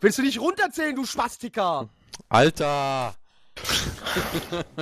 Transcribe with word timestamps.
Willst 0.00 0.18
du 0.18 0.22
nicht 0.22 0.40
runterzählen, 0.40 0.94
du 0.94 1.04
Spastiker? 1.04 1.88
Alter! 2.28 3.14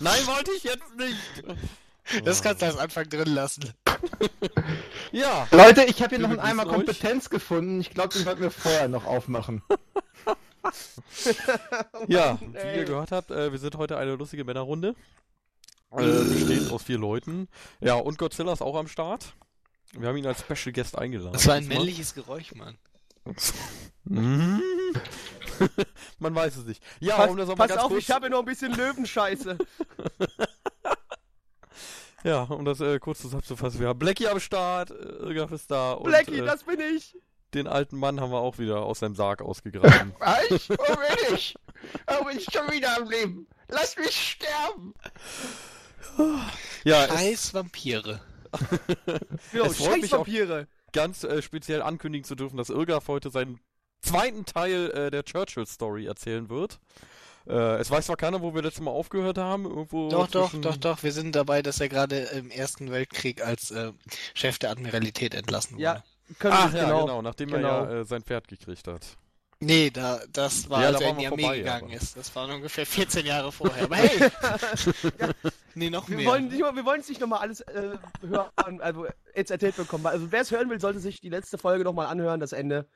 Nein, 0.00 0.26
wollte 0.26 0.50
ich 0.56 0.64
jetzt 0.64 0.96
nicht! 0.96 2.24
Das 2.24 2.42
kannst 2.42 2.62
du 2.62 2.66
als 2.66 2.76
Anfang 2.76 3.08
drin 3.08 3.34
lassen. 3.34 3.72
Ja, 5.12 5.46
Leute, 5.50 5.84
ich 5.84 6.02
habe 6.02 6.16
hier 6.16 6.20
noch 6.20 6.30
einen 6.30 6.40
Eimer 6.40 6.66
euch. 6.66 6.72
Kompetenz 6.72 7.28
gefunden. 7.28 7.82
Ich 7.82 7.90
glaube, 7.90 8.14
den 8.14 8.24
wollten 8.24 8.40
wir 8.40 8.50
vorher 8.50 8.88
noch 8.88 9.04
aufmachen. 9.04 9.62
ja, 12.08 12.38
wie 12.40 12.56
ey. 12.56 12.78
ihr 12.78 12.84
gehört 12.86 13.12
habt, 13.12 13.30
äh, 13.30 13.52
wir 13.52 13.58
sind 13.58 13.76
heute 13.76 13.98
eine 13.98 14.14
lustige 14.14 14.44
Männerrunde. 14.44 14.94
Äh, 15.90 16.24
besteht 16.24 16.70
aus 16.70 16.84
vier 16.84 16.96
Leuten. 16.96 17.48
Ja, 17.80 17.96
und 17.96 18.16
Godzilla 18.16 18.54
ist 18.54 18.62
auch 18.62 18.76
am 18.76 18.88
Start. 18.88 19.34
Wir 19.92 20.08
haben 20.08 20.16
ihn 20.16 20.26
als 20.26 20.40
Special 20.40 20.72
Guest 20.72 20.96
eingeladen. 20.96 21.34
Das 21.34 21.46
war 21.46 21.56
ein 21.56 21.68
männliches 21.68 22.14
Geräusch, 22.14 22.54
Mann. 22.54 22.78
Mhm. 24.04 24.62
Man 26.18 26.34
weiß 26.34 26.56
es 26.56 26.64
nicht. 26.66 26.82
Ja, 27.00 27.16
Pass, 27.16 27.30
um 27.30 27.36
das 27.36 27.48
auch 27.48 27.56
mal 27.56 27.66
pass 27.66 27.76
ganz 27.76 27.82
auf, 27.82 27.90
kurz, 27.90 28.02
ich 28.02 28.10
habe 28.10 28.28
noch 28.30 28.40
ein 28.40 28.44
bisschen 28.44 28.72
Löwenscheiße. 28.74 29.58
ja, 32.24 32.42
um 32.42 32.64
das 32.64 32.80
äh, 32.80 32.98
kurz 32.98 33.20
zusammenzufassen, 33.20 33.80
wir 33.80 33.88
haben 33.88 33.98
Blackie 33.98 34.28
am 34.28 34.40
Start, 34.40 34.90
äh, 34.90 34.94
Irgaf 34.94 35.52
ist 35.52 35.70
da 35.70 35.92
und 35.92 36.04
Blackie, 36.04 36.38
äh, 36.38 36.44
das 36.44 36.64
bin 36.64 36.80
ich. 36.80 37.16
den 37.54 37.66
alten 37.66 37.96
Mann 37.96 38.20
haben 38.20 38.30
wir 38.32 38.40
auch 38.40 38.58
wieder 38.58 38.82
aus 38.82 39.00
seinem 39.00 39.14
Sarg 39.14 39.42
ausgegraben. 39.42 40.12
Ich? 40.50 40.68
Wo 40.70 40.74
bin 40.76 41.34
ich? 41.36 41.54
Oh, 42.08 42.24
bin 42.24 42.38
ich 42.38 42.46
schon 42.52 42.70
wieder 42.72 42.96
am 42.96 43.08
Leben? 43.08 43.46
Lass 43.68 43.96
mich 43.96 44.36
sterben! 44.38 44.94
ja, 46.84 47.04
es 47.04 47.10
Scheiß 47.10 47.54
Vampire. 47.54 48.20
Freut 49.52 49.76
scheiß 49.76 49.96
mich 50.02 50.12
auch- 50.14 50.18
Vampire. 50.18 50.66
Ganz 50.92 51.24
äh, 51.24 51.42
speziell 51.42 51.82
ankündigen 51.82 52.24
zu 52.24 52.34
dürfen, 52.34 52.56
dass 52.56 52.70
Irgaf 52.70 53.08
heute 53.08 53.30
seinen 53.30 53.60
zweiten 54.00 54.44
Teil 54.44 54.90
äh, 54.90 55.10
der 55.10 55.24
Churchill-Story 55.24 56.06
erzählen 56.06 56.48
wird. 56.50 56.78
Äh, 57.46 57.76
es 57.78 57.90
weiß 57.90 58.06
zwar 58.06 58.16
keiner, 58.16 58.40
wo 58.40 58.54
wir 58.54 58.62
letztes 58.62 58.82
Mal 58.82 58.90
aufgehört 58.90 59.38
haben. 59.38 59.64
Irgendwo 59.64 60.08
Doch, 60.08 60.28
doch, 60.28 60.52
doch, 60.60 60.76
doch. 60.76 61.02
Wir 61.02 61.12
sind 61.12 61.34
dabei, 61.34 61.62
dass 61.62 61.80
er 61.80 61.88
gerade 61.88 62.16
im 62.16 62.50
Ersten 62.50 62.90
Weltkrieg 62.90 63.44
als 63.44 63.70
äh, 63.70 63.92
Chef 64.34 64.58
der 64.58 64.70
Admiralität 64.70 65.34
entlassen 65.34 65.74
wurde. 65.74 65.82
Ja, 65.82 66.04
können 66.38 66.54
Ach 66.56 66.72
wir 66.72 66.80
ja, 66.80 66.86
genau. 66.86 67.00
genau, 67.06 67.22
nachdem 67.22 67.50
genau. 67.50 67.84
er 67.84 67.92
ja 67.92 68.00
äh, 68.00 68.04
sein 68.04 68.22
Pferd 68.22 68.48
gekriegt 68.48 68.86
hat. 68.86 69.16
Nee, 69.64 69.90
da, 69.90 70.20
das 70.32 70.68
war, 70.68 70.80
Ja, 70.82 70.88
als 70.88 70.98
da 70.98 71.04
er 71.04 71.08
waren 71.10 71.14
in 71.16 71.20
die 71.20 71.26
Armee 71.28 71.42
vorbei, 71.42 71.58
gegangen 71.58 71.84
aber. 71.84 71.94
ist. 71.94 72.16
Das 72.16 72.34
war 72.34 72.48
ungefähr 72.48 72.84
14 72.84 73.24
Jahre 73.26 73.52
vorher. 73.52 73.84
Aber 73.84 73.96
hey! 73.96 74.30
nee, 75.74 75.88
noch 75.90 76.08
Wir 76.08 76.16
mehr. 76.16 76.26
wollen, 76.26 76.48
nicht, 76.48 76.60
mal- 76.60 76.74
wir 76.74 76.84
wollen 76.84 77.00
es 77.00 77.08
nicht 77.08 77.20
nochmal 77.20 77.40
alles 77.40 77.60
äh, 77.62 77.96
hören, 78.28 78.80
also 78.80 79.06
jetzt 79.34 79.50
erzählt 79.50 79.76
bekommen. 79.76 80.06
Also 80.06 80.30
wer 80.32 80.40
es 80.40 80.50
hören 80.50 80.68
will, 80.70 80.80
sollte 80.80 80.98
sich 81.00 81.20
die 81.20 81.28
letzte 81.28 81.58
Folge 81.58 81.84
nochmal 81.84 82.06
anhören, 82.08 82.40
das 82.40 82.52
Ende. 82.52 82.88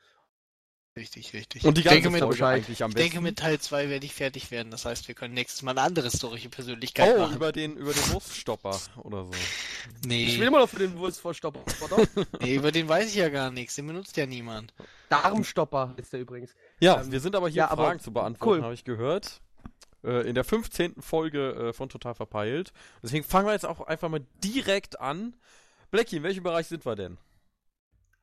Richtig, 0.97 1.31
richtig. 1.33 1.63
Und 1.63 1.77
die 1.77 1.81
ich 1.81 1.85
ganze 1.85 2.01
denke, 2.01 2.09
mit, 2.09 2.23
Folge 2.23 2.47
eigentlich 2.47 2.83
am 2.83 2.89
ich 2.89 2.95
besten. 2.95 3.11
denke, 3.11 3.21
mit 3.23 3.37
Teil 3.37 3.59
2 3.59 3.87
werde 3.89 4.03
ich 4.03 4.15
fertig 4.15 4.49
werden. 4.49 4.71
Das 4.71 4.83
heißt, 4.83 5.07
wir 5.07 5.13
können 5.13 5.35
nächstes 5.35 5.61
Mal 5.61 5.71
eine 5.71 5.81
andere 5.81 6.09
historische 6.09 6.49
Persönlichkeit 6.49 7.13
oh, 7.15 7.19
machen. 7.19 7.35
über 7.35 7.51
den, 7.51 7.77
über 7.77 7.93
den 7.93 8.11
Wurststopper 8.11 8.79
oder 9.03 9.25
so. 9.25 9.31
Nee, 10.07 10.25
Ich 10.25 10.39
will 10.39 10.47
immer 10.47 10.57
noch 10.59 10.69
für 10.69 10.79
den 10.79 10.97
Wurstvorstopper. 10.97 11.61
oder? 11.85 12.07
nee, 12.41 12.55
über 12.55 12.71
den 12.71 12.89
weiß 12.89 13.09
ich 13.09 13.15
ja 13.15 13.29
gar 13.29 13.51
nichts. 13.51 13.75
Den 13.75 13.85
benutzt 13.85 14.17
ja 14.17 14.25
niemand. 14.25 14.73
Darmstopper 15.09 15.93
ist 15.97 16.13
der 16.13 16.21
übrigens. 16.21 16.55
Ja, 16.79 16.99
Ähm, 17.01 17.11
wir 17.11 17.19
sind 17.19 17.35
aber 17.35 17.47
hier, 17.47 17.57
ja, 17.57 17.69
aber 17.69 17.85
Fragen 17.85 17.99
zu 17.99 18.11
beantworten, 18.11 18.59
cool. 18.59 18.63
habe 18.63 18.73
ich 18.73 18.83
gehört. 18.83 19.39
Äh, 20.03 20.27
in 20.27 20.33
der 20.33 20.43
15. 20.45 20.95
Folge 20.99 21.51
äh, 21.51 21.73
von 21.73 21.89
Total 21.89 22.15
Verpeilt. 22.15 22.73
Deswegen 23.03 23.23
fangen 23.23 23.45
wir 23.45 23.53
jetzt 23.53 23.67
auch 23.67 23.81
einfach 23.81 24.09
mal 24.09 24.25
direkt 24.43 24.99
an. 24.99 25.35
Blackie, 25.91 26.17
in 26.17 26.23
welchem 26.23 26.43
Bereich 26.43 26.65
sind 26.67 26.87
wir 26.87 26.95
denn? 26.95 27.19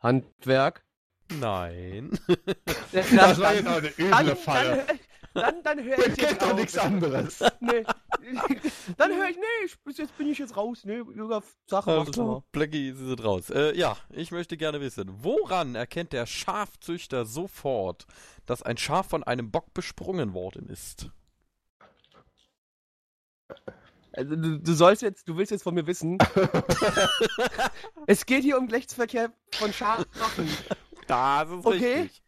Handwerk. 0.01 0.85
Nein. 1.41 2.19
Das 2.93 3.39
war 3.41 3.55
jetzt 3.55 3.67
auch 3.67 3.77
eine 3.77 3.91
dann, 3.91 4.27
üble 4.27 4.37
Falle. 4.37 4.87
dann, 4.87 4.99
dann, 5.35 5.63
dann 5.63 5.85
höre 5.85 5.99
Ich 6.07 6.23
ich 6.23 6.39
doch 6.39 6.55
nichts 6.55 6.79
anderes. 6.79 7.41
Nee. 7.61 7.85
Dann 8.97 9.13
höre 9.13 9.29
ich, 9.29 9.37
nee, 9.37 9.67
ich, 9.67 9.79
bis 9.81 9.99
jetzt 9.99 10.17
bin 10.17 10.29
ich 10.29 10.39
jetzt 10.39 10.57
raus. 10.57 10.83
Nee, 10.85 10.97
Jürgen, 11.15 11.43
Sache 11.67 12.05
mal. 12.17 12.43
Blackie, 12.53 12.93
Sie 12.93 13.07
sind 13.07 13.25
raus. 13.25 13.51
Äh, 13.51 13.77
ja, 13.77 13.97
ich 14.11 14.31
möchte 14.31 14.57
gerne 14.57 14.81
wissen, 14.81 15.11
woran 15.23 15.75
erkennt 15.75 16.13
der 16.13 16.27
Schafzüchter 16.27 17.25
sofort, 17.25 18.07
dass 18.47 18.63
ein 18.63 18.77
Schaf 18.77 19.09
von 19.09 19.23
einem 19.23 19.51
Bock 19.51 19.75
besprungen 19.75 20.33
worden 20.35 20.69
ist? 20.69 21.11
Also, 24.13 24.37
du, 24.37 24.61
du 24.61 24.73
sollst 24.75 25.03
jetzt, 25.03 25.29
du 25.29 25.37
willst 25.37 25.51
jetzt 25.51 25.65
von 25.65 25.75
mir 25.75 25.87
wissen. 25.87 26.19
es 28.07 28.25
geht 28.27 28.43
hier 28.43 28.59
um 28.59 28.67
Geschlechtsverkehr 28.67 29.33
von 29.53 29.73
Schafen. 29.73 30.07
Das 31.07 31.49
ist 31.49 31.65
Okay. 31.67 31.95
richtig. 32.03 32.23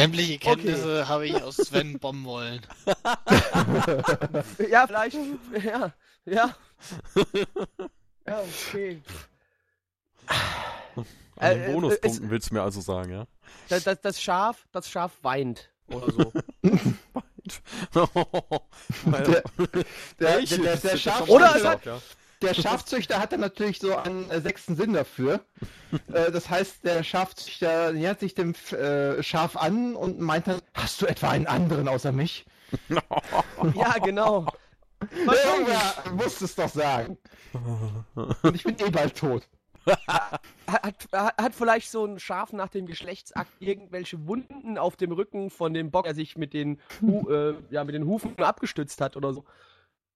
Sämtliche 0.00 0.38
Kenntnisse 0.38 1.08
habe 1.08 1.26
ich 1.26 1.42
aus 1.42 1.56
Sven 1.56 1.98
Bommwollen. 1.98 2.60
Ja, 4.70 4.86
vielleicht. 4.86 5.16
Ja, 5.64 5.92
ja. 6.24 6.54
Ja, 8.26 8.40
okay. 8.42 9.02
An 10.96 11.04
Äh, 11.36 11.54
den 11.54 11.62
äh, 11.70 11.72
Bonuspunkten 11.72 12.30
willst 12.30 12.50
du 12.50 12.54
mir 12.54 12.62
also 12.62 12.80
sagen, 12.80 13.10
ja? 13.12 13.26
Das, 13.68 13.84
das, 13.84 14.00
das 14.00 14.20
Schaf, 14.22 14.66
das 14.72 14.88
Schaf 14.90 15.12
weint. 15.22 15.70
Oder 15.88 16.12
so. 16.12 16.32
Der, 19.06 19.22
der, 19.22 19.42
Welches? 20.18 20.60
der, 20.60 20.64
der, 20.64 20.76
der, 20.76 20.90
Das 20.92 21.00
Schaf 21.00 21.28
Oder 21.28 21.56
es 21.56 21.64
hat- 21.64 21.86
ja. 21.86 21.98
Der 22.42 22.54
Schafzüchter 22.54 23.18
hat 23.20 23.32
dann 23.32 23.40
natürlich 23.40 23.78
so 23.78 23.96
einen 23.96 24.30
äh, 24.30 24.40
sechsten 24.40 24.76
Sinn 24.76 24.92
dafür. 24.92 25.40
äh, 26.12 26.30
das 26.30 26.48
heißt, 26.48 26.84
der 26.84 27.02
Schafzüchter 27.02 27.92
nähert 27.92 28.20
sich 28.20 28.34
dem 28.34 28.54
äh, 28.72 29.22
Schaf 29.22 29.56
an 29.56 29.96
und 29.96 30.20
meint 30.20 30.46
dann, 30.46 30.60
hast 30.74 31.02
du 31.02 31.06
etwa 31.06 31.30
einen 31.30 31.46
anderen 31.46 31.88
außer 31.88 32.12
mich? 32.12 32.46
ja, 33.74 33.98
genau. 34.04 34.46
Irgendwer 35.10 36.12
muss 36.12 36.40
es 36.40 36.54
doch 36.54 36.68
sagen. 36.68 37.18
Und 38.42 38.54
ich 38.54 38.64
bin 38.64 38.76
eh 38.78 38.90
bald 38.90 39.16
tot. 39.16 39.48
Hat, 40.06 40.40
hat, 40.66 41.08
hat 41.12 41.54
vielleicht 41.54 41.90
so 41.90 42.04
ein 42.04 42.18
Schaf 42.18 42.52
nach 42.52 42.68
dem 42.68 42.86
Geschlechtsakt 42.86 43.50
irgendwelche 43.58 44.26
Wunden 44.26 44.76
auf 44.76 44.96
dem 44.96 45.12
Rücken 45.12 45.50
von 45.50 45.72
dem 45.72 45.90
Bock, 45.90 46.04
der 46.04 46.14
sich 46.14 46.36
mit 46.36 46.52
den, 46.52 46.80
Hu 47.00 47.30
äh, 47.30 47.54
ja, 47.70 47.84
mit 47.84 47.94
den 47.94 48.06
Hufen 48.06 48.36
abgestützt 48.38 49.00
hat 49.00 49.16
oder 49.16 49.32
so. 49.32 49.44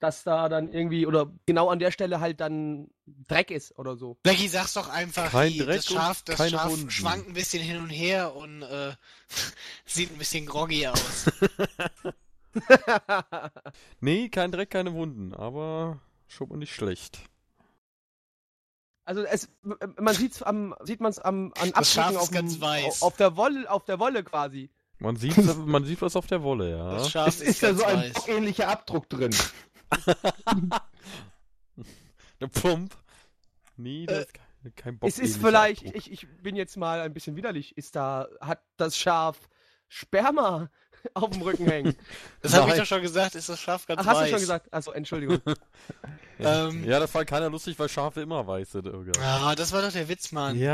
Dass 0.03 0.25
da 0.25 0.49
dann 0.49 0.73
irgendwie, 0.73 1.07
oder 1.07 1.31
genau 1.47 1.69
an 1.69 1.79
der 1.79 1.93
Stelle 1.93 2.19
halt 2.19 2.41
dann 2.41 2.89
Dreck 3.29 3.53
ist 3.53 3.79
oder 3.79 3.95
so. 3.97 4.17
Blackie, 4.25 4.49
sag's 4.49 4.73
doch 4.73 4.89
einfach, 4.89 5.31
Kein 5.31 5.53
die, 5.53 5.59
Dreck 5.61 5.77
das 5.77 5.87
Schaf, 5.87 6.23
das 6.25 6.39
keine 6.39 6.51
Schaf 6.51 6.71
Wunden. 6.73 6.91
schwankt 6.91 7.29
ein 7.29 7.35
bisschen 7.35 7.63
hin 7.63 7.77
und 7.81 7.89
her 7.91 8.35
und 8.35 8.63
äh, 8.63 8.95
sieht 9.87 10.11
ein 10.11 10.19
bisschen 10.19 10.45
groggy 10.47 10.89
aus. 10.89 11.31
Nee, 14.01 14.29
kein 14.29 14.51
Dreck, 14.53 14.71
keine 14.71 14.93
Wunden, 14.95 15.35
aber 15.35 16.01
schon 16.27 16.49
mal 16.49 16.57
nicht 16.59 16.75
schlecht. 16.75 17.21
Also 19.05 19.23
es, 19.23 19.49
man 19.63 20.15
sieht's 20.15 20.43
am, 20.43 20.75
sieht 20.83 21.01
man 21.01 21.11
es 21.11 21.19
am 21.19 21.53
an 21.61 21.73
Das 21.75 21.93
Schaf 21.93 22.07
Abdrücken 22.09 22.17
ist 22.17 22.23
auf, 22.23 22.29
dem- 22.29 22.35
ganz 22.35 22.61
weiß. 22.61 23.03
auf 23.03 23.17
der 23.17 23.37
Wolle, 23.37 23.71
auf 23.71 23.85
der 23.85 23.99
Wolle 23.99 24.23
quasi. 24.23 24.69
Man 24.99 25.17
sieht, 25.17 25.37
man 25.67 25.85
sieht 25.85 26.03
was 26.03 26.15
auf 26.17 26.27
der 26.27 26.43
Wolle, 26.43 26.71
ja. 26.71 26.91
Das 26.97 27.11
Schaf 27.11 27.29
Es 27.29 27.41
ist 27.41 27.61
ja 27.63 27.69
ganz 27.73 27.81
so 27.81 27.87
ein 27.87 28.13
ähnlicher 28.27 28.69
Abdruck 28.69 29.09
drin. 29.09 29.35
Eine 32.41 32.49
Pump. 32.49 32.95
Nee, 33.77 34.05
Äh, 34.07 34.23
ist 34.23 34.35
kein, 34.35 34.75
kein 34.77 34.99
Bock. 34.99 35.09
es 35.09 35.19
ist 35.19 35.37
vielleicht, 35.39 35.83
ich, 35.83 36.11
ich 36.11 36.27
bin 36.43 36.57
jetzt 36.57 36.77
mal 36.77 37.01
ein 37.01 37.13
bisschen 37.15 37.37
widerlich, 37.37 37.77
ist 37.77 37.97
da, 37.97 38.29
hat 38.41 38.63
das 38.77 38.97
Schaf 38.97 39.49
Sperma 39.89 40.71
auf 41.15 41.31
dem 41.31 41.43
Rücken 41.43 41.67
hängen. 41.67 41.97
Das 42.41 42.55
habe 42.55 42.71
ich 42.71 42.77
doch 42.77 42.87
schon 42.87 43.03
gesagt, 43.03 43.35
ist 43.35 43.49
das 43.49 43.61
Schaf 43.61 43.87
ganz 43.87 44.01
Ach, 44.03 44.07
hast 44.07 44.17
weiß. 44.19 44.25
du 44.25 44.31
schon 44.33 44.41
gesagt? 44.41 44.73
Achso, 44.73 44.93
Entschuldigung. 44.93 45.41
Ähm, 46.39 46.83
ja, 46.85 46.99
das 46.99 47.09
fand 47.11 47.29
keiner 47.29 47.49
lustig, 47.51 47.79
weil 47.79 47.89
Schafe 47.89 48.23
immer 48.23 48.45
weiß 48.45 48.73
sind. 48.73 48.87
Irga. 48.87 49.13
Ah, 49.21 49.55
das 49.55 49.71
war 49.71 49.81
doch 49.83 49.93
der 49.93 50.09
Witz, 50.09 50.33
Mann. 50.33 50.55
Mystics. 50.59 50.67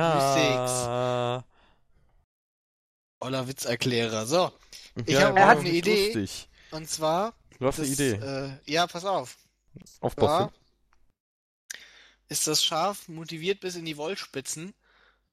Ja. 0.87 1.45
Oller 3.21 3.47
Witzerklärer. 3.49 4.25
So, 4.25 4.51
Ich 5.05 5.09
ja, 5.13 5.27
hab 5.29 5.35
war 5.35 5.51
auch 5.51 5.55
doch 5.55 5.61
eine 5.61 5.69
Idee. 5.71 6.07
Lustig. 6.15 6.49
und 6.71 6.89
zwar... 6.89 7.35
Du 7.59 7.67
hast 7.67 7.79
Das, 7.79 7.87
eine 7.87 7.95
Idee. 7.95 8.13
Äh, 8.13 8.51
ja, 8.73 8.87
pass 8.87 9.05
auf. 9.05 9.37
Aufpassen. 10.01 10.51
Zwar 10.51 10.53
ist 12.29 12.47
das 12.47 12.63
Schaf 12.63 13.09
motiviert 13.09 13.61
bis 13.61 13.75
in 13.75 13.85
die 13.85 13.97
Wollspitzen 13.97 14.75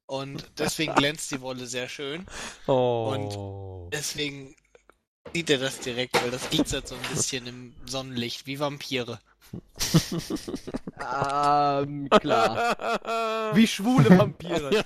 und 0.06 0.50
deswegen 0.58 0.96
glänzt 0.96 1.32
die 1.32 1.42
Wolle 1.42 1.68
sehr 1.68 1.90
schön. 1.90 2.26
Oh. 2.68 3.90
Deswegen 3.92 4.56
sieht 5.34 5.50
er 5.50 5.58
das 5.58 5.80
direkt, 5.80 6.22
weil 6.22 6.32
das 6.32 6.50
glitzert 6.50 6.88
so 6.88 6.96
ein 6.96 7.02
bisschen 7.14 7.48
im 7.48 7.76
Sonnenlicht, 7.86 8.48
wie 8.48 8.60
Vampire. 8.60 9.20
ähm, 11.00 12.10
klar. 12.10 13.52
Wie 13.56 13.68
schwule 13.68 14.18
Vampire. 14.18 14.84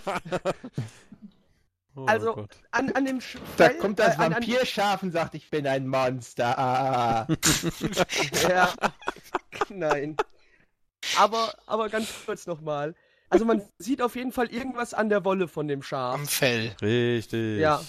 Oh 1.95 2.05
Also- 2.05 2.33
Gott. 2.35 2.55
An, 2.71 2.91
an 2.93 3.05
dem 3.05 3.19
Sch 3.19 3.37
Da 3.57 3.65
Fell- 3.69 3.77
kommt 3.79 3.99
das 3.99 4.17
äh, 4.17 4.21
an- 4.21 4.33
Vampirschaf 4.35 5.03
und 5.03 5.11
sagt, 5.11 5.35
ich 5.35 5.49
bin 5.49 5.65
ein 5.67 5.87
Monster. 5.87 6.57
Ah. 6.57 7.27
Ja. 8.47 8.73
Nein. 9.69 10.15
Aber, 11.17 11.53
aber 11.65 11.89
ganz 11.89 12.07
kurz 12.25 12.45
nochmal. 12.47 12.95
Also 13.29 13.45
man 13.45 13.61
sieht 13.77 14.01
auf 14.01 14.15
jeden 14.15 14.31
Fall 14.31 14.47
irgendwas 14.51 14.93
an 14.93 15.09
der 15.09 15.23
Wolle 15.25 15.47
von 15.47 15.67
dem 15.67 15.81
Schaf. 15.83 16.13
Am 16.15 16.27
Fell. 16.27 16.75
Richtig. 16.81 17.59
Ja. 17.59 17.81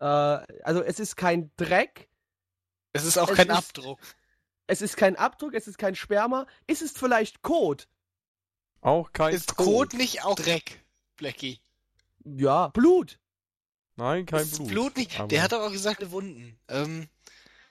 Äh, 0.00 0.04
also 0.62 0.82
es 0.82 1.00
ist 1.00 1.16
kein 1.16 1.50
Dreck, 1.56 2.08
Es 2.92 3.04
ist 3.04 3.18
auch 3.18 3.30
Es 3.30 3.36
kein 3.36 3.48
ist- 3.48 3.56
Abdruck. 3.56 3.98
es 4.66 4.82
ist 4.82 4.96
kein 4.96 5.16
Abdruck, 5.16 5.54
es 5.54 5.66
ist 5.68 5.78
kein 5.78 5.94
Sperma. 5.94 6.46
Ist 6.66 6.82
es 6.82 6.92
vielleicht 6.92 7.42
Kot? 7.42 7.88
Auch 8.80 9.12
kein 9.12 9.34
Ist 9.34 9.56
Kot 9.56 9.94
nicht 9.94 10.24
auch 10.24 10.36
Dreck, 10.36 10.80
Blackie? 11.18 11.60
Ja, 12.24 12.68
Blut. 12.68 13.18
Nein, 13.96 14.24
kein 14.26 14.42
Ist 14.42 14.56
Blut. 14.56 14.68
Blut 14.68 14.96
nicht. 14.96 15.18
Aber- 15.18 15.28
Der 15.28 15.42
hat 15.42 15.52
doch 15.52 15.60
auch 15.60 15.72
gesagt, 15.72 16.10
Wunden. 16.10 16.58
Ähm, 16.68 17.08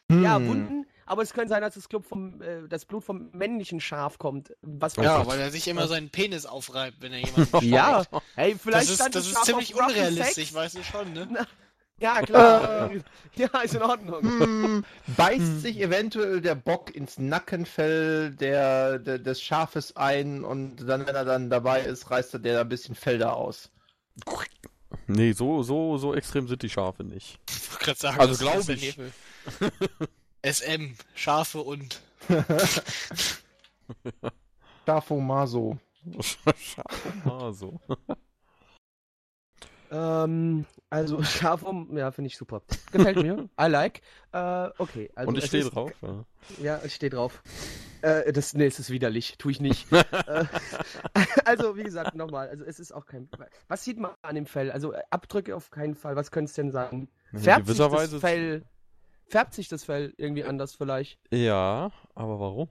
Ja, 0.09 0.38
Hm. 0.38 0.47
Wunden. 0.47 0.85
Aber 1.05 1.21
es 1.21 1.33
könnte 1.33 1.49
sein, 1.49 1.61
dass 1.61 1.73
das, 1.75 1.88
Blut 1.88 2.05
vom, 2.05 2.41
äh, 2.41 2.67
das 2.67 2.85
Blut 2.85 3.03
vom 3.03 3.29
männlichen 3.31 3.79
Schaf 3.79 4.17
kommt. 4.19 4.53
Was 4.61 4.95
ja, 4.97 5.17
Gott. 5.19 5.27
weil 5.27 5.39
er 5.39 5.51
sich 5.51 5.67
immer 5.69 5.88
seinen 5.88 6.09
Penis 6.09 6.45
aufreibt, 6.45 7.01
wenn 7.01 7.13
er 7.13 7.19
jemanden 7.19 7.61
Ja, 7.65 8.05
hey, 8.35 8.55
vielleicht 8.61 8.83
Das 8.88 8.89
ist, 8.89 8.95
stand 8.95 9.15
das 9.15 9.25
ist 9.25 9.33
Schaf 9.33 9.44
ziemlich 9.44 9.73
auf 9.73 9.81
Rough 9.81 9.89
unrealistisch, 9.89 10.33
Sex. 10.35 10.53
weißt 10.53 10.75
du 10.75 10.83
schon, 10.83 11.13
ne? 11.13 11.47
Ja, 11.99 12.21
klar. 12.21 12.91
ja, 13.35 13.47
ist 13.61 13.75
in 13.75 13.81
Ordnung. 13.81 14.21
Hm, 14.21 14.85
beißt 15.15 15.39
Hm. 15.39 15.59
sich 15.59 15.79
eventuell 15.79 16.41
der 16.41 16.55
Bock 16.55 16.94
ins 16.95 17.17
Nackenfell 17.17 18.31
der, 18.31 18.99
der, 18.99 19.19
des 19.19 19.41
Schafes 19.41 19.95
ein 19.95 20.44
und 20.44 20.77
dann, 20.88 21.07
wenn 21.07 21.15
er 21.15 21.25
dann 21.25 21.49
dabei 21.49 21.81
ist, 21.81 22.09
reißt 22.11 22.33
er 22.35 22.39
der 22.39 22.61
ein 22.61 22.69
bisschen 22.69 22.95
Felder 22.95 23.35
aus. 23.35 23.71
Nee, 25.07 25.31
so, 25.33 25.63
so, 25.63 25.97
so 25.97 26.13
extrem 26.13 26.47
sind 26.47 26.61
die 26.61 26.69
Schafe 26.69 27.03
nicht. 27.03 27.39
Ich 27.49 27.71
wollte 27.71 27.85
gerade 27.85 27.99
sagen, 27.99 28.19
Also 28.19 28.33
das 28.33 28.41
ist 28.41 28.41
glaub 28.41 28.65
der 28.65 28.75
ich. 28.75 28.97
SM, 30.44 30.95
Schafe 31.15 31.59
und. 31.61 32.01
Schafomaso. 34.85 35.77
Schafe 36.55 37.13
mal 37.25 37.53
so. 37.53 37.79
Ähm, 39.92 40.66
also 40.89 41.24
Schaf 41.24 41.63
um, 41.63 41.95
ja, 41.98 42.12
finde 42.12 42.28
ich 42.28 42.38
super. 42.38 42.62
Gefällt 42.92 43.18
mir. 43.18 43.50
I 43.60 43.68
like. 43.68 44.01
Äh, 44.31 44.69
okay. 44.78 45.10
Also 45.16 45.30
Und 45.30 45.38
ich 45.38 45.45
stehe 45.45 45.63
drauf. 45.66 45.92
Ja. 46.01 46.25
Ja, 46.62 46.81
ich 46.84 46.95
stehe 46.95 47.10
drauf. 47.10 47.42
Äh, 48.01 48.31
das, 48.31 48.54
nee, 48.54 48.66
es 48.68 48.80
ist 48.80 48.89
widerlich. 48.89 49.38
Tue 49.38 49.51
ich 49.51 49.60
nicht. 49.60 49.92
äh, 49.92 50.45
also, 51.45 51.75
wie 51.78 51.84
gesagt, 51.84 52.16
nochmal. 52.16 52.50
Also, 52.50 52.63
es 52.63 52.80
ist 52.80 52.92
auch 52.92 53.06
kein. 53.06 53.30
Was 53.68 53.84
sieht 53.84 54.00
man 54.00 54.12
an 54.22 54.36
dem 54.36 54.45
Fell? 54.45 54.72
Also, 54.72 54.94
äh, 54.94 55.01
Abdrücke 55.10 55.56
auf 55.56 55.72
keinen 55.72 55.95
Fall. 55.95 56.16
Was 56.16 56.31
könnte 56.31 56.50
es 56.50 56.54
denn 56.56 56.72
sein? 56.72 57.10
In 57.33 57.40
Färbt 57.40 57.68
sich 57.68 57.78
das 57.78 57.92
Weise- 57.92 58.19
Fell. 58.19 58.63
Färbt 59.30 59.54
sich 59.54 59.68
das 59.68 59.83
Fell 59.83 60.13
irgendwie 60.18 60.45
anders 60.45 60.74
vielleicht? 60.74 61.19
Ja, 61.31 61.92
aber 62.16 62.40
warum? 62.40 62.69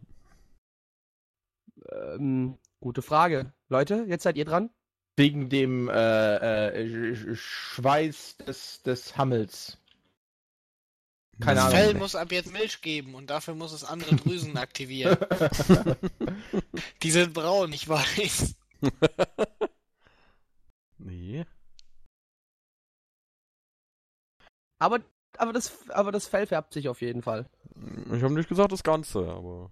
Ähm, 1.92 2.56
gute 2.80 3.02
Frage. 3.02 3.52
Leute, 3.68 4.04
jetzt 4.08 4.22
seid 4.22 4.36
ihr 4.38 4.46
dran. 4.46 4.70
Wegen 5.16 5.48
dem 5.48 5.88
äh, 5.88 5.92
äh, 6.68 7.14
Sch- 7.14 7.36
Schweiß 7.36 8.36
des, 8.38 8.82
des 8.82 9.16
Hammels. 9.16 9.78
Keine 11.40 11.56
das 11.56 11.64
Ahnung. 11.64 11.78
Fell 11.78 11.94
muss 11.94 12.14
ab 12.14 12.32
jetzt 12.32 12.52
Milch 12.52 12.80
geben 12.82 13.14
und 13.14 13.28
dafür 13.28 13.54
muss 13.54 13.72
es 13.72 13.84
andere 13.84 14.16
Drüsen 14.16 14.56
aktivieren. 14.58 15.16
Die 17.02 17.10
sind 17.10 17.32
braun, 17.34 17.70
nicht 17.70 17.88
weiß. 17.88 18.54
Nee. 20.98 21.44
Aber, 24.78 25.00
aber, 25.38 25.52
das, 25.52 25.88
aber 25.90 26.12
das 26.12 26.26
Fell 26.26 26.46
färbt 26.46 26.72
sich 26.74 26.88
auf 26.88 27.00
jeden 27.00 27.22
Fall. 27.22 27.48
Ich 28.12 28.22
habe 28.22 28.34
nicht 28.34 28.48
gesagt 28.48 28.72
das 28.72 28.82
Ganze, 28.82 29.20
aber 29.30 29.70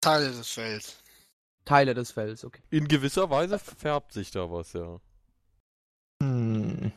Teile 0.00 0.30
des 0.30 0.48
Fells. 0.50 1.02
Teile 1.66 1.92
des 1.92 2.12
Fells, 2.12 2.44
okay. 2.44 2.62
in 2.70 2.88
gewisser 2.88 3.28
Weise 3.28 3.58
färbt 3.58 4.12
sich 4.12 4.30
da 4.30 4.50
was, 4.50 4.72
ja. 4.72 4.98
Hm. 6.22 6.92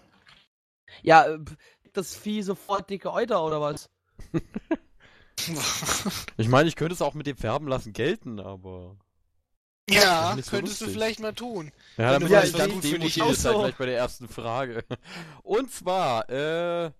Ja, 1.01 1.25
äh, 1.25 1.39
das 1.91 2.15
Vieh 2.15 2.41
sofort 2.43 2.89
dicke 2.89 3.11
Euter 3.11 3.43
oder 3.43 3.59
was? 3.59 3.89
Ich 6.35 6.49
meine, 6.49 6.67
ich 6.67 6.75
könnte 6.75 6.93
es 6.93 7.01
auch 7.01 7.13
mit 7.13 7.25
dem 7.25 7.37
Färben 7.37 7.69
lassen 7.69 7.93
gelten, 7.93 8.41
aber. 8.41 8.97
ja, 9.89 10.35
so 10.35 10.51
könntest 10.51 10.81
du 10.81 10.85
lustig. 10.85 10.89
vielleicht 10.89 11.19
mal 11.21 11.33
tun. 11.33 11.71
Ja, 11.95 12.11
damit 12.11 12.29
du 12.29 12.33
ja, 12.33 12.43
ich 12.43 12.53
ganz 12.53 12.73
gut 12.73 12.85
für 12.85 12.99
dich 12.99 13.17
ist. 13.17 13.43
so. 13.43 13.59
gleich 13.59 13.75
bei 13.75 13.85
der 13.85 13.97
ersten 13.97 14.27
Frage. 14.27 14.83
Und 15.41 15.71
zwar, 15.71 16.29
äh, 16.29 16.91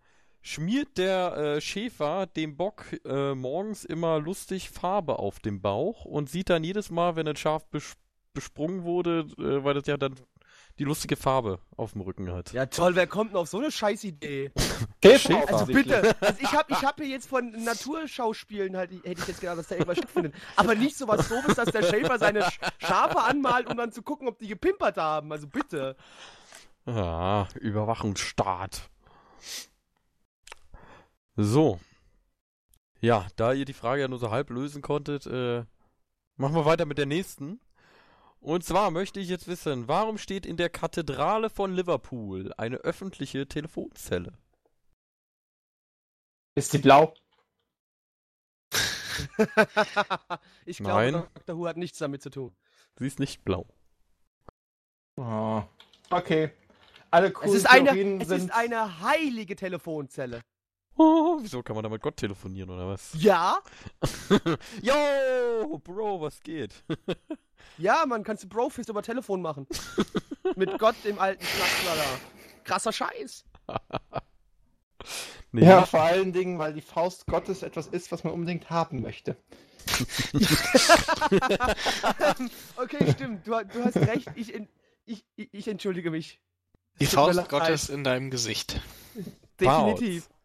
schmiert 0.41 0.97
der 0.97 1.35
äh, 1.37 1.61
Schäfer 1.61 2.25
dem 2.27 2.55
Bock 2.57 2.85
äh, 3.05 3.35
morgens 3.35 3.83
immer 3.85 4.19
lustig 4.19 4.69
Farbe 4.69 5.19
auf 5.19 5.39
dem 5.39 5.61
Bauch 5.61 6.05
und 6.05 6.29
sieht 6.29 6.49
dann 6.49 6.63
jedes 6.63 6.89
Mal, 6.91 7.15
wenn 7.15 7.27
ein 7.27 7.35
Schaf 7.35 7.65
bes 7.67 7.95
besprungen 8.33 8.83
wurde, 8.83 9.25
äh, 9.37 9.63
weil 9.63 9.73
das 9.73 9.87
ja 9.87 9.97
dann 9.97 10.15
die 10.77 10.83
lustige 10.85 11.17
Farbe 11.17 11.59
auf 11.75 11.91
dem 11.91 12.01
Rücken 12.01 12.31
hat. 12.31 12.53
Ja, 12.53 12.65
toll, 12.67 12.95
wer 12.95 13.05
kommt 13.05 13.31
denn 13.31 13.37
auf 13.37 13.49
so 13.49 13.57
eine 13.57 13.69
Scheißidee? 13.69 14.51
Käfer 15.01 15.45
Also 15.49 15.65
bitte, 15.65 16.15
also 16.21 16.39
ich 16.41 16.51
habe 16.53 16.71
ich 16.71 16.81
hab 16.83 16.95
hier 17.01 17.07
jetzt 17.09 17.27
von 17.27 17.51
Naturschauspielen 17.65 18.77
halt, 18.77 18.91
hätte 19.03 19.21
ich 19.21 19.27
jetzt 19.27 19.41
gedacht, 19.41 19.57
dass 19.57 19.67
da 19.67 19.75
irgendwas 19.75 19.97
stattfindet. 19.97 20.33
Aber 20.55 20.75
nicht 20.75 20.95
so 20.97 21.05
was 21.07 21.27
Doofes, 21.27 21.55
dass 21.55 21.69
der 21.71 21.83
Schäfer 21.83 22.17
seine 22.17 22.43
Sch- 22.45 22.59
Schafe 22.77 23.19
anmalt, 23.21 23.67
um 23.69 23.75
dann 23.75 23.91
zu 23.91 24.03
gucken, 24.03 24.27
ob 24.29 24.39
die 24.39 24.47
gepimpert 24.47 24.95
haben. 24.97 25.31
Also 25.33 25.47
bitte. 25.47 25.97
Ah, 26.85 27.47
Überwachungsstaat. 27.59 28.89
So. 31.41 31.79
Ja, 32.99 33.25
da 33.37 33.53
ihr 33.53 33.63
die 33.63 33.71
Frage 33.71 34.01
ja 34.01 34.07
nur 34.09 34.19
so 34.19 34.29
halb 34.29 34.49
lösen 34.49 34.81
konntet, 34.81 35.25
äh, 35.25 35.63
machen 36.35 36.53
wir 36.53 36.65
weiter 36.65 36.85
mit 36.85 36.97
der 36.97 37.05
nächsten. 37.05 37.61
Und 38.41 38.65
zwar 38.65 38.91
möchte 38.91 39.21
ich 39.21 39.29
jetzt 39.29 39.47
wissen, 39.47 39.87
warum 39.87 40.17
steht 40.17 40.45
in 40.45 40.57
der 40.57 40.69
Kathedrale 40.69 41.49
von 41.49 41.73
Liverpool 41.73 42.53
eine 42.57 42.75
öffentliche 42.77 43.47
Telefonzelle? 43.47 44.33
Ist 46.55 46.73
die 46.73 46.79
blau? 46.79 47.13
ich 50.65 50.79
glaube, 50.79 51.11
Nein. 51.11 51.23
Dr. 51.35 51.57
Who 51.57 51.67
hat 51.67 51.77
nichts 51.77 51.99
damit 51.99 52.21
zu 52.21 52.31
tun. 52.31 52.53
Sie 52.97 53.07
ist 53.07 53.19
nicht 53.19 53.45
blau. 53.45 53.65
Oh. 55.15 55.63
Okay. 56.09 56.51
Alle 57.11 57.31
coolen 57.31 57.49
Es 57.49 57.55
ist, 57.59 57.65
eine, 57.65 57.91
es 57.91 58.27
sind... 58.27 58.49
ist 58.49 58.51
eine 58.51 58.99
heilige 58.99 59.55
Telefonzelle. 59.55 60.41
Oh, 60.99 61.37
wieso 61.41 61.63
kann 61.63 61.75
man 61.75 61.83
da 61.83 61.89
mit 61.89 62.01
Gott 62.01 62.17
telefonieren 62.17 62.69
oder 62.69 62.87
was? 62.87 63.11
Ja? 63.17 63.59
Yo, 64.81 65.79
Bro, 65.79 66.21
was 66.21 66.41
geht? 66.41 66.83
Ja, 67.77 68.05
man 68.05 68.23
kannst 68.23 68.43
du 68.43 68.47
Brofist 68.49 68.89
über 68.89 69.01
Telefon 69.01 69.41
machen. 69.41 69.65
Mit 70.55 70.77
Gott, 70.79 70.95
dem 71.05 71.17
alten 71.19 71.43
Schnackler. 71.43 72.03
Krasser 72.63 72.91
Scheiß. 72.91 73.45
Nee, 75.51 75.65
Ja, 75.65 75.85
vor 75.85 76.01
allen 76.01 76.33
Dingen, 76.33 76.57
weil 76.57 76.73
die 76.73 76.81
Faust 76.81 77.25
Gottes 77.25 77.63
etwas 77.63 77.87
ist, 77.87 78.11
was 78.11 78.23
man 78.23 78.33
unbedingt 78.33 78.69
haben 78.69 79.01
möchte. 79.01 79.37
okay, 82.75 83.11
stimmt. 83.13 83.47
Du, 83.47 83.51
du 83.51 83.83
hast 83.83 83.97
recht. 83.97 84.29
Ich, 84.35 84.53
ich, 85.05 85.25
ich, 85.35 85.67
entschuldige 85.67 86.11
mich. 86.11 86.41
Die 86.99 87.05
Faust. 87.05 87.47
Gottes 87.47 87.87
in 87.87 88.03
deinem 88.03 88.29
Gesicht. 88.29 88.81
Definitiv. 89.59 90.27
Bam! 90.27 90.38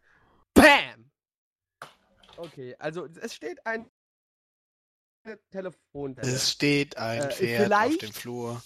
Okay, 2.37 2.75
also 2.79 3.07
es 3.21 3.33
steht 3.33 3.65
ein 3.65 3.85
Telefonzelle. 5.51 6.27
Es 6.27 6.51
steht 6.51 6.97
ein 6.97 7.21
Äh, 7.23 7.31
Pferd 7.31 7.59
auf 7.61 7.65
vielleicht- 7.65 8.01
dem 8.03 8.13
Flur. 8.13 8.61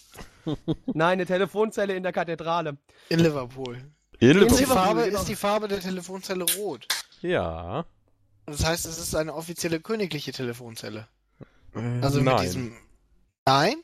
Nein, 0.87 1.13
eine 1.13 1.25
Telefonzelle 1.25 1.95
in 1.95 2.03
der 2.03 2.11
Kathedrale. 2.11 2.77
In 3.09 3.19
Liverpool. 3.19 3.75
In 3.75 3.81
Ist 3.81 3.89
die, 4.21 4.27
Liverpool. 4.27 4.57
Liverpool, 4.59 4.75
Farbe, 4.75 5.01
ist 5.05 5.27
die 5.29 5.35
Farbe 5.35 5.67
der 5.69 5.79
Telefonzelle 5.79 6.45
rot. 6.57 6.87
Ja. 7.21 7.85
Das 8.45 8.65
heißt, 8.65 8.85
es 8.85 8.97
ist 8.97 9.15
eine 9.15 9.33
offizielle 9.33 9.79
königliche 9.79 10.31
Telefonzelle. 10.33 11.07
Äh, 11.75 11.79
Also 12.01 12.19
nein. 12.21 12.35
mit 12.35 12.43
diesem. 12.43 12.77
Nein? 13.45 13.75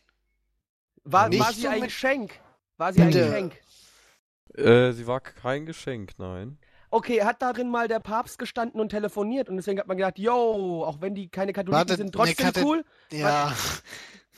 War, 1.03 1.31
war 1.31 1.53
sie 1.53 1.61
so 1.61 1.67
ein 1.69 1.81
Geschenk? 1.81 2.33
War 2.77 2.91
sie 2.91 3.01
ein. 3.01 3.11
Geschenk? 3.11 3.53
Äh, 4.55 4.91
sie 4.93 5.05
war 5.07 5.21
kein 5.21 5.65
Geschenk, 5.65 6.11
nein. 6.17 6.57
Okay, 6.95 7.23
hat 7.23 7.41
darin 7.41 7.69
mal 7.69 7.89
der 7.89 7.99
Papst 7.99 8.39
gestanden 8.39 8.79
und 8.79 8.87
telefoniert 8.87 9.49
und 9.49 9.57
deswegen 9.57 9.79
hat 9.79 9.87
man 9.87 9.97
gedacht, 9.97 10.17
yo, 10.17 10.85
auch 10.85 11.01
wenn 11.01 11.13
die 11.13 11.27
keine 11.27 11.51
Katholiken 11.51 11.77
Warte, 11.89 11.97
sind, 11.97 12.13
trotzdem 12.13 12.45
Kathe- 12.45 12.63
cool. 12.63 12.85
Ja. 13.11 13.53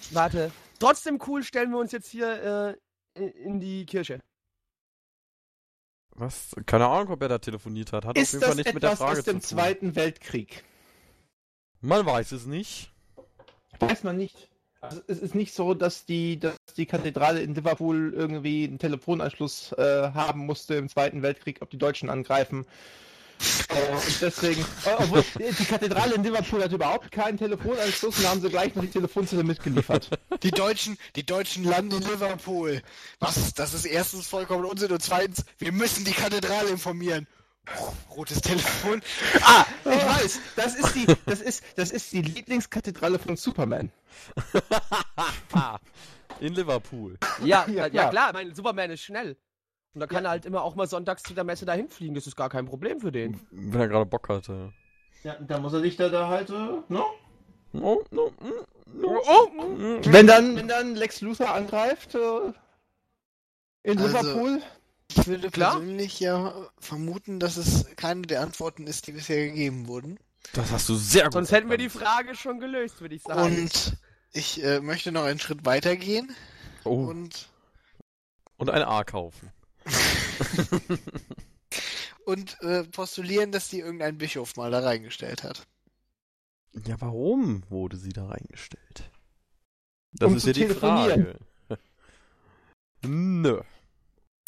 Warte, 0.10 0.52
trotzdem 0.80 1.20
cool 1.28 1.44
stellen 1.44 1.70
wir 1.70 1.78
uns 1.78 1.92
jetzt 1.92 2.10
hier 2.10 2.76
äh, 3.14 3.22
in- 3.44 3.60
die 3.60 3.86
Kirche. 3.86 4.22
Was? 6.16 6.56
Keine 6.66 6.88
Ahnung, 6.88 7.14
ob 7.14 7.22
er 7.22 7.28
da 7.30 7.38
telefoniert 7.38 7.94
hat. 7.94 8.06
Hat 8.06 8.18
auf 8.18 8.24
Ist 8.24 8.34
jeden 8.34 8.42
Fall 8.42 8.50
das 8.50 8.58
nichts 8.58 8.74
mit 8.74 8.82
der 8.82 8.94
etwas 8.94 9.06
Frage 9.06 9.20
aus 9.20 9.26
dem 9.26 9.40
zu 9.42 9.50
tun. 9.50 9.58
Zweiten 9.60 9.96
Weltkrieg? 9.96 10.64
Man 11.82 12.08
weiß 12.08 12.32
es 12.32 12.48
nicht. 12.48 12.92
Weiß 13.80 14.02
man 14.02 14.18
nicht. 14.18 14.50
Also 14.82 15.02
es 15.08 15.20
ist 15.20 15.36
nicht 15.36 15.54
so, 15.54 15.74
dass 15.74 16.06
die, 16.06 16.40
dass 16.40 16.56
die 16.76 16.86
Kathedrale 16.86 17.42
in 17.42 17.56
Liverpool 17.56 18.14
irgendwie 18.16 18.66
einen 18.66 18.80
Telefonanschluss 18.80 19.72
äh, 19.74 20.12
haben 20.14 20.46
musste 20.46 20.76
im 20.76 20.88
Zweiten 20.88 21.22
Weltkrieg, 21.24 21.58
ob 21.62 21.70
die 21.70 21.78
Deutschen 21.78 22.10
angreifen. 22.10 22.66
Äh, 23.70 23.94
und 23.94 24.22
deswegen, 24.22 24.62
äh, 24.62 24.94
obwohl 24.98 25.24
die 25.38 25.66
Kathedrale 25.66 26.16
in 26.16 26.24
Liverpool 26.24 26.64
hat 26.64 26.72
überhaupt 26.72 27.12
keinen 27.12 27.38
Telefonanschluss 27.38 28.20
und 28.20 28.28
haben 28.28 28.42
sie 28.42 28.50
gleich 28.50 28.76
noch 28.76 28.84
die 28.84 28.90
Telefonzelle 28.90 29.44
mitgeliefert. 29.44 30.10
Die 30.44 30.52
Deutschen, 30.52 30.98
die 31.16 31.26
Deutschen 31.26 31.64
landen 31.64 32.02
in 32.02 32.08
Liverpool. 32.08 32.82
Was? 33.20 33.54
Das 33.54 33.74
ist 33.74 33.86
erstens 33.86 34.28
vollkommen 34.28 34.66
Unsinn 34.66 34.92
und 34.92 35.02
zweitens, 35.02 35.44
wir 35.60 35.72
müssen 35.72 36.06
die 36.06 36.12
Kathedrale 36.12 36.70
informieren. 36.70 37.28
Rotes 38.16 38.42
Telefon. 38.42 39.02
Ah, 39.42 39.66
ich 39.86 40.06
weiß, 40.06 40.40
das 40.56 40.76
ist 40.76 40.94
die, 40.96 41.06
das 41.26 41.42
ist, 41.42 41.64
das 41.76 41.92
ist 41.92 42.12
die 42.14 42.22
Lieblingskathedrale 42.22 43.20
von 43.20 43.36
Superman. 43.36 43.92
In 46.40 46.54
Liverpool. 46.54 47.18
Ja, 47.44 47.66
Ja, 47.68 47.88
ja, 47.88 48.10
klar. 48.10 48.32
mein 48.34 48.54
Superman 48.54 48.92
ist 48.92 49.02
schnell. 49.02 49.38
Und 49.94 50.02
da 50.02 50.08
kann 50.08 50.26
er 50.26 50.32
halt 50.32 50.46
immer 50.46 50.62
auch 50.64 50.76
mal 50.76 50.88
sonntags 50.88 51.24
zu 51.24 51.34
der 51.34 51.44
Messe 51.44 51.66
dahin 51.66 51.90
fliegen, 51.90 52.14
das 52.16 52.28
ist 52.28 52.36
gar 52.36 52.50
kein 52.50 52.66
Problem 52.68 53.00
für 53.00 53.12
den. 53.12 53.40
Wenn 53.52 53.82
er 53.82 53.88
gerade 53.88 54.06
Bock 54.06 54.30
hatte. 54.30 54.72
Ja, 55.24 55.36
da 55.40 55.60
muss 55.60 55.74
er 55.74 55.82
sich 55.82 55.96
da, 55.98 56.10
da 56.10 56.28
halt, 56.28 56.50
äh, 56.52 56.54
ne? 56.88 57.04
Oh, 57.74 58.02
no, 58.12 58.32
mm, 58.40 59.02
no. 59.02 59.22
Oh, 59.28 59.48
Mm. 59.50 60.00
Wenn 60.06 60.28
dann, 60.28 60.56
wenn 60.56 60.68
dann 60.68 60.96
Lex 60.96 61.22
Luthor 61.22 61.50
angreift, 61.54 62.14
äh, 62.16 62.20
in 63.84 63.98
Also- 63.98 64.08
Liverpool, 64.08 64.62
Ich 65.10 65.26
würde 65.28 65.50
Klar. 65.50 65.78
persönlich 65.78 66.20
ja 66.20 66.54
vermuten, 66.80 67.40
dass 67.40 67.58
es 67.58 67.86
keine 67.96 68.24
der 68.24 68.42
Antworten 68.42 68.88
ist, 68.88 69.08
die 69.08 69.14
bisher 69.14 69.48
gegeben 69.48 69.88
wurden. 69.88 70.20
Das 70.54 70.72
hast 70.72 70.88
du 70.90 70.96
sehr 70.96 71.26
gut 71.26 71.34
Sonst 71.34 71.52
hätten 71.52 71.70
wir 71.70 71.78
die. 71.78 71.90
Frage 71.90 72.36
schon 72.36 72.60
gelöst, 72.60 73.02
würde 73.02 73.16
ich 73.16 73.24
sagen. 73.24 73.42
Und 73.42 73.98
ich 74.34 74.64
äh, 74.64 74.80
möchte 74.80 75.12
noch 75.12 75.24
einen 75.24 75.40
Schritt 75.40 75.66
weitergehen 75.66 76.36
Oh, 76.84 77.06
und, 77.06 77.50
und 78.58 78.70
ein 78.70 78.84
A 78.84 79.04
kaufen. 79.04 79.52
und 82.26 82.62
äh, 82.62 82.84
postulieren, 82.84 83.52
dass 83.52 83.70
die 83.70 83.80
irgendein 83.80 84.18
Bischof 84.18 84.56
mal 84.56 84.72
da 84.72 84.80
reingestellt 84.80 85.44
hat. 85.44 85.66
Ja, 86.86 87.00
warum 87.00 87.64
wurde 87.70 87.98
sie 87.98 88.10
da 88.10 88.28
reingestellt? 88.28 89.10
Das 90.14 90.28
Um 90.30 90.38
ist 90.38 90.46
ja 90.46 90.54
die. 90.54 90.68
Frage. 90.68 91.40
Nö. 93.04 93.62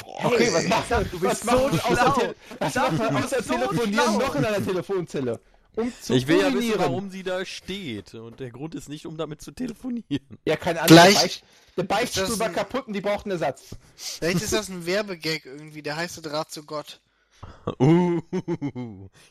Okay, 0.06 0.50
was 0.53 0.68
macht 0.68 0.91
er? 0.91 1.03
du 1.03 1.22
was 1.22 1.39
bist 1.41 1.44
so 1.51 1.58
er 1.96 2.08
außer. 2.08 2.13
Te 2.20 2.36
was 2.60 2.75
er 2.75 2.89
du 2.91 3.03
außer 3.18 3.44
so 3.44 3.53
telefonieren 3.53 4.18
noch 4.18 4.36
in 4.36 4.46
einer 4.46 4.63
Telefonzelle? 4.65 5.39
Um 5.75 5.94
zu 6.01 6.13
Ich 6.15 6.27
will 6.27 6.39
ja 6.39 6.53
wissen, 6.53 6.74
warum 6.77 7.10
sie 7.10 7.24
da 7.24 7.46
steht. 7.46 8.13
Und 8.15 8.39
der 8.39 8.50
Grund 8.51 8.75
ist 8.75 8.89
nicht, 8.89 9.06
um 9.06 9.18
damit 9.18 9.41
zu 9.41 9.51
telefonieren. 9.51 10.38
Ja, 10.46 10.58
kein 10.58 10.77
anderer. 10.77 10.88
Gleich- 11.10 11.13
Der 11.13 11.22
Beich- 11.22 11.44
Der 11.77 11.84
Beichtstuhl 11.84 12.39
war 12.39 12.48
ein- 12.48 12.53
kaputt 12.53 12.88
und 12.88 12.94
die 12.94 13.01
brauchten 13.01 13.32
Ersatz. 13.32 13.75
Vielleicht 13.96 14.41
ist 14.41 14.51
das 14.53 14.70
ein 14.70 14.86
Werbegag 14.86 15.46
irgendwie, 15.46 15.82
der 15.84 15.96
heiße 15.96 16.22
Draht 16.22 16.51
zu 16.51 16.63
Gott. 16.65 17.01
Uh, 17.79 18.20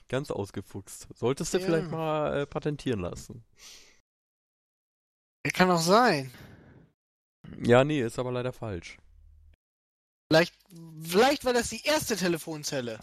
ganz 0.09 0.31
ausgefuchst. 0.31 1.09
Solltest 1.15 1.53
du 1.53 1.59
Ja. 1.59 1.65
vielleicht 1.67 1.91
mal 1.91 2.39
äh, 2.43 2.47
patentieren 2.47 3.01
lassen. 3.01 3.45
Kann 5.53 5.71
auch 5.71 5.81
sein. 5.81 6.31
Ja, 7.63 7.85
nee, 7.85 8.01
ist 8.03 8.19
aber 8.19 8.33
leider 8.33 8.53
falsch. 8.53 8.97
Vielleicht, 10.31 10.55
vielleicht 11.03 11.45
war 11.47 11.55
das 11.55 11.71
die 11.71 11.83
erste 11.85 12.17
Telefonzelle. 12.17 12.99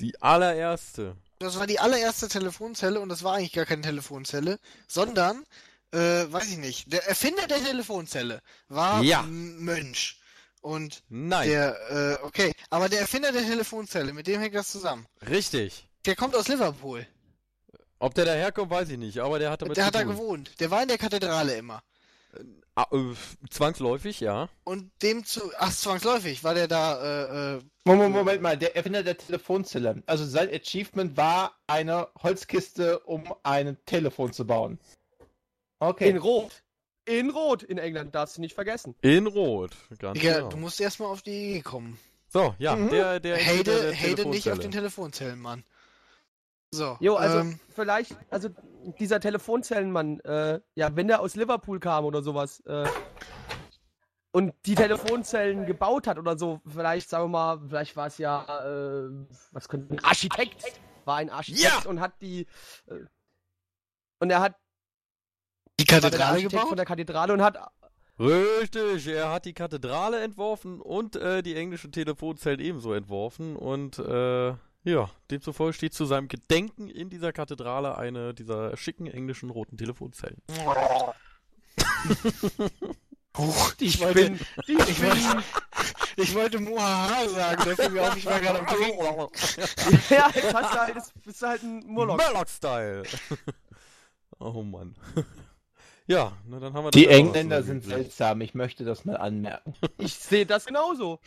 Die 0.00 0.20
allererste. 0.22 1.16
Das 1.38 1.58
war 1.58 1.66
die 1.66 1.78
allererste 1.78 2.28
Telefonzelle 2.28 2.98
und 3.00 3.10
das 3.10 3.22
war 3.22 3.34
eigentlich 3.34 3.52
gar 3.52 3.66
keine 3.66 3.82
Telefonzelle, 3.82 4.58
sondern, 4.88 5.44
äh, 5.92 5.98
weiß 5.98 6.50
ich 6.50 6.56
nicht, 6.58 6.90
der 6.92 7.06
Erfinder 7.06 7.46
der 7.46 7.62
Telefonzelle 7.62 8.40
war 8.68 9.02
Ja. 9.02 9.20
ein 9.20 9.58
Mönch. 9.58 10.18
Und 10.62 11.02
Nein, 11.10 11.46
der, 11.50 12.18
äh, 12.22 12.24
okay, 12.24 12.54
aber 12.70 12.88
der 12.88 13.00
Erfinder 13.00 13.30
der 13.30 13.42
Telefonzelle, 13.42 14.14
mit 14.14 14.26
dem 14.26 14.40
hängt 14.40 14.54
das 14.54 14.70
zusammen. 14.70 15.06
richtig. 15.28 15.86
Der 16.06 16.16
kommt 16.16 16.34
aus 16.34 16.48
Liverpool. 16.48 17.06
Ob 17.98 18.14
der 18.14 18.24
daherkommt, 18.24 18.70
weiß 18.70 18.88
ich 18.90 18.98
nicht, 18.98 19.18
aber 19.18 19.38
der 19.38 19.50
hat 19.50 19.60
damit 19.62 19.76
der 19.76 19.86
hat 19.86 19.94
da 19.94 20.02
gewohnt. 20.04 20.58
Der 20.60 20.70
war 20.70 20.80
in 20.82 20.88
der 20.88 20.98
Kathedrale 20.98 21.54
immer. 21.56 21.82
Ah, 22.76 22.86
äh, 22.90 23.14
zwangsläufig, 23.50 24.18
ja. 24.20 24.48
Und 24.64 24.90
dem 25.02 25.24
zu, 25.24 25.42
ach, 25.58 25.72
zwangsläufig 25.72 26.42
war 26.42 26.54
der 26.54 26.66
da, 26.66 27.54
äh, 27.54 27.56
äh, 27.56 27.60
Moment, 27.84 28.14
Moment 28.14 28.42
mal, 28.42 28.56
der 28.58 28.74
Erfinder 28.74 29.04
der 29.04 29.16
Telefonzelle. 29.16 30.02
Also 30.06 30.24
sein 30.24 30.48
Achievement 30.52 31.16
war 31.16 31.56
eine 31.68 32.08
Holzkiste, 32.20 32.98
um 33.00 33.32
ein 33.44 33.76
Telefon 33.86 34.32
zu 34.32 34.44
bauen. 34.44 34.80
Okay. 35.78 36.08
In 36.10 36.16
Rot. 36.16 36.62
In 37.06 37.30
Rot 37.30 37.62
in 37.62 37.78
England, 37.78 38.14
darfst 38.14 38.38
du 38.38 38.40
nicht 38.40 38.54
vergessen. 38.54 38.94
In 39.02 39.26
Rot. 39.26 39.72
Ganz 39.98 40.18
Digga, 40.18 40.36
genau. 40.38 40.48
du 40.48 40.56
musst 40.56 40.80
erstmal 40.80 41.10
auf 41.10 41.22
die 41.22 41.50
Idee 41.50 41.60
kommen. 41.62 41.98
So, 42.28 42.54
ja, 42.58 42.74
Mhm. 42.74 42.90
der, 42.90 43.20
der 43.20 43.36
Hate, 43.36 43.62
der 43.64 43.94
hate 43.96 44.26
nicht 44.28 44.50
auf 44.50 44.58
den 44.58 44.72
Telefonzellen, 44.72 45.38
Mann. 45.38 45.62
So. 46.74 46.96
Jo, 47.00 47.14
also 47.16 47.38
ähm, 47.38 47.60
vielleicht, 47.68 48.16
also 48.30 48.48
dieser 48.98 49.20
Telefonzellenmann, 49.20 50.20
äh, 50.20 50.60
ja, 50.74 50.94
wenn 50.96 51.08
der 51.08 51.20
aus 51.20 51.36
Liverpool 51.36 51.80
kam 51.80 52.04
oder 52.04 52.22
sowas, 52.22 52.60
äh, 52.66 52.86
und 54.32 54.52
die 54.66 54.74
Telefonzellen 54.74 55.64
gebaut 55.64 56.08
hat 56.08 56.18
oder 56.18 56.36
so, 56.36 56.60
vielleicht, 56.66 57.08
sagen 57.08 57.24
wir 57.24 57.28
mal, 57.28 57.60
vielleicht 57.68 57.94
war 57.96 58.08
es 58.08 58.18
ja, 58.18 58.42
äh, 58.66 59.08
was 59.52 59.68
könnte 59.68 59.94
ein 59.94 60.02
Architekt, 60.02 60.64
war 61.04 61.16
ein 61.16 61.30
Architekt 61.30 61.84
Ja! 61.84 61.88
und 61.88 62.00
hat 62.00 62.20
die, 62.20 62.46
äh, 62.86 63.04
und 64.18 64.30
er 64.30 64.40
hat 64.40 64.56
die 65.78 65.84
Kathedrale 65.84 66.42
gebaut? 66.42 66.68
von 66.68 66.76
der 66.76 66.86
Kathedrale 66.86 67.32
und 67.32 67.42
hat, 67.42 67.58
Richtig, 68.18 69.08
er 69.08 69.30
hat 69.32 69.44
die 69.44 69.54
Kathedrale 69.54 70.20
entworfen 70.20 70.80
und 70.80 71.16
äh, 71.16 71.42
die 71.42 71.56
englische 71.56 71.90
Telefonzellen 71.90 72.60
ebenso 72.60 72.92
entworfen 72.92 73.56
und 73.56 73.98
äh, 73.98 74.54
ja, 74.84 75.10
demzufolge 75.30 75.72
steht 75.72 75.94
zu 75.94 76.04
seinem 76.04 76.28
Gedenken 76.28 76.88
in 76.88 77.08
dieser 77.10 77.32
Kathedrale 77.32 77.96
eine 77.96 78.34
dieser 78.34 78.76
schicken 78.76 79.06
englischen 79.06 79.50
roten 79.50 79.76
Telefonzellen. 79.76 80.42
Huch, 83.36 83.72
die 83.74 83.86
ich 83.86 83.98
wollte, 84.00 84.20
Spinnen, 84.20 84.46
die 84.68 84.72
ich 84.74 85.02
wollte, 85.02 85.42
ich 86.16 86.34
wollte 86.36 86.60
Muhaha 86.60 87.28
sagen, 87.28 87.64
der 87.64 87.76
fiel 87.76 87.90
mir 87.90 88.02
auf, 88.02 88.16
ich 88.16 88.26
war 88.26 88.38
gerade 88.38 88.60
am 88.60 88.66
Trinken. 88.66 89.02
ja, 90.10 90.30
jetzt 90.32 90.54
hast 90.54 90.74
du 90.74 90.78
halt, 90.78 90.94
jetzt 90.94 91.22
bist 91.24 91.42
du 91.42 91.46
halt 91.46 91.62
ein 91.64 91.84
Murloc. 91.86 92.20
Murloc-Style. 92.20 93.02
oh 94.38 94.62
Mann. 94.62 94.94
ja, 96.06 96.36
na, 96.46 96.60
dann 96.60 96.74
haben 96.74 96.84
wir 96.84 96.90
Die 96.92 97.08
Engländer 97.08 97.62
so 97.62 97.68
sind 97.68 97.84
seltsam, 97.84 98.40
ich 98.40 98.54
möchte 98.54 98.84
das 98.84 99.04
mal 99.04 99.16
anmerken. 99.16 99.74
Ich 99.98 100.14
sehe 100.14 100.46
das 100.46 100.66
genauso. 100.66 101.18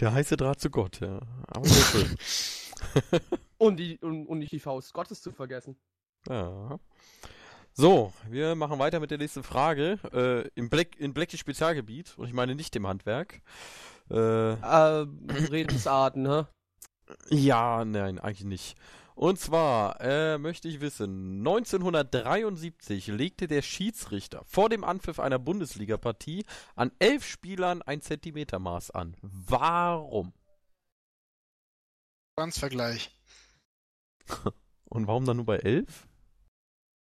Der 0.00 0.12
heiße 0.12 0.36
Draht 0.36 0.60
zu 0.60 0.70
Gott, 0.70 1.00
ja. 1.00 1.20
Aber 1.46 1.66
sehr 1.66 1.82
schön. 1.84 2.16
Und, 3.58 3.76
die, 3.78 3.98
und, 3.98 4.26
und 4.26 4.38
nicht 4.38 4.52
die 4.52 4.60
Faust 4.60 4.92
Gottes 4.92 5.20
zu 5.20 5.32
vergessen. 5.32 5.76
Ja. 6.28 6.78
So, 7.72 8.12
wir 8.28 8.54
machen 8.54 8.78
weiter 8.78 9.00
mit 9.00 9.10
der 9.10 9.18
nächsten 9.18 9.42
Frage. 9.42 9.98
Äh, 10.12 10.48
im 10.54 10.68
Black, 10.70 10.98
in 10.98 11.12
Blackies 11.12 11.40
Spezialgebiet, 11.40 12.16
und 12.18 12.26
ich 12.26 12.32
meine 12.32 12.54
nicht 12.54 12.74
im 12.76 12.86
Handwerk. 12.86 13.40
Äh, 14.10 14.52
Äh, 14.52 15.06
Redensarten, 15.50 16.26
hä? 16.30 16.44
ja, 17.30 17.84
nein, 17.84 18.18
eigentlich 18.18 18.44
nicht. 18.44 18.76
Und 19.18 19.40
zwar 19.40 20.00
äh, 20.00 20.38
möchte 20.38 20.68
ich 20.68 20.80
wissen, 20.80 21.38
1973 21.38 23.08
legte 23.08 23.48
der 23.48 23.62
Schiedsrichter 23.62 24.44
vor 24.44 24.68
dem 24.68 24.84
Anpfiff 24.84 25.18
einer 25.18 25.40
Bundesligapartie 25.40 26.46
an 26.76 26.92
elf 27.00 27.26
Spielern 27.26 27.82
ein 27.82 28.00
Zentimetermaß 28.00 28.92
an. 28.92 29.16
Warum? 29.20 30.32
Vergleich. 32.52 33.10
Und 34.84 35.08
warum 35.08 35.24
dann 35.24 35.38
nur 35.38 35.46
bei 35.46 35.56
elf? 35.56 36.06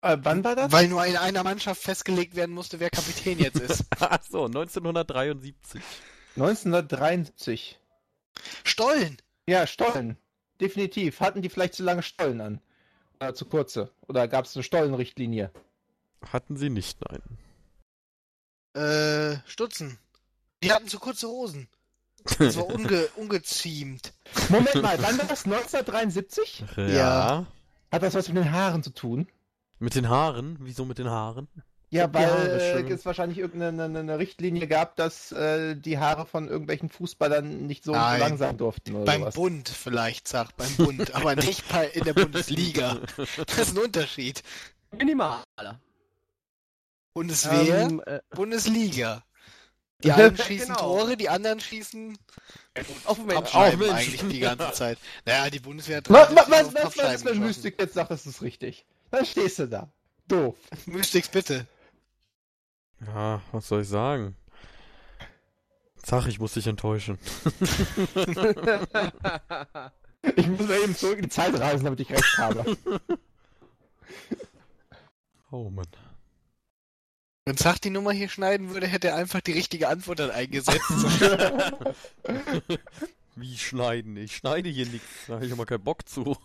Äh, 0.01 0.17
wann 0.23 0.43
war 0.43 0.57
das? 0.57 0.73
Weil 0.73 0.89
nur 0.89 1.05
in 1.05 1.19
einer 1.19 1.45
Mannschaft 1.45 1.83
festgelegt 1.83 2.35
werden 2.35 2.55
musste, 2.55 2.81
wer 2.81 2.89
Kapitän 2.89 3.39
jetzt 3.39 3.61
ist. 3.61 3.85
Ach 4.01 4.23
so, 4.27 4.47
1973. 4.47 5.83
1973. 6.37 7.79
Stollen! 8.65 9.19
Ja, 9.47 9.67
Stollen. 9.67 10.17
Definitiv. 10.61 11.21
Hatten 11.21 11.43
die 11.43 11.49
vielleicht 11.49 11.75
zu 11.75 11.83
lange 11.83 12.03
Stollen 12.03 12.41
an? 12.41 12.61
Oder 13.21 13.35
zu 13.35 13.45
kurze? 13.47 13.91
Oder 14.09 14.29
gab 14.29 14.45
es 14.45 14.57
eine 14.57 14.63
Stollenrichtlinie? 14.63 15.51
Hatten 16.33 16.57
sie 16.57 16.71
nicht, 16.71 16.99
nein. 17.09 17.23
Äh, 18.75 19.39
Stutzen. 19.47 19.99
Die 20.63 20.73
hatten 20.73 20.89
zu 20.89 20.99
kurze 20.99 21.29
Hosen. 21.29 21.69
Das 22.39 22.57
war 22.57 22.67
unge 22.67 23.07
ungeziemt. 23.17 24.13
Moment 24.49 24.83
mal, 24.83 25.01
wann 25.01 25.19
war 25.19 25.27
das? 25.27 25.45
1973? 25.45 26.65
Ja. 26.77 27.47
Hat 27.93 28.03
das 28.03 28.15
was 28.15 28.29
mit 28.29 28.39
den 28.39 28.53
Haaren 28.53 28.83
zu 28.83 28.91
tun? 28.91 29.29
Mit 29.79 29.95
den 29.95 30.09
Haaren? 30.09 30.57
Wieso 30.61 30.85
mit 30.85 30.99
den 30.99 31.09
Haaren? 31.09 31.49
Ja, 31.97 32.13
weil 32.13 32.87
es 32.91 33.05
wahrscheinlich 33.07 33.39
irgendeine 33.39 33.85
eine, 33.85 33.99
eine 34.01 34.19
Richtlinie 34.19 34.67
gab, 34.67 34.97
dass 34.97 35.33
äh, 35.33 35.75
die 35.77 35.99
Haare 35.99 36.27
von 36.27 36.49
irgendwelchen 36.49 36.89
Fußballern 36.89 37.67
nicht 37.67 37.85
so 37.85 37.93
Nein. 37.93 38.21
lang 38.21 38.37
sein 38.39 38.57
durften 38.59 38.95
oder 38.95 39.05
Beim 39.05 39.21
sowas. 39.23 39.35
Bund 39.35 39.69
vielleicht, 39.69 40.29
sagt 40.29 40.57
beim 40.57 40.75
Bund, 40.77 41.15
aber 41.15 41.37
nicht 41.37 41.69
bei, 41.69 41.87
in 41.89 42.05
der 42.05 42.15
Bundesliga. 42.15 42.99
Das 43.47 43.59
ist 43.59 43.77
ein 43.77 43.83
Unterschied. 43.85 44.43
Minimaler. 44.97 45.45
Bundeswehr, 47.15 47.81
Ähm, 47.83 48.03
äh, 48.07 48.21
Bundesliga. 48.31 49.23
Die 50.05 50.13
einen 50.13 50.37
schießen 50.37 50.67
Genau. 50.75 50.79
Tore, 50.81 51.17
die 51.17 51.31
anderen 51.31 51.59
schießen 51.59 52.19
Auf 53.07 53.17
Menschen. 53.19 53.29
Pappscheiben 53.37 53.79
Mensch. 53.81 53.93
eigentlich 53.93 54.29
die 54.29 54.41
ganze 54.41 54.71
Zeit. 54.75 54.99
Naja, 55.25 55.49
die 55.49 55.59
Bundeswehr 55.61 55.99
hat 55.99 56.11
Was, 56.11 56.35
was, 56.37 56.47
73 56.47 56.75
was, 56.75 56.85
auf 56.85 56.97
was, 56.97 57.05
was 57.05 57.07
wenn 57.25 57.33
geschossen. 57.33 57.41
Mystik 57.47 57.81
jetzt 57.81 57.95
sagt, 57.95 58.11
das 58.11 58.27
ist 58.27 58.43
richtig? 58.43 58.85
Dann 59.11 59.25
stehst 59.25 59.59
du 59.59 59.67
da. 59.69 59.89
Doof. 60.29 60.57
Mystics, 60.87 61.29
bitte. 61.29 61.67
Ja, 63.05 63.43
was 63.53 63.69
soll 63.69 63.83
ich 63.83 63.89
sagen? 63.89 64.37
Sag, 65.97 66.27
ich 66.27 66.39
muss 66.39 66.55
dich 66.55 66.67
enttäuschen. 66.67 67.19
Ich 70.35 70.49
muss 70.49 70.69
eben 70.71 70.97
zurück 70.97 71.19
in 71.19 71.25
die 71.25 71.29
Zeit 71.29 71.55
reisen, 71.59 71.85
damit 71.85 72.01
ich 72.01 72.11
recht 72.11 72.39
habe. 72.39 72.77
Oh 75.53 75.71
Mann. 75.71 75.87
Wenn 77.45 77.57
Zach 77.57 77.79
die 77.79 77.91
Nummer 77.91 78.11
hier 78.11 78.29
schneiden 78.29 78.71
würde, 78.71 78.89
hätte 78.89 79.09
er 79.09 79.15
einfach 79.15 79.41
die 79.41 79.53
richtige 79.53 79.89
Antwort 79.89 80.19
dann 80.19 80.33
eingesetzt. 80.33 80.83
Wie 83.37 83.57
schneiden? 83.57 84.17
Ich 84.17 84.37
schneide 84.37 84.69
hier 84.69 84.87
nichts. 84.87 85.07
Da 85.29 85.35
habe 85.35 85.47
ich 85.47 85.53
aber 85.53 85.65
keinen 85.65 85.85
Bock 85.85 86.09
zu. 86.09 86.37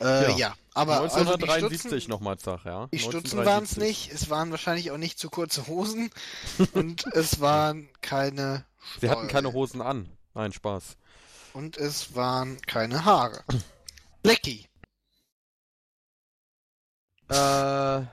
Äh, 0.00 0.30
Ja. 0.30 0.36
ja. 0.36 0.54
aber 0.74 1.00
also 1.00 1.16
die 1.16 1.20
1973 1.20 1.90
Stutzen, 1.90 2.10
nochmal, 2.10 2.38
sag, 2.38 2.64
ja. 2.64 2.88
Die 2.92 2.98
Stutzen 2.98 3.38
waren 3.44 3.64
es 3.64 3.76
1973. 3.78 3.82
nicht. 3.82 4.12
Es 4.12 4.30
waren 4.30 4.50
wahrscheinlich 4.50 4.90
auch 4.90 4.98
nicht 4.98 5.18
zu 5.18 5.30
kurze 5.30 5.66
Hosen. 5.66 6.10
und 6.72 7.06
es 7.14 7.40
waren 7.40 7.88
keine 8.00 8.64
Sie 9.00 9.10
hatten 9.10 9.28
keine. 9.28 9.52
Hosen 9.52 9.82
an. 9.82 10.08
Nein, 10.34 10.52
Spaß. 10.52 10.96
Und 11.52 11.76
es 11.76 12.14
waren 12.14 12.60
keine 12.62 13.04
Haare. 13.04 13.44
Blackie. 14.22 14.66
Äh, 17.28 17.98
ähm, 17.98 18.06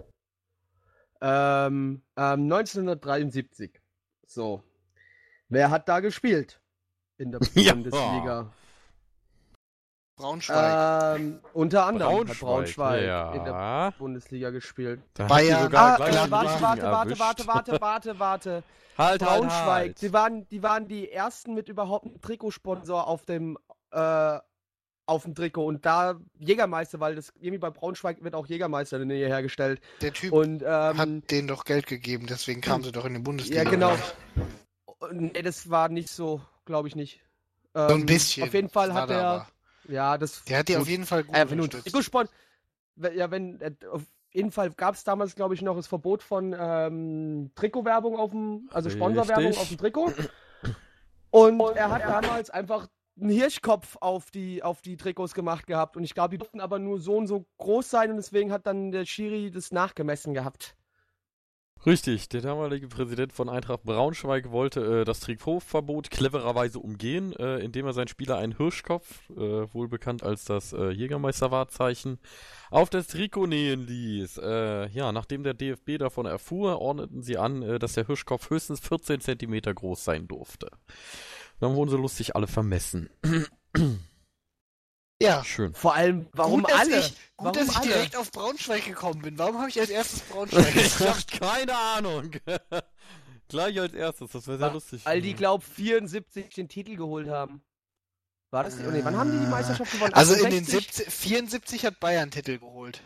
ähm, 1.21 2.01
1973. 2.15 3.79
So. 4.27 4.63
Wer 5.49 5.69
hat 5.71 5.87
da 5.89 5.99
gespielt? 6.01 6.59
In 7.17 7.31
der 7.31 7.39
Ja. 7.55 7.73
Bundesliga. 7.73 8.53
Braunschweig. 10.17 11.19
Ähm, 11.19 11.39
unter 11.53 11.85
anderem 11.85 12.11
Braunschweig. 12.11 12.35
hat 12.35 12.39
Braunschweig 12.39 13.35
in 13.35 13.43
der 13.45 13.53
ja. 13.53 13.89
Bundesliga 13.97 14.49
gespielt. 14.49 14.99
Da 15.13 15.23
hat 15.23 15.29
Bayern. 15.29 15.57
sie 15.57 15.63
sogar 15.65 15.83
Ah, 15.83 15.95
äh, 15.95 15.99
warte, 15.99 16.31
warte, 16.31 16.61
warte, 16.61 16.81
warte, 16.91 17.19
warte, 17.19 17.47
warte, 17.47 17.81
warte, 17.81 18.19
warte. 18.19 18.63
Halt, 18.97 19.21
halt, 19.21 19.21
Braunschweig. 19.21 19.67
halt. 19.67 20.01
Die 20.01 20.11
waren, 20.13 20.47
die 20.49 20.63
waren 20.63 20.87
die 20.87 21.11
ersten 21.11 21.53
mit 21.53 21.69
überhaupt 21.69 22.05
einem 22.07 22.19
Trikotsponsor 22.19 23.05
auf 23.07 23.25
dem, 23.25 23.57
äh, 23.91 24.39
auf 25.05 25.23
dem 25.23 25.35
Trikot 25.35 25.65
und 25.65 25.85
da 25.85 26.19
Jägermeister, 26.39 26.99
weil 26.99 27.15
das 27.15 27.31
irgendwie 27.39 27.59
bei 27.59 27.69
Braunschweig 27.69 28.23
wird 28.23 28.33
auch 28.33 28.47
Jägermeister 28.47 28.99
in 28.99 29.07
der 29.07 29.17
Nähe 29.17 29.27
hergestellt. 29.27 29.79
Der 30.01 30.13
Typ 30.13 30.33
Und 30.33 30.63
hat 30.65 31.07
ähm, 31.07 31.21
denen 31.27 31.47
doch 31.47 31.63
Geld 31.63 31.85
gegeben, 31.85 32.25
deswegen 32.27 32.59
kamen 32.61 32.83
sie 32.83 32.91
doch 32.91 33.05
in 33.05 33.13
die 33.13 33.19
Bundesliga. 33.19 33.63
ja 33.63 33.69
genau. 33.69 33.95
Nee, 35.11 35.41
das 35.43 35.69
war 35.69 35.89
nicht 35.89 36.09
so, 36.09 36.41
glaube 36.65 36.87
ich 36.87 36.95
nicht. 36.95 37.21
So 37.73 37.81
ein 37.81 37.91
Ähm, 38.01 38.05
bisschen. 38.07 38.43
Auf 38.47 38.53
jeden 38.55 38.69
Fall 38.69 38.93
hat 38.93 39.11
er, 39.11 39.25
aber. 39.27 39.47
Ja, 39.89 40.17
das. 40.17 40.43
Der 40.45 40.59
hat 40.59 40.67
die 40.67 40.73
gut. 40.73 40.81
auf 40.81 40.87
jeden 40.87 41.05
Fall 41.05 41.23
gut 41.23 41.35
Äh, 41.35 41.49
wenn 41.49 41.57
du 41.57 41.67
we- 42.95 43.13
ja, 43.13 43.31
wenn, 43.31 43.59
äh, 43.61 43.71
auf 43.91 44.03
jeden 44.31 44.51
Fall 44.51 44.71
gab 44.71 44.95
es 44.95 45.03
damals, 45.03 45.35
glaube 45.35 45.53
ich, 45.53 45.61
noch 45.61 45.75
das 45.75 45.87
Verbot 45.87 46.21
von 46.23 46.55
ähm, 46.57 47.51
Trikotwerbung 47.55 48.17
auf 48.17 48.31
dem, 48.31 48.69
also 48.73 48.89
Sponsorwerbung 48.89 49.55
auf 49.57 49.67
dem 49.69 49.77
Trikot. 49.77 50.13
Und 51.29 51.59
er 51.75 51.89
hat 51.89 52.01
damals 52.03 52.49
einfach 52.49 52.87
einen 53.19 53.29
Hirschkopf 53.29 53.97
auf 53.99 54.31
die, 54.31 54.63
auf 54.63 54.81
die 54.81 54.97
Trikots 54.97 55.33
gemacht 55.33 55.65
gehabt. 55.67 55.97
Und 55.97 56.03
ich 56.03 56.13
glaube, 56.13 56.29
die 56.31 56.37
durften 56.37 56.59
aber 56.61 56.79
nur 56.79 56.99
so 56.99 57.15
und 57.17 57.27
so 57.27 57.45
groß 57.57 57.89
sein 57.89 58.11
und 58.11 58.17
deswegen 58.17 58.51
hat 58.51 58.67
dann 58.67 58.91
der 58.91 59.05
Schiri 59.05 59.51
das 59.51 59.71
nachgemessen 59.71 60.33
gehabt. 60.33 60.75
Richtig, 61.85 62.27
der 62.29 62.41
damalige 62.41 62.87
Präsident 62.87 63.31
von 63.31 63.49
Eintracht 63.49 63.83
Braunschweig 63.83 64.51
wollte 64.51 65.01
äh, 65.01 65.05
das 65.05 65.19
Trikotverbot 65.19 66.11
clevererweise 66.11 66.79
umgehen, 66.79 67.33
äh, 67.33 67.59
indem 67.59 67.85
er 67.85 67.93
seinen 67.93 68.07
Spieler 68.07 68.37
einen 68.37 68.57
Hirschkopf, 68.57 69.29
äh, 69.29 69.35
wohl 69.73 69.87
bekannt 69.87 70.23
als 70.23 70.45
das 70.45 70.73
äh, 70.73 70.89
Jägermeister-Wahrzeichen, 70.89 72.19
auf 72.71 72.89
das 72.89 73.07
Trikot 73.07 73.47
nähen 73.47 73.85
ließ. 73.85 74.39
Äh, 74.39 74.89
ja, 74.89 75.11
nachdem 75.11 75.43
der 75.43 75.53
DFB 75.53 75.97
davon 75.97 76.25
erfuhr, 76.25 76.81
ordneten 76.81 77.21
sie 77.21 77.37
an, 77.37 77.61
äh, 77.61 77.79
dass 77.79 77.93
der 77.93 78.07
Hirschkopf 78.07 78.49
höchstens 78.49 78.79
14 78.81 79.21
Zentimeter 79.21 79.73
groß 79.73 80.03
sein 80.03 80.27
durfte. 80.27 80.69
Dann 81.59 81.75
wurden 81.75 81.89
sie 81.89 81.97
lustig 81.97 82.35
alle 82.35 82.47
vermessen. 82.47 83.09
Ja. 85.21 85.43
Schön. 85.43 85.73
Vor 85.73 85.95
allem, 85.95 86.27
warum 86.33 86.61
gut, 86.61 86.71
dass 86.71 86.79
alle? 86.79 86.99
Ich, 86.99 87.09
gut, 87.09 87.17
warum 87.37 87.53
dass 87.53 87.69
ich 87.69 87.77
alle? 87.77 87.87
direkt 87.87 88.15
auf 88.15 88.31
Braunschweig 88.31 88.85
gekommen 88.85 89.21
bin. 89.21 89.37
Warum 89.37 89.57
habe 89.57 89.69
ich 89.69 89.79
als 89.79 89.89
erstes 89.89 90.21
Braunschweig 90.21 90.67
Ich 90.75 90.83
gesagt? 90.97 91.33
hab 91.33 91.39
keine 91.41 91.75
Ahnung. 91.75 92.31
Gleich 93.49 93.79
als 93.79 93.93
erstes, 93.93 94.31
das 94.31 94.47
wäre 94.47 94.57
sehr 94.57 94.67
Wa- 94.67 94.73
lustig. 94.73 95.05
Weil 95.05 95.21
die, 95.21 95.33
glaub 95.33 95.63
74 95.63 96.49
den 96.53 96.67
Titel 96.67 96.95
geholt 96.95 97.29
haben. 97.29 97.61
War 98.51 98.63
das? 98.63 98.75
Oh, 98.79 98.91
nee, 98.91 99.01
wann 99.03 99.17
haben 99.17 99.31
die 99.31 99.39
die 99.39 99.49
Meisterschaft 99.49 99.91
gewonnen? 99.91 100.13
Also 100.13 100.33
in 100.33 100.49
den 100.49 100.63
68? 100.63 100.95
70, 101.05 101.13
74 101.13 101.85
hat 101.85 101.99
Bayern 101.99 102.31
Titel 102.31 102.59
geholt. 102.59 103.01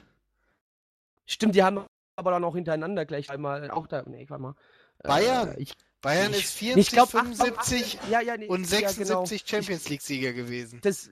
Stimmt, 1.26 1.56
die 1.56 1.63
haben 1.63 1.86
aber 2.15 2.32
dann 2.32 2.43
auch 2.43 2.56
hintereinander 2.56 3.06
gleich 3.06 3.30
einmal. 3.30 3.71
Auch 3.71 3.88
da. 3.88 4.04
Nee, 4.06 4.26
warte 4.30 4.41
mal. 4.41 4.56
Bayern? 5.04 5.56
Äh, 5.56 5.62
ich, 5.62 5.74
Bayern 6.02 6.32
ich, 6.32 6.43
ist 6.43 6.54
74, 6.54 6.88
ich 6.88 6.93
glaube 6.93 7.12
75 7.12 8.00
ja, 8.10 8.21
ja, 8.21 8.38
nee, 8.38 8.47
und 8.47 8.62
ja, 8.69 8.80
76 8.89 9.45
genau. 9.45 9.50
Champions 9.50 9.89
League-Sieger 9.89 10.34
gewesen. 10.34 10.80
Das 10.84 11.10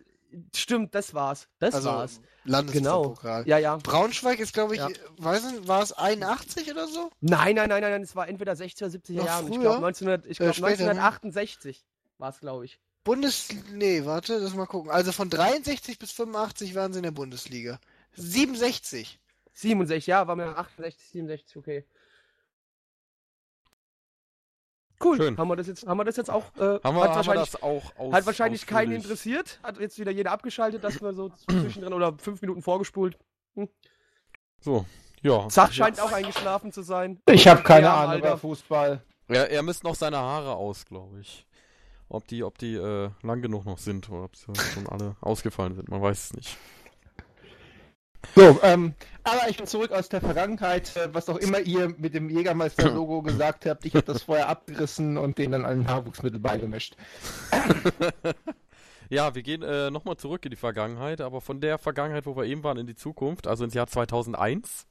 stimmt, 0.55 0.93
das 0.95 1.13
war's. 1.13 1.47
Das 1.59 1.75
also 1.75 1.89
war's. 1.89 2.21
Genau. 2.45 2.57
Landespokal. 2.57 3.47
Ja, 3.47 3.57
ja. 3.57 3.77
Braunschweig 3.77 4.39
ist, 4.39 4.53
glaube 4.53 4.75
ich, 4.75 4.81
Ja. 4.81 4.89
weiß 5.17 5.51
nicht, 5.51 5.67
war 5.67 5.81
es 5.83 5.93
81 5.93 6.71
oder 6.71 6.87
so? 6.87 7.11
Nein, 7.21 7.55
nein, 7.55 7.69
nein, 7.69 7.81
nein, 7.81 7.91
nein, 7.91 8.01
es 8.03 8.15
war 8.15 8.27
entweder 8.27 8.53
60er, 8.53 8.87
70er 8.89 9.17
Noch 9.17 9.25
Jahren. 9.25 9.47
Ich 9.47 9.53
früher? 9.55 9.61
glaube 9.61 9.85
1900, 9.87 10.25
ich 10.25 10.39
Äh, 10.39 10.43
glaub, 10.45 10.57
ne? 10.59 10.65
1968 10.67 11.85
war 12.17 12.29
es, 12.29 12.39
glaube 12.39 12.65
ich. 12.65 12.79
Bundes... 13.03 13.47
Nee, 13.71 14.05
warte, 14.05 14.37
lass 14.37 14.53
mal 14.55 14.65
gucken. 14.65 14.91
Also 14.91 15.11
von 15.11 15.29
63 15.29 15.99
bis 15.99 16.11
85 16.11 16.75
waren 16.75 16.91
sie 16.93 16.99
in 16.99 17.03
der 17.03 17.11
Bundesliga. 17.11 17.79
67. 18.15 19.19
67, 19.53 20.07
ja, 20.07 20.27
war 20.27 20.35
mir 20.35 20.57
68, 20.57 21.09
67, 21.11 21.57
okay. 21.57 21.85
Cool. 25.03 25.17
Schön. 25.17 25.37
Haben 25.37 25.47
wir 25.47 25.55
das 25.55 25.67
jetzt, 25.67 25.87
haben 25.87 25.97
wir 25.97 26.03
das 26.03 26.17
jetzt 26.17 26.29
auch, 26.29 26.43
äh, 26.57 26.59
haben 26.59 26.61
wir, 26.61 26.81
hat 26.81 26.85
haben 26.85 26.95
wir 26.95 27.15
wahrscheinlich, 27.15 27.51
das 27.51 27.63
auch 27.63 27.95
aus, 27.97 28.13
hat 28.13 28.25
wahrscheinlich 28.25 28.65
keinen 28.65 28.91
interessiert. 28.91 29.59
Hat 29.63 29.79
jetzt 29.79 29.97
wieder 29.97 30.11
jeder 30.11 30.31
abgeschaltet, 30.31 30.83
dass 30.83 31.01
wir 31.01 31.13
so 31.13 31.29
zwischendrin 31.49 31.93
oder 31.93 32.17
fünf 32.17 32.41
Minuten 32.41 32.61
vorgespult. 32.61 33.17
So, 34.59 34.85
ja. 35.21 35.47
Zach 35.49 35.71
scheint 35.71 36.01
auch 36.01 36.11
eingeschlafen 36.11 36.71
zu 36.71 36.81
sein. 36.81 37.21
Ich 37.29 37.47
habe 37.47 37.63
keine 37.63 37.87
Ja, 37.87 38.03
Ahnung 38.03 38.19
über 38.19 38.37
Fußball. 38.37 39.01
Er, 39.27 39.49
er 39.49 39.63
misst 39.63 39.83
noch 39.83 39.95
seine 39.95 40.17
Haare 40.17 40.55
aus, 40.55 40.85
glaube 40.85 41.19
ich. 41.19 41.45
Ob 42.09 42.27
die, 42.27 42.43
ob 42.43 42.57
die 42.57 42.75
äh, 42.75 43.09
lang 43.21 43.41
genug 43.41 43.65
noch 43.65 43.77
sind 43.77 44.09
oder 44.09 44.23
ob 44.23 44.35
sie 44.35 44.47
schon 44.73 44.87
alle 44.89 45.15
ausgefallen 45.21 45.75
sind, 45.75 45.89
man 45.89 46.01
weiß 46.01 46.25
es 46.25 46.33
nicht. 46.33 46.57
So, 48.35 48.59
ähm, 48.63 48.93
aber 49.23 49.49
ich 49.49 49.57
bin 49.57 49.67
zurück 49.67 49.91
aus 49.91 50.09
der 50.09 50.21
Vergangenheit, 50.21 50.95
äh, 50.95 51.13
was 51.13 51.29
auch 51.29 51.37
immer 51.37 51.59
ihr 51.59 51.93
mit 51.97 52.13
dem 52.13 52.29
Jägermeister-Logo 52.29 53.21
gesagt 53.23 53.65
habt. 53.65 53.85
Ich 53.85 53.93
habe 53.93 54.05
das 54.05 54.23
vorher 54.23 54.49
abgerissen 54.49 55.17
und 55.17 55.37
den 55.37 55.51
dann 55.51 55.65
an 55.65 55.87
Haarwuchsmittel 55.87 56.39
beigemischt. 56.39 56.95
Ja, 59.11 59.33
wir 59.33 59.41
gehen 59.41 59.63
äh, 59.63 59.89
nochmal 59.89 60.17
zurück 60.17 60.45
in 60.45 60.51
die 60.51 60.55
Vergangenheit, 60.55 61.19
aber 61.19 61.41
von 61.41 61.59
der 61.61 61.79
Vergangenheit, 61.79 62.27
wo 62.27 62.35
wir 62.37 62.43
eben 62.45 62.63
waren, 62.63 62.77
in 62.77 62.85
die 62.85 62.95
Zukunft, 62.95 63.47
also 63.47 63.63
ins 63.63 63.73
Jahr 63.73 63.87
2001. 63.87 64.85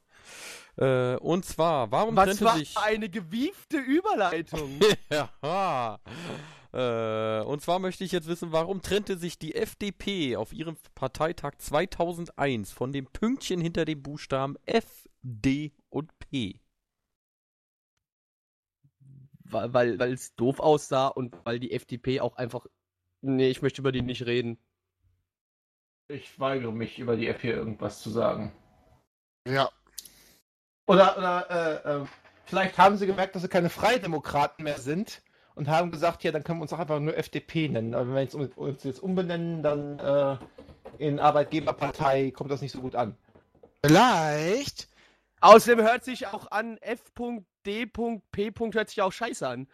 Äh, 0.77 1.15
und 1.17 1.45
zwar, 1.45 1.93
warum 1.93 2.17
Was 2.17 2.27
trennte 2.27 2.45
war 2.45 2.57
sich... 2.57 2.77
eine 2.77 3.09
gewiefte 3.09 3.79
Überleitung? 3.79 4.81
ja. 5.11 5.99
Äh, 6.73 7.41
und 7.43 7.63
zwar 7.63 7.79
möchte 7.79 8.05
ich 8.05 8.13
jetzt 8.13 8.29
wissen, 8.29 8.53
warum 8.53 8.83
trennte 8.83 9.17
sich 9.17 9.39
die 9.39 9.55
FDP 9.55 10.37
auf 10.37 10.53
ihrem 10.53 10.77
Parteitag 10.95 11.57
2001 11.59 12.73
von 12.73 12.93
dem 12.93 13.07
Pünktchen 13.07 13.61
hinter 13.61 13.85
dem 13.85 14.03
Buchstaben 14.03 14.57
F, 14.67 15.09
D 15.23 15.73
und 15.89 16.11
P? 16.19 16.61
weil 19.51 19.73
weil 19.73 19.99
weil 19.99 20.13
es 20.13 20.35
doof 20.35 20.61
aussah 20.61 21.09
und 21.09 21.35
weil 21.45 21.59
die 21.59 21.73
FDP 21.73 22.21
auch 22.21 22.37
einfach. 22.37 22.67
Nee, 23.21 23.49
ich 23.49 23.63
möchte 23.63 23.81
über 23.81 23.93
die 23.93 24.03
nicht 24.03 24.27
reden. 24.27 24.59
Ich 26.09 26.39
weigere 26.39 26.73
mich, 26.73 26.99
über 26.99 27.17
die 27.17 27.27
App 27.27 27.41
hier 27.41 27.55
irgendwas 27.55 28.01
zu 28.01 28.11
sagen. 28.11 28.53
Ja. 29.47 29.71
Oder, 30.87 31.19
oder 31.19 31.51
äh, 31.51 32.03
äh, 32.03 32.07
vielleicht 32.47 32.79
haben 32.79 32.97
sie 32.97 33.07
gemerkt, 33.07 33.35
dass 33.35 33.43
sie 33.43 33.49
keine 33.49 33.69
Freidemokraten 33.69 34.65
mehr 34.65 34.79
sind 34.79 35.23
und 35.59 35.69
haben 35.69 35.91
gesagt, 35.91 36.23
ja, 36.23 36.31
dann 36.31 36.45
können 36.45 36.61
wir 36.61 36.63
uns 36.63 36.73
auch 36.73 36.79
einfach 36.79 37.01
nur 37.01 37.17
FDP 37.17 37.69
nennen. 37.69 37.93
Aber 37.93 38.07
wenn 38.07 38.15
wir 38.15 38.23
jetzt, 38.23 38.35
uns 38.35 38.85
jetzt 38.85 39.03
umbenennen, 39.03 39.63
dann 39.63 39.99
äh, 39.99 40.37
in 40.99 41.19
Arbeitgeberpartei 41.19 42.31
kommt 42.31 42.53
das 42.53 42.63
nicht 42.63 42.71
so 42.71 42.81
gut 42.81 42.95
an. 42.95 43.17
Vielleicht. 43.85 44.89
Außerdem 45.41 45.85
hört 45.85 46.05
sich 46.05 46.29
auch 46.29 46.51
an 46.53 46.79
F.D.P. 46.79 48.23
hört 48.73 48.89
sich 48.89 49.03
auch 49.03 49.13
scheiße 49.13 49.49
an. 49.49 49.67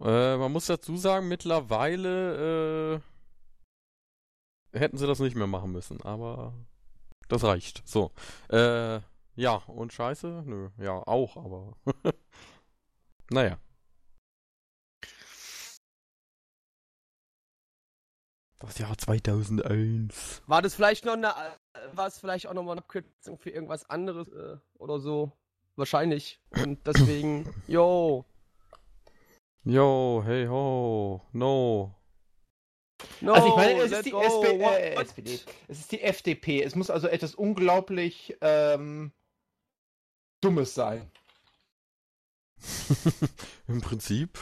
Äh, 0.00 0.36
man 0.36 0.52
muss 0.52 0.66
dazu 0.66 0.96
sagen, 0.96 1.26
mittlerweile 1.26 3.00
äh, 4.72 4.78
hätten 4.78 4.98
sie 4.98 5.06
das 5.08 5.18
nicht 5.18 5.34
mehr 5.36 5.48
machen 5.48 5.72
müssen, 5.72 6.00
aber 6.02 6.54
das 7.28 7.42
reicht. 7.42 7.82
So. 7.88 8.12
Äh, 8.48 9.00
ja, 9.34 9.54
und 9.66 9.92
scheiße? 9.92 10.44
Nö, 10.46 10.68
ja, 10.78 10.92
auch, 10.92 11.36
aber. 11.36 11.74
Naja. 13.32 13.58
Das 18.60 18.78
Jahr 18.78 18.96
2001. 18.96 20.42
War 20.46 20.62
das 20.62 20.74
vielleicht 20.74 21.04
noch 21.04 21.14
eine, 21.14 21.28
äh, 21.28 21.96
war 21.96 22.06
es 22.06 22.18
vielleicht 22.18 22.46
auch 22.46 22.54
nochmal 22.54 22.72
eine 22.72 22.82
Abkürzung 22.82 23.38
für 23.38 23.50
irgendwas 23.50 23.88
anderes 23.90 24.28
äh, 24.28 24.56
oder 24.78 25.00
so? 25.00 25.32
Wahrscheinlich. 25.76 26.40
Und 26.50 26.86
deswegen, 26.86 27.52
yo, 27.66 28.24
Yo, 29.64 30.22
hey 30.24 30.46
ho, 30.46 31.20
no. 31.32 31.94
no, 33.20 33.32
also 33.34 33.48
ich 33.48 33.56
meine, 33.56 33.82
es 33.82 33.92
ist 33.92 34.06
die 34.06 34.10
go, 34.10 34.22
SP, 34.24 34.56
what? 34.58 34.72
äh, 34.72 34.94
SPD. 34.94 35.38
Es 35.68 35.80
ist 35.80 35.92
die 35.92 36.00
FDP. 36.00 36.62
Es 36.62 36.74
muss 36.74 36.88
also 36.88 37.08
etwas 37.08 37.34
unglaublich 37.34 38.38
ähm, 38.40 39.12
Dummes 40.40 40.74
sein. 40.74 41.10
Im 43.68 43.82
Prinzip. 43.82 44.38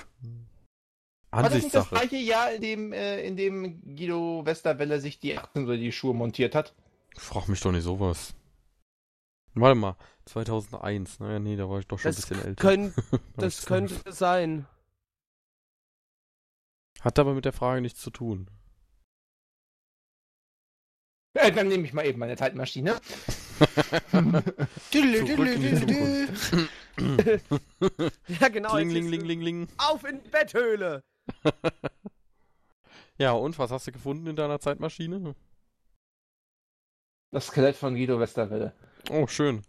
War 1.31 1.43
das 1.43 1.55
nicht 1.55 1.75
das 1.75 1.93
Ansichtssache. 1.93 2.09
gleiche 2.09 2.17
Jahr, 2.17 2.53
in 2.53 2.63
dem, 2.63 2.93
äh, 2.93 3.23
in 3.23 3.37
dem 3.37 3.83
Guido 3.97 4.43
Westerwelle 4.45 5.01
sich 5.01 5.21
die 5.21 5.37
Aktien 5.37 5.67
oder 5.67 5.77
die 5.77 5.93
Schuhe 5.93 6.15
montiert 6.15 6.55
hat? 6.55 6.75
Frag 7.17 7.49
mich 7.49 7.61
doch 7.61 7.73
nicht 7.73 7.85
sowas. 7.85 8.35
Warte 9.55 9.75
mal, 9.75 9.97
2001. 10.27 11.21
Naja, 11.21 11.39
nee, 11.39 11.57
da 11.57 11.69
war 11.69 11.81
ich 11.81 11.87
doch 11.87 11.99
schon 11.99 12.11
Das 12.11 12.17
ein 12.17 12.29
bisschen 12.29 12.47
älter. 12.47 12.63
Könnt, 12.63 12.95
das 13.37 13.67
könnte 13.67 14.13
sein. 14.13 14.67
Hat 17.01 17.19
aber 17.19 17.35
mit 17.35 17.45
der 17.45 17.53
Frage 17.53 17.81
nichts 17.81 18.01
zu 18.01 18.11
tun. 18.11 18.51
Äh, 21.35 21.53
dann 21.53 21.69
nehme 21.69 21.85
ich 21.85 21.93
mal 21.93 22.07
eben 22.07 22.19
meine 22.19 22.37
Zeitmaschine. 22.37 22.99
Ja, 28.41 28.49
genau. 28.49 28.71
Kling, 28.71 28.91
ling, 28.91 29.09
ling, 29.09 29.25
ling, 29.25 29.41
ling. 29.41 29.69
Auf 29.79 30.05
in 30.05 30.23
die 30.23 30.29
Betthöhle. 30.31 31.05
Ja, 33.19 33.33
und 33.33 33.59
was 33.59 33.73
hast 33.73 33.87
du 33.87 33.93
gefunden 33.93 34.29
in 34.29 34.37
deiner 34.37 34.61
Zeitmaschine? 34.61 35.35
Das 37.33 37.49
Skelett 37.49 37.75
von 37.77 37.95
Guido 37.95 38.21
Westerwelle. 38.21 38.73
Oh, 39.11 39.27
schön. 39.27 39.63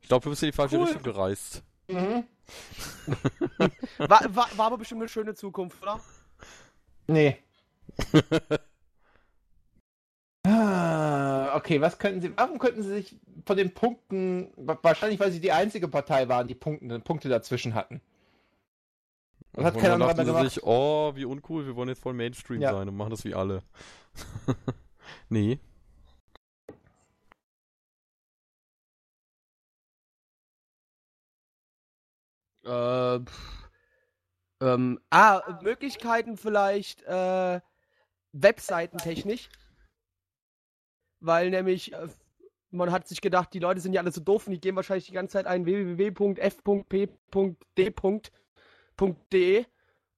Ich 0.00 0.08
glaube, 0.08 0.22
du 0.24 0.30
bist 0.30 0.42
in 0.44 0.50
die 0.50 0.56
falsche 0.56 0.76
Cool. 0.76 0.84
Richtung 0.84 1.02
gereist. 1.02 1.62
Mhm. 1.88 2.24
War, 3.98 4.20
war, 4.36 4.48
war 4.56 4.66
aber 4.66 4.78
bestimmt 4.78 5.00
eine 5.00 5.08
schöne 5.08 5.34
Zukunft, 5.34 5.82
oder? 5.82 6.00
Nee. 7.08 7.38
Ah, 10.44 11.56
okay, 11.56 11.80
was 11.80 11.98
könnten 11.98 12.20
Sie, 12.20 12.36
warum 12.36 12.58
könnten 12.58 12.82
Sie 12.82 12.88
sich 12.90 13.16
von 13.44 13.56
den 13.56 13.74
Punkten, 13.74 14.52
wa- 14.56 14.78
wahrscheinlich 14.82 15.18
weil 15.18 15.32
Sie 15.32 15.40
die 15.40 15.50
einzige 15.52 15.88
Partei 15.88 16.28
waren, 16.28 16.46
die 16.46 16.54
Punkte, 16.54 17.00
Punkte 17.00 17.28
dazwischen 17.28 17.74
hatten. 17.74 18.00
Hat 19.56 19.74
Und 19.74 19.80
keiner 19.80 19.98
dann 19.98 20.02
anderer 20.02 20.14
dachten 20.24 20.48
sie 20.48 20.54
sich, 20.56 20.64
oh, 20.64 21.14
wie 21.14 21.24
uncool, 21.24 21.66
wir 21.66 21.76
wollen 21.76 21.88
jetzt 21.88 22.02
voll 22.02 22.12
Mainstream 22.12 22.60
Ja. 22.60 22.72
sein 22.72 22.88
und 22.88 22.96
machen 22.96 23.10
das 23.10 23.24
wie 23.24 23.34
alle. 23.34 23.62
nee. 25.30 25.58
Äh, 32.64 33.20
pff, 33.20 33.56
ähm, 34.60 35.00
ah, 35.10 35.60
Möglichkeiten 35.62 36.36
vielleicht 36.36 37.02
äh, 37.02 37.60
Webseitentechnisch. 38.32 39.48
Weil 41.20 41.50
nämlich 41.50 41.92
äh, 41.92 42.08
man 42.70 42.90
hat 42.92 43.06
sich 43.08 43.20
gedacht, 43.20 43.54
die 43.54 43.58
Leute 43.58 43.80
sind 43.80 43.92
ja 43.92 44.00
alle 44.00 44.12
so 44.12 44.20
doof 44.20 44.46
und 44.46 44.52
die 44.52 44.60
gehen 44.60 44.76
wahrscheinlich 44.76 45.06
die 45.06 45.12
ganze 45.12 45.34
Zeit 45.34 45.46
ein 45.46 45.64
www.f.p.d.de 48.96 49.66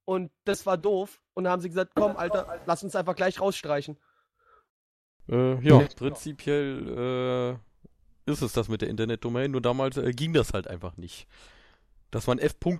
und 0.05 0.31
das 0.45 0.65
war 0.67 0.79
doof 0.79 1.21
und 1.35 1.45
dann 1.45 1.53
haben 1.53 1.63
sie 1.63 1.69
gesagt, 1.69 1.93
komm, 1.95 2.17
Alter, 2.17 2.61
lass 2.67 2.83
uns 2.83 2.97
einfach 2.97 3.15
gleich 3.15 3.41
rausstreichen. 3.41 3.99
Äh, 5.29 5.63
ja, 5.63 5.79
prinzipiell 5.97 7.59
äh, 8.27 8.31
ist 8.31 8.43
es 8.43 8.53
das 8.53 8.69
mit 8.69 8.81
der 8.81 8.89
Internetdomain, 8.89 9.51
nur 9.51 9.61
damals 9.61 9.97
äh, 9.99 10.13
ging 10.13 10.33
das 10.33 10.53
halt 10.55 10.67
einfach 10.69 10.97
nicht. 10.97 11.27
Das 12.11 12.27
war 12.27 12.35
ein 12.35 12.39
f.d.p.de 12.39 12.75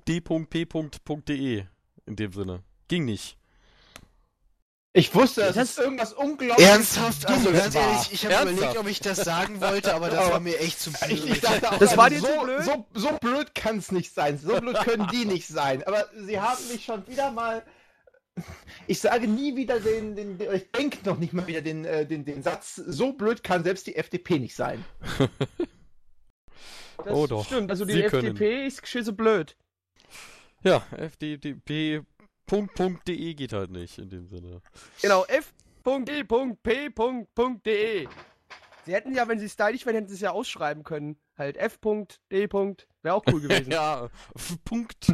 in 2.07 2.17
dem 2.17 2.33
Sinne. 2.33 2.63
Ging 2.89 3.05
nicht. 3.05 3.38
Ich 4.95 5.15
wusste, 5.15 5.43
dass 5.43 5.55
Das- 5.55 5.71
es 5.73 5.79
irgendwas 5.79 6.13
unglaublich 6.15 6.67
Ernsthaft? 6.67 7.27
Also 7.27 7.53
ganz 7.53 7.75
war. 7.75 7.83
ehrlich, 7.83 8.13
ich 8.13 8.27
habe 8.27 8.51
überlegt, 8.51 8.77
ob 8.79 8.89
ich 8.89 9.01
das 9.01 9.19
sagen 9.19 9.61
wollte, 9.61 9.95
aber 9.95 10.09
das 10.09 10.19
Aber- 10.21 10.31
war 10.35 10.41
mir 10.41 10.59
echt 10.59 10.81
zu 10.81 10.91
blöd. 10.93 11.13
Ich, 11.13 11.31
ich 11.31 11.41
dachte 11.41 11.71
auch, 11.71 11.79
Das 11.79 11.97
war 11.97 12.09
dir 12.11 12.21
so, 12.21 12.27
zu 12.27 12.41
blöd? 12.45 12.65
So, 12.65 12.87
so 12.95 13.19
blöd 13.19 13.55
kann 13.55 13.79
es 13.79 13.93
nicht 13.93 14.13
sein. 14.15 14.39
So 14.39 14.59
blöd 14.61 14.77
können 14.81 15.07
die 15.13 15.25
nicht 15.27 15.47
sein. 15.47 15.83
Aber 15.85 16.07
sie 16.17 16.41
haben 16.41 16.67
mich 16.73 16.85
schon 16.85 17.07
wieder 17.07 17.31
mal. 17.31 17.63
Ich 18.87 19.01
sage 19.01 19.27
nie 19.29 19.57
wieder 19.57 19.81
den, 19.81 20.15
den, 20.17 20.39
den 20.39 20.53
ich 20.55 20.71
denke 20.71 20.99
noch 21.05 21.19
nicht 21.19 21.33
mal 21.33 21.47
wieder 21.49 21.61
den, 21.61 21.85
äh, 21.85 22.07
den, 22.07 22.25
den 22.25 22.43
Satz, 22.43 22.77
so 22.77 23.13
blöd 23.13 23.43
kann 23.43 23.65
selbst 23.65 23.87
die 23.89 23.97
FDP 23.97 24.39
nicht 24.39 24.55
sein. 24.57 24.85
Das 27.05 27.15
Oh 27.15 27.29
doch, 27.29 27.45
Stimmt, 27.47 27.71
also 27.71 27.85
die 27.85 27.93
sie 27.93 28.03
können. 28.05 28.27
FDP 28.33 28.67
ist 28.67 28.83
geschisse 28.83 29.13
blöd. 29.13 29.55
Ja, 30.65 30.85
fddp.de 32.49 33.35
geht 33.35 33.53
halt 33.53 33.71
nicht 33.71 33.99
in 33.99 34.09
dem 34.09 34.27
Sinne. 34.27 34.61
Genau, 35.03 35.25
f.d.p.de. 35.27 36.49
Sie 38.87 38.95
hätten 38.95 39.15
ja, 39.15 39.29
wenn 39.29 39.39
sie 39.39 39.49
stylisch 39.49 39.85
wären, 39.85 39.97
hätten 39.97 40.09
sie 40.09 40.15
es 40.15 40.21
ja 40.23 40.31
ausschreiben 40.31 40.83
können. 40.83 41.19
Halt 41.37 41.59
f.d. 41.59 42.07
Wäre 42.31 43.15
auch 43.15 43.23
cool 43.31 43.41
gewesen. 43.43 43.71
ja, 43.73 44.07
f- 44.35 44.57
Punkt, 44.65 45.13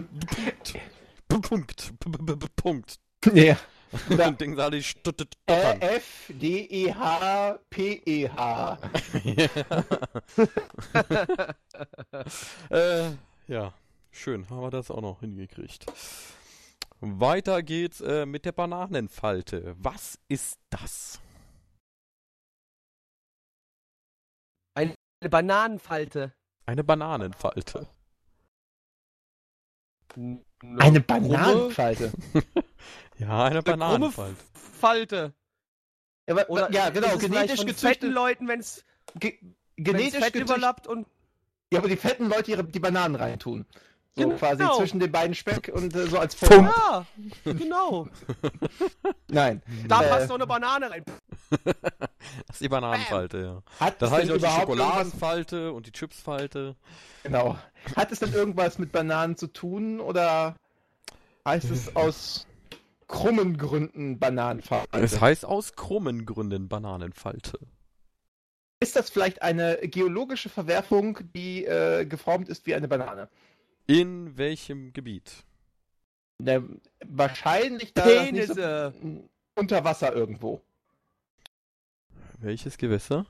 Punkt, 1.28 1.28
Punkt, 1.28 1.92
Punkt. 2.56 3.00
Ja. 3.32 3.56
Und 4.08 4.40
denken 4.40 4.56
sie 4.56 4.62
alle, 4.62 4.76
ich 4.78 4.88
stutte- 4.88 5.26
stottern. 5.44 5.80
Äh, 5.80 5.96
F, 5.96 6.24
D, 6.28 6.64
E, 6.64 6.92
H, 6.92 7.58
P, 7.70 8.02
E, 8.04 8.28
H. 8.28 8.78
äh, 12.70 13.10
ja, 13.46 13.72
schön, 14.10 14.48
haben 14.50 14.62
wir 14.62 14.70
das 14.70 14.90
auch 14.90 15.00
noch 15.00 15.20
hingekriegt. 15.20 15.86
Weiter 17.06 17.62
geht's 17.62 18.00
äh, 18.00 18.26
mit 18.26 18.44
der 18.44 18.52
Bananenfalte. 18.52 19.74
Was 19.78 20.18
ist 20.28 20.58
das? 20.70 21.20
Eine 24.74 24.94
Bananenfalte. 25.30 26.32
Eine 26.66 26.84
Bananenfalte. 26.84 27.86
Eine 30.78 31.00
Bananenfalte. 31.00 32.12
Ja, 33.16 33.44
eine 33.44 33.50
Eine 33.50 33.62
Bananenfalte. 33.62 34.36
Falte. 34.54 35.34
Ja, 36.28 36.34
aber, 36.34 36.50
Oder 36.50 36.72
ja 36.72 36.90
genau, 36.90 37.16
genetisch 37.16 37.58
von 37.58 37.66
gezüchtet. 37.66 38.00
fetten 38.00 38.12
Leuten, 38.12 38.48
wenn 38.48 38.58
es 38.58 38.84
Ge 39.14 39.38
genetisch 39.76 40.20
Fett 40.20 40.34
überlappt 40.34 40.88
und 40.88 41.06
Ja, 41.72 41.78
aber 41.78 41.88
die 41.88 41.96
fetten 41.96 42.28
Leute 42.28 42.50
ihre, 42.50 42.64
die 42.64 42.80
Bananen 42.80 43.14
reintun. 43.14 43.66
So 44.16 44.22
Genau. 44.22 44.36
quasi 44.36 44.64
zwischen 44.76 45.00
den 45.00 45.10
beiden 45.10 45.34
Speck 45.34 45.72
und 45.74 45.94
äh, 45.94 46.06
so 46.06 46.18
als 46.20 46.36
Pump. 46.36 46.70
ja, 46.70 47.04
genau. 47.44 48.06
Nein. 49.28 49.60
Da 49.88 50.02
Äh, 50.02 50.08
passt 50.08 50.28
noch 50.28 50.36
eine 50.36 50.46
Banane 50.46 50.90
rein. 50.90 51.04
Das 52.46 52.56
ist 52.56 52.62
die 52.62 52.68
Bananenfalte, 52.68 53.38
ja. 53.38 53.62
Hat 53.84 54.00
Das 54.00 54.10
heißt 54.10 54.24
denn 54.28 54.30
auch 54.30 54.34
die 54.34 54.38
überhaupt 54.40 54.68
irgendwas, 54.68 54.86
Schokoladenfalte 54.86 55.72
und 55.72 55.86
die 55.86 55.92
Chipsfalte. 55.92 56.74
genau. 57.22 57.58
Hat 57.96 58.12
es 58.12 58.20
denn 58.20 58.32
irgendwas 58.32 58.78
mit 58.78 58.92
Bananen 58.92 59.36
zu 59.36 59.46
tun 59.48 60.00
oder 60.00 60.54
heißt 61.44 61.70
es 61.70 61.94
aus 61.96 62.46
krummen 63.08 63.58
Gründen 63.58 64.18
Bananenfalte? 64.18 64.98
Es 64.98 65.20
heißt 65.20 65.44
aus 65.44 65.74
krummen 65.74 66.24
Gründen 66.24 66.68
Bananenfalte. 66.68 67.58
Ist 68.80 68.96
das 68.96 69.10
vielleicht 69.10 69.42
eine 69.42 69.76
geologische 69.82 70.48
Verwerfung, 70.48 71.18
die 71.34 71.64
äh, 71.66 72.04
geformt 72.06 72.48
ist 72.48 72.66
wie 72.66 72.74
eine 72.74 72.88
Banane? 72.88 73.28
In 73.86 74.36
welchem 74.36 74.92
Gebiet? 74.92 75.44
Ne, 76.38 76.68
wahrscheinlich 77.04 77.92
da 77.94 78.04
nicht 78.30 78.48
so, 78.48 78.54
Penisse. 78.54 78.94
unter 79.56 79.84
Wasser 79.84 80.12
irgendwo. 80.14 80.62
Welches 82.38 82.76
Gewässer? 82.78 83.26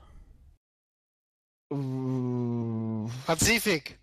Pazifik, 3.25 3.99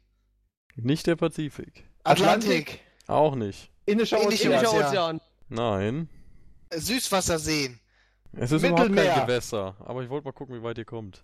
Nicht 0.77 1.07
der 1.07 1.17
Pazifik. 1.17 1.85
Atlantik, 2.05 2.81
Auch 3.07 3.35
nicht. 3.35 3.71
Indischer 3.87 4.21
Indischer 4.21 4.51
Ozean. 4.51 4.65
Indischer 4.65 4.89
Ozean. 4.89 5.21
Nein. 5.49 6.09
Süßwasserseen. 6.75 7.79
Es 8.33 8.51
ist 8.53 8.63
überhaupt 8.63 8.91
Mittelmeer. 8.91 9.15
kein 9.15 9.27
Gewässer. 9.27 9.77
Aber 9.81 10.03
ich 10.03 10.09
wollte 10.11 10.25
mal 10.25 10.33
gucken, 10.33 10.57
wie 10.59 10.63
weit 10.63 10.79
ihr 10.79 10.85
kommt. 10.85 11.23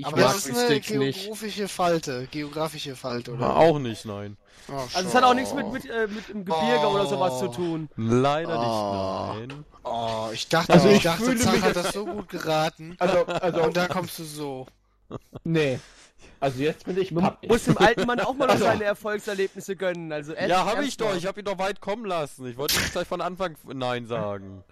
Ich 0.00 0.06
Aber 0.06 0.16
mag 0.16 0.26
das 0.32 0.46
ist 0.46 0.56
eine 0.56 0.66
Sticks 0.66 0.90
nicht. 0.90 1.20
geografische 1.24 1.68
Falte. 1.68 2.26
Geografische 2.30 2.96
Falte, 2.96 3.32
oder? 3.34 3.56
Auch 3.56 3.78
nicht, 3.78 4.04
nein. 4.06 4.36
Oh, 4.68 4.72
Also 4.94 5.08
es 5.08 5.14
hat 5.14 5.24
auch 5.24 5.34
nichts 5.34 5.52
mit, 5.52 5.70
mit, 5.72 5.84
äh, 5.84 6.06
mit 6.06 6.28
dem 6.28 6.44
Gebirge 6.44 6.86
oder 6.88 7.06
sowas 7.06 7.38
zu 7.38 7.48
tun. 7.48 7.88
Leider 7.96 8.58
Oh. 8.58 9.34
nicht, 9.36 9.48
nein. 9.50 9.64
Oh, 9.84 10.28
ich 10.32 10.48
dachte, 10.48 10.72
Also 10.72 10.88
ich, 10.88 10.96
ich 10.98 11.02
dachte, 11.02 11.36
Zach 11.36 11.52
mich 11.52 11.62
hat 11.62 11.76
das 11.76 11.92
so 11.92 12.06
gut 12.06 12.28
geraten. 12.28 12.96
Also, 12.98 13.26
also 13.26 13.62
Und 13.62 13.76
da 13.76 13.88
kommst 13.88 14.18
du 14.18 14.24
so. 14.24 14.66
nee. 15.44 15.78
Also 16.38 16.62
jetzt 16.62 16.86
bin 16.86 16.96
ich 16.98 17.14
pappig. 17.14 17.50
muss 17.50 17.64
dem 17.64 17.76
alten 17.76 18.06
Mann 18.06 18.20
auch 18.20 18.32
mal 18.32 18.46
noch 18.46 18.54
Also- 18.54 18.64
seine 18.64 18.84
Erfolgserlebnisse 18.84 19.76
gönnen. 19.76 20.10
Also 20.12 20.32
Ja, 20.34 20.64
habe 20.64 20.84
ich 20.86 20.96
doch. 20.96 21.14
Ich 21.14 21.26
habe 21.26 21.40
ihn 21.40 21.44
doch 21.44 21.58
weit 21.58 21.80
kommen 21.82 22.06
lassen. 22.06 22.46
Ich 22.46 22.56
wollte 22.56 22.78
nicht 22.78 22.92
gleich 22.92 23.06
von 23.06 23.20
Anfang 23.20 23.56
Nein 23.64 24.06
sagen. 24.06 24.64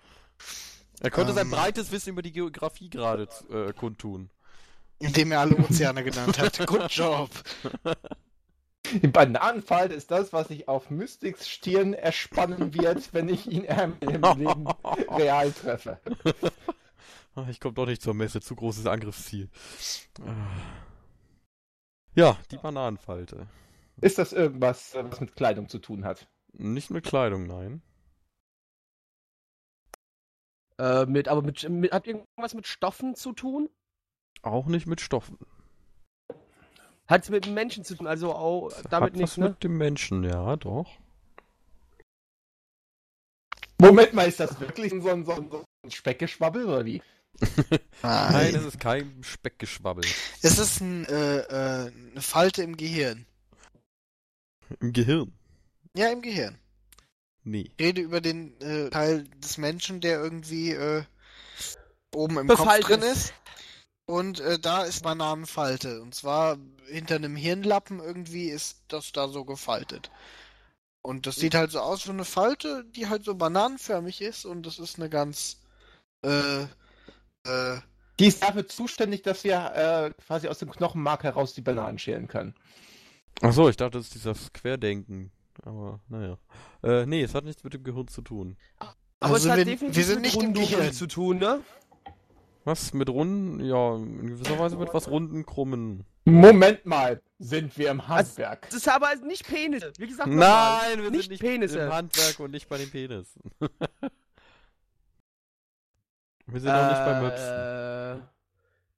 Er 1.00 1.10
konnte 1.10 1.32
sein 1.34 1.44
Ähm. 1.46 1.50
breites 1.52 1.92
Wissen 1.92 2.10
über 2.10 2.22
die 2.22 2.32
Geografie 2.32 2.88
gerade 2.90 3.28
äh, 3.52 3.72
kundtun. 3.74 4.30
Indem 5.00 5.32
er 5.32 5.40
alle 5.40 5.56
Ozeane 5.56 6.02
genannt 6.04 6.38
hat. 6.38 6.58
Good 6.66 6.90
job. 6.90 7.30
Die 8.92 9.06
Bananenfalte 9.06 9.94
ist 9.94 10.10
das, 10.10 10.32
was 10.32 10.48
sich 10.48 10.66
auf 10.66 10.90
Mystics 10.90 11.48
Stirn 11.48 11.92
erspannen 11.92 12.74
wird, 12.74 13.12
wenn 13.12 13.28
ich 13.28 13.46
ihn 13.46 13.64
ähm, 13.68 13.96
im 14.00 14.22
Leben 14.38 14.66
real 15.10 15.52
treffe. 15.52 16.00
Ah, 17.34 17.46
Ich 17.50 17.60
komme 17.60 17.74
doch 17.74 17.86
nicht 17.86 18.02
zur 18.02 18.14
Messe. 18.14 18.40
Zu 18.40 18.56
großes 18.56 18.86
Angriffsziel. 18.86 19.50
Ah. 20.20 20.34
Ja, 22.14 22.38
die 22.50 22.56
Bananenfalte. 22.56 23.46
Ist 24.00 24.18
das 24.18 24.32
irgendwas, 24.32 24.94
äh, 24.94 25.04
was 25.08 25.20
mit 25.20 25.36
Kleidung 25.36 25.68
zu 25.68 25.78
tun 25.78 26.04
hat? 26.04 26.26
Nicht 26.52 26.90
mit 26.90 27.04
Kleidung, 27.04 27.46
nein. 27.46 27.82
Äh, 30.78 31.06
mit, 31.06 31.28
aber 31.28 31.42
mit, 31.42 31.68
mit, 31.68 31.92
hat 31.92 32.06
irgendwas 32.06 32.54
mit 32.54 32.66
Stoffen 32.66 33.14
zu 33.14 33.32
tun? 33.32 33.68
Auch 34.42 34.66
nicht 34.66 34.86
mit 34.86 35.00
Stoffen. 35.00 35.38
Hat 37.06 37.24
es 37.24 37.30
mit 37.30 37.46
Menschen 37.46 37.84
zu 37.84 37.94
tun, 37.94 38.06
also 38.06 38.34
auch 38.34 38.70
damit 38.90 39.12
Hat 39.12 39.16
nicht, 39.16 39.22
was 39.22 39.36
ne? 39.38 39.48
mit 39.48 39.64
dem 39.64 39.78
Menschen, 39.78 40.24
ja, 40.24 40.56
doch. 40.56 40.98
Moment 43.80 44.12
mal, 44.12 44.28
ist 44.28 44.40
das 44.40 44.60
wirklich 44.60 44.92
so 44.92 45.08
ein, 45.08 45.24
so 45.24 45.32
ein, 45.32 45.50
so 45.50 45.64
ein 45.84 45.90
Speckgeschwabbel 45.90 46.66
oder 46.66 46.84
wie? 46.84 47.00
Nein, 48.02 48.54
es 48.54 48.64
ist 48.64 48.80
kein 48.80 49.22
Speckgeschwabbel. 49.22 50.04
Es 50.42 50.58
ist 50.58 50.80
ein, 50.80 51.04
äh, 51.06 51.38
äh, 51.38 51.92
eine 52.10 52.20
Falte 52.20 52.62
im 52.62 52.76
Gehirn. 52.76 53.26
Im 54.80 54.92
Gehirn. 54.92 55.32
Ja, 55.96 56.08
im 56.08 56.20
Gehirn. 56.20 56.58
Nee. 57.44 57.70
Ich 57.76 57.84
rede 57.84 58.00
über 58.00 58.20
den 58.20 58.60
äh, 58.60 58.90
Teil 58.90 59.24
des 59.38 59.56
Menschen, 59.56 60.00
der 60.00 60.20
irgendwie 60.20 60.72
äh, 60.72 61.04
oben 62.14 62.38
im 62.38 62.46
Befaltet 62.46 62.86
Kopf 62.86 63.00
drin 63.00 63.10
ist. 63.10 63.16
ist. 63.16 63.34
Und 64.08 64.40
äh, 64.40 64.58
da 64.58 64.84
ist 64.84 65.02
Bananenfalte. 65.02 66.00
Und 66.00 66.14
zwar 66.14 66.56
hinter 66.86 67.16
einem 67.16 67.36
Hirnlappen 67.36 68.00
irgendwie 68.00 68.48
ist 68.48 68.80
das 68.88 69.12
da 69.12 69.28
so 69.28 69.44
gefaltet. 69.44 70.10
Und 71.02 71.26
das 71.26 71.36
sieht 71.36 71.54
halt 71.54 71.70
so 71.70 71.80
aus 71.80 72.06
wie 72.06 72.10
eine 72.12 72.24
Falte, 72.24 72.84
die 72.96 73.08
halt 73.08 73.22
so 73.24 73.34
bananenförmig 73.34 74.22
ist. 74.22 74.46
Und 74.46 74.64
das 74.64 74.78
ist 74.78 74.98
eine 74.98 75.10
ganz 75.10 75.58
äh, 76.24 76.62
äh, 76.62 77.80
Die 78.18 78.26
ist 78.26 78.42
dafür 78.42 78.66
zuständig, 78.66 79.22
dass 79.22 79.44
wir 79.44 79.72
äh, 79.74 80.10
quasi 80.26 80.48
aus 80.48 80.58
dem 80.58 80.70
Knochenmark 80.70 81.22
heraus 81.24 81.52
die 81.52 81.60
Bananen 81.60 81.98
schälen 81.98 82.28
können. 82.28 82.54
Achso, 83.42 83.68
ich 83.68 83.76
dachte, 83.76 83.98
das 83.98 84.06
ist 84.06 84.14
dieses 84.14 84.52
Querdenken. 84.54 85.30
Aber, 85.64 86.00
naja. 86.08 86.38
Äh, 86.82 87.04
nee, 87.04 87.22
es 87.22 87.34
hat 87.34 87.44
nichts 87.44 87.62
mit 87.62 87.74
dem 87.74 87.84
Gehirn 87.84 88.08
zu 88.08 88.22
tun. 88.22 88.56
Aber 88.78 89.34
Also 89.34 89.36
es 89.36 89.50
hat 89.50 89.58
wir- 89.58 89.64
definitiv 89.66 89.96
wir 89.98 90.04
sind 90.04 90.14
mit 90.16 90.24
nicht 90.24 90.34
im 90.36 90.40
Rundungen 90.46 90.68
Gehirn. 90.70 90.92
zu 90.94 91.06
tun, 91.06 91.38
ne? 91.38 91.60
Was? 92.68 92.92
Mit 92.92 93.08
runden? 93.08 93.64
Ja, 93.64 93.96
in 93.96 94.26
gewisser 94.26 94.58
Weise 94.58 94.76
mit 94.76 94.92
was 94.92 95.08
runden, 95.08 95.46
krummen. 95.46 96.04
Moment 96.26 96.84
mal, 96.84 97.22
sind 97.38 97.78
wir 97.78 97.90
im 97.90 98.06
Handwerk? 98.08 98.66
Das 98.66 98.74
ist 98.74 98.88
aber 98.88 99.14
nicht 99.24 99.46
Penisse. 99.46 99.90
Wie 99.96 100.06
gesagt. 100.06 100.28
Nein, 100.28 101.02
wir 101.02 101.10
nicht 101.10 101.22
sind 101.22 101.30
nicht 101.30 101.40
Penisse. 101.40 101.78
im 101.78 101.90
Handwerk 101.92 102.38
und 102.40 102.50
nicht 102.50 102.68
bei 102.68 102.76
den 102.76 102.90
Penissen. 102.90 103.40
wir 106.46 106.60
sind 106.60 106.70
auch 106.70 106.88
nicht 106.90 107.04
bei 107.06 107.20
Möpsen. 107.22 107.48
Äh, 107.48 108.18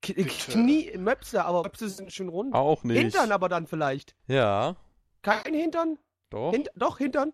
K 0.02 0.12
Bitte. 0.14 0.28
Knie, 0.50 0.98
Möpse, 0.98 1.44
aber 1.44 1.62
Möpse 1.62 1.88
sind 1.90 2.12
schön 2.12 2.28
rund. 2.28 2.52
Auch 2.54 2.82
nicht. 2.82 2.98
Hintern 2.98 3.30
aber 3.30 3.48
dann 3.48 3.68
vielleicht. 3.68 4.16
Ja, 4.26 4.74
Kein 5.22 5.54
Hintern? 5.54 5.96
doch. 6.30 6.50
Hint 6.50 6.70
doch, 6.74 6.98
Hintern? 6.98 7.32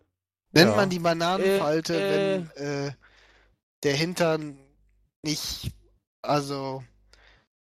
nennt 0.53 0.71
Ja. 0.71 0.77
man 0.77 0.91
die 0.91 0.99
Bananenfalte, 0.99 1.95
Äh, 1.99 2.11
wenn 2.11 2.51
äh, 2.89 2.93
der 3.85 3.95
Hintern 3.95 4.59
nicht, 5.23 5.73
also 6.27 6.83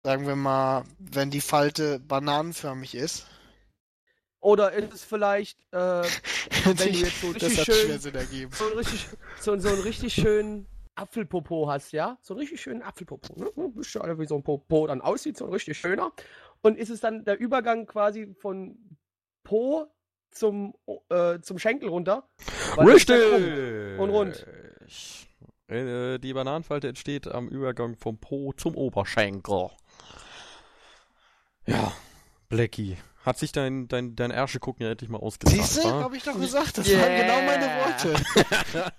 sagen 0.03 0.27
wir 0.27 0.35
mal, 0.35 0.83
wenn 0.99 1.31
die 1.31 1.41
Falte 1.41 1.99
bananenförmig 1.99 2.95
ist. 2.95 3.25
Oder 4.39 4.73
ist 4.73 4.93
es 4.93 5.03
vielleicht 5.03 5.59
äh, 5.71 6.03
wenn 6.65 6.75
du 6.77 6.89
jetzt 6.89 7.21
so 7.21 7.33
das 7.33 7.43
richtig 7.43 7.63
schön- 7.65 7.85
schwer 7.87 7.99
Sinn 7.99 8.15
ergeben. 8.15 8.51
so 8.53 8.65
einen 8.65 8.77
richtig, 8.77 9.07
so, 9.39 9.57
so 9.57 9.69
einen 9.69 9.81
richtig 9.81 10.13
schönen 10.13 10.67
Apfelpopo 10.95 11.67
hast, 11.69 11.91
ja? 11.91 12.17
So 12.21 12.33
einen 12.33 12.41
richtig 12.41 12.61
schönen 12.61 12.81
Apfelpopo. 12.83 13.33
Ne? 13.39 13.51
Du 13.55 13.71
Wisst 13.75 13.95
ihr 13.95 14.01
alle, 14.03 14.17
wie 14.19 14.25
so 14.27 14.35
ein 14.35 14.43
Popo 14.43 14.87
dann 14.87 15.01
aussieht, 15.01 15.37
so 15.37 15.45
ein 15.45 15.51
richtig 15.51 15.77
schöner. 15.77 16.11
Und 16.61 16.77
ist 16.77 16.89
es 16.89 16.99
dann 17.01 17.25
der 17.25 17.39
Übergang 17.39 17.85
quasi 17.85 18.33
von 18.39 18.77
Po 19.43 19.87
zum, 20.31 20.73
äh, 21.09 21.39
zum 21.41 21.57
Schenkel 21.59 21.89
runter? 21.89 22.29
Richtig! 22.77 23.99
und 23.99 24.09
rund. 24.09 24.45
Äh, 25.67 26.19
die 26.19 26.31
Bananenfalte 26.33 26.87
entsteht 26.87 27.27
am 27.27 27.47
Übergang 27.47 27.95
vom 27.97 28.19
Po 28.19 28.53
zum 28.53 28.75
Oberschenkel. 28.75 29.69
Ja, 31.65 31.91
Blackie. 32.49 32.97
Hat 33.25 33.39
sich 33.39 33.51
dein, 33.51 33.87
dein, 33.87 34.15
dein 34.15 34.29
Ärsche 34.29 34.59
gucken 34.59 34.85
ja 34.85 34.91
endlich 34.91 35.09
mal 35.09 35.17
ausgezahlt, 35.17 35.59
Siehst 35.59 35.77
du, 35.83 35.89
wa? 35.89 36.03
habe 36.03 36.15
ich 36.15 36.21
doch 36.23 36.39
gesagt, 36.39 36.77
das 36.77 36.87
Yeah. 36.87 37.01
waren 37.01 37.17
genau 37.17 37.41
meine 37.41 37.65
Worte. 37.81 38.13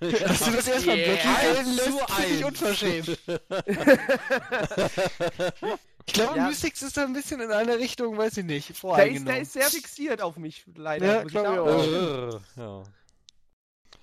Dass 0.27 0.39
du 0.39 0.51
das 0.51 0.67
erstmal 0.67 0.97
Yeah. 0.97 1.13
Blackie 1.13 1.29
lässt, 1.71 1.85
zu 1.85 1.97
finde 2.13 2.35
ich 2.35 2.43
unverschämt. 2.45 3.17
Ich 6.09 6.13
glaube, 6.13 6.37
Ja. 6.37 6.47
Mystics 6.47 6.81
ist 6.83 6.95
da 6.95 7.03
ein 7.03 7.11
bisschen 7.11 7.41
in 7.41 7.51
eine 7.51 7.79
Richtung, 7.79 8.17
weiß 8.17 8.37
ich 8.37 8.45
nicht, 8.45 8.69
Der 8.69 8.73
ist, 8.75 8.79
voreingenommen. 8.79 9.25
der 9.25 9.41
ist 9.41 9.51
sehr 9.53 9.69
fixiert 9.69 10.21
auf 10.21 10.37
mich, 10.37 10.63
leider. 10.75 11.17
Ja, 11.17 11.23
muss 11.23 11.31
ich 11.33 11.37
auch. 11.37 11.83
Äh, 11.83 12.29
ja. 12.61 12.83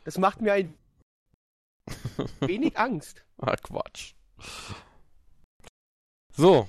Das 0.04 0.18
macht 0.18 0.42
mir 0.42 0.52
ein 0.52 0.74
wenig 2.40 2.78
Angst. 2.78 3.24
Ah, 3.38 3.56
Quatsch. 3.56 4.14
So. 6.32 6.68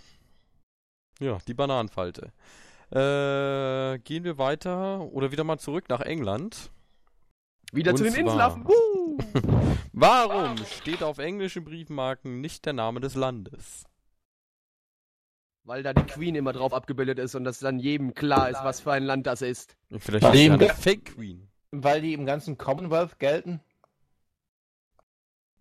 Ja, 1.20 1.38
die 1.48 1.54
Bananenfalte. 1.54 2.32
Äh, 2.92 4.00
gehen 4.00 4.24
wir 4.24 4.38
weiter 4.38 5.02
oder 5.02 5.32
wieder 5.32 5.44
mal 5.44 5.58
zurück 5.58 5.90
nach 5.90 6.02
England. 6.02 6.72
Wieder 7.72 7.92
Und 7.92 7.98
zu 7.98 8.04
den. 8.04 8.26
Woo! 8.26 9.18
Warum 9.94 10.58
steht 10.66 11.04
auf 11.04 11.18
englischen 11.18 11.64
Briefmarken 11.64 12.42
nicht 12.42 12.66
der 12.66 12.74
Name 12.74 13.00
des 13.00 13.16
Landes? 13.16 13.86
Weil 15.64 15.82
da 15.82 15.94
die 15.94 16.04
Queen 16.04 16.36
immer 16.36 16.54
drauf 16.54 16.74
abgebildet 16.74 17.18
ist 17.18 17.34
und 17.34 17.44
dass 17.44 17.60
dann 17.60 17.80
jedem 17.80 18.14
klar 18.14 18.50
ist, 18.50 18.64
was 18.64 18.82
für 18.82 18.92
ein 18.92 19.04
Land 19.04 19.26
das 19.26 19.42
ist. 19.42 19.76
Vielleicht 19.98 20.24
ist 20.24 20.42
ja 20.42 20.54
eine 20.54 20.70
Fake 20.70 21.16
Queen. 21.16 21.48
Weil 21.72 22.02
die 22.02 22.14
im 22.14 22.26
ganzen 22.26 22.58
Commonwealth 22.58 23.18
gelten? 23.18 23.62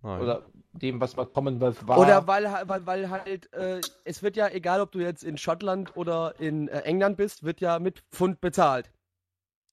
Nein. 0.05 0.21
Oder 0.21 0.43
dem, 0.73 1.01
was 1.01 1.17
mal 1.17 1.25
Commonwealth 1.25 1.89
war? 1.89 1.99
Oder 1.99 2.27
weil, 2.27 2.45
weil, 2.67 2.87
weil 2.87 3.11
halt, 3.11 3.53
äh, 3.55 3.81
es 4.05 4.23
wird 4.23 4.37
ja, 4.37 4.49
egal 4.49 4.81
ob 4.81 4.93
du 4.93 5.01
jetzt 5.01 5.25
in 5.25 5.39
Schottland 5.39 5.97
oder 5.97 6.35
in 6.39 6.69
äh, 6.69 6.81
England 6.81 7.17
bist, 7.17 7.43
wird 7.43 7.61
ja 7.61 7.79
mit 7.79 8.01
Pfund 8.13 8.41
bezahlt. 8.41 8.91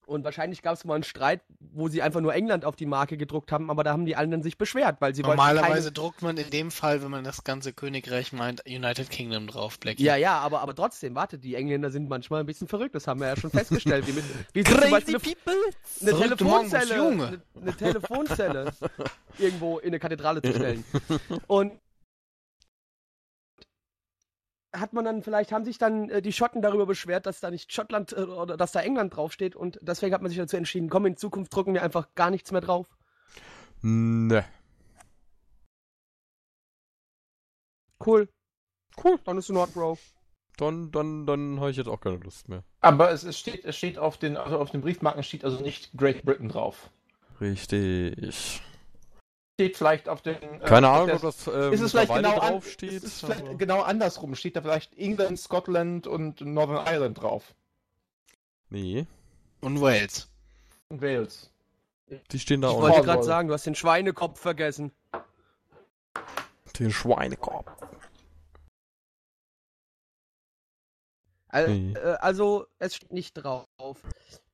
Und 0.06 0.24
wahrscheinlich 0.24 0.62
gab 0.62 0.74
es 0.74 0.84
mal 0.84 0.94
einen 0.94 1.04
Streit, 1.04 1.42
wo 1.60 1.88
sie 1.88 2.02
einfach 2.02 2.20
nur 2.20 2.34
England 2.34 2.64
auf 2.64 2.74
die 2.74 2.86
Marke 2.86 3.16
gedruckt 3.16 3.52
haben, 3.52 3.70
aber 3.70 3.84
da 3.84 3.92
haben 3.92 4.04
die 4.04 4.16
anderen 4.16 4.42
sich 4.42 4.58
beschwert, 4.58 4.96
weil 5.00 5.14
sie 5.14 5.22
wollten 5.22 5.36
Normalerweise 5.36 5.84
keine... 5.84 5.92
druckt 5.92 6.22
man 6.22 6.36
in 6.36 6.50
dem 6.50 6.70
Fall, 6.70 7.02
wenn 7.02 7.10
man 7.10 7.24
das 7.24 7.44
ganze 7.44 7.72
Königreich 7.72 8.32
meint, 8.32 8.64
United 8.66 9.10
Kingdom 9.10 9.46
drauf, 9.46 9.78
Blackie. 9.78 10.02
Ja, 10.02 10.16
ja, 10.16 10.38
aber, 10.38 10.60
aber 10.60 10.74
trotzdem, 10.74 11.14
warte, 11.14 11.38
die 11.38 11.54
Engländer 11.54 11.90
sind 11.90 12.08
manchmal 12.08 12.40
ein 12.40 12.46
bisschen 12.46 12.66
verrückt, 12.66 12.94
das 12.94 13.06
haben 13.06 13.20
wir 13.20 13.28
ja 13.28 13.36
schon 13.36 13.50
festgestellt. 13.50 14.06
Wie, 14.06 14.12
mit, 14.12 14.24
wie 14.52 14.64
zum 14.64 14.90
Beispiel 14.90 15.14
eine, 15.14 15.22
people! 15.22 15.54
eine 16.00 16.10
Verrückte 16.10 16.36
Telefonzelle, 16.36 16.96
Junge. 16.96 17.26
eine, 17.26 17.42
eine 17.62 17.76
Telefonzelle 17.76 18.72
irgendwo 19.38 19.78
in 19.78 19.88
eine 19.88 19.98
Kathedrale 20.00 20.42
zu 20.42 20.52
stellen. 20.52 20.84
Und 21.46 21.72
hat 24.72 24.92
man 24.92 25.04
dann, 25.04 25.22
vielleicht 25.22 25.52
haben 25.52 25.64
sich 25.64 25.78
dann 25.78 26.08
äh, 26.08 26.22
die 26.22 26.32
Schotten 26.32 26.62
darüber 26.62 26.86
beschwert, 26.86 27.26
dass 27.26 27.40
da 27.40 27.50
nicht 27.50 27.72
Schottland 27.72 28.12
äh, 28.12 28.22
oder 28.22 28.56
dass 28.56 28.72
da 28.72 28.80
England 28.80 29.14
draufsteht 29.16 29.54
und 29.54 29.78
deswegen 29.82 30.14
hat 30.14 30.22
man 30.22 30.30
sich 30.30 30.38
dazu 30.38 30.56
entschieden, 30.56 30.88
komm, 30.88 31.06
in 31.06 31.16
Zukunft 31.16 31.54
drucken 31.54 31.74
wir 31.74 31.82
einfach 31.82 32.14
gar 32.14 32.30
nichts 32.30 32.52
mehr 32.52 32.60
drauf. 32.60 32.86
Ne. 33.82 34.44
Cool. 38.04 38.28
Cool. 39.02 39.18
Dann 39.24 39.38
ist 39.38 39.50
in 39.50 39.56
Ordnung, 39.56 39.74
Bro. 39.74 39.98
Dann, 40.56 40.90
dann, 40.92 41.26
dann 41.26 41.60
habe 41.60 41.70
ich 41.70 41.76
jetzt 41.76 41.88
auch 41.88 42.00
keine 42.00 42.16
Lust 42.16 42.48
mehr. 42.48 42.62
Aber 42.80 43.10
es, 43.10 43.24
es 43.24 43.38
steht, 43.38 43.64
es 43.64 43.76
steht 43.76 43.98
auf 43.98 44.18
den, 44.18 44.36
also 44.36 44.58
auf 44.58 44.70
den 44.70 44.82
Briefmarken 44.82 45.22
steht 45.22 45.44
also 45.44 45.62
nicht 45.62 45.92
Great 45.96 46.24
Britain 46.24 46.48
drauf. 46.48 46.90
Richtig. 47.40 48.62
Steht 49.54 49.76
vielleicht 49.76 50.08
auf 50.08 50.22
den. 50.22 50.36
äh, 50.42 50.58
Keine 50.64 50.88
auf 50.88 50.96
Ahnung, 51.02 51.16
ob 51.16 51.22
das 51.22 51.46
ähm, 51.46 51.72
ist 51.72 51.80
es 51.82 51.90
vielleicht 51.90 52.12
genau, 52.14 52.38
an, 52.38 52.52
draufsteht. 52.54 52.92
ist 52.92 53.04
es 53.04 53.20
vielleicht 53.20 53.58
genau 53.58 53.82
andersrum? 53.82 54.34
Steht 54.34 54.56
da 54.56 54.62
vielleicht 54.62 54.96
England, 54.98 55.38
Scotland 55.38 56.06
und 56.06 56.40
Northern 56.40 56.86
Ireland 56.86 57.20
drauf? 57.20 57.54
Nee, 58.70 59.06
Und 59.60 59.80
Wales. 59.80 60.30
Und 60.88 61.02
Wales. 61.02 61.50
die 62.30 62.38
stehen 62.38 62.62
da 62.62 62.68
Ich 62.70 62.74
auch 62.74 62.80
wollte 62.80 62.96
nicht. 62.98 63.06
gerade 63.06 63.22
sagen, 63.22 63.48
du 63.48 63.54
hast 63.54 63.66
den 63.66 63.74
Schweinekopf 63.74 64.40
vergessen. 64.40 64.90
Den 66.78 66.90
Schweinekorb. 66.90 67.76
Al- 71.48 71.68
Nee. 71.68 71.92
äh, 71.98 72.16
Also, 72.20 72.66
es 72.78 72.96
steht 72.96 73.12
nicht 73.12 73.34
drauf. 73.34 73.66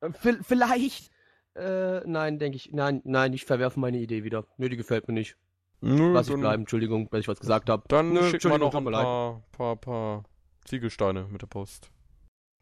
Äh, 0.00 0.06
vi- 0.08 0.42
Vielleicht. 0.42 1.11
Äh, 1.59 2.03
nein, 2.07 2.38
denke 2.38 2.57
ich. 2.57 2.73
Nein, 2.73 3.03
nein, 3.05 3.33
ich 3.33 3.44
verwerfe 3.44 3.81
meine 3.81 3.99
Idee 3.99 4.23
wieder. 4.25 4.44
Nö, 4.59 4.68
die 4.68 4.77
gefällt 4.77 5.09
mir 5.09 5.14
nicht. 5.14 5.37
Nö, 5.81 6.12
Lass 6.12 6.29
ich 6.29 6.37
bleiben. 6.37 6.62
Entschuldigung, 6.62 7.09
wenn 7.11 7.21
ich 7.21 7.29
was 7.29 7.40
gesagt 7.40 7.68
habe. 7.68 7.85
Dann 7.88 8.12
Nö, 8.12 8.21
wir 8.21 8.33
Entschuldigung, 8.33 8.61
noch 8.61 8.75
ein 8.75 8.85
paar, 8.85 9.42
paar, 9.53 9.77
paar 9.77 10.25
Ziegelsteine 10.64 11.27
mit 11.31 11.42
der 11.42 11.47
Post. 11.47 11.90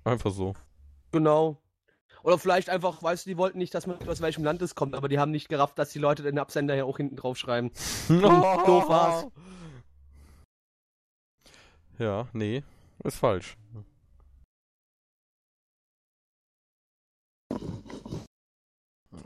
Einfach 0.04 0.30
so. 0.30 0.54
Genau. 1.12 1.60
Oder 2.22 2.38
vielleicht 2.38 2.70
einfach, 2.70 3.02
weißt 3.02 3.26
du, 3.26 3.30
die 3.30 3.36
wollten 3.36 3.58
nicht, 3.58 3.74
dass 3.74 3.86
man 3.86 3.96
aus 4.08 4.20
welchem 4.20 4.44
Land 4.44 4.60
es 4.62 4.74
kommt, 4.74 4.94
aber 4.94 5.08
die 5.08 5.18
haben 5.18 5.30
nicht 5.30 5.48
gerafft, 5.48 5.78
dass 5.78 5.90
die 5.90 5.98
Leute 5.98 6.22
den 6.22 6.38
Absender 6.38 6.74
ja 6.74 6.84
auch 6.84 6.96
hinten 6.96 7.16
drauf 7.16 7.36
schreiben. 7.36 7.70
doof 8.08 8.88
war's. 8.88 9.26
Ja, 11.98 12.28
nee, 12.32 12.62
ist 13.04 13.18
falsch. 13.18 13.56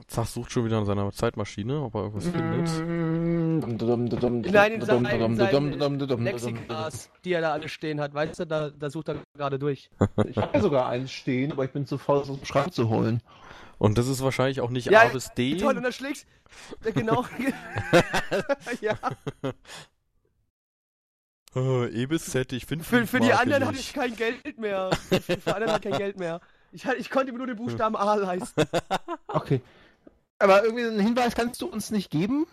Zach 0.07 0.27
sucht 0.27 0.53
schon 0.53 0.65
wieder 0.65 0.79
an 0.79 0.87
seiner 0.87 1.11
Zeitmaschine, 1.13 1.83
ob 1.83 1.95
er 1.95 2.03
irgendwas 2.03 2.29
findet. 2.29 2.69
Nein, 4.53 4.73
in 4.73 4.83
seinen, 4.85 5.07
in 5.07 5.37
seinen 5.37 6.25
Lexikas, 6.25 7.11
die 7.25 7.33
er 7.33 7.41
da 7.41 7.53
alle 7.53 7.69
stehen 7.69 8.01
hat, 8.01 8.15
weißt 8.15 8.41
du, 8.41 8.47
da, 8.47 8.71
da 8.71 8.91
sucht 8.91 9.09
er 9.09 9.17
gerade 9.37 9.59
durch. 9.59 9.91
Ich 10.29 10.37
habe 10.37 10.51
ja 10.55 10.61
sogar 10.61 10.89
eins 10.89 11.11
stehen, 11.11 11.53
aber 11.53 11.65
ich 11.65 11.71
bin 11.71 11.87
zu 11.87 11.99
faul, 11.99 12.19
aus 12.19 12.27
dem 12.27 12.45
Schrank 12.45 12.73
zu 12.73 12.89
holen. 12.89 13.23
Und 13.79 13.97
das 13.97 14.09
ist 14.09 14.23
wahrscheinlich 14.23 14.61
auch 14.61 14.71
nicht 14.71 14.91
Ja, 14.91 15.03
A 15.03 15.09
bis 15.09 15.33
D. 15.33 15.57
Toll, 15.57 15.77
und 15.77 15.83
da 15.83 15.93
schlägst 15.93 16.27
ja, 16.85 16.91
genau. 16.91 17.25
ja, 18.81 18.95
Äh, 21.55 22.03
e 22.03 22.07
bis 22.07 22.27
Z, 22.27 22.53
ich 22.53 22.67
finde 22.67 22.85
für, 22.85 23.07
für 23.07 23.21
die 23.21 23.33
anderen 23.33 23.67
hatte 23.67 23.79
ich 23.79 23.93
kein 23.93 24.15
Geld 24.15 24.59
mehr. 24.59 24.91
Für, 24.93 25.19
die 25.19 25.51
anderen 25.51 25.73
hatte 25.73 25.89
ich 25.89 25.91
kein 25.91 25.99
Geld 25.99 26.19
mehr. 26.19 26.41
Ich, 26.73 26.85
ich 26.87 27.11
konnte 27.11 27.33
mir 27.33 27.39
nur 27.39 27.49
den 27.49 27.57
Buchstaben 27.57 27.97
A 27.97 28.15
leisten. 28.15 28.63
Okay. 29.27 29.61
Aber 30.41 30.65
irgendwie 30.65 30.85
einen 30.87 31.01
Hinweis 31.01 31.35
kannst 31.35 31.61
du 31.63 31.67
uns 31.67 31.91
nicht 31.91 32.11
geben? 32.11 32.47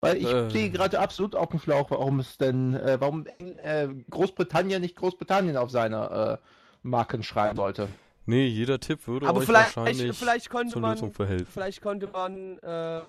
Weil 0.00 0.16
ich 0.16 0.26
Äh. 0.26 0.50
stehe 0.50 0.70
gerade 0.70 0.98
absolut 0.98 1.36
auf 1.36 1.50
dem 1.50 1.60
Schlauch, 1.60 1.90
warum 1.90 2.18
es 2.20 2.38
denn, 2.38 2.74
äh, 2.74 2.96
warum 3.00 3.26
äh, 3.62 3.88
Großbritannien 4.10 4.80
nicht 4.80 4.96
Großbritannien 4.96 5.56
auf 5.56 5.70
seine 5.70 6.40
äh, 6.40 6.46
Marken 6.82 7.22
schreiben 7.22 7.56
sollte. 7.56 7.88
Nee, 8.26 8.46
jeder 8.46 8.80
Tipp 8.80 9.06
würde 9.06 9.26
Aber 9.26 9.40
euch 9.40 9.46
vielleicht, 9.46 9.76
wahrscheinlich 9.76 10.16
vielleicht 10.16 10.50
konnte 10.50 10.72
zur 10.72 10.80
man, 10.80 10.92
Lösung 10.92 11.12
verhelfen. 11.12 11.46
vielleicht 11.46 11.82
konnte 11.82 12.06
man, 12.08 12.58
äh, 12.58 13.02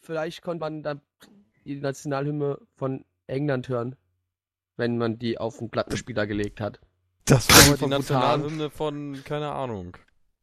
vielleicht 0.00 0.42
konnte 0.42 0.60
man 0.60 0.82
dann 0.82 1.00
die 1.64 1.76
Nationalhymne 1.76 2.58
von 2.76 3.04
England 3.26 3.68
hören, 3.68 3.96
wenn 4.76 4.98
man 4.98 5.18
die 5.18 5.38
auf 5.38 5.58
den 5.58 5.70
Plattenspieler 5.70 6.26
gelegt 6.26 6.60
hat. 6.60 6.80
Das 7.26 7.48
war 7.48 7.76
die. 7.76 7.86
Nationalhymne 7.86 8.70
von, 8.70 9.22
keine 9.24 9.50
Ahnung, 9.52 9.96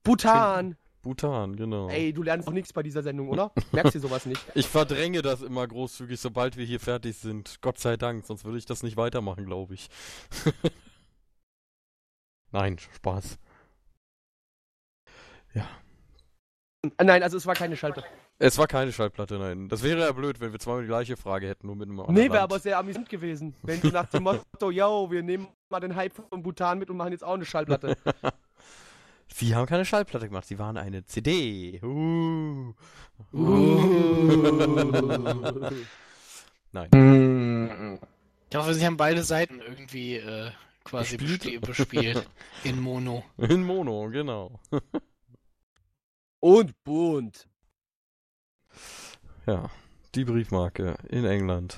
Bhutan! 0.04 0.78
Bhutan, 1.02 1.56
genau. 1.56 1.90
Ey, 1.90 2.14
du 2.14 2.24
lernst 2.24 2.48
doch 2.48 2.54
nichts 2.54 2.74
bei 2.74 2.84
dieser 2.84 3.04
Sendung, 3.04 3.30
oder? 3.30 3.52
Merkst 3.72 3.96
du 3.96 4.00
sowas 4.00 4.26
nicht? 4.26 4.42
Ich 4.56 4.68
verdränge 4.68 5.22
das 5.22 5.42
immer 5.42 5.68
großzügig, 5.68 6.20
sobald 6.20 6.58
wir 6.58 6.66
hier 6.66 6.80
fertig 6.80 7.18
sind. 7.18 7.58
Gott 7.62 7.80
sei 7.80 7.98
Dank, 7.98 8.26
sonst 8.26 8.46
würde 8.46 8.58
ich 8.58 8.66
das 8.66 8.84
nicht 8.84 8.98
weitermachen, 8.98 9.46
glaube 9.46 9.74
ich. 9.74 9.90
Nein, 12.52 12.78
Spaß. 12.80 13.38
Ah, 16.98 17.04
Nein, 17.04 17.22
also 17.22 17.38
es 17.38 17.46
war 17.46 17.54
keine 17.54 17.78
Schallplatte. 17.78 18.08
Es 18.40 18.58
war 18.58 18.66
keine 18.66 18.92
Schallplatte, 18.92 19.38
nein. 19.38 19.70
Das 19.70 19.84
wäre 19.84 20.00
ja 20.00 20.12
blöd, 20.12 20.40
wenn 20.40 20.52
wir 20.52 20.58
zweimal 20.58 20.82
die 20.82 20.88
gleiche 20.88 21.16
Frage 21.16 21.48
hätten, 21.48 21.68
nur 21.68 21.76
mit 21.76 21.88
einem 21.88 22.00
anderen 22.00 22.16
Nee, 22.16 22.32
wäre 22.32 22.42
aber 22.42 22.58
sehr 22.58 22.80
amüsant 22.80 23.08
gewesen. 23.08 23.54
Wenn 23.62 23.80
du 23.82 23.90
nach 23.90 24.08
dem 24.08 24.24
Motto, 24.24 24.72
yo, 24.72 25.12
wir 25.12 25.22
nehmen 25.22 25.48
mal 25.70 25.80
den 25.80 25.96
Hype 25.96 26.14
von 26.14 26.42
Bhutan 26.42 26.80
mit 26.80 26.90
und 26.90 26.98
machen 26.98 27.12
jetzt 27.12 27.24
auch 27.24 27.36
eine 27.36 27.46
Schallplatte. 27.46 27.96
Sie 29.34 29.56
haben 29.56 29.66
keine 29.66 29.86
Schallplatte 29.86 30.28
gemacht, 30.28 30.46
sie 30.46 30.60
waren 30.60 30.78
eine 30.78 31.06
CD. 31.06 31.80
Uh. 31.82 32.74
Nein. 36.72 36.90
Hm. 36.94 38.00
Ich 38.50 38.58
hoffe, 38.58 38.74
sie 38.74 38.86
haben 38.86 38.98
beide 38.98 39.24
Seiten 39.24 39.62
irgendwie 39.62 40.18
äh, 40.18 40.52
quasi 40.84 41.18
Bespielt? 41.18 41.62
bespielt, 41.62 41.66
bespielt 41.66 42.30
in 42.64 42.80
Mono. 42.80 43.24
In 43.38 43.64
Mono, 43.64 44.10
genau. 44.10 44.60
und 46.40 46.84
bunt. 46.84 47.48
Ja, 49.46 49.70
die 50.16 50.26
Briefmarke 50.26 50.98
in 51.10 51.26
England. 51.26 51.78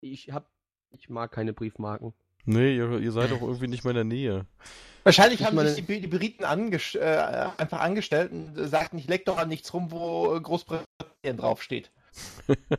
Ich 0.00 0.30
hab, 0.30 0.50
ich 0.92 1.08
mag 1.08 1.32
keine 1.32 1.52
Briefmarken. 1.52 2.14
Nee, 2.44 2.76
ihr, 2.76 2.98
ihr 2.98 3.12
seid 3.12 3.30
doch 3.30 3.42
irgendwie 3.42 3.68
nicht 3.68 3.84
mehr 3.84 3.90
in 3.92 3.96
der 3.96 4.04
Nähe. 4.04 4.46
Wahrscheinlich 5.04 5.40
Ich 5.40 5.46
haben 5.46 5.56
meine- 5.56 5.70
sich 5.72 5.84
die, 5.86 6.00
die 6.00 6.06
Briten 6.06 6.44
anges 6.44 6.94
äh, 6.94 7.46
einfach 7.56 7.80
angestellt 7.80 8.32
und 8.32 8.54
sagten, 8.68 8.98
ich 8.98 9.06
leck 9.08 9.24
doch 9.24 9.38
an 9.38 9.48
nichts 9.48 9.72
rum, 9.72 9.90
wo 9.90 10.34
äh, 10.34 10.40
Großbritannien 10.40 11.36
draufsteht. 11.36 11.90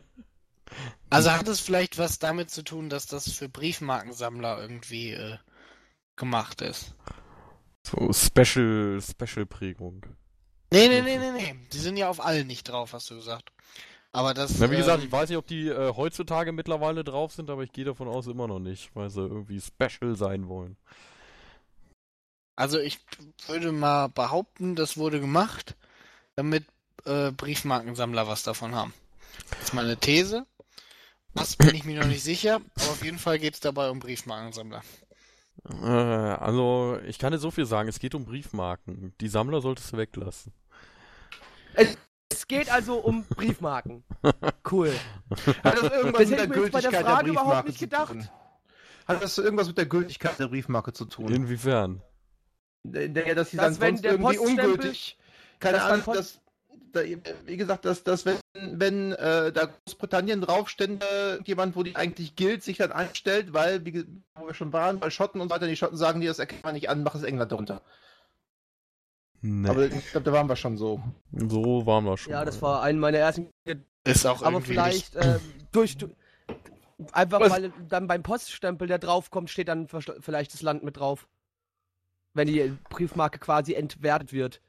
Also 1.09 1.31
hat 1.31 1.47
es 1.49 1.59
vielleicht 1.59 1.97
was 1.97 2.19
damit 2.19 2.49
zu 2.49 2.63
tun, 2.63 2.89
dass 2.89 3.05
das 3.05 3.29
für 3.33 3.49
Briefmarkensammler 3.49 4.61
irgendwie 4.61 5.11
äh, 5.11 5.37
gemacht 6.15 6.61
ist? 6.61 6.95
So 7.85 8.13
Special, 8.13 9.01
Special-Prägung. 9.01 10.05
Nee, 10.71 10.87
nee, 10.87 11.01
nee, 11.01 11.17
nee, 11.17 11.31
nee. 11.31 11.55
Die 11.73 11.77
sind 11.79 11.97
ja 11.97 12.07
auf 12.09 12.23
allen 12.23 12.47
nicht 12.47 12.63
drauf, 12.69 12.93
hast 12.93 13.09
du 13.09 13.15
gesagt. 13.15 13.51
Aber 14.13 14.33
das. 14.33 14.59
Na, 14.59 14.69
wie 14.69 14.77
gesagt, 14.77 14.99
ähm, 14.99 15.05
ich 15.05 15.11
weiß 15.11 15.29
nicht, 15.29 15.37
ob 15.37 15.47
die 15.47 15.69
äh, 15.69 15.93
heutzutage 15.95 16.51
mittlerweile 16.51 17.03
drauf 17.03 17.33
sind, 17.33 17.49
aber 17.49 17.63
ich 17.63 17.71
gehe 17.71 17.85
davon 17.85 18.07
aus 18.07 18.27
immer 18.27 18.47
noch 18.47 18.59
nicht, 18.59 18.93
weil 18.95 19.09
sie 19.09 19.21
irgendwie 19.21 19.61
special 19.61 20.15
sein 20.15 20.47
wollen. 20.47 20.75
Also 22.55 22.79
ich 22.79 22.99
würde 23.47 23.71
mal 23.71 24.07
behaupten, 24.07 24.75
das 24.75 24.97
wurde 24.97 25.19
gemacht, 25.19 25.75
damit 26.35 26.65
äh, 27.05 27.31
Briefmarkensammler 27.31 28.27
was 28.27 28.43
davon 28.43 28.75
haben. 28.75 28.93
Das 29.49 29.63
ist 29.63 29.73
meine 29.73 29.97
These. 29.97 30.45
Das 31.33 31.55
bin 31.55 31.73
ich 31.73 31.85
mir 31.85 31.99
noch 32.01 32.07
nicht 32.07 32.23
sicher, 32.23 32.59
aber 32.75 32.91
auf 32.91 33.03
jeden 33.05 33.17
Fall 33.17 33.39
geht 33.39 33.53
es 33.53 33.61
dabei 33.61 33.89
um 33.89 33.99
Briefmarkensammler. 33.99 34.83
Äh, 35.69 35.85
also, 35.85 36.99
ich 37.07 37.19
kann 37.19 37.31
dir 37.31 37.39
so 37.39 37.51
viel 37.51 37.65
sagen, 37.65 37.87
es 37.87 37.99
geht 37.99 38.15
um 38.15 38.25
Briefmarken. 38.25 39.13
Die 39.21 39.29
Sammler 39.29 39.61
solltest 39.61 39.93
du 39.93 39.97
weglassen. 39.97 40.53
Es 42.31 42.47
geht 42.47 42.71
also 42.71 42.95
um 42.95 43.23
Briefmarken. 43.35 44.03
Cool. 44.69 44.91
Hat 45.63 45.77
das 45.77 45.91
irgendwas 45.91 46.21
Das 46.21 46.29
mit 46.29 46.39
der 46.39 46.45
jetzt 46.45 46.71
bei 46.71 46.81
der 46.81 46.91
Gültigkeit 46.91 47.05
Frage 47.05 47.23
der 47.25 47.31
überhaupt 47.33 47.65
Briefmarke 47.65 47.67
nicht 47.69 47.79
zu 47.79 47.85
gedacht. 47.85 48.07
tun? 48.13 48.29
Hat 49.07 49.23
das 49.23 49.37
irgendwas 49.37 49.67
mit 49.67 49.77
der 49.77 49.85
Gültigkeit 49.87 50.39
der 50.39 50.47
Briefmarke 50.47 50.93
zu 50.93 51.05
tun? 51.05 51.31
Inwiefern? 51.33 52.01
Der, 52.83 53.09
der, 53.09 53.35
dass 53.35 53.51
sie 53.51 53.57
dann 53.57 53.79
wenn 53.81 53.95
sonst 53.97 54.03
der 54.03 54.11
irgendwie 54.13 54.37
ungültig. 54.37 55.17
Keine 55.59 55.81
Ahnung, 55.83 56.03
dass, 56.13 56.39
da, 56.93 57.01
wie 57.45 57.57
gesagt, 57.57 57.85
dass, 57.85 58.03
dass 58.03 58.25
wenn, 58.25 58.37
wenn 58.53 59.11
äh, 59.13 59.51
da 59.51 59.65
Großbritannien 59.85 60.41
draufstände, 60.41 61.41
jemand, 61.45 61.75
wo 61.75 61.83
die 61.83 61.95
eigentlich 61.95 62.35
gilt, 62.35 62.63
sich 62.63 62.77
dann 62.77 62.91
einstellt, 62.91 63.53
weil, 63.53 63.85
wie 63.85 63.91
ge- 63.91 64.05
wo 64.35 64.47
wir 64.47 64.53
schon 64.55 64.73
waren, 64.73 64.99
bei 64.99 65.09
Schotten 65.11 65.39
und 65.41 65.49
so 65.49 65.55
weiter, 65.55 65.67
die 65.67 65.75
Schotten 65.75 65.97
sagen, 65.97 66.21
die 66.21 66.27
das 66.27 66.39
erkennt 66.39 66.63
man 66.63 66.73
nicht 66.73 66.89
an, 66.89 67.03
mach 67.03 67.13
es 67.15 67.23
England 67.23 67.51
darunter. 67.51 67.81
Nee. 69.41 69.69
Aber 69.69 69.85
ich 69.85 70.11
glaube, 70.11 70.23
da 70.25 70.33
waren 70.33 70.47
wir 70.47 70.55
schon 70.55 70.77
so. 70.77 71.01
so 71.31 71.85
waren 71.85 72.05
wir 72.05 72.17
schon. 72.17 72.31
Ja, 72.31 72.39
mal. 72.39 72.45
das 72.45 72.61
war 72.61 72.83
einer 72.83 72.99
meiner 72.99 73.17
ersten. 73.17 73.49
Ist 74.03 74.25
auch 74.25 74.41
Aber 74.43 74.61
vielleicht 74.61 75.15
äh, 75.15 75.39
durch, 75.71 75.97
du- 75.97 76.09
Einfach 77.13 77.39
Was- 77.39 77.51
weil 77.51 77.73
dann 77.89 78.05
beim 78.07 78.21
Poststempel, 78.21 78.87
der 78.87 78.99
draufkommt, 78.99 79.49
steht 79.49 79.67
dann 79.67 79.87
vielleicht 79.87 80.53
das 80.53 80.61
Land 80.61 80.83
mit 80.83 80.97
drauf. 80.97 81.27
Wenn 82.33 82.47
die 82.47 82.77
Briefmarke 82.89 83.39
quasi 83.39 83.73
entwertet 83.73 84.31
wird. 84.31 84.61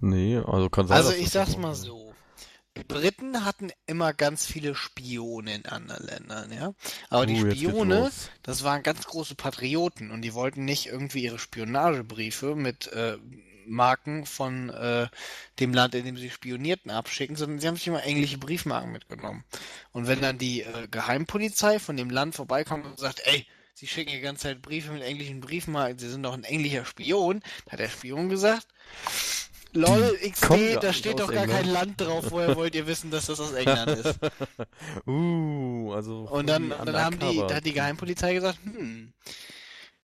Nee, 0.00 0.36
also 0.36 0.68
kann 0.68 0.86
sein. 0.86 0.98
Also 0.98 1.12
ich 1.12 1.30
sag's 1.30 1.56
mal 1.56 1.74
so. 1.74 2.14
Die 2.76 2.84
Briten 2.84 3.46
hatten 3.46 3.70
immer 3.86 4.12
ganz 4.12 4.44
viele 4.44 4.74
Spione 4.74 5.54
in 5.54 5.64
anderen 5.64 6.04
Ländern, 6.06 6.52
ja. 6.52 6.74
Aber 7.08 7.24
die 7.24 7.42
Oh, 7.42 7.50
Spione, 7.50 8.10
das 8.42 8.64
waren 8.64 8.82
ganz 8.82 9.06
große 9.06 9.34
Patrioten 9.34 10.10
und 10.10 10.20
die 10.20 10.34
wollten 10.34 10.66
nicht 10.66 10.86
irgendwie 10.86 11.22
ihre 11.24 11.38
Spionagebriefe 11.38 12.54
mit 12.54 12.88
äh, 12.88 13.16
Marken 13.66 14.26
von 14.26 14.70
äh, 14.70 15.08
dem 15.60 15.74
Land, 15.74 15.94
in 15.94 16.04
dem 16.04 16.16
sie 16.16 16.30
spionierten, 16.30 16.90
abschicken, 16.90 17.36
sondern 17.36 17.58
sie 17.58 17.66
haben 17.66 17.76
sich 17.76 17.86
immer 17.86 18.02
englische 18.02 18.38
Briefmarken 18.38 18.92
mitgenommen. 18.92 19.44
Und 19.92 20.06
wenn 20.06 20.20
dann 20.20 20.38
die 20.38 20.62
äh, 20.62 20.88
Geheimpolizei 20.90 21.78
von 21.78 21.96
dem 21.96 22.10
Land 22.10 22.34
vorbeikommt 22.34 22.86
und 22.86 22.98
sagt, 22.98 23.22
ey, 23.24 23.46
sie 23.74 23.86
schicken 23.86 24.12
die 24.12 24.20
ganze 24.20 24.44
Zeit 24.44 24.62
Briefe 24.62 24.92
mit 24.92 25.02
englischen 25.02 25.40
Briefmarken, 25.40 25.98
sie 25.98 26.08
sind 26.08 26.22
doch 26.22 26.34
ein 26.34 26.44
englischer 26.44 26.84
Spion, 26.84 27.42
hat 27.68 27.78
der 27.78 27.88
Spion 27.88 28.28
gesagt, 28.28 28.66
lol, 29.72 30.18
XD, 30.18 30.82
da 30.82 30.92
steht 30.92 31.20
doch 31.20 31.30
gar 31.30 31.44
England." 31.44 31.62
kein 31.62 31.72
Land 31.72 32.00
drauf, 32.00 32.30
woher 32.30 32.56
wollt 32.56 32.74
ihr 32.74 32.86
wissen, 32.86 33.10
dass 33.10 33.26
das 33.26 33.38
aus 33.38 33.52
England 33.52 33.98
ist? 33.98 34.18
uh, 35.06 35.92
also. 35.92 36.28
Und 36.30 36.48
dann, 36.48 36.70
dann 36.70 36.96
haben 36.96 37.18
die, 37.18 37.36
da 37.36 37.56
hat 37.56 37.66
die 37.66 37.74
Geheimpolizei 37.74 38.34
gesagt, 38.34 38.58
hm, 38.64 39.12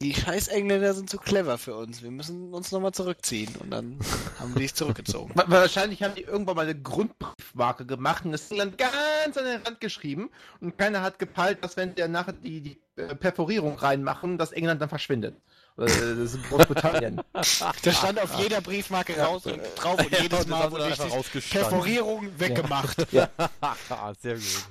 Die 0.02 0.14
scheiß 0.14 0.48
Engländer 0.48 0.94
sind 0.94 1.08
zu 1.08 1.16
clever 1.18 1.58
für 1.58 1.76
uns. 1.76 2.02
Wir 2.02 2.10
müssen 2.10 2.52
uns 2.52 2.72
nochmal 2.72 2.92
zurückziehen. 2.92 3.54
Und 3.60 3.70
dann 3.70 3.98
haben 4.40 4.52
die 4.56 4.62
sich 4.62 4.74
zurückgezogen. 4.74 5.32
Wa- 5.36 5.44
Wahrscheinlich 5.46 6.02
haben 6.02 6.14
die 6.16 6.22
irgendwann 6.22 6.56
mal 6.56 6.62
eine 6.68 6.74
Grundbriefmarke 6.80 7.86
gemacht 7.86 8.24
und 8.24 8.32
das 8.32 8.48
Ding 8.48 8.58
dann 8.58 8.76
ganz 8.76 9.36
an 9.36 9.44
den 9.44 9.62
Rand 9.62 9.80
geschrieben 9.80 10.30
und 10.60 10.76
keiner 10.76 11.02
hat 11.02 11.18
gepeilt, 11.20 11.62
dass 11.62 11.76
wenn 11.76 11.94
der 11.94 12.08
nachher 12.08 12.32
die, 12.32 12.60
die 12.60 12.80
äh, 12.96 13.14
Perforierung 13.14 13.76
reinmachen, 13.76 14.38
dass 14.38 14.50
England 14.52 14.82
dann 14.82 14.88
verschwindet. 14.88 15.36
Äh, 15.78 15.86
das 15.86 16.34
ist 16.34 16.48
Großbritannien. 16.48 17.20
Da 17.32 17.92
stand 17.92 18.20
auf 18.20 18.38
jeder 18.38 18.60
Briefmarke 18.60 19.18
raus 19.18 19.46
und 19.46 19.60
drauf 19.76 19.98
und 19.98 20.18
jedes 20.20 20.46
Mal 20.46 20.70
wurde 20.70 20.86
richtig. 20.86 21.50
Perforierung 21.50 22.28
weggemacht. 22.38 23.06
Ah, 23.60 24.12
Sehr 24.20 24.34
gut. 24.34 24.66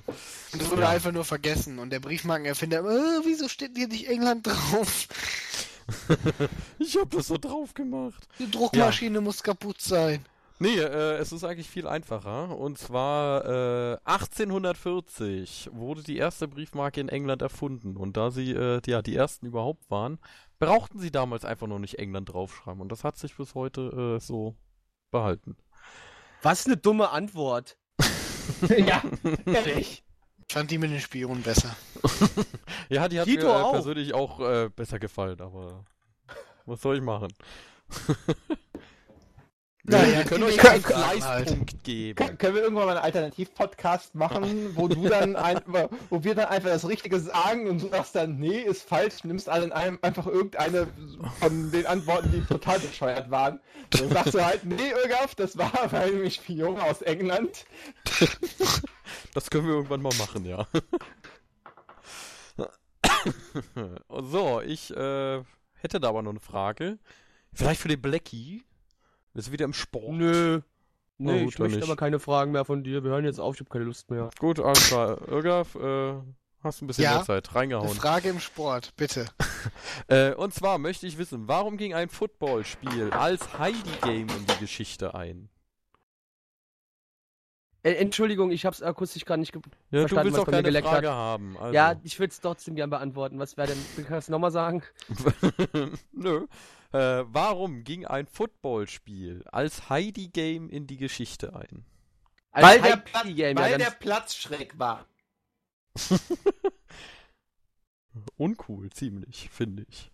Und 0.54 0.62
das 0.62 0.70
wurde 0.70 0.88
einfach 0.88 1.12
nur 1.12 1.26
vergessen. 1.26 1.80
Und 1.80 1.92
der 1.92 2.00
Briefmarkenerfinder, 2.00 2.80
äh, 2.80 3.22
wieso 3.24 3.48
steht 3.48 3.72
hier 3.76 3.88
nicht 3.88 4.08
England 4.08 4.48
drauf? 4.48 5.08
Ich 6.80 6.98
hab 6.98 7.10
das 7.12 7.28
so 7.28 7.38
drauf 7.38 7.74
gemacht. 7.74 8.28
Die 8.40 8.50
Druckmaschine 8.50 9.22
muss 9.22 9.44
kaputt 9.44 9.82
sein. 9.82 10.26
Nee, 10.60 10.78
äh, 10.78 11.18
es 11.18 11.32
ist 11.32 11.44
eigentlich 11.44 11.70
viel 11.70 11.88
einfacher. 11.88 12.56
Und 12.56 12.78
zwar 12.78 13.46
äh, 13.46 13.98
1840 14.06 15.72
wurde 15.74 16.04
die 16.04 16.18
erste 16.18 16.48
Briefmarke 16.48 17.02
in 17.02 17.10
England 17.10 17.42
erfunden. 17.42 17.98
Und 17.98 18.16
da 18.16 18.30
sie 18.30 18.52
äh, 18.52 18.80
ja, 18.86 19.02
die 19.02 19.16
ersten 19.16 19.48
überhaupt 19.48 19.90
waren, 19.90 20.20
brauchten 20.62 21.00
sie 21.00 21.12
damals 21.12 21.44
einfach 21.44 21.68
noch 21.68 21.80
nicht 21.80 22.00
England 22.00 22.32
draufschreiben. 22.32 22.82
Und 22.82 22.92
das 22.92 23.04
hat 23.04 23.18
sich 23.18 23.36
bis 23.36 23.56
heute 23.56 24.16
äh, 24.16 24.20
so 24.22 24.56
behalten. 25.10 25.58
Was 26.44 26.66
eine 26.68 26.78
dumme 26.78 27.10
Antwort. 27.10 27.78
ja, 28.70 29.02
ehrlich. 29.46 30.04
Ich 30.48 30.54
fand 30.54 30.70
die 30.70 30.78
mit 30.78 30.92
den 30.92 31.02
Spionen 31.02 31.42
besser. 31.44 31.76
Ja, 32.90 33.08
die 33.08 33.22
hat 33.22 33.26
Tito 33.26 33.48
mir 33.48 33.54
äh, 33.54 33.62
auch. 33.62 33.72
persönlich 33.72 34.14
auch 34.14 34.40
äh, 34.42 34.70
besser 34.70 35.00
gefallen, 35.00 35.40
aber 35.40 35.86
was 36.66 36.82
soll 36.82 36.98
ich 36.98 37.02
machen? 37.02 37.32
Naja, 39.84 40.20
wir 40.20 40.26
können 40.26 40.44
euch 40.44 40.70
einen. 40.70 40.84
Fleißpunkt 40.84 41.84
geben. 41.84 42.38
Können 42.38 42.56
wir 42.56 42.62
irgendwann 42.62 42.86
mal 42.86 42.98
einen 42.98 43.06
Alternativ-Podcast 43.06 44.14
machen, 44.14 44.76
wo 44.76 44.88
du 44.88 45.08
dann 45.10 45.36
ein, 45.38 45.60
wo 46.10 46.24
wir 46.24 46.36
dann 46.36 46.50
einfach 46.50 46.70
das 46.70 46.88
Richtige 46.88 47.20
sagen 47.20 47.68
und 47.68 47.82
du 47.82 47.88
sagst 47.88 48.16
dann, 48.16 48.38
nee, 48.38 48.60
ist 48.60 48.88
falsch, 48.88 49.24
nimmst 49.24 49.50
alle 49.50 49.66
in 49.66 49.72
einem 49.72 49.98
einfach 50.04 50.28
irgendeine 50.28 50.88
von 51.40 51.72
den 51.72 51.88
Antworten, 51.88 52.32
die 52.32 52.42
total 52.42 52.80
bescheuert 52.80 53.32
waren. 53.32 53.60
Und 53.94 54.02
dann 54.02 54.10
sagst 54.10 54.34
du 54.36 54.46
halt, 54.46 54.66
nee, 54.66 54.92
Irgaf, 55.04 55.34
das 55.36 55.58
war 55.58 55.72
weil 55.92 56.12
nämlich 56.12 56.36
Spion 56.36 56.80
aus 56.80 57.02
England. 57.02 57.66
Das 59.34 59.50
können 59.50 59.66
wir 59.66 59.74
irgendwann 59.74 60.02
mal 60.02 60.14
machen, 60.18 60.46
ja. 60.46 60.68
so, 64.10 64.62
ich 64.62 64.92
äh, 64.92 65.44
hätte 65.76 66.00
da 66.00 66.10
aber 66.10 66.22
noch 66.22 66.32
eine 66.32 66.40
Frage. 66.40 66.98
Vielleicht 67.54 67.82
für 67.82 67.88
den 67.88 68.02
Blackie. 68.02 68.64
Wir 69.34 69.42
sind 69.44 69.54
wieder 69.54 69.66
im 69.66 69.74
Sport. 69.74 70.12
Nö. 70.14 70.62
Nee, 71.18 71.32
Oh, 71.32 71.36
ich 71.36 71.44
gut, 71.46 71.54
dann 71.60 71.64
möchte 71.68 71.80
nicht. 71.80 71.88
aber 71.88 71.96
keine 71.96 72.20
Fragen 72.20 72.52
mehr 72.52 72.66
von 72.66 72.84
dir. 72.84 73.04
Wir 73.04 73.12
hören 73.12 73.26
jetzt 73.26 73.40
auf, 73.40 73.56
ich 73.56 73.60
habe 73.62 73.70
keine 73.70 73.86
Lust 73.86 74.10
mehr. 74.10 74.30
Gut, 74.40 74.60
alles 74.60 74.88
klar. 74.88 75.22
Irgaf, 75.28 75.76
äh, 75.76 76.14
hast 76.64 76.82
ein 76.82 76.88
bisschen 76.88 77.04
Ja, 77.04 77.16
mehr 77.18 77.24
Zeit. 77.26 77.50
Eine 77.50 77.56
Reingehauen. 77.60 77.90
Frage 77.90 78.30
im 78.30 78.40
Sport, 78.40 78.96
bitte. 78.96 79.26
Äh, 80.08 80.34
und 80.34 80.54
zwar 80.56 80.80
möchte 80.80 81.06
ich 81.06 81.20
wissen, 81.20 81.48
warum 81.48 81.78
ging 81.78 81.94
ein 81.94 82.10
Footballspiel 82.10 83.12
als 83.12 83.60
Heidi-Game 83.60 84.28
in 84.30 84.46
die 84.48 84.60
Geschichte 84.60 85.14
ein? 85.14 85.50
Äh, 87.84 87.94
Entschuldigung, 87.94 88.50
ich 88.52 88.66
hab's 88.66 88.82
akustisch 88.82 89.26
gar 89.26 89.38
nicht 89.38 89.54
ge 89.54 89.62
Ja, 89.92 90.00
Verstanden, 90.02 90.30
du 90.32 90.38
willst 90.38 90.38
was 90.40 90.46
mir 90.48 90.52
keine 90.52 90.64
geleckt 90.64 90.88
Frage 90.88 91.10
hat. 91.10 91.16
haben. 91.16 91.58
Also. 91.60 91.74
Ja, 91.76 91.96
ich 92.04 92.20
würde 92.20 92.32
es 92.32 92.40
trotzdem 92.40 92.76
gern 92.76 92.90
beantworten. 92.90 93.38
Was 93.40 93.58
wäre 93.58 93.70
denn? 93.70 94.06
Kannst 94.08 94.28
du 94.28 94.32
nochmal 94.32 94.52
sagen? 94.52 94.82
Nö. 96.12 96.48
Äh, 96.94 97.24
warum 97.28 97.84
ging 97.84 98.06
ein 98.06 98.28
Footballspiel 98.28 99.44
als 99.52 99.90
Heidi-Game 99.90 100.70
in 100.70 100.88
die 100.88 100.98
Geschichte 100.98 101.56
ein? 101.56 101.86
Als 102.52 102.66
weil 102.66 102.82
der, 102.82 102.98
Game, 102.98 103.38
ja, 103.38 103.56
weil 103.56 103.78
der 103.78 103.92
Platz 103.92 104.36
schräg 104.36 104.78
war. 104.78 105.06
Uncool, 108.36 108.90
ziemlich, 108.90 109.50
finde 109.50 109.86
ich. 109.88 110.12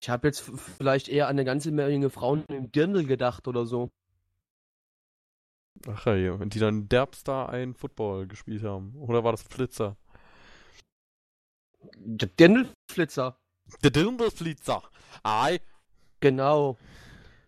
Ich 0.00 0.08
habe 0.08 0.28
jetzt 0.28 0.48
vielleicht 0.76 1.08
eher 1.08 1.26
an 1.26 1.30
eine 1.30 1.44
ganze 1.44 1.72
Menge 1.72 2.10
Frauen 2.10 2.44
im 2.48 2.70
Dirndl 2.70 3.04
gedacht 3.04 3.48
oder 3.48 3.66
so. 3.66 3.90
Ach 5.86 6.06
ja, 6.06 6.32
und 6.32 6.54
die 6.54 6.60
dann 6.60 6.88
derbstar 6.88 7.48
ein 7.48 7.74
Football 7.74 8.26
gespielt 8.28 8.62
haben. 8.62 8.94
Oder 8.96 9.24
war 9.24 9.32
das 9.32 9.42
Flitzer? 9.42 9.96
Der 11.96 12.28
Dirndlflitzer. 12.28 13.38
Der 13.82 13.90
Dirndlflitzer. 13.90 14.82
Ei. 15.22 15.60
Genau. 16.20 16.76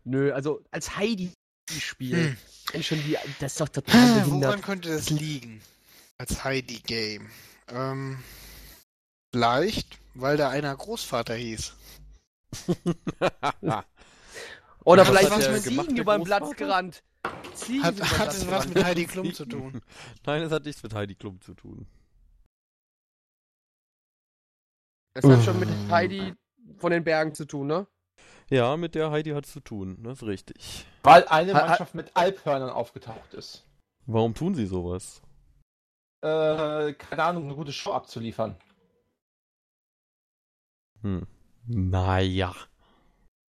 Nö, 0.04 0.32
also 0.32 0.62
als 0.70 0.96
Heidi-Spiel. 0.96 2.30
Hm. 2.30 2.36
Wenn 2.72 2.82
schon 2.82 2.98
die, 2.98 3.16
das 3.40 3.52
ist 3.52 3.60
doch 3.60 3.68
total 3.68 4.20
behindert. 4.20 4.50
Woran 4.50 4.62
könnte 4.62 4.90
das 4.90 5.10
liegen? 5.10 5.60
Als 6.18 6.44
Heidi-Game. 6.44 7.28
Ähm, 7.68 8.22
vielleicht, 9.32 9.98
weil 10.14 10.36
da 10.36 10.50
einer 10.50 10.74
Großvater 10.76 11.34
hieß. 11.34 11.74
Oder 14.84 15.04
vielleicht 15.04 15.30
was 15.30 15.48
mit 15.48 15.62
Ziegen 15.62 15.96
über 15.96 16.16
den 16.16 16.24
Platz 16.24 16.56
gerannt. 16.56 17.02
Ziegen 17.54 17.84
Hat, 17.84 18.00
hat 18.18 18.28
es 18.28 18.50
was 18.50 18.66
mit 18.68 18.82
Heidi 18.82 19.06
Klum 19.08 19.32
zu 19.34 19.44
tun? 19.44 19.82
Nein, 20.24 20.42
es 20.42 20.52
hat 20.52 20.64
nichts 20.64 20.82
mit 20.82 20.94
Heidi 20.94 21.14
Klum 21.14 21.40
zu 21.40 21.54
tun. 21.54 21.86
Das 25.14 25.24
hat 25.24 25.44
schon 25.44 25.58
mit 25.58 25.68
Heidi 25.90 26.34
von 26.78 26.92
den 26.92 27.04
Bergen 27.04 27.34
zu 27.34 27.44
tun, 27.44 27.66
ne? 27.66 27.86
Ja, 28.50 28.76
mit 28.76 28.94
der 28.96 29.10
Heidi 29.10 29.30
hat 29.30 29.46
es 29.46 29.52
zu 29.52 29.60
tun, 29.60 30.02
das 30.02 30.18
ist 30.22 30.26
richtig. 30.28 30.84
Weil 31.02 31.26
eine 31.28 31.54
Ha- 31.54 31.60
ha- 31.62 31.66
Mannschaft 31.68 31.94
mit 31.94 32.10
Alphörnern 32.16 32.70
aufgetaucht 32.70 33.32
ist. 33.34 33.64
Warum 34.06 34.34
tun 34.34 34.54
sie 34.54 34.66
sowas? 34.66 35.22
Äh, 36.22 36.92
keine 36.94 37.22
Ahnung, 37.22 37.44
eine 37.44 37.54
gute 37.54 37.72
Show 37.72 37.92
abzuliefern. 37.92 38.56
Hm. 41.02 41.26
Naja. 41.66 42.54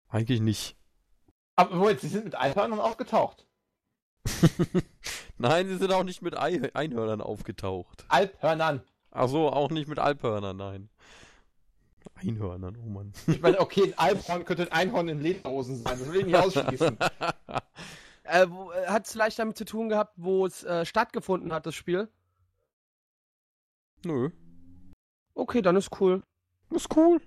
Eigentlich 0.09 0.41
nicht. 0.41 0.77
Aber 1.55 1.75
Moment, 1.75 1.99
sie 1.99 2.07
sind 2.07 2.25
mit 2.25 2.35
Alphörnern 2.35 2.79
aufgetaucht. 2.79 3.47
Nein, 5.37 5.67
sie 5.67 5.77
sind 5.77 5.91
auch 5.91 6.03
nicht 6.03 6.21
mit 6.21 6.37
Ei 6.37 6.73
Einhörnern 6.73 7.21
aufgetaucht. 7.21 8.05
Alphörnern. 8.07 8.83
Ach 9.11 9.27
so, 9.27 9.49
auch 9.49 9.69
nicht 9.71 9.87
mit 9.87 9.99
Alphörnern, 9.99 10.57
nein. 10.57 10.89
Einhörnern, 12.15 12.77
oh 12.77 12.89
Mann. 12.89 13.13
Ich 13.27 13.41
meine, 13.41 13.59
okay, 13.59 13.83
ein 13.83 13.93
Alphorn 13.97 14.45
könnte 14.45 14.63
ein 14.63 14.71
Einhorn 14.71 15.07
in 15.09 15.21
Lederhosen 15.21 15.77
sein. 15.77 15.99
Das 15.99 16.11
will 16.11 16.21
ich 16.21 16.25
nicht 16.25 16.35
ausschließen. 16.35 16.97
Äh, 18.25 18.47
hat 18.87 19.05
es 19.05 19.11
vielleicht 19.11 19.37
damit 19.37 19.57
zu 19.57 19.65
tun 19.65 19.89
gehabt, 19.89 20.13
wo 20.15 20.45
es 20.45 20.63
äh, 20.63 20.85
stattgefunden 20.85 21.51
hat, 21.51 21.65
das 21.65 21.75
Spiel? 21.75 22.07
Nö. 24.05 24.29
Okay, 25.33 25.61
dann 25.61 25.75
ist 25.75 25.89
cool. 25.99 26.23
Ist 26.69 26.95
cool. 26.95 27.19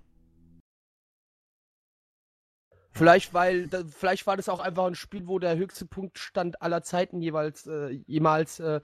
Vielleicht, 2.92 3.34
weil, 3.34 3.68
da, 3.68 3.84
vielleicht 3.84 4.26
war 4.26 4.38
das 4.38 4.48
auch 4.48 4.60
einfach 4.60 4.86
ein 4.86 4.94
Spiel, 4.94 5.26
wo 5.28 5.38
der 5.38 5.58
höchste 5.58 5.84
Punktstand 5.84 6.62
aller 6.62 6.82
Zeiten 6.82 7.20
jeweils, 7.20 7.66
äh, 7.66 7.90
jemals 8.06 8.58
äh, 8.58 8.80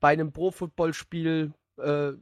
bei 0.00 0.08
einem 0.12 0.32
Pro-Football-Spiel 0.32 1.54
äh, 1.78 2.12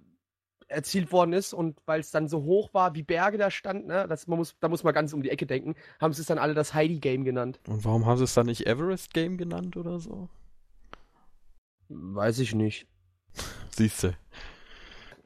erzielt 0.71 1.12
worden 1.12 1.33
ist 1.33 1.53
und 1.53 1.79
weil 1.87 2.01
es 2.01 2.11
dann 2.11 2.29
so 2.29 2.45
hoch 2.45 2.73
war, 2.73 2.95
wie 2.95 3.03
Berge 3.03 3.39
da 3.39 3.51
stand, 3.51 3.87
ne, 3.87 4.07
das, 4.09 4.27
man 4.27 4.39
muss, 4.39 4.57
da 4.61 4.68
muss 4.68 4.85
man 4.85 4.95
ganz 4.95 5.12
um 5.12 5.23
die 5.23 5.31
Ecke 5.31 5.47
denken, 5.47 5.75
haben 6.01 6.12
sie 6.12 6.23
es 6.23 6.29
dann 6.29 6.39
alle 6.39 6.55
das 6.55 6.75
Heidi-Game 6.75 7.25
genannt. 7.25 7.61
Und 7.66 7.85
warum 7.85 8.07
haben 8.07 8.18
sie 8.18 8.25
es 8.25 8.35
dann 8.35 8.47
nicht 8.47 8.66
Everest 8.66 9.12
Game 9.12 9.37
genannt 9.37 9.77
oder 9.77 9.99
so? 9.99 10.29
Weiß 11.89 12.39
ich 12.39 12.55
nicht. 12.55 12.87
Siehste. 13.71 14.14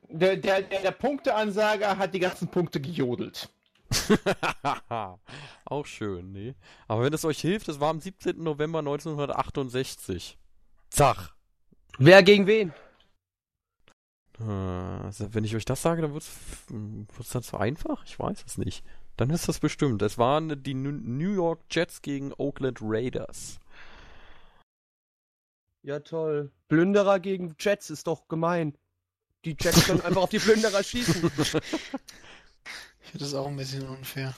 Der, 0.09 0.37
der, 0.37 0.63
der, 0.63 0.81
der 0.81 0.91
Punkteansager 0.91 1.99
hat 1.99 2.15
die 2.15 2.21
ganzen 2.21 2.49
Punkte 2.49 2.81
gejodelt. 2.81 3.51
Auch 5.65 5.87
schön, 5.87 6.33
nee. 6.33 6.55
Aber 6.89 7.05
wenn 7.05 7.13
es 7.13 7.25
euch 7.25 7.41
hilft, 7.41 7.69
es 7.69 7.81
war 7.81 7.91
am 7.91 8.01
17. 8.01 8.43
November 8.43 8.81
1968. 8.81 10.39
Zach. 10.91 11.35
Wer 11.99 12.23
gegen 12.23 12.47
wen? 12.47 12.73
Also 14.39 15.33
wenn 15.33 15.45
ich 15.45 15.55
euch 15.55 15.65
das 15.65 15.83
sage, 15.83 16.03
dann 16.03 16.13
wird 16.13 16.25
es 16.25 17.29
dann 17.31 17.43
zu 17.43 17.57
einfach? 17.57 18.05
Ich 18.05 18.19
weiß 18.19 18.45
es 18.47 18.59
nicht. 18.59 18.85
Dann 19.17 19.31
ist 19.31 19.49
das 19.49 19.61
bestimmt. 19.61 20.03
Es 20.03 20.19
waren 20.19 20.63
die 20.63 20.75
New 20.75 21.33
York 21.33 21.61
Jets 21.71 22.03
gegen 22.03 22.33
Oakland 22.33 22.79
Raiders. 22.83 23.61
Ja, 25.83 26.01
toll. 26.01 26.51
Plünderer 26.69 27.21
gegen 27.21 27.55
Jets 27.61 27.91
ist 27.91 28.07
doch 28.07 28.27
gemein. 28.27 28.77
Die 29.45 29.57
Jets 29.59 29.87
können 29.87 30.01
einfach 30.05 30.23
auf 30.23 30.31
die 30.31 30.39
Plünderer 30.39 30.83
schießen. 30.83 31.31
Ich 31.37 31.51
finde 31.51 33.25
das 33.25 33.35
auch 33.35 33.47
ein 33.47 33.57
bisschen 33.57 33.87
unfair. 33.87 34.35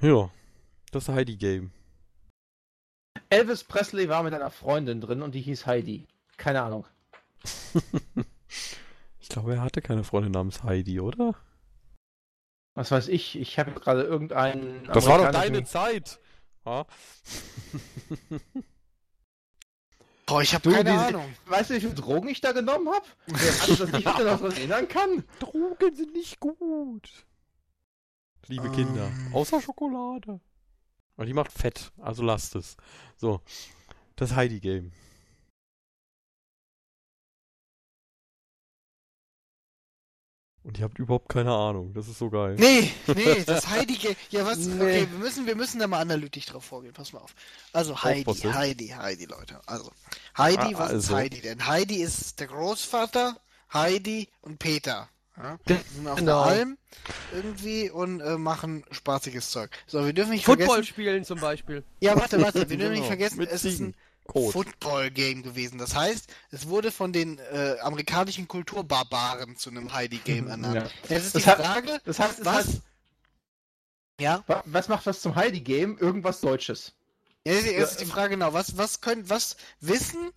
Ja, 0.00 0.30
das 0.90 1.08
Heidi 1.08 1.36
Game. 1.36 1.72
Elvis 3.28 3.64
Presley 3.64 4.08
war 4.08 4.22
mit 4.22 4.32
einer 4.32 4.50
Freundin 4.50 5.00
drin 5.00 5.22
und 5.22 5.34
die 5.34 5.40
hieß 5.40 5.66
Heidi. 5.66 6.06
Keine 6.36 6.62
Ahnung. 6.62 6.86
glaube, 9.34 9.54
er 9.54 9.62
hatte 9.62 9.82
keine 9.82 10.04
Freundin 10.04 10.30
namens 10.32 10.62
Heidi, 10.62 11.00
oder? 11.00 11.34
Was 12.74 12.92
weiß 12.92 13.08
ich, 13.08 13.36
ich 13.36 13.58
habe 13.58 13.72
gerade 13.72 14.02
irgendeinen. 14.02 14.84
Das 14.84 15.06
war 15.06 15.18
doch 15.18 15.32
deine 15.32 15.64
Zeit. 15.64 16.20
Ja? 16.64 16.86
Boah, 20.26 20.40
ich 20.40 20.54
habe 20.54 20.70
keine 20.70 20.92
diese- 20.92 21.04
Ahnung. 21.06 21.34
Weißt 21.46 21.70
du, 21.70 21.74
wie 21.74 21.80
viel 21.80 21.94
Drogen 21.94 22.28
ich 22.28 22.40
da 22.40 22.52
genommen 22.52 22.88
habe? 22.88 23.04
Also, 23.32 23.76
dass 23.76 23.88
ich 23.88 23.92
mich 23.92 24.04
noch 24.04 24.18
dran 24.18 24.52
erinnern 24.52 24.88
kann. 24.88 25.24
Drogen 25.40 25.94
sind 25.94 26.12
nicht 26.14 26.40
gut. 26.40 27.26
Liebe 28.46 28.70
Kinder. 28.70 29.08
Ähm. 29.08 29.34
Außer 29.34 29.60
Schokolade. 29.60 30.40
Und 31.16 31.26
die 31.26 31.34
macht 31.34 31.52
fett, 31.52 31.92
also 31.98 32.22
lasst 32.22 32.54
es. 32.56 32.76
So. 33.16 33.40
Das 34.16 34.34
Heidi-Game. 34.34 34.92
Und 40.64 40.78
ihr 40.78 40.84
habt 40.84 40.98
überhaupt 40.98 41.28
keine 41.28 41.52
Ahnung. 41.52 41.92
Das 41.92 42.08
ist 42.08 42.18
so 42.18 42.30
geil. 42.30 42.56
Nee, 42.58 42.90
nee, 43.14 43.44
das 43.44 43.68
Heidi 43.70 43.94
Game. 43.96 44.16
Ja, 44.30 44.46
was? 44.46 44.58
Nee. 44.58 44.74
Okay, 44.82 45.08
wir 45.10 45.18
müssen, 45.18 45.46
wir 45.46 45.56
müssen 45.56 45.78
da 45.78 45.86
mal 45.86 46.00
analytisch 46.00 46.46
drauf 46.46 46.64
vorgehen. 46.64 46.94
Pass 46.94 47.12
mal 47.12 47.18
auf. 47.20 47.34
Also 47.74 48.02
Heidi, 48.02 48.20
Aufpassen. 48.26 48.54
Heidi, 48.54 48.88
Heidi, 48.88 49.26
Leute. 49.26 49.60
Also 49.66 49.92
Heidi, 50.38 50.74
Ah, 50.74 50.78
was 50.78 50.88
ist 50.88 50.94
also. 51.10 51.16
Heidi 51.16 51.40
denn? 51.42 51.66
Heidi 51.66 51.96
ist 51.96 52.40
der 52.40 52.46
Großvater, 52.46 53.36
Heidi 53.74 54.28
und 54.40 54.58
Peter. 54.58 55.08
Ja? 55.36 55.58
Die 55.68 55.76
sind 55.96 56.08
auf 56.08 56.16
Genau. 56.16 56.44
der 56.44 56.52
Alm 56.54 56.78
irgendwie 57.32 57.90
und 57.90 58.20
äh, 58.20 58.38
machen 58.38 58.84
spaßiges 58.90 59.50
Zeug. 59.50 59.70
So, 59.86 60.04
wir 60.06 60.12
dürfen 60.12 60.30
nicht 60.30 60.44
Football 60.46 60.66
vergessen. 60.68 60.86
spielen 60.86 61.24
zum 61.24 61.40
Beispiel. 61.40 61.84
Ja, 62.00 62.16
warte, 62.16 62.40
warte, 62.40 62.70
wir 62.70 62.76
dürfen 62.78 62.92
nicht 62.92 63.00
Genau, 63.00 63.06
vergessen, 63.08 63.38
mit 63.38 63.50
es 63.50 63.64
ist 63.64 63.76
Ziegen. 63.78 63.88
ein 63.88 63.94
Code. 64.26 64.52
Football-Game 64.52 65.42
gewesen. 65.42 65.78
Das 65.78 65.94
heißt, 65.94 66.32
es 66.50 66.68
wurde 66.68 66.90
von 66.90 67.12
den 67.12 67.38
äh, 67.52 67.76
amerikanischen 67.80 68.48
Kulturbarbaren 68.48 69.56
zu 69.56 69.70
einem 69.70 69.92
Heidi-Game 69.92 70.48
ernannt. 70.48 70.74
Ja. 70.76 71.16
Jetzt 71.16 71.26
ist 71.26 71.34
Das 71.36 71.42
die 71.44 71.48
hat- 71.50 71.58
Frage, 71.64 72.00
Das 72.04 72.18
heißt, 72.18 72.38
es 72.40 72.44
was? 72.44 72.56
heißt, 72.56 72.80
Ja, 74.20 74.42
wa- 74.46 74.62
was 74.66 74.88
macht 74.88 75.06
was 75.06 75.20
zum 75.20 75.34
Heidi-Game? 75.34 75.98
Irgendwas 75.98 76.40
Deutsches. 76.40 76.92
Ja, 77.46 77.52
jetzt 77.54 77.92
ist 77.92 78.00
die 78.00 78.06
Frage 78.06 78.30
genau, 78.30 78.52
was, 78.54 78.78
was 78.78 79.00
können, 79.02 79.28
was 79.28 79.56
wissen 79.80 80.30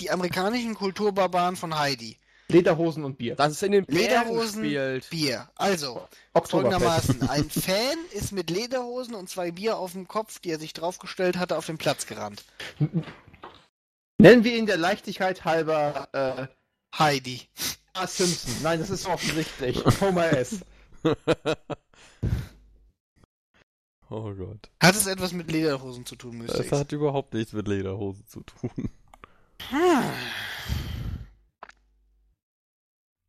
die 0.00 0.10
amerikanischen 0.10 0.74
Kulturbarbaren 0.74 1.54
von 1.56 1.78
Heidi? 1.78 2.18
Lederhosen 2.50 3.04
und 3.04 3.18
Bier. 3.18 3.36
Das 3.36 3.52
ist 3.52 3.62
in 3.62 3.72
den 3.72 3.84
Lederhosen, 3.86 4.64
spielt. 4.64 5.10
Bier. 5.10 5.48
Also, 5.54 6.08
folgendermaßen, 6.34 7.28
ein 7.28 7.48
Fan 7.50 7.98
ist 8.12 8.32
mit 8.32 8.48
Lederhosen 8.48 9.14
und 9.14 9.28
zwei 9.28 9.50
Bier 9.50 9.76
auf 9.76 9.92
dem 9.92 10.08
Kopf, 10.08 10.38
die 10.40 10.50
er 10.50 10.58
sich 10.58 10.72
draufgestellt 10.72 11.36
hatte, 11.36 11.58
auf 11.58 11.66
den 11.66 11.76
Platz 11.78 12.06
gerannt. 12.06 12.42
Nennen 14.20 14.42
wir 14.44 14.56
ihn 14.56 14.66
der 14.66 14.76
Leichtigkeit 14.76 15.44
halber 15.44 16.08
äh, 16.12 16.46
Heidi. 16.98 17.42
A. 17.94 18.06
Simpson. 18.06 18.52
Nein, 18.62 18.80
das 18.80 18.90
ist 18.90 19.06
offensichtlich. 19.06 19.84
Homer 20.00 20.32
S. 20.32 20.60
Oh 24.10 24.32
Gott. 24.32 24.70
Hat 24.82 24.94
es 24.94 25.06
etwas 25.06 25.32
mit 25.32 25.50
Lederhosen 25.52 26.06
zu 26.06 26.16
tun, 26.16 26.42
Das 26.46 26.58
ich 26.60 26.72
hat 26.72 26.92
überhaupt 26.92 27.34
nichts 27.34 27.52
mit 27.52 27.68
Lederhosen 27.68 28.26
zu 28.26 28.40
tun. 28.42 28.90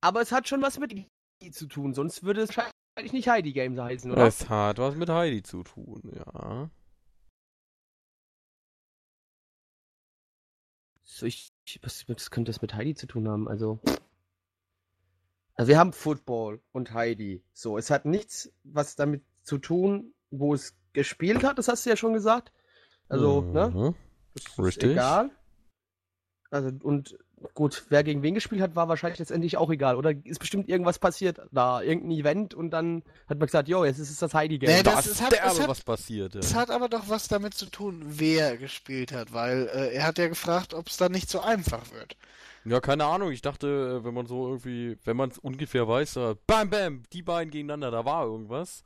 Aber 0.02 0.22
es 0.22 0.32
hat 0.32 0.48
schon 0.48 0.62
was 0.62 0.80
mit 0.80 0.94
Heidi 0.94 1.52
zu 1.52 1.68
tun, 1.68 1.94
sonst 1.94 2.24
würde 2.24 2.44
es 2.44 2.52
wahrscheinlich 2.56 3.12
nicht 3.12 3.28
Heidi 3.28 3.52
Games 3.52 3.78
heißen, 3.78 4.10
oder? 4.10 4.26
Es 4.26 4.48
hat 4.48 4.78
was 4.78 4.96
mit 4.96 5.10
Heidi 5.10 5.44
zu 5.44 5.64
tun, 5.64 6.02
ja. 6.16 6.70
Ich, 11.26 11.52
ich- 11.66 11.80
was, 11.84 12.08
was 12.08 12.32
könnte 12.32 12.50
das 12.52 12.62
mit 12.62 12.74
Heidi 12.74 12.96
zu 12.96 13.08
tun 13.08 13.28
haben? 13.28 13.48
Also. 13.48 13.80
Also 15.56 15.70
wir 15.70 15.78
haben 15.78 15.92
Football 15.92 16.62
und 16.72 16.94
Heidi. 16.94 17.44
So, 17.54 17.78
es 17.78 17.90
hat 17.90 18.06
nichts, 18.06 18.52
was 18.64 18.96
damit 18.96 19.24
zu 19.44 19.58
tun, 19.58 20.14
wo 20.32 20.54
es 20.54 20.76
gespielt 20.94 21.44
hat, 21.44 21.58
das 21.58 21.68
hast 21.68 21.86
du 21.86 21.90
ja 21.90 21.98
schon 21.98 22.14
gesagt. 22.14 22.54
Also, 23.10 23.42
ne? 23.42 23.70
Mhm. 23.70 23.96
Das 24.36 24.44
ist 24.46 24.60
Richtig. 24.60 24.92
egal. 24.92 25.32
Also, 26.52 26.72
und 26.84 27.18
gut, 27.54 27.86
wer 27.90 28.04
gegen 28.04 28.22
wen 28.24 28.34
gespielt 28.34 28.62
hat, 28.62 28.76
war 28.76 28.88
wahrscheinlich 28.90 29.20
letztendlich 29.20 29.56
auch 29.58 29.70
egal. 29.70 29.96
Oder 29.96 30.14
ist 30.26 30.40
bestimmt 30.40 30.68
irgendwas 30.68 31.00
passiert 31.00 31.40
da, 31.52 31.82
irgendein 31.82 32.12
Event 32.18 32.54
und 32.54 32.72
dann 32.72 33.04
hat 33.30 33.38
man 33.38 33.46
gesagt, 33.46 33.70
jo, 33.70 33.86
jetzt 33.86 34.00
ist 34.00 34.10
es 34.10 34.18
das 34.18 34.34
Heidi-Game. 34.34 34.70
Nee, 34.70 34.84
Da 34.84 34.96
das- 34.96 35.06
ist 35.06 35.12
es 35.14 35.22
hat- 35.22 35.34
es 35.34 35.40
derbe 35.40 35.60
hat- 35.62 35.68
was 35.70 35.82
passiert. 35.82 36.36
Es 36.36 36.52
Ja. 36.52 36.58
hat 36.58 36.72
aber 36.72 36.90
doch 36.90 37.08
was 37.08 37.28
damit 37.28 37.54
zu 37.54 37.68
tun, 37.68 38.02
wer 38.06 38.58
gespielt 38.58 39.12
hat, 39.14 39.32
weil 39.32 39.70
äh, 39.74 39.94
er 39.94 40.08
hat 40.08 40.18
ja 40.18 40.28
gefragt, 40.28 40.74
ob 40.74 40.88
es 40.88 40.98
dann 40.98 41.12
nicht 41.12 41.30
so 41.30 41.40
einfach 41.40 41.92
wird. 41.94 42.18
ja, 42.66 42.80
keine 42.82 43.06
Ahnung. 43.06 43.32
Ich 43.32 43.42
dachte, 43.42 44.00
äh, 44.02 44.04
wenn 44.06 44.14
man 44.14 44.26
so 44.26 44.48
irgendwie, 44.48 44.98
wenn 45.06 45.16
man 45.16 45.30
es 45.30 45.38
ungefähr 45.38 45.88
weiß, 45.88 46.16
da, 46.16 46.34
bam, 46.46 46.70
bam, 46.70 47.04
die 47.14 47.22
beiden 47.22 47.52
gegeneinander, 47.52 47.90
da 47.92 48.04
war 48.06 48.26
irgendwas. 48.26 48.84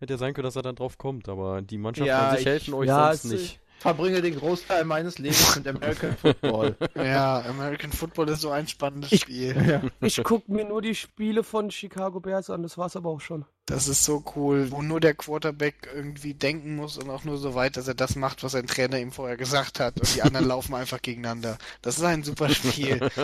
Hätte 0.00 0.14
ja 0.14 0.18
sein 0.18 0.34
können, 0.34 0.46
dass 0.46 0.56
er 0.56 0.62
dann 0.62 0.74
drauf 0.74 0.98
kommt, 0.98 1.28
aber 1.28 1.62
die 1.62 1.78
Mannschaft 1.78 2.08
Ja, 2.08 2.18
kann 2.20 2.30
sich 2.32 2.40
ich- 2.40 2.46
helfen, 2.46 2.74
euch 2.74 2.88
ja, 2.88 3.14
sonst 3.14 3.32
nicht. 3.32 3.60
Verbringe 3.82 4.22
den 4.22 4.38
Großteil 4.38 4.84
meines 4.84 5.18
Lebens 5.18 5.56
mit 5.56 5.66
American 5.66 6.16
Football. 6.16 6.76
Ja, 6.94 7.40
American 7.48 7.90
Football 7.92 8.28
ist 8.28 8.40
so 8.42 8.50
ein 8.50 8.68
spannendes 8.68 9.10
Ich- 9.12 9.22
Spiel. 9.22 9.56
ja. 9.68 9.82
Ich 10.00 10.22
gucke 10.22 10.50
mir 10.52 10.64
nur 10.64 10.80
die 10.82 10.94
Spiele 10.94 11.42
von 11.42 11.70
Chicago 11.70 12.20
Bears 12.20 12.48
an, 12.48 12.62
das 12.62 12.78
war's 12.78 12.94
aber 12.96 13.10
auch 13.10 13.20
schon. 13.20 13.44
Das 13.66 13.88
ist 13.88 14.04
so 14.04 14.24
cool, 14.36 14.70
wo 14.70 14.82
nur 14.82 15.00
der 15.00 15.14
Quarterback 15.14 15.88
irgendwie 15.92 16.34
denken 16.34 16.76
muss 16.76 16.96
und 16.96 17.10
auch 17.10 17.24
nur 17.24 17.38
so 17.38 17.54
weit, 17.54 17.76
dass 17.76 17.88
er 17.88 17.94
das 17.94 18.14
macht, 18.16 18.42
was 18.44 18.52
sein 18.52 18.66
Trainer 18.66 18.98
ihm 18.98 19.12
vorher 19.12 19.36
gesagt 19.36 19.80
hat 19.80 19.98
und 20.00 20.14
die 20.14 20.22
anderen 20.22 20.46
laufen 20.48 20.74
einfach 20.74 21.02
gegeneinander. 21.02 21.58
Das 21.82 21.98
ist 21.98 22.04
ein 22.04 22.22
super 22.22 22.48
Spiel. 22.50 23.08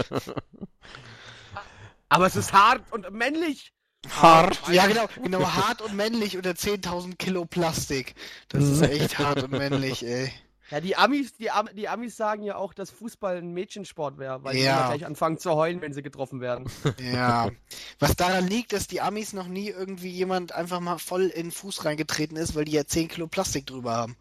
Aber 2.08 2.26
es 2.26 2.36
ist 2.36 2.52
hart 2.52 2.82
und 2.92 3.10
männlich. 3.12 3.72
Hart. 4.10 4.60
Ja, 4.70 4.86
genau, 4.86 5.06
genau, 5.22 5.42
hart 5.44 5.82
und 5.82 5.94
männlich 5.94 6.36
unter 6.36 6.50
10.000 6.52 7.16
Kilo 7.16 7.44
Plastik. 7.44 8.14
Das 8.48 8.64
ist 8.64 8.80
echt 8.82 9.18
hart 9.18 9.42
und 9.42 9.52
männlich, 9.52 10.04
ey. 10.06 10.32
Ja, 10.70 10.80
die 10.80 10.96
Amis, 10.96 11.34
die, 11.34 11.50
Am 11.50 11.68
die 11.74 11.88
Amis 11.88 12.16
sagen 12.16 12.42
ja 12.42 12.56
auch, 12.56 12.74
dass 12.74 12.90
Fußball 12.90 13.38
ein 13.38 13.52
Mädchensport 13.52 14.18
wäre, 14.18 14.44
weil 14.44 14.54
die 14.54 14.60
Ja. 14.62 14.78
immer 14.80 14.88
gleich 14.88 15.06
anfangen 15.06 15.38
zu 15.38 15.52
heulen, 15.54 15.80
wenn 15.80 15.92
sie 15.94 16.02
getroffen 16.02 16.40
werden. 16.40 16.68
Ja. 17.00 17.50
Was 17.98 18.16
daran 18.16 18.46
liegt, 18.46 18.72
dass 18.72 18.86
die 18.86 19.00
Amis 19.00 19.32
noch 19.32 19.48
nie 19.48 19.68
irgendwie 19.70 20.10
jemand 20.10 20.52
einfach 20.52 20.80
mal 20.80 20.98
voll 20.98 21.26
in 21.26 21.44
den 21.46 21.50
Fuß 21.52 21.84
reingetreten 21.84 22.36
ist, 22.36 22.54
weil 22.54 22.64
die 22.64 22.72
ja 22.72 22.84
10 22.84 23.08
Kilo 23.08 23.26
Plastik 23.28 23.66
drüber 23.66 23.94
haben. 23.94 24.16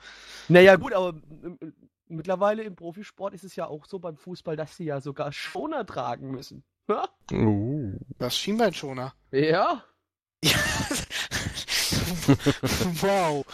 Naja, 0.47 0.75
gut, 0.77 0.93
aber 0.93 1.09
ähm, 1.43 1.57
äh, 1.61 1.67
mittlerweile 2.07 2.63
im 2.63 2.75
Profisport 2.75 3.33
ist 3.33 3.43
es 3.43 3.55
ja 3.55 3.67
auch 3.67 3.85
so 3.85 3.99
beim 3.99 4.15
Fußball, 4.15 4.55
dass 4.55 4.77
sie 4.77 4.85
ja 4.85 5.01
sogar 5.01 5.33
Schoner 5.33 5.85
tragen 5.85 6.31
müssen. 6.31 6.63
Ja? 6.87 7.09
Uh. 7.31 7.99
Das 8.17 8.37
Schienbeinschoner. 8.37 9.13
Ja. 9.31 9.83
wow. 13.01 13.45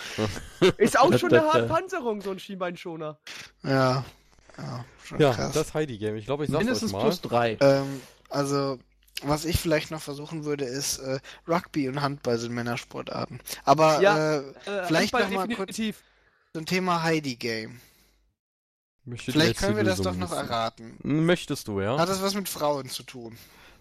Ist 0.77 0.97
auch 0.99 1.17
schon 1.17 1.29
eine 1.31 1.39
da, 1.41 1.45
da. 1.47 1.53
Hartpanzerung, 1.53 2.21
so 2.21 2.31
ein 2.31 2.39
Schienbeinschoner. 2.39 3.17
Ja. 3.63 4.05
Ja, 4.57 4.85
schon 5.03 5.19
Ja, 5.19 5.33
krass. 5.33 5.53
das 5.53 5.73
Heidi-Game. 5.73 6.15
Ich 6.15 6.25
glaube, 6.25 6.43
ich 6.45 6.49
sag's 6.51 6.59
euch 6.61 6.65
Mindestens 6.65 6.91
mal. 6.91 7.01
plus 7.01 7.21
drei. 7.21 7.57
Ähm, 7.59 8.01
also, 8.29 8.77
was 9.23 9.45
ich 9.45 9.59
vielleicht 9.59 9.89
noch 9.91 10.01
versuchen 10.01 10.45
würde, 10.45 10.65
ist, 10.65 10.99
äh, 10.99 11.19
Rugby 11.47 11.87
und 11.89 12.01
Handball 12.01 12.37
sind 12.37 12.53
Männersportarten. 12.53 13.39
Aber 13.65 13.99
Ja. 14.01 14.35
äh, 14.35 14.37
Äh, 14.39 14.85
Vielleicht 14.85 15.13
Handball 15.13 15.23
noch 15.23 15.47
mal 15.47 15.55
kurz- 15.55 15.67
definitiv. 15.75 16.03
zum 16.53 16.65
Thema 16.65 17.01
Heidi-Game. 17.03 17.79
Vielleicht 19.17 19.59
können 19.59 19.75
wir 19.75 19.83
das 19.83 19.99
doch 20.01 20.15
noch 20.15 20.31
wissen. 20.31 20.47
erraten. 20.47 20.97
Möchtest 21.03 21.67
du, 21.67 21.81
ja? 21.81 21.97
Hat 21.97 22.07
das 22.07 22.21
was 22.21 22.35
mit 22.35 22.47
Frauen 22.47 22.87
zu 22.89 23.03
tun? 23.03 23.37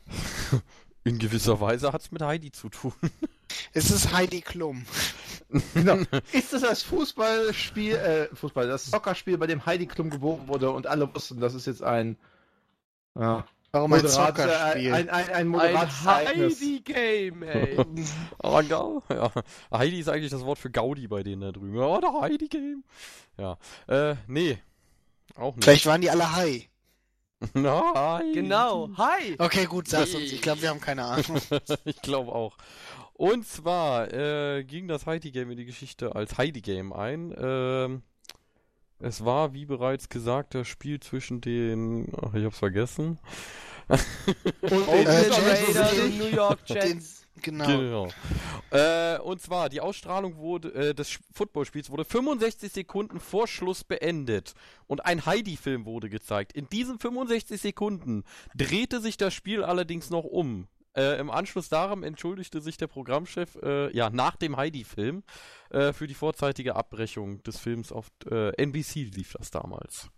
In 1.05 1.19
gewisser 1.19 1.61
Weise 1.61 1.93
hat's 1.93 2.11
mit 2.13 2.23
Heidi 2.23 2.53
zu 2.53 2.69
tun. 2.69 2.93
Es 3.75 3.91
ist 3.91 4.13
Heidi 4.15 4.41
Klum. 4.41 4.85
Genau. 5.75 5.99
Ist 6.33 6.55
das 6.55 6.63
das 6.63 6.83
Fußballspiel, 6.85 7.95
äh, 7.97 8.35
Fußball, 8.35 8.67
das 8.67 8.87
Soccerspiel, 8.87 9.37
bei 9.37 9.47
dem 9.47 9.67
Heidi 9.67 9.87
Klum 9.87 10.09
geboren 10.09 10.49
wurde 10.49 10.71
und 10.71 10.87
alle 10.87 11.15
wussten, 11.15 11.39
das 11.41 11.53
ist 11.53 11.67
jetzt 11.67 11.83
ein, 11.83 12.17
ja, 13.15 13.45
Warum 13.71 13.93
ein 13.93 14.01
moderat- 14.01 14.37
Soccerspiel? 14.37 14.95
ein, 14.95 15.11
ein, 15.11 15.29
ein 15.29 15.55
Ein. 15.55 16.05
Heidi-Game, 16.07 17.43
ey. 17.43 17.77
Aber 18.39 18.63
Gau, 18.63 19.03
ja. 19.11 19.31
Heidi 19.71 20.01
ist 20.01 20.09
eigentlich 20.09 20.31
das 20.31 20.47
Wort 20.47 20.59
für 20.59 20.71
Gaudi 20.71 21.07
bei 21.09 21.23
denen 21.23 21.43
da 21.43 21.53
drüben. 21.53 21.77
Oh, 21.77 22.01
der 22.01 22.13
Heidi-Game. 22.19 22.85
Ja. 23.37 23.59
Äh, 23.89 24.15
nee. 24.27 24.59
Auch 25.35 25.55
nicht. 25.57 25.65
Vielleicht 25.65 25.85
waren 25.87 26.01
die 26.01 26.09
alle 26.11 26.35
High. 26.35 26.69
Nein. 27.55 28.33
genau. 28.33 28.91
Hi. 28.97 29.37
Okay, 29.39 29.67
gut, 29.67 29.89
sag's 29.89 30.15
uns. 30.15 30.33
Ich 30.33 30.43
glaube, 30.43 30.63
wir 30.63 30.71
haben 30.71 30.81
keine 30.81 31.05
Ahnung. 31.05 31.41
ich 31.85 32.01
glaube 32.03 32.33
auch. 32.33 32.57
Und 33.15 33.47
zwar 33.47 34.13
äh, 34.13 34.65
ging 34.65 34.89
das 34.89 35.07
Heidi-Game 35.07 35.51
in 35.51 35.57
die 35.57 35.65
Geschichte 35.65 36.15
als 36.15 36.39
Heidi-Game 36.39 36.93
ein. 36.93 37.35
Ähm, 37.39 38.03
es 38.99 39.25
war, 39.25 39.53
wie 39.53 39.65
bereits 39.65 40.09
gesagt, 40.09 40.55
das 40.55 40.69
Spiel 40.69 41.01
zwischen 41.01 41.41
den. 41.41 42.13
Ach, 42.21 42.35
ich 42.35 42.45
hab's 42.45 42.59
vergessen. 42.59 43.19
Und 43.89 44.73
Oakland 44.89 45.07
Äh, 45.09 45.51
Raiders 45.51 45.99
und 45.99 46.19
New 46.19 46.27
York 46.27 46.65
Den, 46.67 46.77
Jets. 46.77 47.22
Genau. 47.41 47.67
Genau. 47.67 48.09
Äh, 48.71 49.19
und 49.19 49.41
zwar, 49.41 49.69
die 49.69 49.81
Ausstrahlung 49.81 50.37
wurde, 50.37 50.73
äh, 50.75 50.95
des 50.95 51.19
Footballspiels 51.33 51.91
wurde 51.91 52.05
65 52.05 52.73
Sekunden 52.73 53.21
vor 53.21 53.47
Schluss 53.47 53.85
beendet. 53.85 54.55
Und 54.87 55.05
ein 55.05 55.25
Heidi-Film 55.25 55.85
wurde 55.85 56.09
gezeigt. 56.09 56.53
In 56.53 56.69
diesen 56.69 56.99
65 56.99 57.61
Sekunden 57.61 58.25
drehte 58.55 59.01
sich 59.01 59.17
das 59.17 59.35
Spiel 59.35 59.65
allerdings 59.65 60.11
noch 60.11 60.25
um. 60.25 60.69
Äh, 60.95 61.19
Im 61.19 61.31
Anschluss 61.31 61.69
daran 61.69 62.03
entschuldigte 62.03 62.61
sich 62.61 62.77
der 62.77 62.87
Programmchef, 62.87 63.57
äh, 63.63 63.97
ja, 63.97 64.11
nach 64.11 64.37
dem 64.37 64.57
Heidi-Film, 64.57 65.23
äh, 65.71 65.93
für 65.93 66.07
die 66.07 66.15
vorzeitige 66.15 66.77
Abbrechung 66.77 67.43
des 67.45 67.59
Films 67.59 67.93
auf 67.93 68.09
äh, 68.31 68.51
NBC 68.63 69.11
lief 69.15 69.35
das 69.39 69.51
damals. 69.51 70.11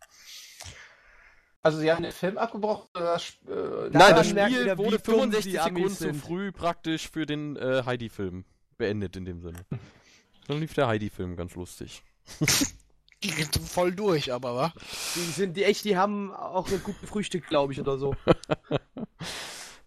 Also 1.64 1.78
sie 1.78 1.90
haben 1.90 2.02
den 2.02 2.12
Film 2.12 2.36
abgebrochen 2.36 2.88
oder 2.94 3.14
das, 3.14 3.38
äh, 3.48 3.88
Nein, 3.90 4.14
das 4.14 4.34
merkt 4.34 4.52
Spiel 4.52 4.66
ihr, 4.66 4.74
wie 4.74 4.78
wurde 4.78 4.98
dumm 4.98 5.14
65 5.16 5.52
die 5.52 5.58
Amis 5.58 5.98
Sekunden 5.98 6.20
zu 6.20 6.26
früh 6.26 6.52
praktisch 6.52 7.10
für 7.10 7.24
den 7.24 7.56
äh, 7.56 7.82
Heidi-Film 7.86 8.44
beendet 8.76 9.16
in 9.16 9.24
dem 9.24 9.40
Sinne. 9.40 9.64
Dann 10.46 10.60
lief 10.60 10.74
der 10.74 10.88
Heidi-Film 10.88 11.36
ganz 11.36 11.54
lustig. 11.54 12.02
Die 13.22 13.30
sind 13.30 13.56
voll 13.56 13.92
durch, 13.94 14.30
aber 14.30 14.54
wa? 14.54 14.72
Die 15.14 15.20
sind 15.20 15.56
die 15.56 15.64
echt, 15.64 15.86
die 15.86 15.96
haben 15.96 16.30
auch 16.34 16.70
ein 16.70 16.82
gut 16.82 17.00
gefrühstückt, 17.00 17.48
glaube 17.48 17.72
ich, 17.72 17.80
oder 17.80 17.96
so. 17.96 18.14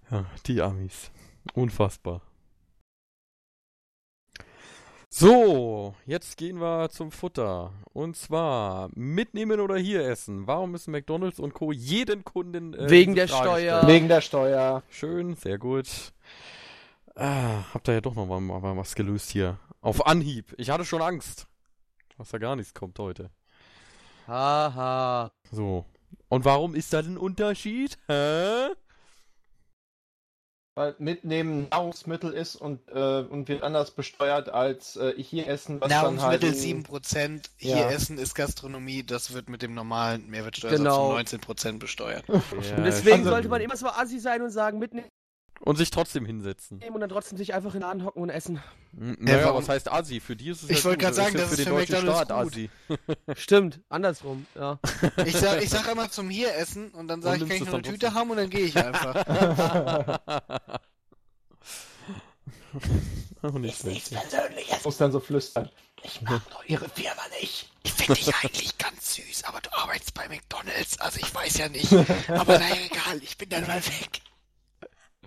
Ja, 0.10 0.26
die 0.46 0.62
Amis. 0.62 1.12
Unfassbar. 1.54 2.22
So, 5.10 5.96
jetzt 6.06 6.38
gehen 6.38 6.60
wir 6.60 6.90
zum 6.90 7.12
Futter. 7.12 7.72
Und 7.94 8.18
zwar 8.18 8.90
mitnehmen 8.94 9.60
oder 9.62 9.78
hier 9.78 10.06
essen. 10.08 10.48
Warum 10.48 10.72
müssen 10.72 10.92
McDonalds 10.92 11.40
und 11.40 11.54
Co. 11.54 11.72
jeden 11.72 12.24
Kunden 12.26 12.74
äh, 12.74 12.90
Wegen 12.90 13.16
der 13.16 13.28
Frage 13.28 13.46
Steuer. 13.50 13.78
stellen? 13.80 13.94
wegen 13.94 14.08
der 14.10 14.22
Steuer. 14.22 14.84
Schön, 14.90 15.36
sehr 15.36 15.58
gut. 15.58 15.88
Ah, 17.16 17.64
habt 17.74 17.88
ihr 17.88 17.96
ja 17.96 18.02
doch 18.02 18.16
noch 18.16 18.26
mal, 18.28 18.40
mal 18.42 18.78
was 18.78 18.96
gelöst 18.96 19.30
hier. 19.32 19.58
Auf 19.82 20.06
Anhieb. 20.06 20.54
Ich 20.58 20.70
hatte 20.70 20.86
schon 20.86 21.02
Angst, 21.02 21.48
dass 22.18 22.30
da 22.30 22.38
gar 22.38 22.56
nichts 22.56 22.74
kommt 22.74 23.00
heute. 23.00 23.32
Haha. 24.28 25.32
So. 25.52 25.86
Und 26.28 26.44
warum 26.44 26.76
ist 26.76 26.92
da 26.92 27.00
ein 27.00 27.18
Unterschied? 27.18 27.98
Hä? 28.08 28.68
Weil 30.78 30.94
mitnehmen 31.00 31.68
Nahrungsmittel 31.72 32.32
ist 32.34 32.56
und, 32.56 32.80
äh, 32.94 33.22
und 33.22 33.48
wird 33.48 33.64
anders 33.64 33.90
besteuert 33.90 34.50
als 34.50 34.96
äh, 34.96 35.16
hier 35.18 35.48
essen, 35.48 35.82
was 35.82 35.90
Nahrungsmittel 35.90 36.52
dann 36.52 36.52
halt 36.52 37.08
7%, 37.08 37.42
hier 37.58 37.78
Ja. 37.78 37.90
Essen 37.90 38.20
ist 38.20 38.36
Gastronomie, 38.36 39.02
das 39.02 39.34
wird 39.34 39.50
mit 39.50 39.64
dem 39.64 39.74
normalen 39.74 40.30
Mehrwertsteuersatz 40.30 40.78
Genau. 40.80 41.14
von 41.16 41.18
19% 41.26 41.80
besteuert. 41.80 42.26
Ja, 42.28 42.76
Und 42.78 42.84
deswegen 42.86 43.18
Also- 43.22 43.30
sollte 43.32 43.50
man 43.50 43.62
immer 43.62 43.76
so 43.76 43.88
assi 43.88 44.20
sein 44.20 44.44
und 44.44 44.52
sagen, 44.52 44.78
mitnehmen 44.78 45.08
Und 45.62 45.76
sich 45.78 45.90
trotzdem 45.90 46.26
hinsetzen. 46.26 46.82
und 46.94 47.00
dann 47.02 47.10
trotzdem 47.10 47.38
sich 47.38 47.54
einfach 47.54 47.74
in 47.74 47.82
den 47.82 47.88
Laden 47.88 48.06
hocken 48.06 48.22
und 48.22 48.30
essen. 48.30 48.62
N- 48.98 49.18
Naja, 49.20 49.46
warum- 49.46 49.58
was 49.62 49.70
heißt 49.70 49.92
Asi? 49.92 50.20
Für 50.20 50.36
die 50.36 50.50
ist 50.50 50.64
es 50.64 50.70
Ich 50.70 50.78
ja 50.80 50.84
wollte 50.86 50.98
gut. 50.98 51.06
grad 51.06 51.16
sagen, 51.16 51.34
ja 51.36 51.40
das 51.42 51.48
für 51.50 51.54
ist 51.54 51.58
den 51.60 51.66
für 51.66 51.72
deutschen 51.80 51.96
McDonald's 52.06 52.26
Staat 52.26 52.44
gut. 52.44 52.54
Asi. 52.54 52.70
Stimmt, 53.42 53.80
andersrum, 53.90 54.46
ja. 54.56 54.80
Ich 55.26 55.36
sag, 55.36 55.62
ich 55.62 55.70
sag 55.70 55.92
immer 55.92 56.10
zum 56.10 56.30
hier 56.30 56.56
essen 56.56 56.90
und 56.92 57.08
dann 57.08 57.22
sage 57.22 57.44
ich, 57.44 57.50
kann 57.50 57.58
ich 57.58 57.66
noch 57.66 57.74
eine 57.74 57.82
Tüte 57.84 58.14
haben 58.14 58.30
und 58.32 58.38
dann 58.38 58.50
gehe 58.50 58.62
ich 58.66 58.78
einfach. 58.78 59.16
Auch 63.42 63.54
nicht 63.60 63.80
schlecht. 63.80 64.12
persönliches. 64.12 64.84
Muss 64.86 64.98
dann 64.98 65.12
so 65.12 65.20
flüstern. 65.20 65.70
Ich 66.04 66.22
mag 66.22 66.42
doch 66.52 66.64
ihre 66.66 66.88
Firma 66.90 67.22
nicht. 67.42 67.72
Ich 67.84 67.92
finde 67.94 68.14
dich 68.14 68.34
eigentlich 68.36 68.78
ganz 68.78 69.16
süß, 69.16 69.44
aber 69.46 69.60
du 69.62 69.74
arbeitest 69.74 70.14
bei 70.14 70.28
McDonalds, 70.30 71.00
also 71.00 71.20
ich 71.20 71.34
weiß 71.34 71.58
ja 71.58 71.70
nicht. 71.70 71.92
Aber 72.30 72.60
naja, 72.60 72.76
egal, 72.86 73.18
ich 73.22 73.38
bin 73.38 73.50
dann 73.50 73.66
mal 73.66 73.84
weg. 73.84 74.22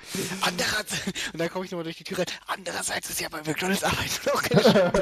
Andererseits, 0.40 1.06
und 1.32 1.40
dann 1.40 1.50
komme 1.50 1.64
ich 1.64 1.70
nochmal 1.70 1.84
durch 1.84 1.96
die 1.96 2.04
Tür 2.04 2.18
rein, 2.18 2.26
andererseits 2.46 3.10
ist 3.10 3.20
ja 3.20 3.28
bei 3.28 3.42
McDonalds 3.42 3.84
Arbeit 3.84 4.20
auch 4.32 4.42
keine. 4.42 4.92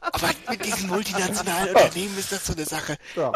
Aber 0.00 0.30
mit 0.50 0.64
diesen 0.64 0.88
multinationalen 0.88 1.68
Unternehmen 1.74 2.18
ist 2.18 2.32
das 2.32 2.46
so 2.46 2.54
eine 2.54 2.64
Sache. 2.64 2.96
Ja. 3.14 3.32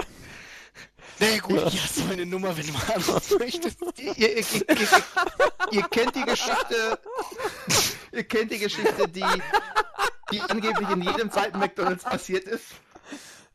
Naja 1.20 1.38
gut, 1.40 1.68
hier 1.68 1.82
hast 1.82 1.98
du 1.98 2.04
meine 2.04 2.24
Nummer, 2.24 2.56
wenn 2.56 2.66
du 2.66 2.72
mal 2.72 2.92
anrufen 2.94 3.38
möchtest. 3.38 3.78
ihr, 3.98 4.16
ihr, 4.16 4.36
ihr, 4.36 4.44
ihr, 4.52 4.88
ihr 5.72 5.82
kennt 5.82 6.14
die 6.14 6.24
Geschichte, 6.24 6.98
ihr 8.12 8.24
kennt 8.24 8.52
die 8.52 8.58
Geschichte, 8.58 9.08
die, 9.08 9.24
die 10.30 10.40
angeblich 10.40 10.88
in 10.90 11.02
jedem 11.02 11.30
zweiten 11.30 11.58
McDonalds 11.58 12.04
passiert 12.04 12.44
ist. 12.44 12.66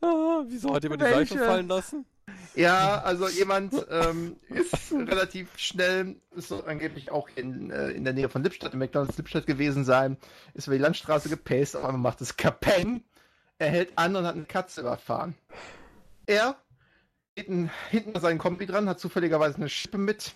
Ah, 0.01 0.43
wieso 0.45 0.73
hat 0.75 0.83
jemand 0.83 1.01
die? 1.01 1.05
Seife 1.05 1.37
fallen 1.37 1.67
lassen? 1.69 2.05
Ja, 2.55 3.01
also 3.01 3.27
jemand 3.27 3.73
ähm, 3.89 4.37
ist 4.49 4.91
relativ 4.91 5.57
schnell, 5.57 6.15
ist 6.35 6.51
angeblich 6.51 7.11
auch 7.11 7.27
in, 7.35 7.71
äh, 7.71 7.89
in 7.89 8.03
der 8.03 8.13
Nähe 8.13 8.29
von 8.29 8.43
Lippstadt, 8.43 8.73
in 8.73 8.79
McDonalds 8.79 9.17
Lippstadt 9.17 9.47
gewesen 9.47 9.85
sein, 9.85 10.17
ist 10.53 10.67
über 10.67 10.75
die 10.75 10.81
Landstraße 10.81 11.29
gepaced, 11.29 11.75
auf 11.75 11.83
einmal 11.83 12.01
macht 12.01 12.21
es 12.21 12.37
Kapeng, 12.37 13.03
er 13.57 13.69
hält 13.69 13.97
an 13.97 14.15
und 14.15 14.25
hat 14.25 14.35
eine 14.35 14.45
Katze 14.45 14.81
überfahren. 14.81 15.35
Er 16.27 16.55
geht 17.35 17.49
ein, 17.49 17.71
hinten 17.89 18.15
an 18.15 18.21
seinen 18.21 18.37
Kombi 18.37 18.67
dran, 18.67 18.87
hat 18.87 18.99
zufälligerweise 18.99 19.57
eine 19.57 19.69
Schippe 19.69 19.97
mit, 19.97 20.35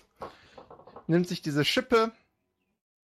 nimmt 1.06 1.28
sich 1.28 1.40
diese 1.40 1.64
Schippe, 1.64 2.10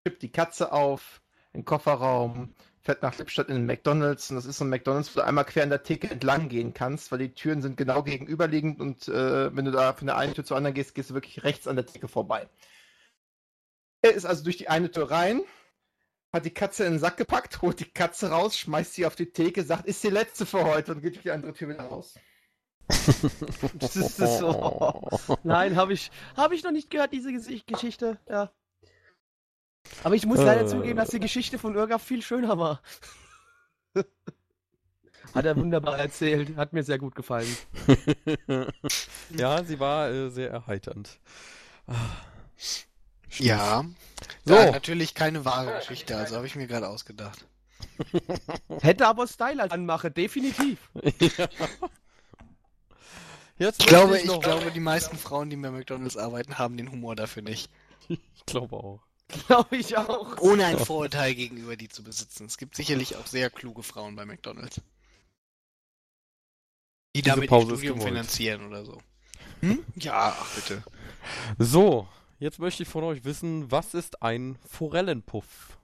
schippt 0.05 0.23
die 0.23 0.31
Katze 0.31 0.71
auf, 0.71 1.21
in 1.53 1.61
den 1.61 1.65
Kofferraum, 1.65 2.53
fährt 2.83 3.01
nach 3.01 3.17
Lippstadt 3.17 3.47
in 3.47 3.55
den 3.55 3.65
McDonalds 3.65 4.29
und 4.29 4.35
das 4.35 4.45
ist 4.45 4.57
so 4.57 4.65
ein 4.65 4.69
McDonalds, 4.69 5.15
wo 5.15 5.21
du 5.21 5.25
einmal 5.25 5.45
quer 5.45 5.63
an 5.63 5.69
der 5.69 5.83
Theke 5.83 6.09
entlang 6.09 6.49
gehen 6.49 6.73
kannst, 6.73 7.11
weil 7.11 7.19
die 7.19 7.33
Türen 7.33 7.61
sind 7.61 7.77
genau 7.77 8.03
gegenüberliegend 8.03 8.81
und 8.81 9.07
äh, 9.07 9.55
wenn 9.55 9.65
du 9.65 9.71
da 9.71 9.93
von 9.93 10.07
der 10.07 10.17
einen 10.17 10.33
Tür 10.33 10.43
zur 10.43 10.57
anderen 10.57 10.73
gehst, 10.73 10.93
gehst 10.93 11.09
du 11.09 11.13
wirklich 11.13 11.43
rechts 11.43 11.67
an 11.67 11.77
der 11.77 11.85
Theke 11.85 12.09
vorbei. 12.09 12.47
Er 14.01 14.13
ist 14.13 14.25
also 14.25 14.43
durch 14.43 14.57
die 14.57 14.67
eine 14.67 14.91
Tür 14.91 15.09
rein, 15.09 15.41
hat 16.33 16.43
die 16.43 16.51
Katze 16.51 16.83
in 16.83 16.93
den 16.93 16.99
Sack 16.99 17.15
gepackt, 17.15 17.61
holt 17.61 17.79
die 17.79 17.85
Katze 17.85 18.31
raus, 18.31 18.57
schmeißt 18.57 18.93
sie 18.93 19.05
auf 19.05 19.15
die 19.15 19.31
Theke, 19.31 19.63
sagt, 19.63 19.85
ist 19.85 20.03
die 20.03 20.09
letzte 20.09 20.45
für 20.45 20.65
heute 20.65 20.91
und 20.91 21.01
geht 21.01 21.15
durch 21.15 21.23
die 21.23 21.31
andere 21.31 21.53
Tür 21.53 21.69
wieder 21.69 21.83
raus. 21.83 22.15
Das 23.79 23.95
ist 23.95 24.17
so. 24.17 25.01
Nein, 25.43 25.77
habe 25.77 25.93
ich, 25.93 26.11
hab 26.35 26.51
ich 26.51 26.63
noch 26.63 26.71
nicht 26.71 26.89
gehört, 26.89 27.13
diese 27.13 27.31
Gesicht 27.31 27.65
Geschichte. 27.65 28.19
Ja. 28.27 28.51
Aber 30.03 30.15
ich 30.15 30.25
muss 30.25 30.37
leider 30.39 30.61
Äh. 30.61 30.67
zugeben, 30.67 30.97
dass 30.97 31.09
die 31.09 31.19
Geschichte 31.19 31.57
von 31.59 31.75
Irga 31.75 31.97
viel 31.99 32.21
schöner 32.21 32.57
war. 32.57 32.81
Hat 35.35 35.45
er 35.45 35.55
wunderbar 35.57 35.97
erzählt. 35.97 36.55
Hat 36.57 36.73
mir 36.73 36.83
sehr 36.83 36.99
gut 36.99 37.15
gefallen. 37.15 37.47
ja, 39.35 39.63
sie 39.63 39.79
war 39.79 40.09
äh, 40.09 40.29
sehr 40.29 40.51
erheiternd. 40.51 41.19
Ah. 41.87 41.93
Ja. 43.39 43.85
So. 44.45 44.53
Ja, 44.55 44.71
natürlich 44.71 45.15
keine 45.15 45.43
wahre 45.43 45.75
Geschichte, 45.79 46.15
also 46.15 46.35
habe 46.35 46.45
ich 46.45 46.55
mir 46.55 46.67
gerade 46.67 46.87
ausgedacht. 46.87 47.45
Hätte 48.81 49.07
aber 49.07 49.27
Style 49.27 49.61
als 49.61 49.71
Anmache, 49.71 50.11
definitiv. 50.11 50.77
ja. 51.19 51.47
Jetzt 53.57 53.81
Ich 53.81 53.87
glaube, 53.87 54.17
ich 54.19 54.25
noch- 54.25 54.39
glaube, 54.41 54.71
die 54.71 54.79
meisten 54.79 55.17
Frauen, 55.17 55.49
die 55.49 55.55
bei 55.57 55.71
McDonalds 55.71 56.15
arbeiten, 56.17 56.57
haben 56.57 56.77
den 56.77 56.91
Humor 56.91 57.15
dafür 57.15 57.41
nicht. 57.43 57.71
Ich 58.07 58.45
glaube 58.45 58.75
auch. 58.75 58.99
Glaube 59.27 59.77
ich 59.77 59.97
auch. 59.97 60.37
Ohne 60.39 60.65
ein 60.65 60.77
Vorurteil 60.79 61.33
gegenüber 61.35 61.75
die 61.75 61.89
zu 61.89 62.03
besitzen. 62.03 62.45
Es 62.45 62.57
gibt 62.57 62.75
sicherlich 62.75 63.15
auch 63.15 63.25
sehr 63.25 63.49
kluge 63.49 63.83
Frauen 63.83 64.15
bei 64.15 64.25
McDonalds. 64.25 64.81
Die 67.15 67.21
Diese 67.21 67.35
damit 67.35 67.49
Pause 67.49 67.71
ihr 67.71 67.77
Studium 67.77 68.01
finanzieren 68.01 68.67
oder 68.67 68.85
so. 68.85 69.01
Hm? 69.61 69.83
Ja, 69.95 70.35
ach 70.39 70.55
bitte. 70.55 70.83
So, 71.57 72.07
jetzt 72.39 72.59
möchte 72.59 72.83
ich 72.83 72.89
von 72.89 73.03
euch 73.03 73.23
wissen, 73.23 73.71
was 73.71 73.93
ist 73.93 74.21
ein 74.21 74.57
Forellenpuff? 74.67 75.77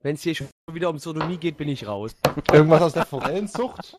Wenn 0.00 0.14
es 0.14 0.22
hier 0.22 0.34
schon 0.34 0.48
wieder 0.70 0.90
um 0.90 0.98
Sodomie 0.98 1.38
geht, 1.38 1.56
bin 1.56 1.68
ich 1.68 1.86
raus. 1.86 2.14
Irgendwas 2.52 2.82
aus 2.82 2.92
der 2.92 3.06
Forellenzucht? 3.06 3.98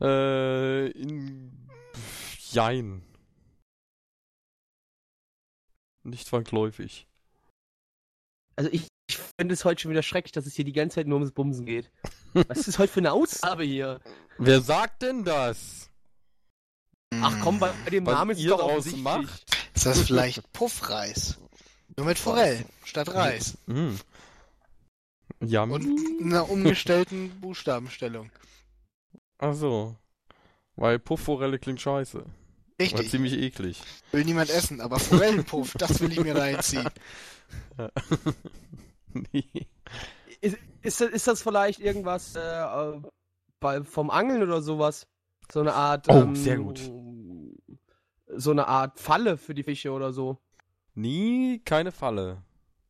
Äh, 0.00 0.88
in... 0.90 1.68
Jein. 2.50 3.02
Nicht 6.10 6.26
zwangsläufig. 6.26 7.06
Also 8.56 8.70
ich, 8.72 8.88
ich 9.08 9.18
finde 9.38 9.54
es 9.54 9.64
heute 9.64 9.80
schon 9.82 9.90
wieder 9.90 10.02
schrecklich, 10.02 10.32
dass 10.32 10.46
es 10.46 10.54
hier 10.54 10.64
die 10.64 10.72
ganze 10.72 10.96
Zeit 10.96 11.06
nur 11.06 11.18
ums 11.18 11.32
Bumsen 11.32 11.64
geht. 11.66 11.90
Was 12.48 12.66
ist 12.68 12.78
heute 12.78 12.92
für 12.92 13.00
eine 13.00 13.12
Ausgabe 13.12 13.64
hier? 13.64 14.00
Wer 14.38 14.60
sagt 14.60 15.02
denn 15.02 15.24
das? 15.24 15.90
Ach 17.14 17.34
komm, 17.42 17.58
bei 17.58 17.72
dem 17.90 18.04
Was 18.06 18.14
Namen 18.14 18.30
ist 18.32 18.40
ihr 18.40 18.50
doch 18.50 18.60
draus 18.60 18.94
macht? 18.96 19.44
Ist 19.74 19.86
das 19.86 20.02
vielleicht 20.02 20.52
Puffreis? 20.52 21.38
Nur 21.96 22.06
mit 22.06 22.18
Forell 22.18 22.64
statt 22.84 23.12
Reis. 23.14 23.56
Hm. 23.66 23.98
Ja, 25.40 25.62
Und 25.62 25.86
einer 26.20 26.50
umgestellten 26.50 27.30
Buchstabenstellung. 27.40 28.30
ach 29.38 29.54
so. 29.54 29.96
Weil 30.76 30.98
Puffforelle 30.98 31.58
klingt 31.58 31.80
scheiße. 31.80 32.24
War 32.78 32.84
Richtig. 32.84 33.10
ziemlich 33.10 33.32
eklig. 33.32 33.82
Will 34.12 34.24
niemand 34.24 34.50
essen, 34.50 34.80
aber 34.80 35.00
Forellenpuff, 35.00 35.74
das 35.76 36.00
will 36.00 36.12
ich 36.12 36.20
mir 36.20 36.36
reinziehen. 36.36 36.88
nee. 39.32 39.66
Ist, 40.40 40.56
ist, 40.82 41.00
das- 41.00 41.10
ist 41.10 41.26
das 41.26 41.42
vielleicht 41.42 41.80
irgendwas 41.80 42.36
äh, 42.36 42.40
äh, 42.40 43.00
bei, 43.58 43.82
vom 43.82 44.10
Angeln 44.10 44.42
oder 44.42 44.62
sowas? 44.62 45.06
So 45.52 45.60
eine 45.60 45.74
Art. 45.74 46.06
Oh, 46.08 46.12
ähm, 46.22 46.36
sehr 46.36 46.58
gut. 46.58 46.80
So 48.28 48.50
eine 48.52 48.68
Art 48.68 49.00
Falle 49.00 49.36
für 49.38 49.54
die 49.54 49.62
Fische 49.64 49.90
oder 49.90 50.12
so. 50.12 50.38
Nie 50.94 51.60
keine 51.64 51.90
Falle. 51.90 52.42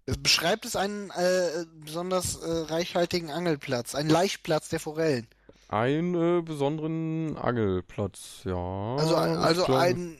Es 0.04 0.18
beschreibt 0.18 0.64
es 0.64 0.74
einen 0.76 1.10
äh, 1.10 1.64
besonders 1.84 2.36
äh, 2.36 2.50
reichhaltigen 2.72 3.30
Angelplatz, 3.30 3.94
einen 3.94 4.10
Laichplatz 4.10 4.68
der 4.68 4.80
Forellen. 4.80 5.26
Einen 5.68 6.14
äh, 6.14 6.42
besonderen 6.42 7.36
Angelplatz, 7.36 8.40
ja. 8.44 8.96
Also, 8.96 9.16
also 9.16 9.74
ein 9.74 10.18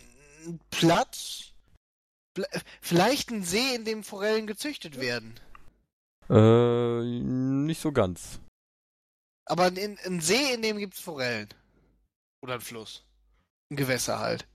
Platz, 0.71 1.53
vielleicht 2.81 3.31
ein 3.31 3.43
See, 3.43 3.75
in 3.75 3.85
dem 3.85 4.05
Forellen 4.05 4.47
gezüchtet 4.47 5.01
werden. 5.01 5.35
Äh, 6.31 7.03
nicht 7.03 7.81
so 7.81 7.93
ganz. 7.93 8.41
Aber 9.47 9.65
ein, 9.65 9.99
ein 10.05 10.21
See, 10.21 10.53
in 10.53 10.63
dem 10.63 10.79
gibt's 10.79 11.01
Forellen. 11.01 11.49
Oder 12.43 12.55
ein 12.55 12.61
Fluss. 12.61 13.03
Ein 13.71 13.77
Gewässer 13.77 14.19
halt. 14.19 14.47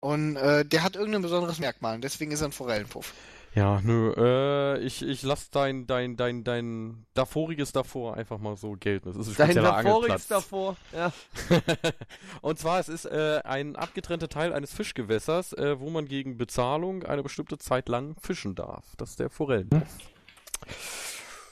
Und 0.00 0.36
äh, 0.36 0.64
der 0.64 0.82
hat 0.82 0.96
irgendein 0.96 1.22
besonderes 1.22 1.58
Merkmal 1.58 1.96
und 1.96 2.02
deswegen 2.02 2.32
ist 2.32 2.40
er 2.40 2.48
ein 2.48 2.52
Forellenpuff. 2.52 3.12
Ja, 3.54 3.80
nö, 3.82 4.12
äh, 4.16 4.78
ich, 4.78 5.02
ich 5.02 5.22
lass 5.22 5.50
dein, 5.50 5.86
dein, 5.86 6.16
dein, 6.16 6.44
dein 6.44 7.06
davoriges 7.14 7.72
davor 7.72 8.16
einfach 8.16 8.38
mal 8.38 8.56
so 8.56 8.76
gelten. 8.78 9.12
Das 9.12 9.16
ist 9.16 9.40
ein 9.40 9.54
Dein 9.54 9.64
davoriges 9.64 10.28
davor. 10.28 10.76
Ja. 10.92 11.12
Und 12.42 12.60
zwar, 12.60 12.78
es 12.78 12.88
ist 12.88 13.06
äh, 13.06 13.40
ein 13.42 13.74
abgetrennter 13.74 14.28
Teil 14.28 14.52
eines 14.52 14.72
Fischgewässers, 14.72 15.52
äh, 15.54 15.80
wo 15.80 15.90
man 15.90 16.06
gegen 16.06 16.36
Bezahlung 16.36 17.02
eine 17.02 17.24
bestimmte 17.24 17.58
Zeit 17.58 17.88
lang 17.88 18.14
fischen 18.20 18.54
darf. 18.54 18.84
Das 18.96 19.10
ist 19.10 19.20
der 19.20 19.30
Forellenpuff. 19.30 19.88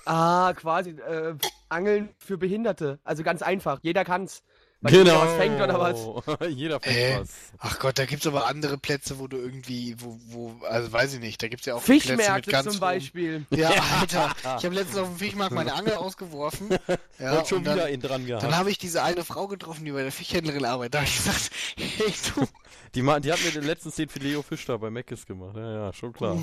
Ah, 0.05 0.53
quasi 0.55 0.91
äh, 0.91 1.35
Angeln 1.69 2.11
für 2.17 2.39
Behinderte. 2.39 3.01
Also 3.03 3.25
ganz 3.25 3.43
einfach. 3.43 3.81
Jeder 3.83 4.05
kann's. 4.05 4.43
Weil 4.81 4.95
jeder 4.95 5.21
was 5.21 5.37
fängt 5.37 5.61
oder 5.61 5.81
was. 5.81 6.49
Jeder 6.51 6.79
fängt 6.79 6.97
Äh, 6.97 7.21
was. 7.21 7.31
Ach 7.59 7.79
Gott, 7.81 7.99
da 7.99 8.05
gibt's 8.07 8.29
aber 8.29 8.47
andere 8.47 8.79
Plätze, 8.79 9.19
wo 9.19 9.27
du 9.27 9.37
irgendwie, 9.37 9.97
wo, 9.99 10.17
wo, 10.29 10.65
also 10.67 10.93
weiß 10.93 11.15
ich 11.15 11.21
nicht, 11.21 11.43
da 11.43 11.49
gibt's 11.49 11.67
ja 11.67 11.75
auch 11.75 11.83
Fischmärkte 11.83 12.23
Plätze 12.25 12.35
mit 12.35 12.49
ganz 12.49 12.71
zum 12.71 12.81
Beispiel. 12.81 13.45
Ja, 13.51 13.71
Alter, 14.01 14.37
ich 14.41 14.65
habe 14.65 14.75
letztens 14.75 14.99
auf 14.99 15.09
dem 15.09 15.17
Fischmarkt 15.17 15.53
meine 15.53 15.75
Angel 15.75 15.95
ausgeworfen. 15.95 16.69
Ja, 17.21 17.41
und 17.41 17.49
schon 17.49 17.65
dann, 17.65 17.75
wieder 17.75 17.91
ihn 17.91 18.01
dran 18.01 18.27
gehabt. 18.27 18.45
Dann 18.45 18.57
habe 18.57 18.71
ich 18.71 18.79
diese 18.79 19.03
eine 19.03 19.25
Frau 19.25 19.49
getroffen, 19.49 19.85
die 19.85 19.91
bei 19.91 20.03
der 20.03 20.13
Fischhändlerin 20.13 20.65
arbeitet. 20.65 20.95
Da 20.95 20.99
habe 20.99 21.09
ich 21.09 21.17
gesagt, 21.17 21.51
hey 21.77 22.15
du, 22.33 22.47
Die, 22.95 23.21
die 23.21 23.33
hat 23.33 23.45
mir 23.45 23.51
den 23.51 23.65
letzten 23.65 23.91
den 23.91 24.09
Fileo 24.09 24.43
Fisch 24.43 24.65
da 24.67 24.77
bei 24.77 24.89
Meckes 24.89 25.27
gemacht. 25.27 25.57
Ja, 25.57 25.87
ja, 25.87 25.93
schon 25.93 26.13
klar. 26.13 26.39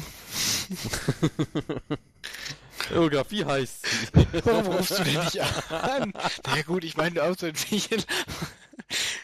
Geografie 2.89 3.45
heißt 3.45 3.86
sie. 3.86 4.07
warum 4.45 4.67
rufst 4.67 4.99
du 4.99 5.03
denn 5.03 5.23
nicht 5.23 5.39
an? 5.39 6.13
Na 6.45 6.55
ja, 6.57 6.61
gut, 6.63 6.83
ich 6.83 6.97
meine 6.97 7.23
auch 7.23 7.36
so 7.38 7.45
ein 7.47 7.55
Fischchen. 7.55 8.03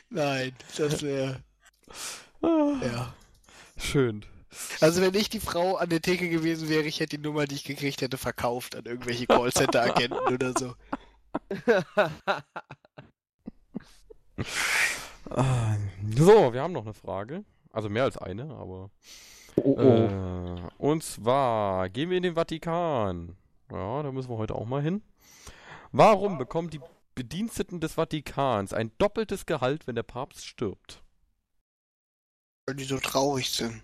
Nein, 0.09 0.53
das 0.77 1.01
wäre, 1.01 1.41
ja. 2.41 3.13
Schön. 3.77 4.25
Also 4.81 5.01
wenn 5.01 5.13
ich 5.13 5.29
die 5.29 5.39
Frau 5.39 5.77
an 5.77 5.89
der 5.89 6.01
Theke 6.01 6.29
gewesen 6.29 6.67
wäre, 6.69 6.83
ich 6.83 6.99
hätte 6.99 7.17
die 7.17 7.23
Nummer, 7.23 7.45
die 7.45 7.55
ich 7.55 7.63
gekriegt 7.63 8.01
hätte, 8.01 8.17
verkauft 8.17 8.75
an 8.75 8.85
irgendwelche 8.85 9.27
Callcenter-Agenten 9.27 10.19
oder 10.33 10.53
so. 10.57 10.75
Ah, 15.29 15.77
So, 16.17 16.53
wir 16.53 16.61
haben 16.61 16.73
noch 16.73 16.83
eine 16.83 16.93
Frage. 16.93 17.45
Also 17.71 17.89
mehr 17.89 18.03
als 18.03 18.17
eine, 18.17 18.43
aber. 18.43 18.89
Oh, 19.55 19.75
oh. 19.77 19.81
Äh, 19.81 20.61
und 20.77 21.03
zwar 21.03 21.89
gehen 21.89 22.09
wir 22.09 22.17
in 22.17 22.23
den 22.23 22.35
Vatikan. 22.35 23.37
Ja, 23.71 24.03
da 24.03 24.11
müssen 24.11 24.29
wir 24.29 24.37
heute 24.37 24.55
auch 24.55 24.65
mal 24.65 24.81
hin. 24.81 25.01
Warum 25.91 26.37
bekommen 26.37 26.69
die 26.69 26.81
Bediensteten 27.15 27.79
des 27.79 27.93
Vatikans 27.93 28.73
ein 28.73 28.91
doppeltes 28.97 29.45
Gehalt, 29.45 29.87
wenn 29.87 29.95
der 29.95 30.03
Papst 30.03 30.45
stirbt? 30.45 31.01
Weil 32.67 32.75
die 32.75 32.83
so 32.83 32.97
traurig 32.99 33.49
sind. 33.49 33.81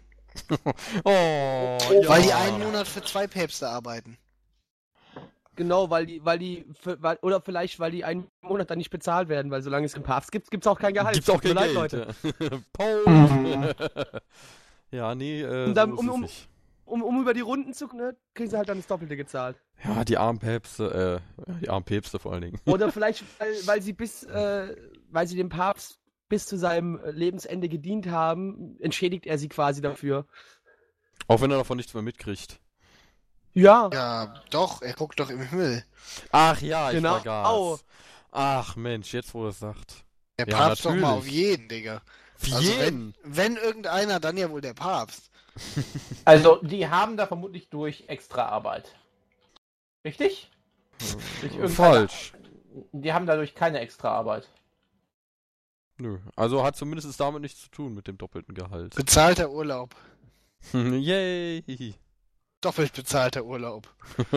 Oh, 1.04 1.10
Weil 1.10 2.22
die 2.22 2.32
einen 2.34 2.60
Monat 2.60 2.88
für 2.88 3.02
zwei 3.02 3.26
Päpste 3.26 3.68
arbeiten. 3.70 4.20
Genau, 5.56 5.90
weil 5.90 6.06
die, 6.06 6.24
weil 6.24 6.38
die, 6.38 6.68
für, 6.80 7.02
weil, 7.02 7.18
oder 7.24 7.42
vielleicht, 7.42 7.80
weil 7.80 7.90
die 7.90 8.04
einen 8.06 8.28
Monat 8.42 8.70
dann 8.70 8.78
nicht 8.78 8.92
bezahlt 8.92 9.30
werden, 9.30 9.50
weil 9.50 9.64
solange 9.64 9.88
es 9.88 9.94
keinen 9.94 10.04
Papst 10.04 10.32
gibt, 10.32 10.52
gibt's 10.52 10.68
auch 10.68 10.78
kein 10.78 10.94
Gehalt. 10.94 11.16
Gibt's 11.16 11.32
auch 11.32 11.42
kein 11.42 11.56
Geld. 11.56 11.74
leid, 11.74 11.92
Leute. 11.92 12.64
Paul. 12.74 13.76
ja, 14.92 15.16
nee, 15.16 15.42
äh, 15.42 15.74
dann, 15.74 15.90
so 15.90 15.96
ist 15.96 16.00
um- 16.02 16.08
es 16.10 16.14
um- 16.14 16.22
nicht. 16.22 16.50
Um, 16.88 17.04
um 17.04 17.22
über 17.22 17.34
die 17.34 17.42
Runden 17.42 17.74
zu, 17.74 17.88
ne, 17.88 18.16
kriegen 18.34 18.50
sie 18.50 18.58
halt 18.58 18.70
dann 18.70 18.78
das 18.78 18.88
Doppelte 18.88 19.18
gezahlt. 19.18 19.58
Ja, 19.84 20.06
die 20.06 20.18
armen 20.18 20.40
Päpste, 20.40 21.22
äh, 21.46 21.52
ja, 21.52 21.58
die 21.60 21.70
armen 21.70 21.86
Päpste 21.86 22.18
vor 22.18 22.32
allen 22.34 22.42
Dingen. 22.42 22.60
Oder 22.66 22.92
vielleicht, 22.92 23.24
weil, 23.40 23.54
weil 23.68 23.82
sie 23.82 23.94
bis, 23.94 24.24
äh, 24.24 24.76
weil 25.10 25.28
sie 25.28 25.36
dem 25.36 25.50
Papst 25.50 26.00
bis 26.30 26.46
zu 26.46 26.58
seinem 26.58 26.98
äh, 27.00 27.12
Lebensende 27.12 27.70
gedient 27.70 28.08
haben, 28.08 28.78
entschädigt 28.80 29.26
er 29.28 29.38
sie 29.38 29.50
quasi 29.50 29.82
dafür. 29.82 30.26
Auch 31.28 31.42
wenn 31.42 31.52
er 31.52 31.58
davon 31.58 31.78
nichts 31.78 31.94
mehr 31.94 32.04
mitkriegt. 32.04 32.60
Ja, 33.54 33.90
Ja, 33.92 34.34
doch, 34.52 34.82
er 34.82 34.94
guckt 34.94 35.20
doch 35.20 35.30
im 35.30 35.42
Himmel. 35.42 35.84
Ach 36.32 36.62
ja, 36.62 36.90
ich 36.92 36.98
Genau. 36.98 37.16
vergaß. 37.16 37.48
Au. 37.48 37.80
Ach 38.32 38.76
Mensch, 38.76 39.14
jetzt 39.14 39.34
wo 39.34 39.44
er 39.46 39.50
es 39.50 39.60
sagt. 39.60 40.06
Der 40.40 40.48
Ja, 40.48 40.58
Papst 40.58 40.86
doch 40.86 40.92
mal 40.92 41.00
natürlich. 41.02 41.18
auf 41.18 41.28
jeden, 41.28 41.68
Digga. 41.70 42.02
Wie 42.40 42.54
Also 42.54 42.72
jeden? 42.72 43.16
Wenn 43.24 43.58
irgendeiner, 43.58 44.20
dann 44.20 44.38
ja 44.38 44.50
wohl 44.52 44.62
der 44.62 44.76
Papst. 44.76 45.32
Also, 46.26 46.58
die 46.62 46.88
haben 46.88 47.18
da 47.18 47.28
vermutlich 47.28 47.70
durch 47.70 48.06
Extraarbeit. 48.08 48.96
Richtig? 50.06 50.52
Durch 51.00 51.44
irgendeine- 51.44 51.70
Falsch. 51.70 52.34
Die 52.92 53.12
haben 53.14 53.26
dadurch 53.26 53.56
keine 53.56 53.80
Extraarbeit. 53.80 54.48
Nö. 55.98 56.20
Also 56.36 56.64
hat 56.64 56.76
zumindest 56.76 57.20
damit 57.20 57.42
nichts 57.42 57.62
zu 57.64 57.70
tun 57.72 57.94
mit 57.94 58.08
dem 58.08 58.18
doppelten 58.18 58.54
Gehalt. 58.54 58.94
Bezahlter 58.96 59.50
Urlaub. 59.52 59.96
Yay. 60.74 61.64
Doppelt 62.62 62.94
bezahlter 62.94 63.46
Urlaub. 63.46 63.88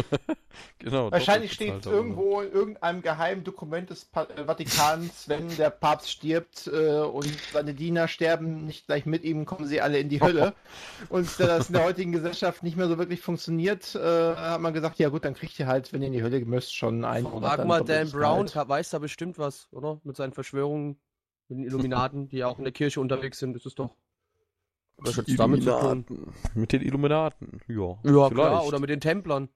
Genau. 0.79 1.11
Wahrscheinlich 1.13 1.53
steht 1.53 1.87
Urlaub. 1.87 1.87
irgendwo 1.87 2.41
in 2.41 2.53
irgendeinem 2.53 3.03
geheimen 3.03 3.45
Dokument 3.45 3.89
des 3.89 4.05
pa 4.05 4.25
äh, 4.25 4.45
Vatikans, 4.45 5.29
wenn 5.29 5.55
der 5.57 5.71
Papst 5.71 6.11
stirbt 6.11 6.67
äh, 6.67 6.99
und 6.99 7.31
seine 7.53 7.73
Diener 7.75 8.09
sterben 8.09 8.67
nicht 8.67 8.87
gleich 8.87 9.07
mit 9.07 9.25
ihm, 9.25 9.45
kommen 9.47 9.67
sie 9.67 9.81
alle 9.81 9.99
in 9.99 10.09
die 10.09 10.21
Hölle. 10.21 10.55
Und 11.09 11.29
da 11.39 11.47
das 11.47 11.69
in 11.69 11.75
der 11.75 11.85
heutigen 11.85 12.13
Gesellschaft 12.13 12.63
nicht 12.63 12.77
mehr 12.77 12.89
so 12.89 12.99
wirklich 12.99 13.21
funktioniert, 13.21 13.95
äh, 13.95 14.01
hat 14.35 14.61
man 14.61 14.75
gesagt, 14.75 14.99
ja 14.99 15.09
gut, 15.09 15.25
dann 15.25 15.35
kriegt 15.35 15.59
ihr 15.59 15.67
halt, 15.67 15.93
wenn 15.93 16.03
ihr 16.03 16.09
in 16.09 16.15
die 16.15 16.23
Hölle 16.23 16.45
müsst, 16.45 16.75
schon 16.75 17.05
ein 17.05 17.25
Monat 17.25 17.57
frag 17.57 17.67
mal 17.67 17.85
Dan 17.85 18.11
Brown, 18.11 18.47
Gehalt. 18.47 18.69
weiß 18.69 18.91
da 18.91 18.99
bestimmt 18.99 19.39
was, 19.39 19.69
oder? 19.71 20.01
Mit 20.05 20.17
seinen 20.17 20.33
Verschwörungen, 20.33 21.01
mit 21.49 21.59
den 21.59 21.65
Illuminaten, 21.65 22.29
die 22.29 22.39
ja 22.39 22.49
auch 22.49 22.59
in 22.59 22.65
der 22.65 22.73
Kirche 22.73 23.01
unterwegs 23.01 23.39
sind, 23.39 23.55
ist 23.57 23.67
es 23.67 23.75
doch. 23.75 23.95
Was 25.03 25.17
hat's 25.19 25.35
damit 25.37 25.63
zu 25.63 25.71
tun? 25.71 25.79
Illuminaten. 25.81 26.35
Mit 26.55 26.73
den 26.73 26.83
Illuminaten. 26.83 27.61
Ja. 27.69 27.77
Ja, 27.77 27.99
vielleicht. 28.05 28.33
klar, 28.35 28.65
oder 28.67 28.79
mit 28.81 28.91
den 28.91 29.01
Templern. 29.01 29.49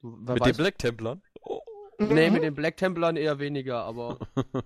Wer 0.00 0.34
mit 0.34 0.42
weiß- 0.42 0.46
den 0.46 0.56
Black 0.56 0.78
Templern. 0.78 1.22
Oh. 1.42 1.60
Nee, 1.98 2.28
Mhm. 2.28 2.34
mit 2.34 2.42
den 2.42 2.54
Black 2.54 2.76
Templern 2.76 3.16
eher 3.16 3.38
weniger, 3.38 3.84
aber. 3.84 4.18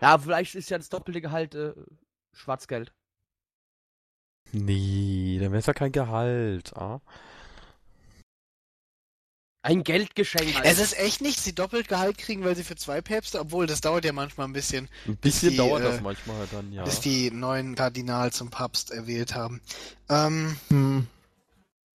ja, 0.00 0.18
vielleicht 0.18 0.54
ist 0.54 0.70
ja 0.70 0.78
das 0.78 0.88
doppelte 0.88 1.20
Gehalt 1.20 1.54
äh, 1.54 1.72
Schwarzgeld. 2.32 2.92
Nee, 4.52 5.38
dann 5.40 5.50
wäre 5.50 5.58
es 5.58 5.66
ja 5.66 5.72
kein 5.72 5.90
Gehalt. 5.92 6.76
Ah? 6.76 7.00
Ein 9.66 9.82
Geldgeschenk. 9.82 10.54
Es 10.62 10.78
ist 10.78 10.96
echt 10.96 11.20
nicht, 11.20 11.40
sie 11.40 11.52
doppelt 11.52 11.88
Gehalt 11.88 12.18
kriegen, 12.18 12.44
weil 12.44 12.54
sie 12.54 12.62
für 12.62 12.76
zwei 12.76 13.00
Päpste, 13.00 13.40
obwohl 13.40 13.66
das 13.66 13.80
dauert 13.80 14.04
ja 14.04 14.12
manchmal 14.12 14.46
ein 14.46 14.52
bisschen, 14.52 14.88
Ein 15.08 15.16
bisschen 15.16 15.50
die, 15.50 15.56
dauert 15.56 15.80
äh, 15.82 15.84
das 15.86 16.00
manchmal 16.00 16.46
dann, 16.52 16.72
ja. 16.72 16.84
bis 16.84 17.00
die 17.00 17.32
neuen 17.32 17.74
Kardinal 17.74 18.30
zum 18.32 18.48
Papst 18.50 18.92
erwählt 18.92 19.34
haben. 19.34 19.60
Ähm, 20.08 20.56
Hm. 20.68 21.08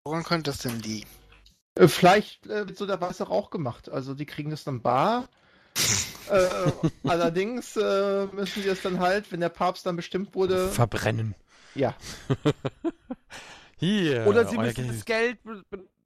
woran 0.02 0.24
könnte 0.24 0.50
das 0.50 0.60
denn 0.60 0.80
liegen? 0.80 1.06
Äh, 1.74 1.88
Vielleicht 1.88 2.46
äh, 2.46 2.66
wird 2.66 2.78
so 2.78 2.86
der 2.86 3.02
weiße 3.02 3.24
Rauch 3.24 3.50
gemacht. 3.50 3.90
Also 3.90 4.14
die 4.14 4.24
kriegen 4.24 4.48
das 4.48 4.64
dann 4.64 4.80
bar. 4.80 5.28
äh, 6.30 6.48
allerdings 7.04 7.76
äh, 7.76 8.26
müssen 8.32 8.62
sie 8.62 8.68
es 8.70 8.80
dann 8.80 8.98
halt, 8.98 9.30
wenn 9.30 9.40
der 9.40 9.50
Papst 9.50 9.84
dann 9.84 9.94
bestimmt 9.96 10.34
wurde, 10.34 10.70
Verbrennen. 10.70 11.34
ja. 11.74 11.94
Hier. 13.76 14.26
Oder 14.26 14.46
sie 14.48 14.56
müssen 14.56 14.88
das 14.88 15.04
Geld 15.04 15.38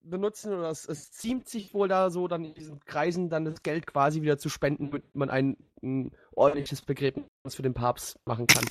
benutzen 0.04 0.52
oder 0.52 0.70
es, 0.70 0.86
es 0.88 1.10
ziemt 1.12 1.48
sich 1.48 1.72
wohl 1.74 1.88
da 1.88 2.10
so 2.10 2.28
dann 2.28 2.44
in 2.44 2.54
diesen 2.54 2.80
Kreisen 2.84 3.28
dann 3.30 3.44
das 3.44 3.62
Geld 3.62 3.86
quasi 3.86 4.22
wieder 4.22 4.38
zu 4.38 4.48
spenden, 4.48 4.86
damit 4.90 5.14
man 5.14 5.30
ein, 5.30 5.56
ein 5.82 6.12
ordentliches 6.34 6.82
Begräbnis 6.82 7.26
für 7.48 7.62
den 7.62 7.74
Papst 7.74 8.16
machen 8.24 8.46
kann. 8.46 8.64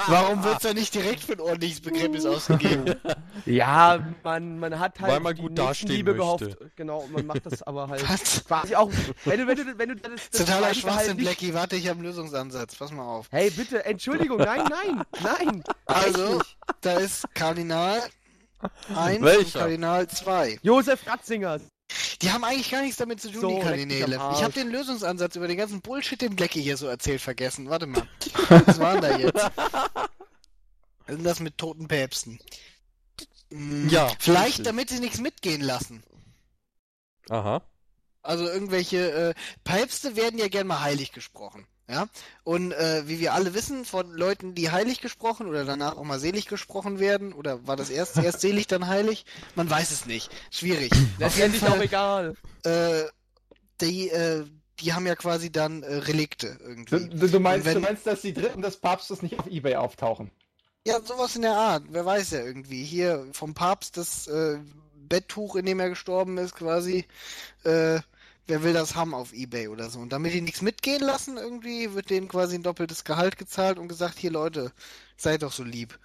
Warum 0.07 0.43
wird's 0.43 0.63
da 0.63 0.73
nicht 0.73 0.93
direkt 0.93 1.23
für 1.23 1.33
ein 1.33 1.39
ordentliches 1.39 1.81
Begräbnis 1.81 2.25
ausgegeben? 2.25 2.95
Ja, 3.45 4.05
man, 4.23 4.59
man 4.59 4.77
hat 4.77 4.99
halt 4.99 5.11
Weil 5.13 5.19
man 5.19 5.35
die 5.35 5.41
gut 5.41 5.57
dastehen 5.57 5.87
Nächstenliebe 5.89 6.13
möchte. 6.13 6.49
gehofft. 6.49 6.75
Genau, 6.75 7.07
man 7.11 7.25
macht 7.25 7.45
das 7.47 7.63
aber 7.63 7.87
halt 7.87 8.07
Was? 8.07 8.45
quasi 8.45 8.75
auch, 8.75 8.91
wenn 9.25 9.39
du, 9.39 9.47
wenn 9.47 9.57
du, 9.57 9.77
wenn 9.79 9.89
du 9.89 9.95
das, 9.95 10.29
das 10.29 10.45
Totaler 10.45 10.73
Schwachsinn, 10.75 11.15
nicht- 11.17 11.25
Blackie. 11.25 11.53
Warte, 11.55 11.75
ich 11.75 11.87
habe 11.87 11.97
einen 11.97 12.05
Lösungsansatz. 12.07 12.75
Pass 12.75 12.91
mal 12.91 13.03
auf. 13.03 13.27
Hey, 13.31 13.49
bitte, 13.49 13.83
Entschuldigung, 13.83 14.37
nein, 14.37 14.63
nein, 14.69 15.03
nein. 15.23 15.63
Also, 15.85 16.39
da 16.81 16.99
ist 16.99 17.25
Kardinal 17.33 18.01
1 18.95 19.17
und 19.19 19.25
Welcher? 19.25 19.59
Kardinal 19.59 20.07
2. 20.07 20.59
Josef 20.61 21.05
Ratzinger. 21.07 21.59
Die 22.21 22.31
haben 22.31 22.43
eigentlich 22.43 22.71
gar 22.71 22.81
nichts 22.81 22.97
damit 22.97 23.19
zu 23.21 23.29
tun, 23.31 23.41
So, 23.41 23.49
die 23.49 23.59
Kardinäle. 23.61 24.15
Ich 24.15 24.43
habe 24.43 24.53
den 24.53 24.69
Lösungsansatz 24.69 25.35
über 25.35 25.47
den 25.47 25.57
ganzen 25.57 25.81
Bullshit, 25.81 26.21
den 26.21 26.35
Blackie 26.35 26.61
hier 26.61 26.77
so 26.77 26.87
erzählt, 26.87 27.19
vergessen. 27.21 27.69
Warte 27.69 27.87
mal. 27.87 28.07
Was 28.49 28.79
war 28.79 28.93
denn 28.99 29.01
da 29.01 29.17
jetzt? 29.17 29.33
Was 29.35 31.07
ist 31.07 31.17
denn 31.17 31.23
das 31.23 31.39
mit 31.41 31.57
toten 31.57 31.87
Päpsten? 31.87 32.39
Hm, 33.51 33.89
Ja, 33.89 34.09
Vielleicht, 34.19 34.47
richtig. 34.59 34.65
damit 34.65 34.89
sie 34.89 34.99
nichts 34.99 35.19
mitgehen 35.19 35.61
lassen. 35.61 36.03
Aha. 37.29 37.61
Also 38.23 38.47
irgendwelche 38.47 39.11
äh, 39.11 39.33
Päpste 39.63 40.15
werden 40.15 40.37
ja 40.39 40.47
gern 40.47 40.67
mal 40.67 40.79
heilig 40.81 41.11
gesprochen. 41.11 41.65
Ja, 41.91 42.07
und 42.45 42.71
äh, 42.71 43.05
wie 43.07 43.19
wir 43.19 43.33
alle 43.33 43.53
wissen, 43.53 43.83
von 43.83 44.09
Leuten, 44.13 44.55
die 44.55 44.71
heilig 44.71 45.01
gesprochen 45.01 45.47
oder 45.47 45.65
danach 45.65 45.97
auch 45.97 46.05
mal 46.05 46.19
selig 46.19 46.47
gesprochen 46.47 46.99
werden, 46.99 47.33
oder 47.33 47.67
war 47.67 47.75
das 47.75 47.89
erst, 47.89 48.15
erst 48.17 48.39
selig, 48.39 48.67
dann 48.67 48.87
heilig? 48.87 49.25
Man 49.55 49.69
weiß 49.69 49.91
es 49.91 50.05
nicht. 50.05 50.31
Schwierig. 50.51 50.91
Letztendlich 51.19 51.63
auch 51.67 51.81
egal. 51.81 52.35
äh, 52.63 53.03
die, 53.81 54.09
äh, 54.09 54.45
die 54.79 54.93
haben 54.93 55.05
ja 55.05 55.15
quasi 55.15 55.51
dann 55.51 55.83
äh, 55.83 55.95
Relikte 55.95 56.57
Du, 56.59 56.63
irgendwie. 56.69 57.09
du, 57.09 57.27
du, 57.29 57.39
meinst, 57.41 57.65
wenn- 57.65 57.73
du 57.75 57.79
meinst, 57.81 58.07
dass 58.07 58.21
die 58.21 58.33
Dritten 58.33 58.61
des 58.61 58.77
Papstes 58.77 59.21
nicht 59.21 59.37
auf 59.37 59.47
Ebay 59.47 59.75
auftauchen? 59.75 60.31
Ja, 60.87 60.99
sowas 61.01 61.35
in 61.35 61.41
der 61.43 61.53
Art. 61.55 61.83
Wer 61.89 62.05
weiß 62.05 62.31
ja 62.31 62.39
irgendwie. 62.39 62.83
Hier 62.85 63.27
vom 63.33 63.53
Papst 63.53 63.97
das 63.97 64.27
äh, 64.27 64.59
Betttuch, 64.95 65.55
in 65.57 65.65
dem 65.65 65.79
er 65.81 65.89
gestorben 65.89 66.37
ist, 66.37 66.55
quasi. 66.55 67.05
Äh, 67.65 67.99
wer 68.47 68.63
will 68.63 68.73
das 68.73 68.95
haben 68.95 69.13
auf 69.13 69.33
Ebay 69.33 69.67
oder 69.67 69.89
so? 69.89 69.99
Und 69.99 70.11
damit 70.13 70.33
die 70.33 70.41
nichts 70.41 70.61
mitgehen 70.61 71.01
lassen, 71.01 71.37
irgendwie, 71.37 71.93
wird 71.93 72.09
denen 72.09 72.27
quasi 72.27 72.55
ein 72.55 72.63
doppeltes 72.63 73.03
Gehalt 73.03 73.37
gezahlt 73.37 73.79
und 73.79 73.87
gesagt, 73.87 74.17
hier 74.17 74.31
Leute, 74.31 74.71
seid 75.17 75.43
doch 75.43 75.51
so 75.51 75.63
lieb. 75.63 75.97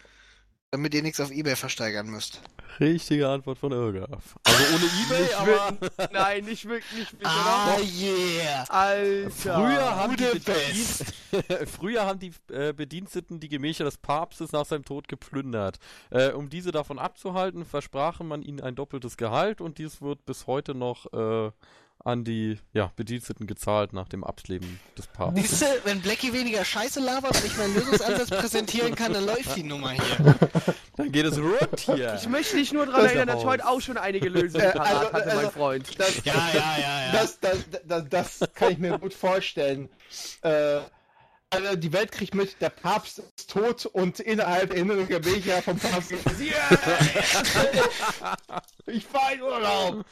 Damit 0.73 0.95
ihr 0.95 1.03
nichts 1.03 1.21
auf 1.21 1.31
Ebay 1.31 1.55
versteigern 1.57 2.09
müsst. 2.09 2.41
Richtige 2.81 3.29
Antwort 3.29 3.57
von 3.59 3.73
Irgaf. 3.73 4.37
Also 4.43 4.65
ohne 4.75 4.85
Ebay, 4.85 5.23
Nicht 5.23 5.35
aber 5.35 5.79
Nein, 6.13 6.45
nicht 6.45 6.69
wirklich, 6.69 6.93
nicht 6.99 7.13
bitte, 7.13 7.31
Ah, 7.31 7.79
yeah! 7.81 8.65
Alter. 8.69 9.31
früher 9.31 9.97
haben, 9.97 10.17
die. 10.17 10.25
Bedienst 10.25 11.05
früher 11.79 12.05
haben 12.05 12.19
die 12.19 12.33
äh, 12.53 12.73
Bediensteten 12.75 13.41
die 13.41 13.49
Gemächer 13.49 13.85
des 13.85 13.97
Papstes 13.97 14.53
nach 14.53 14.67
seinem 14.67 14.85
Tod 14.85 15.09
geplündert. 15.09 15.79
Äh, 16.11 16.33
um 16.33 16.51
diese 16.51 16.73
davon 16.73 16.99
abzuhalten, 16.99 17.65
versprachen 17.65 18.27
man 18.29 18.43
ihnen 18.43 18.61
ein 18.61 18.75
doppeltes 18.75 19.17
Gehalt 19.17 19.61
und 19.61 19.79
dies 19.79 20.03
wird 20.03 20.27
bis 20.27 20.47
heute 20.47 20.75
noch 20.75 21.07
äh, 21.15 21.53
an 22.05 22.23
die 22.25 22.59
ja, 22.73 22.93
Bediensteten 22.95 23.47
gezahlt 23.47 23.93
nach 23.93 24.09
dem 24.09 24.23
Ableben 24.23 24.79
des 24.97 25.09
Papstes. 25.09 25.49
Siehst 25.51 25.63
du, 25.63 25.67
wenn 25.85 26.01
Blackie 26.01 26.33
weniger 26.33 26.65
Scheiße 26.65 27.01
labert 27.01 27.37
und 27.37 27.45
ich 27.45 27.57
meinen 27.57 27.75
Lösungsansatz 27.75 28.31
präsentieren 28.31 28.95
kann, 28.95 29.13
dann 29.13 29.27
läuft 29.27 29.57
die 29.57 29.63
Nummer 29.65 29.91
hier. 29.91 30.35
Dann 30.97 31.13
geht 31.13 31.27
es 31.27 31.37
rund 31.39 31.79
hier. 31.79 32.15
Ich 32.15 32.27
möchte 32.27 32.57
dich 32.57 32.73
nur 32.73 32.87
daran 32.87 33.03
Das 33.03 33.11
erinnern, 33.13 33.29
dass 33.29 33.41
ich 33.41 33.47
heute 33.47 33.69
auch 33.69 33.81
schon 33.83 33.99
einige 33.99 34.31
Lösungen 34.31 34.65
Äh, 34.65 34.69
also- 34.69 35.13
hatte, 35.13 35.27
mein 35.29 35.29
also- 35.39 35.51
Freund. 35.51 36.01
Das, 36.01 36.25
Ja, 36.25 36.33
ja, 36.55 36.79
ja, 36.79 36.79
ja. 36.79 37.13
Das, 37.13 37.39
das, 37.39 37.59
das, 37.87 38.09
das 38.39 38.55
kann 38.55 38.73
ich 38.73 38.79
mir 38.79 38.99
gut 38.99 39.13
vorstellen. 39.13 39.91
Äh, 40.41 40.79
die 41.77 41.93
Welt 41.93 42.11
kriegt 42.11 42.35
mit, 42.35 42.61
der 42.61 42.71
Papst 42.71 43.21
ist 43.21 43.49
tot 43.51 43.87
und 43.87 44.19
innerhalb 44.19 44.71
der 44.71 44.79
inneren 44.81 45.07
Gemächer 45.07 45.63
vom 45.63 45.79
Papst 45.79 46.13
Ich 48.87 49.05
fahr 49.05 49.33
in 49.33 49.43
Urlaub. 49.43 50.05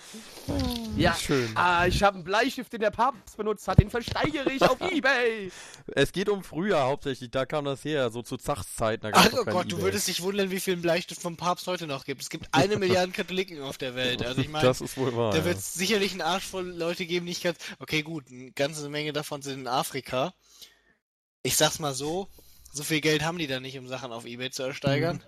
Ja. 0.97 1.15
Schön. 1.15 1.51
Ah, 1.57 1.87
ich 1.87 2.03
habe 2.05 2.17
einen 2.17 2.25
Bleistift, 2.25 2.73
den 2.73 2.81
der 2.81 2.91
Papst 2.93 3.37
benutzt 3.37 3.67
hat. 3.67 3.79
Den 3.81 3.91
versteigere 3.91 4.51
ich 4.53 4.63
auf 4.63 4.81
Ebay. 4.81 5.51
Es 5.95 6.13
geht 6.13 6.29
um 6.29 6.43
früher 6.43 6.81
hauptsächlich, 6.83 7.31
da 7.31 7.47
kam 7.47 7.65
das 7.65 7.85
her, 7.85 8.11
so 8.11 8.23
zu 8.23 8.37
Zachszeiten. 8.37 9.11
Ach 9.13 9.29
oh 9.33 9.45
Gott, 9.45 9.71
du 9.71 9.83
würdest 9.83 10.09
dich 10.09 10.23
wundern, 10.23 10.51
wie 10.51 10.61
viel 10.61 10.77
Bleistift 10.77 11.21
vom 11.21 11.37
Papst 11.37 11.67
heute 11.67 11.87
noch 11.87 12.05
gibt. 12.05 12.23
Es 12.23 12.31
gibt 12.31 12.49
eine 12.53 12.77
Milliarde 12.79 13.13
Katholiken 13.17 13.61
auf 13.61 13.77
der 13.77 13.95
Welt. 13.95 14.25
Also 14.25 14.41
ich 14.41 14.49
meine, 14.49 14.67
Das 14.67 14.81
ist 14.81 14.97
wohl 14.97 15.15
wahr. 15.17 15.33
da 15.33 15.39
ja. 15.39 15.45
wird 15.45 15.59
es 15.59 15.75
sicherlich 15.75 16.13
einen 16.13 16.23
Arsch 16.23 16.47
voll 16.47 16.67
Leute 16.67 17.07
geben, 17.07 17.27
die 17.27 17.33
ich 17.33 17.43
ganz. 17.43 17.59
Okay, 17.81 18.03
gut, 18.03 18.25
eine 18.31 18.53
ganze 18.53 18.89
Menge 18.89 19.13
davon 19.13 19.43
sind 19.43 19.61
in 19.61 19.69
Afrika. 19.69 20.33
Ich 21.47 21.57
sag's 21.57 21.79
mal 21.79 21.93
so, 21.95 22.27
so 22.73 22.83
viel 22.83 23.01
Geld 23.03 23.23
haben 23.23 23.37
die 23.39 23.47
da 23.47 23.61
nicht, 23.61 23.79
um 23.79 23.87
Sachen 23.87 24.13
auf 24.13 24.25
Ebay 24.25 24.51
zu 24.51 24.63
ersteigern. 24.63 25.23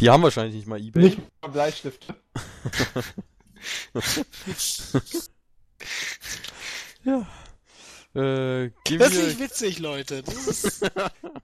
Die 0.00 0.08
haben 0.08 0.22
wahrscheinlich 0.22 0.54
nicht 0.54 0.66
mal 0.66 0.80
Ebay. 0.80 1.02
Nicht 1.04 1.18
mal 1.42 1.48
Bleistift. 1.48 2.06
Ja. 7.04 7.26
Äh, 8.14 8.70
Das 8.98 9.12
ist 9.12 9.26
nicht 9.26 9.40
witzig, 9.40 9.78
Leute. 9.78 10.22
Das 10.22 10.46
ist 10.46 10.90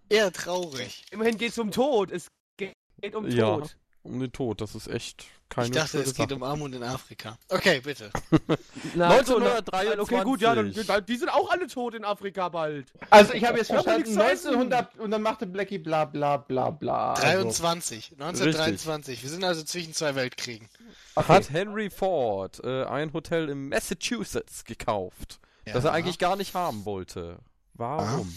eher 0.08 0.32
traurig. 0.32 1.04
Immerhin 1.10 1.36
geht 1.36 1.52
es 1.52 1.58
um 1.58 1.70
Tod. 1.70 2.10
Es 2.10 2.28
geht 2.56 2.74
um 3.14 3.28
Ja. 3.30 3.58
Tod. 3.58 3.76
um 4.02 4.18
den 4.18 4.32
Tod, 4.32 4.60
das 4.60 4.74
ist 4.74 4.88
echt 4.88 5.26
keine 5.52 5.66
Ich 5.66 5.72
dachte, 5.72 5.98
es 5.98 6.14
geht 6.14 6.30
Sache. 6.30 6.34
um 6.34 6.42
Armut 6.42 6.74
in 6.74 6.82
Afrika. 6.82 7.36
Okay, 7.48 7.80
bitte. 7.80 8.10
Na, 8.94 9.10
1923. 9.10 10.00
Okay, 10.00 10.24
gut, 10.24 10.40
ja, 10.40 10.54
dann, 10.54 10.72
die 11.06 11.16
sind 11.16 11.28
auch 11.28 11.50
alle 11.50 11.66
tot 11.66 11.94
in 11.94 12.04
Afrika 12.04 12.48
bald. 12.48 12.86
Also 13.10 13.34
ich 13.34 13.44
habe 13.44 13.58
jetzt 13.58 13.68
verstanden, 13.68 14.00
nichts 14.02 14.14
zu 14.14 14.20
essen. 14.22 14.48
1900 14.54 14.98
und 14.98 15.10
dann 15.10 15.22
machte 15.22 15.46
Blackie 15.46 15.78
bla 15.78 16.04
bla 16.06 16.38
bla 16.38 16.70
bla. 16.70 17.12
Also, 17.14 17.42
23. 17.42 18.12
1923. 18.12 19.22
Wir 19.22 19.30
sind 19.30 19.44
also 19.44 19.62
zwischen 19.62 19.92
zwei 19.92 20.14
Weltkriegen. 20.14 20.68
Hat 21.16 21.50
Henry 21.50 21.90
Ford 21.90 22.60
äh, 22.64 22.84
ein 22.84 23.12
Hotel 23.12 23.48
in 23.50 23.68
Massachusetts 23.68 24.64
gekauft, 24.64 25.38
das 25.66 25.84
er 25.84 25.90
Ja. 25.90 25.92
eigentlich 25.92 26.18
gar 26.18 26.36
nicht 26.36 26.54
haben 26.54 26.84
wollte. 26.86 27.38
Warum? 27.74 28.32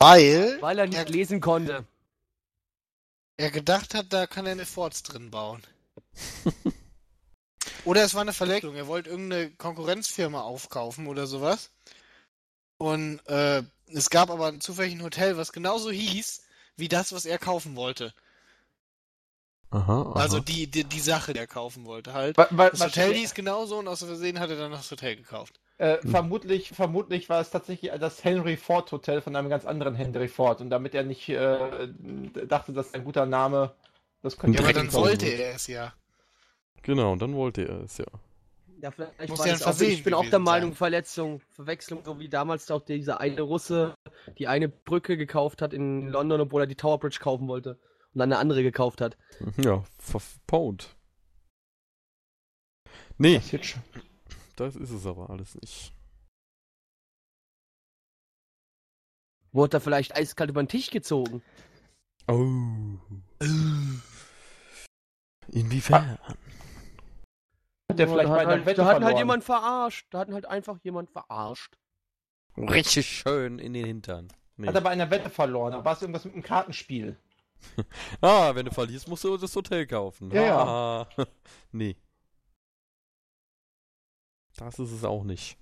Weil 0.00 0.58
Weil 0.60 0.78
er 0.78 0.86
nicht 0.86 0.96
Ja. 0.98 1.04
lesen 1.14 1.40
konnte. 1.40 1.84
Er 3.36 3.50
gedacht 3.50 3.94
hat, 3.94 4.12
da 4.12 4.26
kann 4.26 4.46
er 4.46 4.52
eine 4.52 4.66
Forts 4.66 5.02
drin 5.02 5.30
bauen. 5.30 5.62
oder 7.84 8.02
es 8.04 8.14
war 8.14 8.22
eine 8.22 8.32
Verletzung. 8.32 8.74
Er 8.74 8.86
wollte 8.86 9.10
irgendeine 9.10 9.50
Konkurrenzfirma 9.52 10.40
aufkaufen 10.42 11.06
oder 11.06 11.26
sowas. 11.26 11.70
Und 12.78 13.20
äh, 13.26 13.62
es 13.86 14.10
gab 14.10 14.30
aber 14.30 14.58
zufällig 14.60 14.94
ein 14.94 15.02
Hotel, 15.02 15.36
was 15.36 15.52
genauso 15.52 15.90
hieß 15.90 16.42
wie 16.76 16.88
das, 16.88 17.12
was 17.12 17.24
er 17.24 17.38
kaufen 17.38 17.76
wollte. 17.76 18.12
Aha, 19.70 20.02
aha. 20.02 20.12
Also 20.20 20.40
die, 20.40 20.68
die, 20.70 20.84
die 20.84 21.00
Sache, 21.00 21.32
die 21.32 21.38
er 21.40 21.46
kaufen 21.46 21.84
wollte 21.84 22.12
halt. 22.14 22.36
wa- 22.38 22.48
wa- 22.50 22.70
Das 22.70 22.80
Hotel 22.80 23.12
hieß 23.14 23.34
genauso 23.34 23.78
und 23.78 23.88
aus 23.88 24.00
Versehen 24.00 24.38
hat 24.40 24.50
er 24.50 24.56
dann 24.56 24.72
das 24.72 24.90
Hotel 24.90 25.16
gekauft. 25.16 25.60
Äh, 25.84 25.98
vermutlich, 26.08 26.70
vermutlich 26.70 27.28
war 27.28 27.42
es 27.42 27.50
tatsächlich 27.50 27.92
das 28.00 28.24
Henry 28.24 28.56
Ford 28.56 28.90
Hotel 28.90 29.20
von 29.20 29.36
einem 29.36 29.50
ganz 29.50 29.66
anderen 29.66 29.94
Henry 29.94 30.28
Ford. 30.28 30.62
Und 30.62 30.70
damit 30.70 30.94
er 30.94 31.02
nicht 31.02 31.28
äh, 31.28 31.88
dachte, 32.48 32.72
das 32.72 32.86
ist 32.86 32.94
ein 32.94 33.04
guter 33.04 33.26
Name, 33.26 33.74
das 34.22 34.38
könnte 34.38 34.62
Ja, 34.62 34.64
aber 34.64 34.72
dann 34.72 34.90
wollte 34.94 35.26
er 35.26 35.54
es 35.56 35.66
ja. 35.66 35.92
genau, 36.82 37.12
und 37.12 37.20
dann 37.20 37.34
wollte 37.34 37.68
er 37.68 37.82
es 37.82 37.98
ja. 37.98 38.06
Ja, 38.80 38.92
vielleicht 38.92 39.28
Muss 39.28 39.38
war 39.38 39.46
ja 39.46 39.56
auch, 39.56 39.80
ich 39.80 40.02
bin 40.02 40.14
auch 40.14 40.28
der 40.30 40.38
Meinung, 40.38 40.70
sein. 40.70 40.76
Verletzung, 40.76 41.40
Verwechslung, 41.50 42.02
so 42.02 42.18
wie 42.18 42.30
damals 42.30 42.70
auch 42.70 42.82
dieser 42.82 43.20
eine 43.20 43.42
Russe 43.42 43.94
die 44.38 44.48
eine 44.48 44.70
Brücke 44.70 45.18
gekauft 45.18 45.60
hat 45.60 45.74
in 45.74 46.08
London, 46.08 46.40
obwohl 46.40 46.62
er 46.62 46.66
die 46.66 46.76
Tower 46.76 46.98
Bridge 46.98 47.18
kaufen 47.20 47.46
wollte 47.46 47.78
und 48.14 48.18
dann 48.18 48.32
eine 48.32 48.38
andere 48.38 48.62
gekauft 48.62 49.02
hat. 49.02 49.18
Ja, 49.58 49.84
verpont. 49.98 50.96
Nee, 53.18 53.40
Das 54.56 54.76
ist 54.76 54.90
es 54.90 55.06
aber 55.06 55.30
alles 55.30 55.54
nicht. 55.56 55.92
Wurde 59.52 59.76
er 59.76 59.80
vielleicht 59.80 60.16
eiskalt 60.16 60.50
über 60.50 60.62
den 60.62 60.68
Tisch 60.68 60.90
gezogen? 60.90 61.42
Oh. 62.26 62.98
Inwiefern? 65.48 66.18
Hat 67.88 67.98
der 67.98 68.08
vielleicht 68.08 68.28
da 68.28 68.34
bei 68.34 68.40
hat, 68.40 68.40
einer 68.40 68.50
halt, 68.50 68.66
Wette 68.66 68.82
da 68.82 68.86
hat 68.86 69.04
halt 69.04 69.18
jemand 69.18 69.44
verarscht. 69.44 70.06
Da 70.10 70.20
hat 70.20 70.30
halt 70.30 70.46
einfach 70.46 70.78
jemand 70.82 71.10
verarscht. 71.10 71.76
Richtig 72.56 73.06
schön 73.06 73.58
in 73.58 73.74
den 73.74 73.84
Hintern. 73.86 74.28
Nee. 74.56 74.68
Hat 74.68 74.74
er 74.74 74.80
bei 74.80 74.90
einer 74.90 75.10
Wette 75.10 75.30
verloren. 75.30 75.72
Da 75.72 75.84
war 75.84 75.92
es 75.92 76.02
irgendwas 76.02 76.24
mit 76.24 76.34
einem 76.34 76.42
Kartenspiel. 76.42 77.16
Ah, 78.20 78.54
wenn 78.54 78.66
du 78.66 78.72
verlierst, 78.72 79.08
musst 79.08 79.24
du 79.24 79.38
das 79.38 79.56
Hotel 79.56 79.86
kaufen. 79.86 80.30
Ja, 80.30 80.42
ja. 80.42 80.64
Ah. 80.64 81.08
nee. 81.72 81.96
Das 84.56 84.78
ist 84.78 84.92
es 84.92 85.04
auch 85.04 85.24
nicht. 85.24 85.56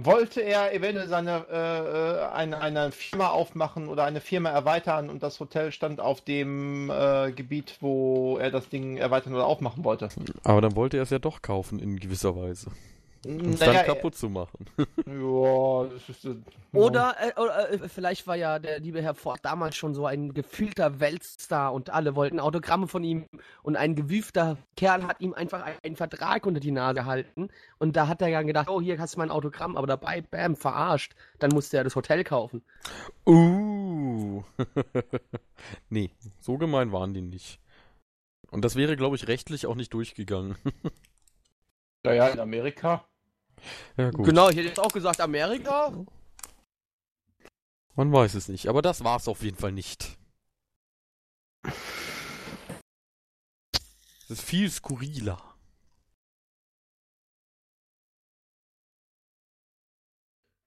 Wollte 0.00 0.40
er 0.40 0.72
eventuell 0.72 1.06
seine 1.08 1.46
äh, 1.50 2.22
äh, 2.22 2.32
eine, 2.32 2.60
eine 2.60 2.92
Firma 2.92 3.28
aufmachen 3.28 3.88
oder 3.88 4.04
eine 4.04 4.22
Firma 4.22 4.48
erweitern 4.48 5.10
und 5.10 5.22
das 5.22 5.38
Hotel 5.38 5.70
stand 5.70 6.00
auf 6.00 6.22
dem 6.22 6.88
äh, 6.90 7.30
Gebiet, 7.32 7.76
wo 7.80 8.38
er 8.38 8.50
das 8.50 8.70
Ding 8.70 8.96
erweitern 8.96 9.34
oder 9.34 9.46
aufmachen 9.46 9.84
wollte? 9.84 10.08
Aber 10.44 10.62
dann 10.62 10.76
wollte 10.76 10.96
er 10.96 11.02
es 11.02 11.10
ja 11.10 11.18
doch 11.18 11.42
kaufen 11.42 11.78
in 11.78 12.00
gewisser 12.00 12.34
Weise. 12.34 12.70
Um 13.24 13.50
es 13.50 13.60
Naja, 13.60 13.72
dann 13.74 13.86
kaputt 13.86 14.16
zu 14.16 14.28
machen. 14.28 14.66
Ja, 15.06 15.84
das 15.84 16.08
ist. 16.08 16.24
äh, 16.24 16.34
Oder, 16.72 17.14
äh, 17.20 17.40
oder 17.40 17.70
äh, 17.70 17.88
vielleicht 17.88 18.26
war 18.26 18.34
ja 18.36 18.58
der 18.58 18.80
liebe 18.80 19.00
Herr 19.02 19.14
Ford 19.14 19.38
damals 19.42 19.76
schon 19.76 19.94
so 19.94 20.06
ein 20.06 20.34
gefühlter 20.34 20.98
Weltstar 20.98 21.72
und 21.72 21.90
alle 21.90 22.16
wollten 22.16 22.40
Autogramme 22.40 22.88
von 22.88 23.04
ihm 23.04 23.26
und 23.62 23.76
ein 23.76 23.94
gewiefter 23.94 24.56
Kerl 24.76 25.06
hat 25.06 25.20
ihm 25.20 25.34
einfach 25.34 25.62
ein- 25.62 25.76
einen 25.84 25.96
Vertrag 25.96 26.46
unter 26.46 26.60
die 26.60 26.72
Nase 26.72 26.94
gehalten 26.94 27.48
und 27.78 27.94
da 27.96 28.08
hat 28.08 28.22
er 28.22 28.30
dann 28.30 28.46
gedacht, 28.46 28.68
oh, 28.68 28.80
hier 28.80 28.98
hast 28.98 29.14
du 29.14 29.18
mein 29.18 29.30
Autogramm, 29.30 29.76
aber 29.76 29.86
dabei, 29.86 30.20
bam, 30.22 30.56
verarscht. 30.56 31.14
Dann 31.38 31.50
musste 31.52 31.76
er 31.76 31.84
das 31.84 31.94
Hotel 31.94 32.24
kaufen. 32.24 32.62
Uh. 33.26 34.42
nee, 35.90 36.10
so 36.40 36.58
gemein 36.58 36.90
waren 36.92 37.14
die 37.14 37.22
nicht. 37.22 37.60
Und 38.50 38.64
das 38.64 38.74
wäre, 38.76 38.96
glaube 38.96 39.16
ich, 39.16 39.28
rechtlich 39.28 39.66
auch 39.66 39.76
nicht 39.76 39.94
durchgegangen. 39.94 40.56
Naja, 42.04 42.26
in 42.30 42.40
Amerika. 42.40 43.04
Ja, 43.96 44.10
gut. 44.10 44.26
Genau, 44.26 44.48
ich 44.48 44.56
hätte 44.56 44.68
jetzt 44.68 44.80
auch 44.80 44.92
gesagt 44.92 45.20
Amerika. 45.20 45.92
Man 47.94 48.12
weiß 48.12 48.34
es 48.34 48.48
nicht, 48.48 48.68
aber 48.68 48.80
das 48.80 49.04
war 49.04 49.18
es 49.18 49.28
auf 49.28 49.42
jeden 49.42 49.58
Fall 49.58 49.72
nicht. 49.72 50.16
Es 54.24 54.30
ist 54.30 54.42
viel 54.42 54.70
skurriler. 54.70 55.38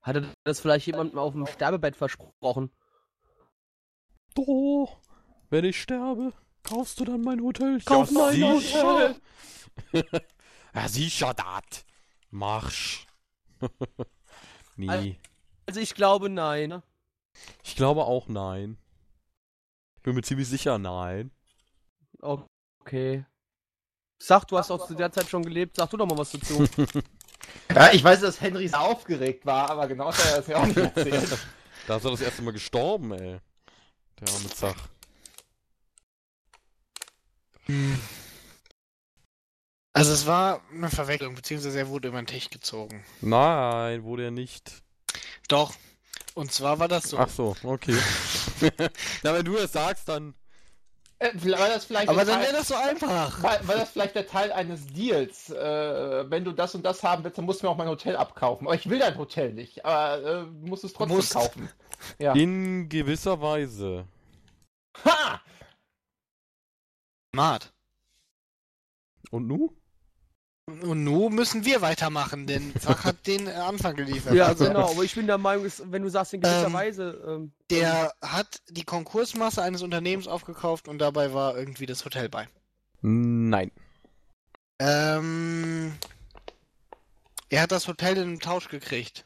Hatte 0.02 0.32
das 0.44 0.60
vielleicht 0.60 0.86
jemandem 0.86 1.18
auf 1.18 1.34
dem 1.34 1.48
Sterbebett 1.48 1.96
versprochen? 1.96 2.70
Doch, 4.36 5.00
wenn 5.50 5.66
ich 5.66 5.82
sterbe, 5.82 6.32
kaufst 6.62 7.00
du 7.00 7.06
dann 7.06 7.22
mein 7.22 7.42
Hotel? 7.42 7.78
Ich 7.78 7.86
kauf 7.86 8.12
mein 8.12 8.40
Hotel! 8.44 9.16
ja, 10.76 10.88
sicher 10.88 11.34
dat! 11.34 11.86
Marsch. 12.30 13.08
nee. 14.76 15.18
Also 15.66 15.80
ich 15.80 15.96
glaube 15.96 16.30
nein. 16.30 16.82
Ich 17.64 17.76
glaube 17.76 18.06
auch 18.06 18.28
nein. 18.28 18.78
Ich 19.96 20.02
bin 20.04 20.16
mir 20.16 20.22
ziemlich 20.22 20.48
sicher 20.48 20.78
nein. 20.78 21.32
Okay. 22.22 23.26
Sag, 24.18 24.46
du 24.46 24.58
hast 24.58 24.72
auch 24.72 24.88
zu 24.88 24.96
der 24.96 25.12
Zeit 25.12 25.30
schon 25.30 25.44
gelebt, 25.44 25.76
sag 25.76 25.90
du 25.90 25.98
doch 25.98 26.06
mal 26.06 26.18
was 26.18 26.32
dazu. 26.32 26.68
Ja, 27.74 27.92
ich 27.94 28.04
weiß, 28.04 28.22
dass 28.22 28.42
Henry 28.42 28.68
sehr 28.68 28.82
aufgeregt 28.82 29.46
war, 29.46 29.70
aber 29.70 29.88
genau 29.88 30.06
das 30.08 30.24
hat 30.24 30.32
er 30.32 30.38
das 30.38 30.48
ja 30.48 30.58
auch 30.58 30.66
nicht 30.66 30.78
erzählt. 30.78 31.38
Da 31.88 31.98
ist 31.98 32.06
er 32.06 32.12
das 32.12 32.22
erste 32.22 32.42
Mal 32.42 32.52
gestorben, 32.52 33.12
ey. 33.12 33.40
Der 34.20 34.34
arme 34.34 34.50
Zach. 34.50 34.90
Also 39.96 40.12
es 40.12 40.26
war 40.28 40.62
eine 40.74 40.90
Verwechslung, 40.90 41.36
beziehungsweise 41.36 41.80
er 41.80 41.88
wurde 41.88 42.10
über 42.10 42.22
den 42.22 42.28
Tisch 42.28 42.50
gezogen. 42.50 43.04
Nein, 43.22 44.04
wurde 44.04 44.26
er 44.26 44.32
nicht. 44.32 44.84
Doch. 45.48 45.74
Und 46.34 46.52
zwar 46.52 46.80
war 46.80 46.90
das 46.90 47.06
so. 47.06 47.18
Ach 47.18 47.30
so, 47.30 47.56
okay. 47.64 47.96
Na, 49.24 49.34
wenn 49.34 49.46
du 49.46 49.56
es 49.56 49.72
sagst, 49.72 50.10
dann. 50.10 50.36
Äh, 51.20 51.30
war 51.34 51.70
das 51.70 51.86
vielleicht 51.86 52.10
Aber 52.10 52.26
dann 52.26 52.40
Teil- 52.42 52.44
wäre 52.48 52.58
das 52.58 52.68
so 52.68 52.76
einfach. 52.76 53.42
War, 53.42 53.66
war 53.66 53.76
das 53.78 53.92
vielleicht 53.92 54.16
der 54.16 54.28
Teil 54.28 54.52
eines 54.52 54.86
Deals? 54.88 55.50
Äh, 55.50 56.30
wenn 56.30 56.44
du 56.44 56.52
das 56.52 56.76
und 56.76 56.84
das 56.84 57.02
haben 57.04 57.24
willst, 57.24 57.38
dann 57.38 57.46
musst 57.46 57.62
du 57.62 57.68
mir 57.68 57.72
auch 57.72 57.78
mein 57.78 57.88
Hotel 57.88 58.18
abkaufen. 58.18 58.68
Aber 58.68 58.76
ich 58.76 58.90
will 58.90 59.00
dein 59.00 59.18
Hotel 59.18 59.54
nicht, 59.54 59.86
aber 59.86 60.18
äh, 60.22 60.44
du 60.44 60.68
musst 60.68 60.84
es 60.84 60.92
trotzdem 60.92 61.16
Musst. 61.16 61.34
kaufen. 61.34 61.70
Ja. 62.20 62.34
In 62.34 62.90
gewisser 62.90 63.42
Weise. 63.42 64.06
Ha! 65.06 65.42
Smart. 67.34 67.74
Und 69.32 69.48
nu? 69.48 69.74
Und 70.68 71.04
nun 71.04 71.36
müssen 71.36 71.64
wir 71.64 71.82
weitermachen, 71.82 72.48
denn 72.48 72.74
Zach 72.80 73.04
hat 73.04 73.28
den 73.28 73.48
äh, 73.48 73.52
Anfang 73.52 73.96
geliefert. 73.96 74.34
ja, 74.34 74.48
Also, 74.48 74.66
genau, 74.66 74.90
aber 74.92 75.04
ich 75.04 75.14
bin 75.14 75.28
der 75.28 75.38
Meinung, 75.38 75.72
wenn 75.86 76.02
du 76.02 76.10
sagst 76.10 76.34
in 76.34 76.42
gewisser 76.42 76.68
Ähm, 76.68 76.74
Weise, 76.74 77.24
ähm, 77.28 77.52
Der 77.70 78.14
hat 78.22 78.62
die 78.70 78.84
Konkursmasse 78.84 79.62
eines 79.62 79.84
Unternehmens 79.84 80.28
aufgekauft 80.28 80.88
und 80.88 80.98
dabei 80.98 81.34
war 81.34 81.56
irgendwie 81.56 81.86
das 81.86 82.04
Hotel 82.04 82.30
bei. 82.30 82.48
Nein. 83.02 83.72
Ähm, 84.80 85.94
er 87.50 87.62
hat 87.62 87.72
das 87.72 87.88
Hotel 87.88 88.18
in 88.18 88.24
einem 88.24 88.40
Tausch 88.40 88.68
gekriegt. 88.68 89.26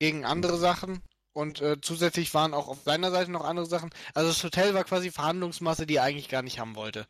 Gegen 0.00 0.24
andere 0.24 0.56
Sachen. 0.56 1.02
Und 1.34 1.60
äh, 1.60 1.80
zusätzlich 1.80 2.32
waren 2.34 2.54
auch 2.54 2.68
auf 2.68 2.78
seiner 2.84 3.10
Seite 3.10 3.30
noch 3.30 3.44
andere 3.44 3.66
Sachen. 3.66 3.90
Also 4.14 4.30
das 4.30 4.42
Hotel 4.42 4.74
war 4.74 4.84
quasi 4.84 5.10
Verhandlungsmasse, 5.10 5.86
die 5.86 5.96
er 5.96 6.04
eigentlich 6.04 6.28
gar 6.28 6.42
nicht 6.42 6.58
haben 6.58 6.74
wollte. 6.74 7.06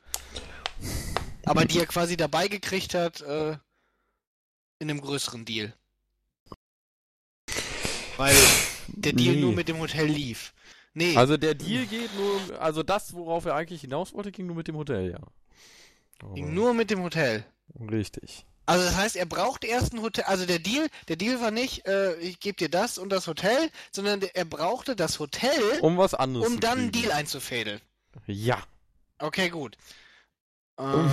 Aber 1.45 1.65
die 1.65 1.79
er 1.79 1.87
quasi 1.87 2.17
dabei 2.17 2.49
gekriegt 2.49 2.95
hat, 2.95 3.21
äh, 3.23 3.53
in 4.81 4.91
einem 4.91 5.01
größeren 5.01 5.45
Deal. 5.45 5.73
Weil 8.17 8.37
der 8.89 9.13
Deal 9.13 9.35
Nee. 9.37 9.41
nur 9.41 9.53
mit 9.53 9.69
dem 9.69 9.79
Hotel 9.79 10.07
lief. 10.07 10.53
Nee, 10.95 11.17
Also 11.17 11.37
der 11.37 11.55
Deal 11.55 11.87
geht 11.87 12.11
nur, 12.17 12.61
also 12.61 12.83
das, 12.83 13.13
worauf 13.15 13.45
er 13.45 13.55
eigentlich 13.55 13.83
hinaus 13.83 14.13
wollte, 14.15 14.33
ging 14.33 14.47
nur 14.47 14.57
mit 14.57 14.67
dem 14.69 14.77
Hotel, 14.77 15.13
ja. 15.13 15.19
Aber- 16.21 16.35
ging 16.35 16.53
nur 16.53 16.75
mit 16.75 16.91
dem 16.91 17.03
Hotel. 17.03 17.45
Richtig. 17.91 18.45
Also 18.67 18.85
das 18.85 18.97
heißt, 18.97 19.17
er 19.17 19.25
braucht 19.27 19.65
erst 19.65 19.95
ein 19.95 20.03
Hotel. 20.03 20.25
Also 20.25 20.45
der 20.45 20.59
Deal, 20.59 20.89
der 21.07 21.17
Deal 21.17 21.41
war 21.41 21.51
nicht, 21.51 21.87
äh, 21.87 22.17
ich 22.17 22.41
gebe 22.41 22.57
dir 22.57 22.69
das 22.69 22.99
und 22.99 23.11
das 23.11 23.27
Hotel, 23.27 23.71
sondern 23.93 24.21
der, 24.21 24.35
er 24.37 24.45
brauchte 24.45 24.97
das 24.97 25.19
Hotel, 25.21 25.79
Um 25.81 25.97
was 25.97 26.13
anderes 26.15 26.47
um 26.47 26.61
dann 26.61 26.79
einen. 26.79 26.93
Deal 26.93 27.13
einzufädeln. 27.13 27.81
Ja. 28.27 28.63
Okay, 29.19 29.49
gut. 29.49 29.77
Ähm, 30.79 31.13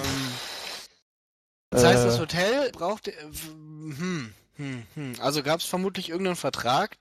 das 1.71 1.83
heißt, 1.83 2.05
das 2.05 2.17
Äh. 2.17 2.19
Hotel 2.19 2.71
brauchte. 2.71 3.11
äh, 3.13 3.31
Hm, 3.31 4.33
hm, 4.57 4.87
hm. 4.95 5.13
Also 5.19 5.43
gab 5.43 5.59
es 5.59 5.65
vermutlich 5.65 6.09
irgendeinen 6.09 6.35
Vertrag, 6.35 6.97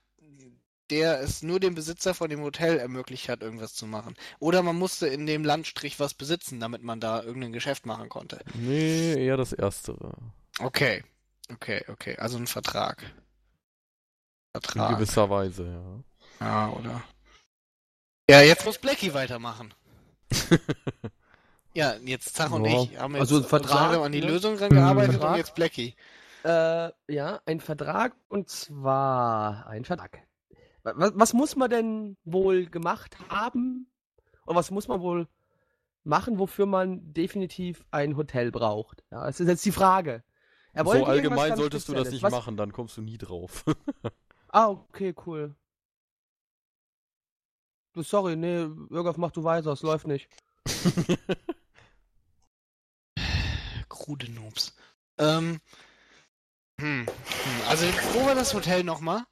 der 0.91 1.19
es 1.21 1.41
nur 1.41 1.59
dem 1.59 1.73
Besitzer 1.73 2.13
von 2.13 2.29
dem 2.29 2.41
Hotel 2.41 2.77
ermöglicht 2.77 3.27
hat, 3.29 3.41
irgendwas 3.41 3.73
zu 3.73 3.87
machen. 3.87 4.15
Oder 4.39 4.61
man 4.61 4.75
musste 4.75 5.07
in 5.07 5.25
dem 5.25 5.43
Landstrich 5.43 5.99
was 5.99 6.13
besitzen, 6.13 6.59
damit 6.59 6.83
man 6.83 6.99
da 6.99 7.23
irgendein 7.23 7.53
Geschäft 7.53 7.85
machen 7.85 8.09
konnte. 8.09 8.39
Nee, 8.53 9.15
eher 9.15 9.37
das 9.37 9.53
Erstere. 9.53 10.13
Okay. 10.59 11.03
Okay, 11.51 11.83
okay. 11.87 12.17
Also 12.17 12.37
ein 12.37 12.47
Vertrag. 12.47 13.01
In 13.03 14.61
Vertrag. 14.61 14.97
gewisser 14.97 15.29
Weise, 15.29 16.03
ja. 16.39 16.45
Ja, 16.45 16.69
oder? 16.71 17.03
Ja, 18.29 18.41
jetzt 18.41 18.65
muss 18.65 18.77
Blackie 18.77 19.13
weitermachen. 19.13 19.73
Ja, 21.75 21.95
jetzt 22.05 22.35
Zach 22.35 22.51
und 22.51 22.65
Ja. 22.65 22.81
ich 22.83 22.97
haben 22.97 23.13
jetzt 23.13 23.21
Also 23.21 23.37
ein 23.37 23.43
Vertrag, 23.43 23.97
an 23.97 24.11
die 24.11 24.21
ne? 24.21 24.27
Lösung 24.27 24.55
rangearbeitet 24.57 25.15
und 25.15 25.19
Vertrag. 25.19 25.37
jetzt 25.37 25.55
Blackie. 25.55 25.93
äh, 26.43 26.89
ja, 27.09 27.41
ein 27.45 27.59
Vertrag 27.59 28.15
und 28.29 28.49
zwar 28.49 29.67
ein 29.67 29.83
Vertrag. 29.83 30.19
Was, 30.83 31.11
was 31.15 31.33
muss 31.33 31.55
man 31.55 31.69
denn 31.69 32.17
wohl 32.23 32.67
gemacht 32.67 33.17
haben? 33.29 33.87
Und 34.45 34.55
was 34.55 34.71
muss 34.71 34.87
man 34.87 35.01
wohl 35.01 35.27
machen, 36.03 36.39
wofür 36.39 36.65
man 36.65 37.13
definitiv 37.13 37.83
ein 37.91 38.15
Hotel 38.15 38.51
braucht? 38.51 39.03
Ja, 39.11 39.25
das 39.25 39.39
ist 39.39 39.47
jetzt 39.47 39.65
die 39.65 39.71
Frage. 39.71 40.23
Er 40.71 40.85
so 40.85 41.05
allgemein 41.05 41.55
solltest 41.57 41.89
du 41.89 41.93
das 41.93 42.11
nicht 42.11 42.21
was, 42.23 42.31
machen, 42.31 42.57
dann 42.57 42.71
kommst 42.71 42.95
du 42.97 43.01
nie 43.01 43.17
drauf. 43.17 43.65
Ah, 44.49 44.69
okay, 44.69 45.13
cool. 45.25 45.53
Sorry, 47.95 48.37
nee, 48.37 48.69
Irgaf, 48.89 49.17
mach 49.17 49.31
du 49.31 49.43
weiter, 49.43 49.73
es 49.73 49.81
läuft 49.81 50.07
nicht. 50.07 50.29
Krude 54.05 54.31
Noobs. 54.31 54.73
Ähm. 55.17 55.59
Hm. 56.79 57.05
hm. 57.07 57.07
Also, 57.67 57.85
wo 58.13 58.25
war 58.25 58.35
das 58.35 58.53
Hotel 58.53 58.83
nochmal? 58.83 59.23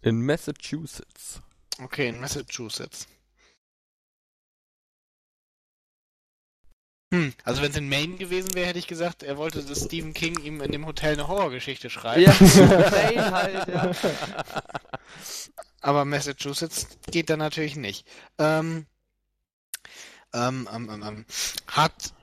In 0.00 0.24
Massachusetts. 0.24 1.42
Okay, 1.78 2.08
in 2.08 2.20
Massachusetts. 2.20 3.06
Hm, 7.12 7.34
also 7.44 7.60
wenn 7.60 7.70
es 7.70 7.76
in 7.76 7.90
Maine 7.90 8.16
gewesen 8.16 8.54
wäre, 8.54 8.68
hätte 8.68 8.78
ich 8.78 8.86
gesagt, 8.86 9.22
er 9.22 9.36
wollte, 9.36 9.62
dass 9.62 9.84
Stephen 9.84 10.14
King 10.14 10.40
ihm 10.40 10.62
in 10.62 10.72
dem 10.72 10.86
Hotel 10.86 11.12
eine 11.12 11.28
Horrorgeschichte 11.28 11.90
schreibt. 11.90 12.20
Ja, 12.20 12.34
Maine 12.90 13.30
halt, 13.30 13.68
ja. 13.68 13.90
Aber 15.82 16.06
Massachusetts 16.06 16.86
geht 17.10 17.28
da 17.28 17.36
natürlich 17.36 17.76
nicht. 17.76 18.06
Ähm, 18.38 18.86
ähm, 20.32 20.66
ähm, 20.72 20.88
ähm, 20.90 21.02
ähm, 21.02 21.26
hat 21.66 22.14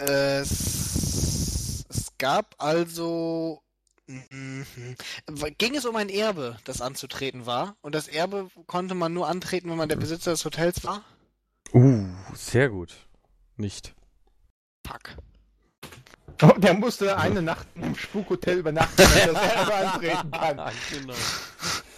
es, 0.00 1.84
es 1.88 2.12
gab 2.18 2.54
also 2.58 3.62
mhm. 4.06 4.64
ging 5.58 5.74
es 5.74 5.84
um 5.84 5.96
ein 5.96 6.08
Erbe, 6.08 6.56
das 6.64 6.80
anzutreten 6.80 7.46
war 7.46 7.76
und 7.80 7.94
das 7.94 8.08
Erbe 8.08 8.48
konnte 8.66 8.94
man 8.94 9.12
nur 9.12 9.28
antreten, 9.28 9.70
wenn 9.70 9.76
man 9.76 9.88
der 9.88 9.96
Besitzer 9.96 10.30
des 10.32 10.44
Hotels 10.44 10.84
war. 10.84 11.02
Uh, 11.72 12.06
sehr 12.34 12.70
gut. 12.70 12.94
Nicht. 13.56 13.94
Fuck. 14.86 15.16
Oh, 16.42 16.52
der 16.56 16.74
musste 16.74 17.16
eine 17.18 17.42
Nacht 17.42 17.66
im 17.74 17.96
Spukhotel 17.96 18.58
übernachten, 18.58 18.94
damit 18.96 19.16
er 19.16 19.34
selber 19.34 19.74
antreten 19.92 20.30
kann. 20.30 20.72
genau. 20.90 21.14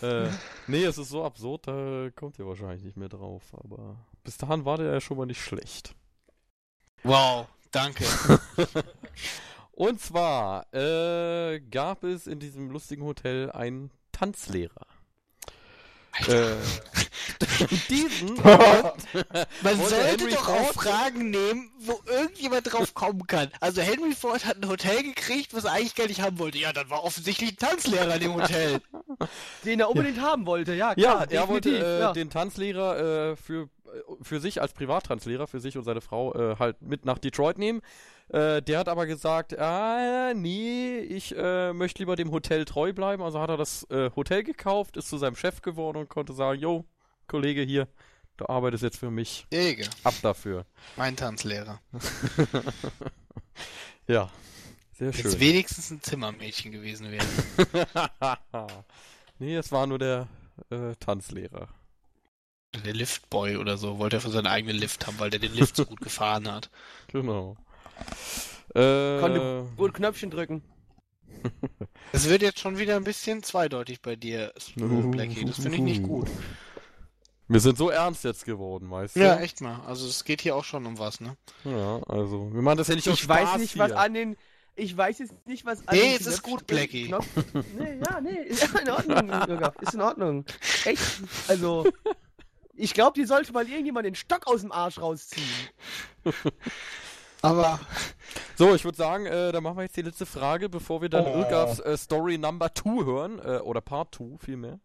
äh, 0.02 0.30
nee, 0.66 0.84
es 0.84 0.96
ist 0.96 1.10
so 1.10 1.24
absurd, 1.24 1.68
da 1.68 2.08
kommt 2.16 2.38
ihr 2.38 2.46
wahrscheinlich 2.46 2.82
nicht 2.82 2.96
mehr 2.96 3.10
drauf. 3.10 3.42
Aber 3.52 3.96
bis 4.24 4.38
dahin 4.38 4.64
war 4.64 4.78
der 4.78 4.92
ja 4.92 5.00
schon 5.00 5.18
mal 5.18 5.26
nicht 5.26 5.42
schlecht. 5.42 5.94
Wow, 7.02 7.48
danke. 7.70 8.04
Und 9.72 10.00
zwar 10.00 10.72
äh, 10.74 11.60
gab 11.60 12.04
es 12.04 12.26
in 12.26 12.38
diesem 12.38 12.70
lustigen 12.70 13.02
Hotel 13.04 13.50
einen 13.50 13.90
Tanzlehrer. 14.12 14.86
Äh, 16.26 16.56
diesen 17.88 18.34
Man 19.62 19.76
sollte 19.76 20.02
Henry 20.04 20.32
doch 20.32 20.44
Ford- 20.44 20.58
auch 20.60 20.72
Fragen 20.74 21.30
nehmen, 21.30 21.70
wo 21.78 22.00
irgendjemand 22.06 22.70
drauf 22.70 22.92
kommen 22.94 23.26
kann. 23.28 23.48
Also 23.60 23.80
Henry 23.80 24.12
Ford 24.12 24.44
hat 24.44 24.56
ein 24.60 24.68
Hotel 24.68 25.02
gekriegt, 25.04 25.54
was 25.54 25.64
er 25.64 25.72
eigentlich 25.72 25.94
gar 25.94 26.08
nicht 26.08 26.20
haben 26.20 26.38
wollte. 26.40 26.58
Ja, 26.58 26.72
dann 26.72 26.90
war 26.90 27.04
offensichtlich 27.04 27.52
ein 27.52 27.56
Tanzlehrer 27.56 28.14
in 28.16 28.20
dem 28.20 28.34
Hotel. 28.34 28.80
Den 29.64 29.80
er 29.80 29.88
unbedingt 29.88 30.20
haben 30.20 30.46
wollte, 30.46 30.74
ja, 30.74 30.94
Ja, 30.96 31.24
klar. 31.24 31.30
er 31.30 31.48
wollte 31.48 31.70
äh, 31.70 32.00
ja. 32.00 32.12
den 32.12 32.28
Tanzlehrer 32.28 33.30
äh, 33.30 33.36
für, 33.36 33.68
für 34.22 34.40
sich 34.40 34.60
als 34.60 34.72
Privattanzlehrer, 34.72 35.46
für 35.46 35.60
sich 35.60 35.76
und 35.76 35.84
seine 35.84 36.00
Frau 36.00 36.34
äh, 36.34 36.56
halt 36.58 36.80
mit 36.82 37.04
nach 37.04 37.18
Detroit 37.18 37.58
nehmen. 37.58 37.80
Äh, 38.28 38.62
der 38.62 38.78
hat 38.78 38.88
aber 38.88 39.06
gesagt, 39.06 39.58
ah, 39.58 40.32
nee, 40.34 40.98
ich 40.98 41.34
äh, 41.36 41.72
möchte 41.72 42.00
lieber 42.00 42.16
dem 42.16 42.30
Hotel 42.30 42.64
treu 42.64 42.92
bleiben. 42.92 43.22
Also 43.22 43.40
hat 43.40 43.50
er 43.50 43.56
das 43.56 43.84
äh, 43.90 44.10
Hotel 44.14 44.42
gekauft, 44.44 44.96
ist 44.96 45.08
zu 45.08 45.18
seinem 45.18 45.36
Chef 45.36 45.62
geworden 45.62 45.98
und 45.98 46.08
konnte 46.08 46.32
sagen, 46.32 46.60
yo, 46.60 46.84
Kollege 47.26 47.62
hier, 47.62 47.88
du 48.36 48.46
arbeitest 48.48 48.82
jetzt 48.82 48.98
für 48.98 49.10
mich. 49.10 49.46
Jäger, 49.52 49.88
Ab 50.04 50.14
dafür. 50.22 50.64
mein 50.96 51.16
Tanzlehrer. 51.16 51.80
Ja, 54.06 54.30
sehr 54.92 55.10
Jetzt 55.10 55.20
schön. 55.22 55.40
wenigstens 55.40 55.90
ein 55.90 56.02
Zimmermädchen 56.02 56.72
gewesen 56.72 57.10
wäre. 57.10 57.24
Nee, 59.38 59.56
es 59.56 59.72
war 59.72 59.86
nur 59.86 59.98
der 59.98 60.28
äh, 60.70 60.94
Tanzlehrer. 61.00 61.68
Der 62.84 62.94
Liftboy 62.94 63.56
oder 63.56 63.76
so, 63.76 63.98
wollte 63.98 64.16
er 64.16 64.20
für 64.20 64.30
seinen 64.30 64.46
eigenen 64.46 64.76
Lift 64.76 65.06
haben, 65.06 65.18
weil 65.18 65.30
der 65.30 65.40
den 65.40 65.54
Lift 65.54 65.74
so 65.76 65.84
gut 65.84 66.00
gefahren 66.00 66.50
hat. 66.50 66.70
Genau. 67.12 67.56
Äh, 68.74 69.18
Konnte 69.18 69.68
gut 69.76 69.94
Knöpfchen 69.94 70.30
drücken. 70.30 70.62
Es 72.12 72.28
wird 72.28 72.42
jetzt 72.42 72.58
schon 72.60 72.78
wieder 72.78 72.96
ein 72.96 73.04
bisschen 73.04 73.42
zweideutig 73.42 74.00
bei 74.00 74.14
dir, 74.16 74.52
Blackie. 74.76 75.44
Das 75.44 75.56
finde 75.56 75.76
ich 75.76 75.82
nicht 75.82 76.02
gut. 76.02 76.28
Wir 77.48 77.58
sind 77.60 77.76
so 77.78 77.90
ernst 77.90 78.22
jetzt 78.24 78.44
geworden, 78.44 78.90
weißt 78.90 79.16
du? 79.16 79.20
Ja, 79.20 79.36
echt 79.40 79.60
mal. 79.60 79.80
Also 79.86 80.06
es 80.06 80.24
geht 80.24 80.40
hier 80.40 80.54
auch 80.54 80.64
schon 80.64 80.86
um 80.86 80.98
was, 80.98 81.20
ne? 81.20 81.36
Ja, 81.64 82.00
also, 82.08 82.52
wir 82.52 82.62
machen 82.62 82.78
das 82.78 82.86
ja 82.88 82.94
nicht 82.94 83.08
aus 83.08 83.14
Ich 83.20 83.28
weiß 83.28 83.48
Spaß 83.48 83.60
nicht, 83.60 83.72
hier. 83.72 83.82
was 83.82 83.92
an 83.92 84.14
den. 84.14 84.36
Ich 84.76 84.96
weiß 84.96 85.18
jetzt 85.18 85.46
nicht, 85.46 85.66
was 85.66 85.86
an 85.88 85.96
Nee, 85.96 86.12
den 86.16 86.20
es 86.20 86.26
ist 86.26 86.42
gut, 86.42 86.66
Blackie. 86.66 87.08
Knopf, 87.08 87.26
nee, 87.76 87.98
ja, 88.08 88.20
nee, 88.20 88.40
ist 88.46 88.62
in 88.80 88.88
Ordnung, 88.88 89.72
Ist 89.80 89.94
in 89.94 90.00
Ordnung. 90.00 90.44
Echt. 90.84 91.02
Also. 91.48 91.86
Ich 92.80 92.94
glaube, 92.94 93.12
die 93.20 93.26
sollte 93.26 93.52
mal 93.52 93.66
irgendjemand 93.68 94.06
den 94.06 94.14
Stock 94.14 94.46
aus 94.46 94.62
dem 94.62 94.72
Arsch 94.72 94.98
rausziehen. 95.00 95.46
Aber 97.42 97.80
So, 98.56 98.74
ich 98.74 98.84
würde 98.84 98.98
sagen, 98.98 99.24
äh, 99.26 99.50
dann 99.52 99.62
machen 99.62 99.76
wir 99.78 99.84
jetzt 99.84 99.96
die 99.96 100.02
letzte 100.02 100.26
Frage, 100.26 100.68
bevor 100.68 101.00
wir 101.00 101.08
dann 101.08 101.24
Oh. 101.26 101.38
Irgafs 101.38 101.78
äh, 101.80 101.96
Story 101.96 102.36
Number 102.36 102.74
2 102.74 103.04
hören, 103.04 103.38
äh, 103.38 103.58
oder 103.60 103.80
Part 103.80 104.14
2 104.14 104.36
vielmehr. 104.38 104.78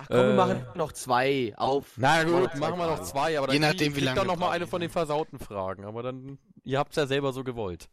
Ach 0.00 0.06
komm, 0.08 0.16
wir 0.16 0.30
Äh. 0.30 0.34
machen 0.36 0.66
noch 0.76 0.92
zwei 0.92 1.52
auf. 1.58 1.84
Na 1.96 2.24
gut, 2.24 2.54
machen 2.56 2.78
wir 2.78 2.86
noch 2.86 3.02
zwei, 3.02 3.36
aber 3.36 3.48
dann 3.48 3.56
Je 3.56 3.60
krieg- 3.60 3.68
nachdem, 3.68 3.88
wie 3.92 3.92
kriegt 3.96 4.04
lange 4.06 4.16
dann 4.20 4.26
noch 4.28 4.36
mal 4.38 4.50
eine 4.50 4.66
von 4.66 4.80
den 4.80 4.88
versauten 4.90 5.38
Fragen, 5.38 5.84
aber 5.84 6.02
dann, 6.02 6.38
ihr 6.64 6.78
habt's 6.78 6.96
ja 6.96 7.06
selber 7.06 7.34
so 7.34 7.44
gewollt. 7.44 7.90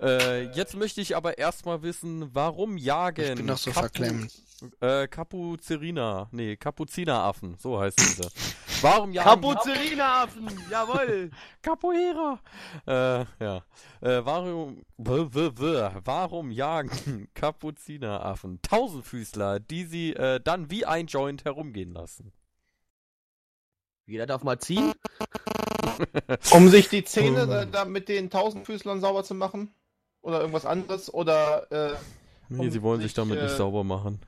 Äh, 0.00 0.44
jetzt 0.52 0.76
möchte 0.76 1.00
ich 1.00 1.16
aber 1.16 1.38
erstmal 1.38 1.82
wissen, 1.82 2.34
warum 2.34 2.76
jagen 2.76 3.24
ich 3.24 3.34
bin 3.36 3.46
doch 3.46 3.58
so 3.58 3.72
verklemmt. 3.72 4.32
äh, 4.80 5.06
Kapuzerina, 5.08 6.28
nee, 6.32 6.56
Kapuzineraffen, 6.56 7.56
so 7.58 7.80
heißt 7.80 7.98
diese. 7.98 8.30
Warum 8.82 9.12
jagen 9.12 9.28
Kapuzerina-Affen, 9.28 10.50
jawohl. 10.70 11.30
Capoeira. 11.62 12.40
Äh, 12.86 13.24
ja. 13.42 13.64
Äh, 14.02 14.24
warum, 14.24 14.84
w, 14.98 15.26
w, 15.30 15.50
w, 15.56 15.90
warum 16.04 16.50
jagen 16.50 17.28
Kapuzineraffen 17.34 18.60
Tausendfüßler, 18.62 19.60
die 19.60 19.84
sie 19.84 20.12
äh, 20.12 20.40
dann 20.42 20.70
wie 20.70 20.84
ein 20.84 21.06
Joint 21.06 21.44
herumgehen 21.44 21.92
lassen? 21.92 22.32
Jeder 24.06 24.26
darf 24.26 24.42
mal 24.44 24.58
ziehen. 24.58 24.92
Um 26.50 26.68
sich 26.68 26.88
die 26.90 27.04
Zähne 27.04 27.42
Hm. 27.42 27.50
äh, 27.50 27.66
da 27.66 27.84
mit 27.86 28.08
den 28.10 28.28
Tausendfüßlern 28.28 29.00
sauber 29.00 29.24
zu 29.24 29.34
machen? 29.34 29.72
Oder 30.26 30.40
irgendwas 30.40 30.66
anderes? 30.66 31.14
Oder 31.14 31.70
äh, 31.70 31.96
Nee, 32.48 32.58
Um 32.66 32.70
sie 32.70 32.82
wollen 32.82 33.00
sich 33.00 33.10
sich, 33.10 33.14
damit 33.14 33.40
nicht 33.40 33.52
äh, 33.52 33.56
sauber 33.56 33.84
machen. 33.84 34.20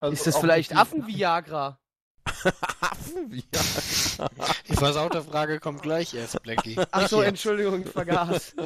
also 0.00 0.12
Ist 0.12 0.26
das 0.26 0.36
vielleicht 0.36 0.76
Affen-Viagra? 0.76 1.78
Affen? 2.80 3.42
Ja. 3.52 4.28
Die 4.68 4.74
versaute 4.74 5.22
Frage 5.22 5.58
kommt 5.58 5.80
gleich 5.80 6.12
erst, 6.12 6.42
Blackie. 6.42 6.78
Ach 6.90 7.08
so, 7.08 7.18
Hier. 7.18 7.28
Entschuldigung, 7.28 7.80
ich 7.82 7.88
vergaß. 7.88 8.56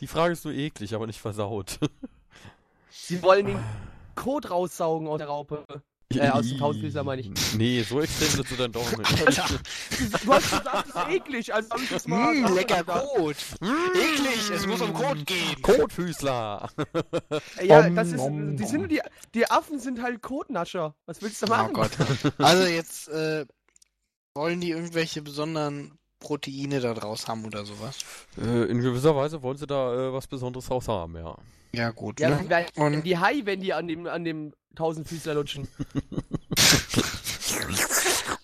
Die 0.00 0.06
Frage 0.08 0.32
ist 0.32 0.44
nur 0.44 0.54
eklig, 0.54 0.94
aber 0.94 1.06
nicht 1.06 1.20
versaut. 1.20 1.78
Sie 2.90 3.22
wollen 3.22 3.46
den 3.46 3.64
Kot 4.16 4.50
raussaugen 4.50 5.06
aus 5.06 5.18
der 5.18 5.28
Raupe. 5.28 5.64
Äh, 6.14 6.28
aus 6.28 6.48
dem 6.48 6.58
Tausendfüßler 6.58 7.02
meine 7.02 7.22
ich. 7.22 7.30
Nee, 7.56 7.82
so 7.82 8.00
extrem 8.00 8.38
willst 8.38 8.52
du 8.52 8.56
dann 8.56 8.72
doch 8.72 8.96
nicht. 8.96 9.20
Alter, 9.26 9.46
Du 10.24 10.32
hast 10.32 10.50
gesagt, 10.50 10.66
das 10.74 10.86
ist 10.86 11.08
eklig, 11.10 11.52
also 11.52 11.70
hab 11.70 11.80
ich 11.80 11.88
das 11.88 12.06
mal. 12.06 12.32
mm, 12.34 12.54
lecker. 12.54 12.84
Kot. 12.84 13.36
Eklig, 13.60 14.50
es 14.54 14.66
muss 14.66 14.80
um 14.80 14.92
Kot 14.94 15.26
gehen. 15.26 15.60
Kotfüßler! 15.62 16.70
Ja, 17.62 17.80
Om, 17.86 17.94
das 17.96 18.08
ist. 18.12 18.22
Die, 18.24 18.64
sind, 18.66 18.88
die, 18.90 19.00
die 19.34 19.50
Affen 19.50 19.80
sind 19.80 20.00
halt 20.00 20.22
Kotnascher. 20.22 20.94
Was 21.06 21.20
willst 21.22 21.42
du 21.42 21.46
Oh 21.46 21.50
machen? 21.50 21.72
Gott. 21.72 21.90
Also 22.38 22.66
jetzt 22.66 23.08
äh, 23.08 23.44
wollen 24.34 24.60
die 24.60 24.70
irgendwelche 24.70 25.22
besonderen 25.22 25.98
Proteine 26.18 26.80
da 26.80 26.94
draus 26.94 27.28
haben 27.28 27.44
oder 27.44 27.64
sowas? 27.64 27.98
Äh, 28.38 28.64
in 28.70 28.80
gewisser 28.80 29.14
Weise 29.14 29.42
wollen 29.42 29.56
sie 29.58 29.66
da 29.66 29.92
äh, 30.08 30.12
was 30.12 30.26
Besonderes 30.26 30.70
raus 30.70 30.88
haben, 30.88 31.16
ja. 31.16 31.36
Ja 31.72 31.90
gut, 31.90 32.20
Ja, 32.20 32.30
ne? 32.30 32.44
dann 32.48 32.64
Und- 32.76 33.02
die 33.04 33.18
Hai, 33.18 33.42
wenn 33.44 33.60
die 33.60 33.72
an 33.74 33.86
dem, 33.88 34.06
an 34.06 34.24
dem 34.24 34.54
Tausendfüßler 34.74 35.34
lutschen. 35.34 35.68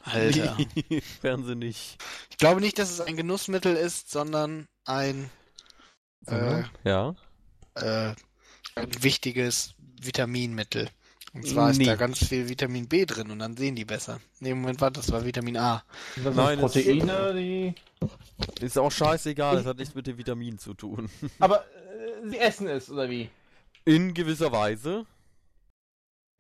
Alter. 0.05 0.59
Werden 1.23 1.45
sie 1.47 1.55
nicht. 1.55 1.97
Ich 2.31 2.37
glaube 2.39 2.61
nicht, 2.61 2.79
dass 2.79 2.91
es 2.91 3.01
ein 3.01 3.17
Genussmittel 3.17 3.75
ist, 3.77 4.11
sondern 4.11 4.67
ein, 4.85 5.31
äh, 6.27 6.63
Ja. 6.85 7.15
äh, 7.75 8.15
ein 8.75 9.03
wichtiges 9.03 9.75
Vitaminmittel. 10.01 10.89
Und 11.35 11.47
zwar 11.47 11.71
ist 11.71 11.79
Nee. 11.79 11.87
da 11.87 11.97
ganz 11.97 12.19
viel 12.27 12.49
Vitamin 12.49 12.87
B 12.89 13.07
drin 13.07 13.31
und 13.31 13.39
dann 13.39 13.57
sehen 13.57 13.75
die 13.75 13.87
besser. 13.87 14.21
Nee, 14.41 14.53
Moment, 14.55 14.81
warte, 14.83 15.01
das 15.01 15.11
war 15.11 15.25
Vitamin 15.25 15.57
A. 15.57 15.83
Das 16.23 16.35
Nein, 16.37 16.59
Proteine, 16.59 17.33
die. 17.35 17.75
Ist 18.61 18.79
auch 18.79 18.93
scheißegal, 18.93 19.57
das 19.57 19.65
hat 19.67 19.79
nichts 19.79 19.95
mit 19.95 20.07
den 20.07 20.19
Vitaminen 20.19 20.59
zu 20.59 20.75
tun. 20.75 21.09
Aber 21.39 21.61
äh, 21.65 22.29
sie 22.29 22.39
essen 22.39 22.67
es, 22.69 22.91
oder 22.91 23.09
wie? 23.09 23.31
In 23.87 24.13
gewisser 24.13 24.53
Weise. 24.53 25.07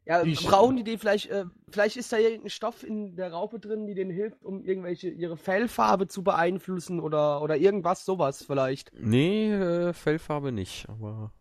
Ja, 0.05 0.25
Wie 0.25 0.35
brauchen 0.35 0.77
die 0.77 0.83
den 0.83 0.99
vielleicht, 0.99 1.31
äh, 1.31 1.45
vielleicht 1.71 1.97
ist 1.97 2.13
da 2.13 2.19
irgendein 2.19 2.51
Stoff 2.51 2.83
in 2.83 3.15
der 3.15 3.31
Raupe 3.33 3.61
drin, 3.61 3.87
die 3.87 3.95
denen 3.95 4.11
hilft, 4.11 4.45
um 4.45 4.65
irgendwelche, 4.65 5.09
ihre 5.09 5.37
Fellfarbe 5.37 6.09
zu 6.09 6.25
beeinflussen 6.25 6.99
oder, 6.99 7.41
oder 7.41 7.57
irgendwas, 7.57 8.05
sowas 8.05 8.43
vielleicht. 8.45 8.91
Nee, 8.99 9.53
äh, 9.53 9.93
Fellfarbe 9.93 10.51
nicht, 10.51 10.89
aber. 10.89 11.33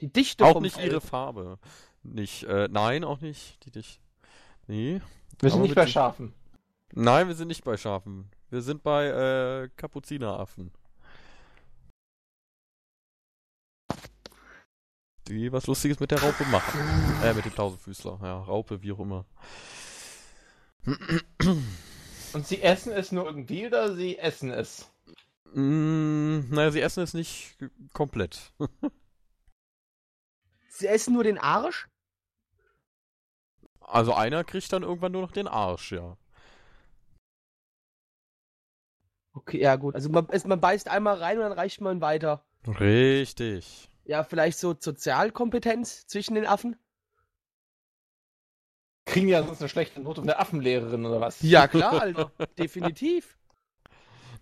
Die 0.00 0.12
Dichte 0.12 0.44
Auch 0.44 0.54
vom 0.54 0.64
nicht 0.64 0.74
Fell. 0.76 0.88
ihre 0.88 1.00
Farbe. 1.00 1.58
Nicht, 2.02 2.44
äh, 2.44 2.68
nein, 2.70 3.04
auch 3.04 3.20
nicht. 3.20 3.64
Die 3.64 3.70
dich. 3.70 4.00
Nee. 4.66 5.00
Wir 5.40 5.50
sind 5.50 5.62
nicht 5.62 5.74
bei 5.74 5.86
Schafen. 5.86 6.34
Nein, 6.92 7.28
wir 7.28 7.34
sind 7.34 7.48
nicht 7.48 7.64
bei 7.64 7.76
Schafen. 7.76 8.30
Wir 8.50 8.62
sind 8.62 8.82
bei 8.82 9.06
äh, 9.06 9.68
Kapuzineraffen. 9.76 10.72
Die 15.28 15.52
was 15.52 15.66
Lustiges 15.66 16.00
mit 16.00 16.10
der 16.10 16.22
Raupe 16.22 16.44
machen. 16.46 16.80
Äh, 17.22 17.32
mit 17.34 17.44
dem 17.44 17.54
Tausendfüßler. 17.54 18.18
Ja, 18.22 18.38
Raupe, 18.42 18.82
wie 18.82 18.92
auch 18.92 18.98
immer. 18.98 19.24
Und 22.32 22.46
sie 22.46 22.60
essen 22.60 22.92
es 22.92 23.12
nur 23.12 23.24
irgendwie 23.26 23.66
oder 23.66 23.94
sie 23.94 24.18
essen 24.18 24.50
es? 24.50 24.90
Mm, 25.54 26.40
naja, 26.50 26.70
sie 26.72 26.80
essen 26.80 27.02
es 27.02 27.14
nicht 27.14 27.56
komplett. 27.92 28.52
Sie 30.72 30.86
essen 30.86 31.12
nur 31.12 31.22
den 31.22 31.36
Arsch? 31.38 31.86
Also 33.80 34.14
einer 34.14 34.42
kriegt 34.42 34.72
dann 34.72 34.82
irgendwann 34.82 35.12
nur 35.12 35.20
noch 35.20 35.32
den 35.32 35.46
Arsch, 35.46 35.92
ja. 35.92 36.16
Okay, 39.34 39.60
ja 39.60 39.76
gut. 39.76 39.94
Also 39.94 40.08
man, 40.08 40.26
es, 40.30 40.46
man 40.46 40.60
beißt 40.60 40.88
einmal 40.88 41.16
rein 41.16 41.36
und 41.36 41.44
dann 41.44 41.52
reicht 41.52 41.82
man 41.82 42.00
weiter. 42.00 42.44
Richtig. 42.66 43.90
Ja, 44.04 44.24
vielleicht 44.24 44.58
so 44.58 44.74
Sozialkompetenz 44.78 46.06
zwischen 46.06 46.34
den 46.34 46.46
Affen? 46.46 46.76
Kriegen 49.04 49.26
die 49.26 49.32
ja 49.32 49.44
sonst 49.44 49.60
eine 49.60 49.68
schlechte 49.68 50.00
Note 50.00 50.22
von 50.22 50.26
der 50.26 50.40
Affenlehrerin 50.40 51.04
oder 51.04 51.20
was? 51.20 51.42
Ja, 51.42 51.68
klar, 51.68 51.92
Alter. 52.00 52.32
Definitiv. 52.58 53.36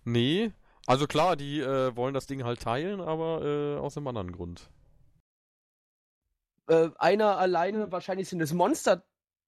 Nee. 0.04 0.52
Also 0.86 1.06
klar, 1.06 1.34
die 1.36 1.60
äh, 1.60 1.94
wollen 1.96 2.14
das 2.14 2.26
Ding 2.26 2.44
halt 2.44 2.60
teilen, 2.62 3.00
aber 3.00 3.42
äh, 3.42 3.78
aus 3.78 3.96
einem 3.96 4.06
anderen 4.06 4.32
Grund. 4.32 4.70
Äh, 6.70 6.90
einer 6.98 7.36
alleine, 7.38 7.90
wahrscheinlich 7.90 8.28
sind 8.28 8.40
es 8.40 8.52
Monster 8.52 9.02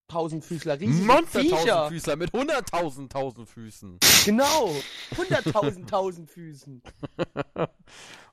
Tausendfüßler, 0.08 0.78
riesige 0.80 1.06
Monster 1.06 1.40
Viecher. 1.40 1.56
Tausendfüßler 1.56 2.16
mit 2.16 2.32
100.000 2.32 3.08
Tausendfüßen. 3.08 3.98
Genau. 4.24 4.68
100.000 5.16 5.86
Tausendfüßen. 5.86 6.82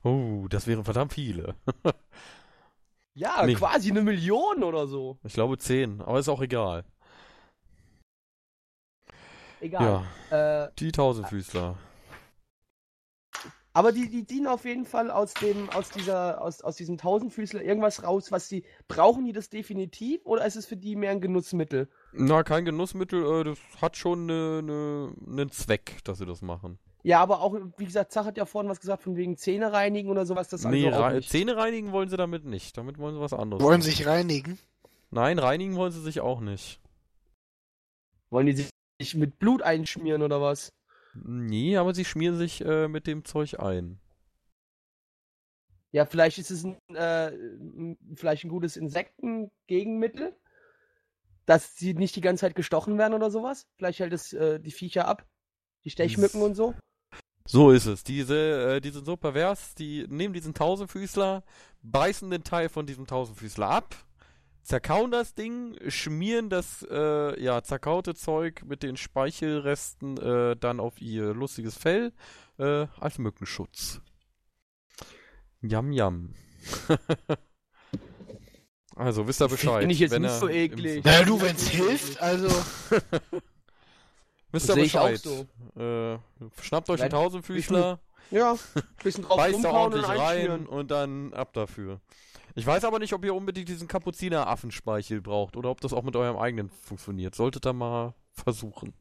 Oh, 0.02 0.46
das 0.48 0.66
wären 0.66 0.84
verdammt 0.84 1.12
viele. 1.12 1.54
Ja, 3.14 3.44
Nee. 3.44 3.54
quasi 3.54 3.90
eine 3.90 4.02
Million 4.02 4.62
oder 4.62 4.86
so. 4.86 5.18
Ich 5.24 5.34
glaube 5.34 5.58
10, 5.58 6.00
aber 6.00 6.18
ist 6.20 6.28
auch 6.28 6.40
egal. 6.40 6.84
Egal. 9.60 10.04
Ja, 10.30 10.64
Äh, 10.66 10.70
die 10.78 10.90
Tausendfüßler. 10.92 11.76
Aber 13.72 13.92
die, 13.92 14.08
die 14.08 14.24
dienen 14.24 14.46
auf 14.48 14.64
jeden 14.64 14.84
Fall 14.84 15.10
aus 15.10 15.34
dem, 15.34 15.70
aus 15.70 15.90
dieser, 15.90 16.40
aus, 16.42 16.60
aus 16.60 16.76
diesem 16.76 16.98
Tausendfüßler 16.98 17.62
irgendwas 17.62 18.02
raus, 18.02 18.32
was 18.32 18.48
die. 18.48 18.64
Brauchen 18.88 19.24
die 19.24 19.32
das 19.32 19.48
definitiv 19.48 20.24
oder 20.24 20.44
ist 20.44 20.56
es 20.56 20.66
für 20.66 20.76
die 20.76 20.96
mehr 20.96 21.12
ein 21.12 21.20
Genussmittel? 21.20 21.88
Na, 22.12 22.42
kein 22.42 22.64
Genussmittel, 22.64 23.40
äh, 23.40 23.44
das 23.44 23.58
hat 23.80 23.96
schon 23.96 24.26
ne, 24.26 24.62
ne, 24.62 25.14
einen 25.26 25.50
Zweck, 25.50 25.98
dass 26.04 26.18
sie 26.18 26.26
das 26.26 26.42
machen. 26.42 26.78
Ja, 27.02 27.20
aber 27.20 27.40
auch, 27.40 27.56
wie 27.78 27.86
gesagt, 27.86 28.12
Zach 28.12 28.26
hat 28.26 28.36
ja 28.36 28.44
vorhin 28.44 28.70
was 28.70 28.80
gesagt, 28.80 29.02
von 29.02 29.16
wegen 29.16 29.36
Zähne 29.36 29.72
reinigen 29.72 30.10
oder 30.10 30.26
sowas, 30.26 30.48
das 30.48 30.64
nee, 30.64 30.86
also 30.86 31.00
rei- 31.00 31.14
nicht. 31.14 31.30
Zähne 31.30 31.56
reinigen 31.56 31.92
wollen 31.92 32.08
sie 32.10 32.16
damit 32.16 32.44
nicht. 32.44 32.76
Damit 32.76 32.98
wollen 32.98 33.14
sie 33.14 33.20
was 33.20 33.32
anderes. 33.32 33.62
Wollen 33.62 33.80
machen. 33.80 33.90
sich 33.90 34.06
reinigen? 34.06 34.58
Nein, 35.10 35.38
reinigen 35.38 35.76
wollen 35.76 35.92
sie 35.92 36.02
sich 36.02 36.20
auch 36.20 36.40
nicht. 36.40 36.80
Wollen 38.30 38.46
die 38.46 38.66
sich 39.00 39.14
mit 39.14 39.38
Blut 39.38 39.62
einschmieren 39.62 40.22
oder 40.22 40.42
was? 40.42 40.72
Nee, 41.14 41.76
aber 41.76 41.94
sie 41.94 42.04
schmieren 42.04 42.36
sich 42.36 42.64
äh, 42.64 42.88
mit 42.88 43.06
dem 43.06 43.24
Zeug 43.24 43.58
ein. 43.58 44.00
Ja, 45.92 46.06
vielleicht 46.06 46.38
ist 46.38 46.50
es 46.50 46.64
ein, 46.64 46.76
äh, 46.94 47.96
vielleicht 48.14 48.44
ein 48.44 48.48
gutes 48.48 48.76
Insektengegenmittel, 48.76 50.36
dass 51.46 51.76
sie 51.76 51.94
nicht 51.94 52.14
die 52.14 52.20
ganze 52.20 52.42
Zeit 52.42 52.54
gestochen 52.54 52.96
werden 52.96 53.14
oder 53.14 53.30
sowas. 53.30 53.66
Vielleicht 53.76 53.98
hält 53.98 54.12
es 54.12 54.32
äh, 54.32 54.60
die 54.60 54.70
Viecher 54.70 55.08
ab. 55.08 55.26
Die 55.84 55.90
Stechmücken 55.90 56.42
und 56.42 56.54
so. 56.54 56.74
So 57.46 57.72
ist 57.72 57.86
es. 57.86 58.04
Diese, 58.04 58.76
äh, 58.76 58.80
die 58.80 58.90
sind 58.90 59.06
so 59.06 59.16
pervers, 59.16 59.74
die 59.74 60.06
nehmen 60.08 60.34
diesen 60.34 60.54
Tausendfüßler, 60.54 61.42
beißen 61.82 62.30
den 62.30 62.44
Teil 62.44 62.68
von 62.68 62.86
diesem 62.86 63.06
Tausendfüßler 63.06 63.68
ab, 63.68 63.96
zerkauen 64.70 65.10
das 65.10 65.34
Ding, 65.34 65.76
schmieren 65.88 66.48
das 66.48 66.86
äh, 66.88 67.42
ja, 67.42 67.60
zerkaute 67.60 68.14
Zeug 68.14 68.62
mit 68.64 68.84
den 68.84 68.96
Speichelresten 68.96 70.16
äh, 70.16 70.56
dann 70.56 70.78
auf 70.78 71.00
ihr 71.00 71.34
lustiges 71.34 71.76
Fell 71.76 72.12
äh, 72.56 72.86
als 73.00 73.18
Mückenschutz. 73.18 74.00
Jam, 75.60 75.90
jam. 75.90 76.34
also, 78.94 79.26
wisst 79.26 79.42
ihr 79.42 79.48
Bescheid. 79.48 79.80
Finde 79.80 79.92
ich 79.92 79.98
jetzt 79.98 80.12
wenn 80.12 80.22
nicht 80.22 80.38
so 80.38 80.48
eklig. 80.48 81.04
Naja, 81.04 81.24
du, 81.24 81.42
wenn's 81.42 81.68
hilft, 81.68 82.22
also. 82.22 82.48
Wisst 84.52 84.68
ihr 84.68 84.74
Sehe 84.74 84.84
ich 84.84 84.98
auch 84.98 85.08
Bescheid. 85.08 85.46
so. 85.74 85.80
Äh, 85.80 86.18
schnappt 86.60 86.90
euch 86.90 87.00
einen 87.00 87.10
Tausendfüßler. 87.10 88.00
Ja, 88.30 88.56
bisschen 89.02 89.24
drauf 89.24 89.36
beißt 89.36 89.64
da 89.64 89.70
rumhauen 89.70 89.92
und 89.94 90.04
ordentlich 90.04 90.20
rein 90.20 90.66
und 90.66 90.90
dann 90.90 91.32
ab 91.32 91.52
dafür. 91.52 92.00
Ich 92.54 92.66
weiß 92.66 92.84
aber 92.84 92.98
nicht, 92.98 93.12
ob 93.12 93.24
ihr 93.24 93.34
unbedingt 93.34 93.68
diesen 93.68 93.88
Kapuziner-Affenspeichel 93.88 95.20
braucht 95.20 95.56
oder 95.56 95.70
ob 95.70 95.80
das 95.80 95.92
auch 95.92 96.02
mit 96.02 96.16
eurem 96.16 96.36
eigenen 96.36 96.68
funktioniert. 96.68 97.34
Solltet 97.34 97.66
ihr 97.66 97.72
mal 97.72 98.14
versuchen. 98.32 98.92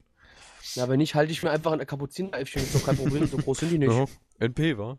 Ja, 0.76 0.88
wenn 0.88 1.00
nicht, 1.00 1.16
halte 1.16 1.32
ich 1.32 1.42
mir 1.42 1.50
einfach 1.52 1.72
ein 1.72 1.86
Kapuzineräffchen. 1.86 2.62
Ist 2.62 2.76
doch 2.76 2.86
kein 2.86 2.98
Problem, 2.98 3.26
so 3.28 3.38
groß 3.38 3.60
sind 3.60 3.72
die 3.72 3.78
nicht. 3.80 3.92
Ja, 4.40 4.46
NP, 4.46 4.78
wa? 4.78 4.98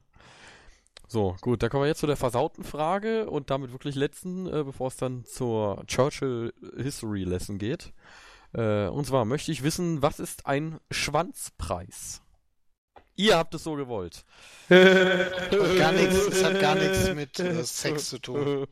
So, 1.09 1.37
gut, 1.41 1.63
da 1.63 1.69
kommen 1.69 1.85
wir 1.85 1.89
jetzt 1.89 2.01
zu 2.01 2.07
der 2.07 2.17
versauten 2.17 2.63
Frage 2.63 3.29
und 3.29 3.51
damit 3.51 3.73
wirklich 3.73 3.95
letzten, 3.95 4.47
äh, 4.47 4.65
bevor 4.65 4.89
es 4.89 4.97
dann 4.97 5.25
zur 5.25 5.83
Churchill 5.87 6.53
History 6.77 7.25
Lesson 7.25 7.59
geht. 7.59 7.93
Äh, 8.53 8.89
und 8.89 9.07
zwar 9.07 9.25
möchte 9.25 9.51
ich 9.51 9.63
wissen, 9.63 10.03
was 10.03 10.21
ist 10.21 10.47
ein 10.47 10.79
Schwanzpreis? 10.91 12.23
Ihr 13.21 13.37
habt 13.37 13.55
es 13.55 13.65
so 13.65 13.75
gewollt. 13.75 14.25
Gar 14.69 15.93
nichts, 15.93 16.15
es 16.17 16.43
hat 16.45 16.59
gar 16.61 16.75
nichts 16.75 17.09
mit 17.15 17.39
äh, 17.39 17.63
Sex 17.65 18.09
zu 18.09 18.19
tun. 18.19 18.67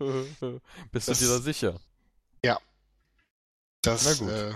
Bist 0.91 1.09
Das- 1.09 1.19
du 1.19 1.25
dir 1.27 1.31
da 1.33 1.39
sicher? 1.41 1.81
Das, 3.83 4.05
Na 4.05 4.15
gut. 4.27 4.35
Äh, 4.35 4.55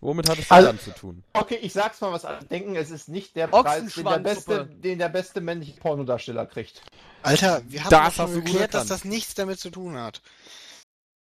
Womit 0.00 0.28
hat 0.28 0.38
es 0.38 0.50
Also- 0.50 0.66
dann 0.66 0.80
zu 0.80 0.90
tun? 0.90 1.22
Okay, 1.32 1.56
ich 1.62 1.72
sag's 1.72 2.00
mal, 2.00 2.12
was 2.12 2.24
alle 2.24 2.44
denken. 2.44 2.74
Es 2.76 2.90
ist 2.90 3.08
nicht 3.08 3.36
der 3.36 3.46
Preis, 3.46 3.94
den 3.94 4.04
der, 4.04 4.18
beste, 4.18 4.66
den 4.66 4.98
der 4.98 5.08
beste 5.08 5.40
männliche 5.40 5.80
Pornodarsteller 5.80 6.44
kriegt. 6.46 6.82
Alter, 7.22 7.62
wir 7.68 7.82
haben 7.84 7.90
Das 7.90 8.14
schon 8.14 8.34
geklärt, 8.34 8.74
dass 8.74 8.88
das 8.88 9.04
nichts 9.04 9.34
damit 9.34 9.58
zu 9.60 9.70
tun 9.70 9.96
hat. 9.96 10.22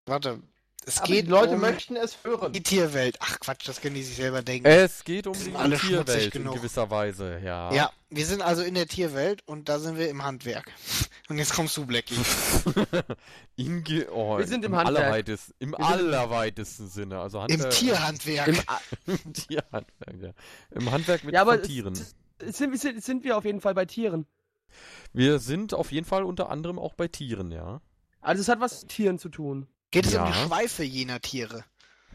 Warte, 0.05 0.41
es 0.85 0.99
Aber 0.99 1.07
geht 1.07 1.25
die 1.27 1.29
Leute 1.31 1.53
um 1.53 1.61
möchten 1.61 1.95
es 1.95 2.17
hören. 2.23 2.51
die 2.53 2.63
Tierwelt. 2.63 3.17
Ach 3.19 3.39
Quatsch, 3.39 3.67
das 3.67 3.81
können 3.81 3.95
die 3.95 4.03
sich 4.03 4.15
selber 4.15 4.41
denken. 4.41 4.65
Es 4.67 5.03
geht 5.03 5.27
um 5.27 5.33
die 5.33 5.51
Tierwelt 5.77 6.35
in 6.35 6.51
gewisser 6.51 6.89
Weise, 6.89 7.39
ja. 7.43 7.71
Ja, 7.73 7.91
wir 8.09 8.25
sind 8.25 8.41
also 8.41 8.61
in 8.63 8.73
der 8.75 8.87
Tierwelt 8.87 9.41
und 9.45 9.69
da 9.69 9.79
sind 9.79 9.97
wir 9.97 10.09
im 10.09 10.23
Handwerk. 10.23 10.71
Und 11.29 11.37
jetzt 11.37 11.53
kommst 11.53 11.77
du, 11.77 11.85
Blackie. 11.85 12.17
In 13.55 13.81
ge 13.83 14.07
oh, 14.11 14.37
Wir 14.37 14.45
sind 14.45 14.65
im 14.65 14.73
im 14.73 14.77
Handwerk. 14.77 14.97
allerweitesten, 15.05 15.53
im 15.59 15.69
im- 15.69 15.75
allerweitesten 15.81 16.89
Sinne. 16.89 17.19
Also 17.19 17.37
Im 17.37 17.43
Handwerk, 17.43 17.69
Tierhandwerk. 17.71 18.47
Im, 18.49 18.57
Im 19.23 19.33
Tierhandwerk, 19.33 20.21
ja. 20.21 20.31
Im 20.71 20.91
Handwerk 20.91 21.23
mit 21.23 21.33
ja, 21.33 21.41
aber 21.41 21.61
Tieren. 21.61 21.95
sind, 21.95 22.77
sind, 22.79 23.03
sind 23.03 23.23
wir 23.23 23.37
auf 23.37 23.45
jeden 23.45 23.61
Fall 23.61 23.73
bei 23.73 23.85
Tieren. 23.85 24.25
Wir 25.13 25.39
sind 25.39 25.73
auf 25.73 25.91
jeden 25.93 26.05
Fall 26.05 26.23
unter 26.23 26.49
anderem 26.49 26.77
auch 26.77 26.93
bei 26.93 27.07
Tieren, 27.07 27.51
ja. 27.51 27.81
Also 28.19 28.41
es 28.41 28.49
hat 28.49 28.59
was 28.59 28.81
mit 28.83 28.91
Tieren 28.91 29.17
zu 29.17 29.29
tun. 29.29 29.67
Geht 29.93 30.07
es 30.07 30.13
um 30.15 30.25
Ja. 30.25 30.31
die 30.31 30.33
Schweife 30.47 30.83
jener 30.83 31.21
Tiere? 31.21 31.63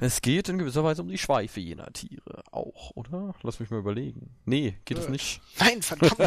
Es 0.00 0.20
geht 0.20 0.48
in 0.48 0.58
gewisser 0.58 0.84
Weise 0.84 1.02
um 1.02 1.08
die 1.08 1.16
Schweife 1.18 1.58
jener 1.60 1.92
Tiere 1.92 2.42
auch, 2.52 2.90
oder? 2.94 3.34
Lass 3.42 3.58
mich 3.60 3.70
mal 3.70 3.78
überlegen. 3.80 4.36
Nee, 4.44 4.76
geht 4.84 4.98
es 4.98 5.06
Äh. 5.06 5.10
nicht. 5.10 5.40
Nein, 5.60 5.80
verdammt. 5.82 6.20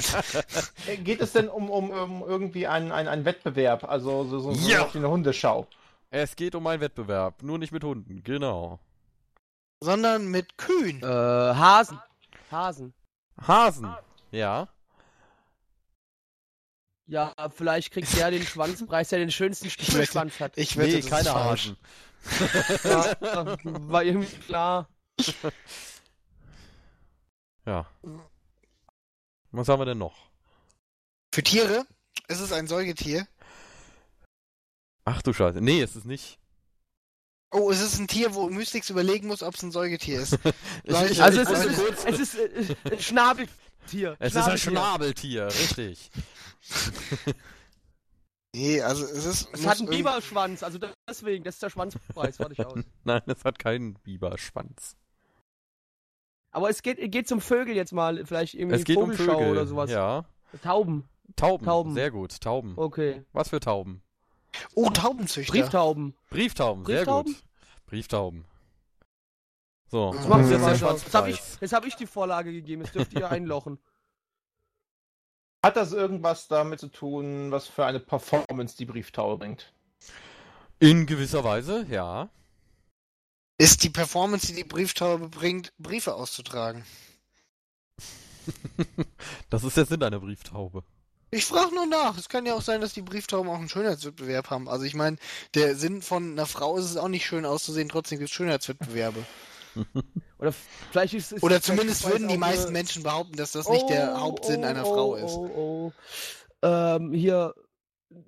Äh, 0.88 0.98
Geht 0.98 1.22
es 1.22 1.34
denn 1.34 1.48
um, 1.50 1.70
um, 1.70 1.90
um 1.92 2.22
irgendwie 2.28 2.68
einen, 2.68 2.92
einen, 2.92 3.08
einen 3.08 3.26
Wettbewerb? 3.26 3.84
Also 3.84 4.24
so, 4.26 4.40
so, 4.40 4.54
so 4.54 4.70
Ja. 4.70 4.90
eine 4.94 5.10
Hundeschau? 5.10 5.68
Es 6.10 6.36
geht 6.36 6.56
um 6.56 6.66
einen 6.68 6.82
Wettbewerb, 6.82 7.44
nur 7.44 7.58
nicht 7.60 7.72
mit 7.72 7.84
Hunden, 7.84 8.24
genau. 8.24 8.80
Sondern 9.82 10.28
mit 10.28 10.58
Kühen. 10.58 11.02
Äh, 11.02 11.06
Hasen. 11.06 12.00
Hasen. 12.52 12.94
Hasen, 13.42 13.94
ja. 14.32 14.68
Ja, 17.12 17.36
vielleicht 17.54 17.92
kriegt 17.92 18.16
der 18.16 18.32
den 18.32 18.44
Schwanzpreis, 18.44 19.10
der 19.10 19.20
den 19.20 19.32
schönsten 19.32 19.70
Stiefelschwanz 19.70 20.40
hat. 20.40 20.58
Ich 20.58 20.78
wette, 20.78 20.96
Nee, 20.96 21.02
keine. 21.02 21.34
Hasen. 21.34 21.76
Ja, 22.86 23.58
war 23.64 24.04
irgendwie 24.04 24.38
klar. 24.38 24.90
Ja. 27.64 27.86
Was 29.52 29.68
haben 29.68 29.80
wir 29.80 29.86
denn 29.86 30.00
noch? 30.00 30.32
Für 31.32 31.44
Tiere 31.44 31.86
ist 32.28 32.40
es 32.40 32.52
ein 32.52 32.66
Säugetier. 32.66 33.28
Ach 35.06 35.22
du 35.22 35.32
Scheiße. 35.32 35.62
Nee, 35.62 35.84
ist 35.84 35.96
es 35.96 36.04
nicht. 36.04 36.40
Oh, 37.52 37.70
es 37.70 37.82
ist 37.82 38.00
ein 38.00 38.08
Tier, 38.08 38.34
wo 38.34 38.50
Mystix 38.50 38.90
überlegen 38.90 39.28
muss, 39.28 39.44
ob 39.44 39.54
es 39.54 39.62
ein 39.62 39.72
Säugetier 39.72 40.22
ist. 40.22 40.40
Also 40.88 41.06
ich 41.06 41.20
es 41.20 41.36
ist, 41.36 41.50
wollte 41.78 42.10
es 42.10 42.20
ist, 42.20 42.34
es 42.36 42.36
ist 42.36 42.36
äh, 42.36 42.94
ein 42.94 43.00
Schnabeltier. 43.88 44.16
Es 44.20 44.36
ist 44.36 44.48
ein 44.48 44.58
Schnabeltier. 44.58 45.46
Richtig. 45.48 46.12
Nee, 48.54 48.82
also 48.82 49.06
es 49.06 49.26
ist. 49.26 49.50
Es 49.54 49.66
hat 49.66 49.80
einen 49.80 49.88
Biberschwanz, 49.90 50.62
also 50.62 50.78
deswegen, 51.08 51.44
das 51.46 51.56
ist 51.56 51.64
der 51.64 51.70
Schwanzpreis, 51.70 52.38
warte 52.40 52.52
ich 52.54 52.60
aus. 52.66 52.80
Nein, 53.06 53.22
es 53.28 53.46
hat 53.46 53.60
keinen 53.60 53.94
Biberschwanz. 53.96 54.98
Aber 56.52 56.70
es 56.70 56.82
geht, 56.82 57.00
geht 57.14 57.30
zum 57.30 57.40
Vögel 57.40 57.76
jetzt 57.78 57.94
mal, 57.94 58.26
vielleicht 58.26 58.56
irgendwie 58.56 58.76
Es 58.76 58.84
geht 58.84 58.98
um 58.98 59.14
Vogelschau 59.14 59.38
Vögel. 59.38 59.52
oder 59.52 59.66
sowas. 59.66 59.90
Ja. 59.90 60.26
Tauben, 60.62 61.08
Tauben. 61.38 61.66
Tauben. 61.66 61.94
Sehr 61.94 62.12
gut. 62.12 62.42
Tauben. 62.42 62.74
okay. 62.76 63.24
Was 63.32 63.50
für 63.50 63.62
Tauben? 63.62 64.04
Oh, 64.76 64.90
Taubenzüchter. 64.90 65.54
Brieftauben. 65.54 66.14
Brieftauben. 66.30 66.84
Sehr 66.86 66.98
Brieftauben? 66.98 67.34
gut. 67.34 67.44
Brieftaauben. 67.86 68.46
So, 69.92 70.14
Das 70.14 70.26
wir 70.26 70.38
jetzt 70.38 70.52
der 70.52 70.62
weiter. 70.62 70.94
Das 71.04 71.14
habe 71.14 71.30
ich, 71.32 71.40
hab 71.74 71.86
ich 71.86 71.96
die 71.98 72.08
Vorlage 72.08 72.54
gegeben, 72.54 72.84
das 72.84 72.94
dürft 72.94 73.14
ihr 73.14 73.30
einlochen. 73.30 73.78
Hat 75.64 75.76
das 75.76 75.92
irgendwas 75.92 76.48
damit 76.48 76.80
zu 76.80 76.88
tun, 76.88 77.52
was 77.52 77.68
für 77.68 77.86
eine 77.86 78.00
Performance 78.00 78.78
die 78.78 78.86
Brieftaube 78.86 79.38
bringt? 79.38 79.74
In 80.80 81.06
gewisser 81.06 81.44
Weise, 81.44 81.86
ja. 81.90 82.30
Ist 83.60 83.84
die 83.84 83.90
Performance, 83.90 84.48
die 84.48 84.56
die 84.56 84.64
Brieftaube 84.64 85.28
bringt, 85.28 85.74
Briefe 85.78 86.16
auszutragen? 86.16 86.84
das 89.52 89.64
ist 89.66 89.76
der 89.78 89.86
Sinn 89.86 90.02
einer 90.02 90.22
Brieftaube. 90.22 90.84
Ich 91.32 91.46
frage 91.46 91.76
nur 91.76 91.86
nach. 91.86 92.18
Es 92.18 92.30
kann 92.30 92.46
ja 92.46 92.56
auch 92.56 92.62
sein, 92.62 92.82
dass 92.82 92.94
die 92.94 93.04
Brieftauben 93.04 93.52
auch 93.52 93.60
einen 93.60 93.70
Schönheitswettbewerb 93.70 94.50
haben. 94.50 94.68
Also 94.68 94.86
ich 94.86 94.96
meine, 94.96 95.18
der 95.54 95.76
Sinn 95.76 96.02
von 96.02 96.32
einer 96.32 96.48
Frau 96.48 96.78
ist 96.78 96.86
es 96.86 96.98
auch 96.98 97.10
nicht 97.10 97.26
schön 97.26 97.46
auszusehen, 97.46 97.90
trotzdem 97.90 98.20
gibt 98.20 98.30
es 98.30 98.36
Schönheitswettbewerbe. 98.36 99.24
Oder 100.40 100.54
vielleicht 100.92 101.14
ist 101.14 101.34
es. 101.34 101.44
Oder 101.44 101.62
zumindest 101.62 102.08
würden 102.10 102.28
die 102.28 102.38
meisten 102.38 102.66
eine- 102.66 102.72
Menschen 102.72 103.04
behaupten, 103.04 103.38
dass 103.38 103.52
das 103.52 103.70
nicht 103.70 103.90
der 103.90 104.20
Hauptsinn 104.20 104.64
oh, 104.64 104.68
einer 104.68 104.86
oh, 104.86 104.94
Frau 104.94 105.10
oh, 105.12 105.16
ist. 105.16 105.34
Oh, 105.34 105.52
oh. 105.56 105.92
Ähm, 106.62 107.14
hier. 107.14 107.54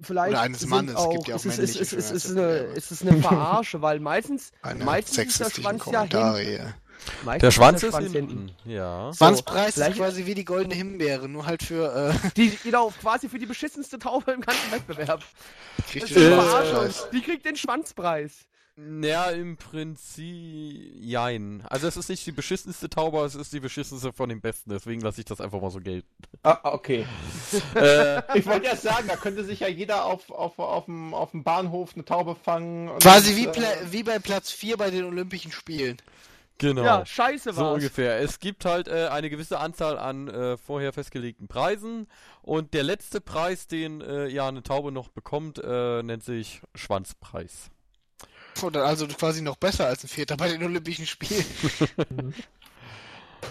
Vielleicht 0.02 0.32
Oder 0.32 0.42
eines 0.42 0.66
Mannes, 0.66 0.92
es 0.92 0.98
Auch, 0.98 1.12
gibt 1.12 1.28
ja 1.28 1.36
auch 1.36 1.40
es 1.40 1.46
ist, 1.46 1.60
es, 1.60 1.60
männliche 1.60 1.82
ist, 1.82 1.94
es, 1.94 2.12
ist 2.12 2.32
eine, 2.32 2.50
es 2.74 2.92
ist 2.92 3.02
eine 3.02 3.22
Verarsche, 3.22 3.82
weil 3.82 4.00
meistens, 4.00 4.52
Eine 4.62 4.86
meistens 4.86 5.18
ist 5.18 5.40
der 5.42 5.50
Schwanz 5.50 5.86
ja 5.92 6.04
hinten. 6.04 6.74
Meistens 7.24 7.42
Der 7.42 7.52
Schwanz 7.52 7.80
der 7.82 7.90
ist 7.90 7.96
Schwanz 7.96 8.12
hinten. 8.12 8.52
Ja. 8.66 9.12
So, 9.12 9.18
Schwanzpreis 9.18 9.78
ist 9.78 9.96
quasi 9.96 10.26
wie 10.26 10.36
die 10.36 10.46
goldene 10.46 10.76
Himbeere, 10.76 11.28
nur 11.28 11.46
halt 11.46 11.64
für 11.64 12.14
äh, 12.14 12.30
Die, 12.38 12.58
genau, 12.64 12.94
quasi 13.02 13.30
für 13.30 13.40
die 13.40 13.46
beschissenste 13.46 14.00
Taube 14.00 14.32
im 14.32 14.42
ganzen 14.42 14.72
Wettbewerb. 14.72 15.22
kriegt 15.90 16.04
Das 16.04 16.12
ist 16.12 17.06
Äh. 17.06 17.10
Die 17.12 17.22
kriegt 17.22 17.46
den 17.46 17.56
Schwanzpreis. 17.56 18.46
Ja, 18.76 19.30
im 19.30 19.56
Prinzip. 19.58 20.94
Jein. 21.00 21.64
Also, 21.70 21.88
es 21.88 21.96
ist 21.96 22.10
nicht 22.10 22.26
die 22.26 22.32
beschissenste 22.32 22.90
Taube, 22.90 23.20
es 23.24 23.36
ist 23.36 23.54
die 23.54 23.60
beschissenste 23.60 24.12
von 24.14 24.30
den 24.30 24.42
besten. 24.42 24.72
Deswegen 24.72 25.02
lasse 25.02 25.22
ich 25.22 25.26
das 25.26 25.40
einfach 25.42 25.62
mal 25.62 25.70
so 25.70 25.80
gelten. 25.80 26.08
Ah, 26.42 26.60
okay. 26.64 27.06
äh, 27.76 28.22
Ich 28.38 28.46
wollte 28.48 28.66
erst 28.68 28.82
sagen, 28.82 29.08
da 29.08 29.16
könnte 29.16 29.44
sich 29.44 29.60
ja 29.60 29.68
jeder 29.68 30.06
auf, 30.06 30.32
auf, 30.32 30.58
auf, 30.58 30.86
dem, 30.86 31.14
auf 31.14 31.32
dem 31.32 31.44
Bahnhof 31.44 31.92
eine 31.94 32.04
Taube 32.04 32.36
fangen. 32.36 32.90
und, 32.90 33.02
Quasi 33.04 33.36
wie, 33.36 33.46
äh, 33.48 33.92
wie 33.92 34.02
bei 34.04 34.18
Platz 34.18 34.50
4 34.52 34.78
bei 34.78 34.90
den 34.90 35.04
Olympischen 35.06 35.52
Spielen. 35.52 35.98
genau. 36.58 36.84
Ja, 36.84 37.06
scheiße 37.06 37.54
So 37.54 37.62
war's. 37.62 37.76
ungefähr. 37.76 38.20
Es 38.22 38.40
gibt 38.40 38.66
halt 38.66 38.88
äh, 38.88 39.08
eine 39.12 39.30
gewisse 39.30 39.60
Anzahl 39.60 40.00
an 40.00 40.28
äh, 40.30 40.58
vorher 40.58 40.94
festgelegten 40.94 41.48
Preisen 41.48 42.08
und 42.42 42.74
der 42.74 42.84
letzte 42.84 43.22
Preis, 43.22 43.68
den 43.68 44.02
äh, 44.02 44.28
ja 44.30 44.48
eine 44.48 44.64
Taube 44.64 44.92
noch 44.92 45.10
bekommt, 45.10 45.60
äh, 45.64 46.02
nennt 46.02 46.24
sich 46.24 46.62
Schwanzpreis. 46.74 47.70
Oder 48.62 48.86
also 48.86 49.08
quasi 49.08 49.42
noch 49.42 49.58
besser 49.58 49.88
als 49.88 50.04
ein 50.04 50.08
Vierter 50.08 50.38
bei 50.38 50.50
den 50.50 50.64
Olympischen 50.64 51.06
Spielen. 51.06 51.46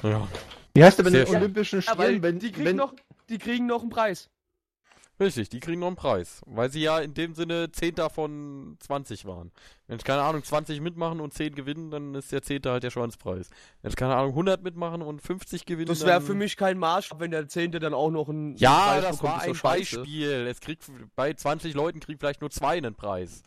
Ja. 0.03 0.27
Wie 0.75 0.83
heißt 0.85 0.99
der 0.99 1.05
bei 1.05 1.11
den 1.11 1.27
schön. 1.27 1.37
Olympischen 1.37 1.83
Spielen? 1.83 2.23
wenn, 2.23 2.39
die, 2.39 2.51
kriegen 2.53 2.65
wenn, 2.65 2.77
noch, 2.77 2.95
die 3.29 3.39
kriegen 3.39 3.67
noch 3.67 3.83
einen 3.83 3.91
Preis. 3.91 4.31
Richtig, 5.21 5.51
die 5.51 5.61
kriegen 5.61 5.81
noch 5.81 5.89
einen 5.89 5.97
Preis. 5.97 6.41
Weil 6.47 6.71
sie 6.71 6.81
ja 6.81 6.99
in 6.99 7.15
dem 7.15 7.35
Sinne 7.35 7.71
Zehnter 7.71 8.09
von 8.11 8.77
20 8.81 9.27
waren. 9.27 9.53
Wenn 9.87 9.99
ich 9.99 10.05
keine 10.05 10.23
Ahnung 10.23 10.43
20 10.43 10.81
mitmachen 10.81 11.21
und 11.21 11.35
10 11.35 11.55
gewinnen, 11.55 11.91
dann 11.91 12.15
ist 12.15 12.33
der 12.33 12.43
Zehnte 12.43 12.71
halt 12.73 12.83
der 12.83 12.91
Schwanzpreis. 12.91 13.51
Wenn 13.83 13.91
ich 13.91 13.97
keine 13.97 14.17
Ahnung 14.17 14.31
100 14.31 14.63
mitmachen 14.63 15.03
und 15.03 15.21
50 15.21 15.67
gewinnen, 15.67 15.89
Das 15.89 16.01
wäre 16.01 16.13
dann... 16.13 16.23
für 16.23 16.35
mich 16.35 16.57
kein 16.57 16.79
Maßstab, 16.79 17.21
wenn 17.21 17.31
der 17.31 17.47
Zehnte 17.49 17.79
dann 17.79 17.95
auch 17.95 18.11
noch 18.11 18.29
einen 18.29 18.57
Ja, 18.57 18.87
Preis 18.87 19.03
das 19.03 19.17
bekommt, 19.19 19.33
war 19.35 19.43
ein 19.43 19.55
scheiße. 19.55 19.99
Beispiel. 19.99 20.47
Es 20.49 20.61
kriegt 20.61 20.91
bei 21.15 21.35
20 21.35 21.75
Leuten 21.75 22.01
kriegt 22.01 22.21
vielleicht 22.21 22.41
nur 22.41 22.51
zwei 22.51 22.79
einen 22.79 22.95
Preis. 22.95 23.43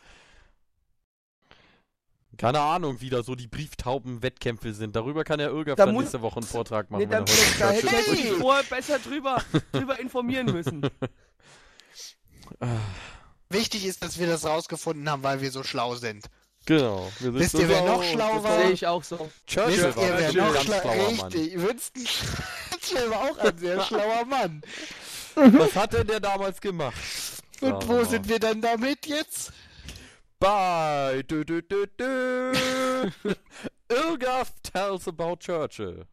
Keine 2.36 2.60
Ahnung, 2.60 3.00
wie 3.00 3.10
da 3.10 3.22
so 3.22 3.34
die 3.34 3.46
Brieftauben-Wettkämpfe 3.48 4.74
sind. 4.74 4.94
Darüber 4.96 5.24
kann 5.24 5.40
ja 5.40 5.48
Da 5.48 5.74
dann 5.74 5.92
muss- 5.94 6.02
nächste 6.02 6.22
Woche 6.22 6.36
einen 6.40 6.46
Vortrag 6.46 6.90
machen. 6.90 7.00
Nee, 7.00 7.06
da 7.06 7.18
im 7.18 7.26
hätte 7.26 7.86
Churchill 7.86 8.14
ich 8.14 8.24
mich 8.24 8.32
vorher 8.40 8.62
besser 8.64 8.98
drüber, 8.98 9.42
drüber 9.72 9.98
informieren 9.98 10.46
müssen. 10.46 10.88
Wichtig 13.48 13.86
ist, 13.86 14.02
dass 14.02 14.18
wir 14.18 14.26
das 14.26 14.44
rausgefunden 14.44 15.08
haben, 15.08 15.22
weil 15.22 15.40
wir 15.40 15.50
so 15.50 15.62
schlau 15.62 15.94
sind. 15.94 16.26
Genau. 16.66 17.10
Wir 17.20 17.30
sind 17.32 17.34
Wisst 17.40 17.54
ihr, 17.54 17.60
so 17.60 17.68
wer 17.68 17.82
noch 17.84 18.02
schlau 18.02 18.34
das 18.34 18.42
war? 18.44 18.60
Sehe 18.62 18.70
ich 18.72 18.86
auch 18.86 19.04
so. 19.04 19.30
Churchill 19.46 19.84
Wisst 19.84 19.96
war 19.96 20.04
ihr, 20.04 20.18
wer 20.18 20.28
ein 20.28 20.36
noch 20.36 20.52
ganz 20.54 20.64
schlau 20.64 20.80
schlauer 20.80 21.12
Mann. 21.12 21.32
Richtig, 21.32 21.62
Winston 21.62 22.04
Churchill 22.04 23.10
war 23.10 23.20
auch 23.20 23.38
ein 23.38 23.58
sehr 23.58 23.80
schlauer 23.84 24.24
Mann. 24.24 24.62
Was 25.36 25.76
hat 25.76 25.92
denn 25.92 26.06
der 26.08 26.18
damals 26.20 26.60
gemacht? 26.60 26.96
Und 27.60 27.86
wo 27.88 27.92
mal. 27.94 28.04
sind 28.08 28.28
wir 28.28 28.40
dann 28.40 28.60
damit 28.60 29.06
jetzt? 29.06 29.52
Bei 30.46 31.22
dü, 31.28 31.44
dü, 31.48 31.62
dü, 31.70 31.86
dü. 31.98 32.52
Irgaf 33.90 34.52
tells 34.62 35.08
about 35.08 35.40
Churchill. 35.40 36.04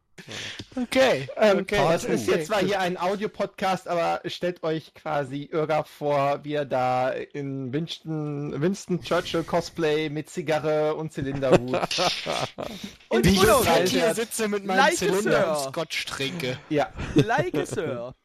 Okay. 0.75 1.27
Ähm, 1.37 1.59
okay. 1.59 1.77
das 1.77 2.03
ist 2.03 2.27
jetzt 2.27 2.47
zwar 2.47 2.61
hier 2.61 2.79
ein 2.79 2.97
Audiopodcast, 2.97 3.87
aber 3.87 4.21
stellt 4.25 4.63
euch 4.63 4.91
quasi 4.95 5.49
Irga 5.51 5.83
vor, 5.83 6.39
wie 6.43 6.55
er 6.55 6.65
da 6.65 7.11
in 7.11 7.71
Winston, 7.73 8.59
Winston 8.59 9.03
Churchill 9.03 9.43
Cosplay 9.43 10.09
mit 10.09 10.31
Zigarre 10.31 10.95
und 10.95 11.13
Zylinderhut. 11.13 11.59
Und 13.09 13.25
Wie 13.25 13.35
ich 13.35 13.91
hier 13.91 14.15
sitze 14.15 14.47
mit 14.47 14.65
meinem 14.65 14.77
Like, 14.77 14.97
Zylinder 14.97 15.51
und 15.51 15.71
Scotch 15.71 16.05
trinke. 16.05 16.57
ja. 16.69 16.91
like 17.13 17.53
it, 17.53 17.67
Sir. 17.67 18.15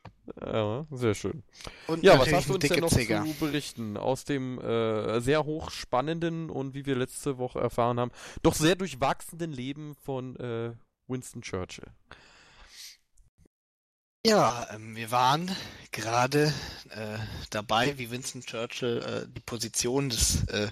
Ja, 0.40 0.86
sehr 0.90 1.14
schön. 1.14 1.42
Und 1.86 2.02
Ja, 2.02 2.18
was 2.18 2.32
hast 2.32 2.48
du 2.48 2.54
uns 2.54 2.68
denn 2.68 2.80
noch 2.80 2.88
Zigarre. 2.90 3.26
zu 3.26 3.34
berichten 3.34 3.96
aus 3.96 4.24
dem 4.24 4.58
äh, 4.60 5.20
sehr 5.20 5.44
hochspannenden 5.44 6.50
und 6.50 6.74
wie 6.74 6.86
wir 6.86 6.96
letzte 6.96 7.38
Woche 7.38 7.60
erfahren 7.60 7.98
haben, 8.00 8.10
doch 8.42 8.54
sehr 8.54 8.76
durchwachsenen 8.76 9.52
Leben 9.52 9.94
von 9.94 10.36
äh, 10.36 10.72
Winston 11.06 11.42
Churchill? 11.42 11.86
Ja, 14.28 14.66
ähm, 14.74 14.94
wir 14.94 15.10
waren 15.10 15.50
gerade 15.90 16.52
äh, 16.90 17.18
dabei, 17.48 17.96
wie 17.96 18.10
Winston 18.10 18.42
Churchill 18.42 18.98
äh, 18.98 19.26
die 19.26 19.40
Position 19.40 20.10
des 20.10 20.44
äh, 20.48 20.68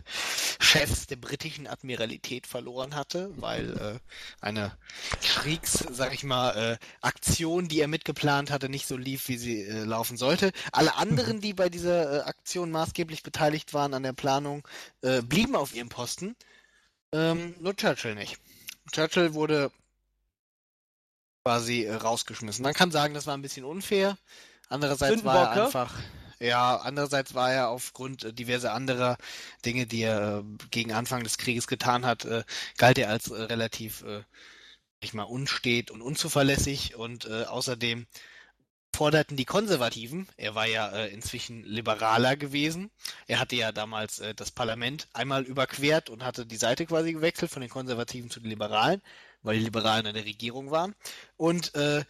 Chefs 0.60 1.06
der 1.06 1.16
britischen 1.16 1.66
Admiralität 1.66 2.46
verloren 2.46 2.94
hatte, 2.94 3.30
weil 3.36 3.70
äh, 3.78 3.98
eine 4.42 4.76
Kriegs, 5.22 5.86
sag 5.90 6.12
ich 6.12 6.22
mal, 6.22 6.74
äh, 6.74 6.76
Aktion, 7.00 7.66
die 7.66 7.80
er 7.80 7.88
mitgeplant 7.88 8.50
hatte, 8.50 8.68
nicht 8.68 8.86
so 8.86 8.98
lief, 8.98 9.26
wie 9.28 9.38
sie 9.38 9.62
äh, 9.62 9.84
laufen 9.84 10.18
sollte. 10.18 10.52
Alle 10.72 10.94
anderen, 10.96 11.40
die 11.40 11.54
bei 11.54 11.70
dieser 11.70 12.26
Aktion 12.26 12.70
maßgeblich 12.70 13.22
beteiligt 13.22 13.72
waren 13.72 13.94
an 13.94 14.02
der 14.02 14.12
Planung, 14.12 14.68
blieben 15.00 15.56
auf 15.56 15.74
ihrem 15.74 15.88
Posten. 15.88 16.36
Ähm, 17.10 17.54
nur 17.58 17.74
Churchill 17.74 18.16
nicht. 18.16 18.36
Churchill 18.92 19.32
wurde 19.32 19.70
quasi 21.46 21.84
äh, 21.84 21.94
rausgeschmissen. 21.94 22.64
Man 22.64 22.74
kann 22.74 22.90
sagen, 22.90 23.14
das 23.14 23.28
war 23.28 23.36
ein 23.36 23.42
bisschen 23.42 23.64
unfair. 23.64 24.18
Andererseits 24.68 25.22
war 25.24 25.50
er 25.50 25.54
ne? 25.54 25.64
einfach, 25.66 25.94
ja, 26.40 26.76
andererseits 26.78 27.34
war 27.34 27.52
er 27.52 27.68
aufgrund 27.68 28.24
äh, 28.24 28.32
diverser 28.32 28.74
anderer 28.74 29.16
Dinge, 29.64 29.86
die 29.86 30.02
er 30.02 30.38
äh, 30.38 30.66
gegen 30.72 30.92
Anfang 30.92 31.22
des 31.22 31.38
Krieges 31.38 31.68
getan 31.68 32.04
hat, 32.04 32.26
galt 32.78 32.98
er 32.98 33.10
als 33.10 33.30
relativ, 33.30 34.04
ich 34.98 35.14
mal, 35.14 35.22
unstet 35.22 35.92
und 35.92 36.02
unzuverlässig 36.02 36.96
und 36.96 37.30
außerdem 37.30 38.06
forderten 38.96 39.36
die 39.36 39.44
Konservativen, 39.44 40.26
er 40.38 40.54
war 40.54 40.64
ja 40.66 40.88
äh, 40.88 41.08
inzwischen 41.12 41.62
liberaler 41.64 42.34
gewesen, 42.34 42.90
er 43.26 43.40
hatte 43.40 43.54
ja 43.54 43.70
damals 43.70 44.20
äh, 44.20 44.34
das 44.34 44.50
Parlament 44.50 45.06
einmal 45.12 45.42
überquert 45.42 46.08
und 46.08 46.24
hatte 46.24 46.46
die 46.46 46.56
Seite 46.56 46.86
quasi 46.86 47.12
gewechselt 47.12 47.50
von 47.50 47.60
den 47.60 47.68
Konservativen 47.68 48.30
zu 48.30 48.40
den 48.40 48.48
Liberalen, 48.48 49.02
weil 49.46 49.58
die 49.58 49.64
Liberalen 49.64 50.06
in 50.06 50.14
der 50.14 50.24
Regierung 50.24 50.70
waren. 50.70 50.94
Und 51.36 51.74
äh, 51.74 52.04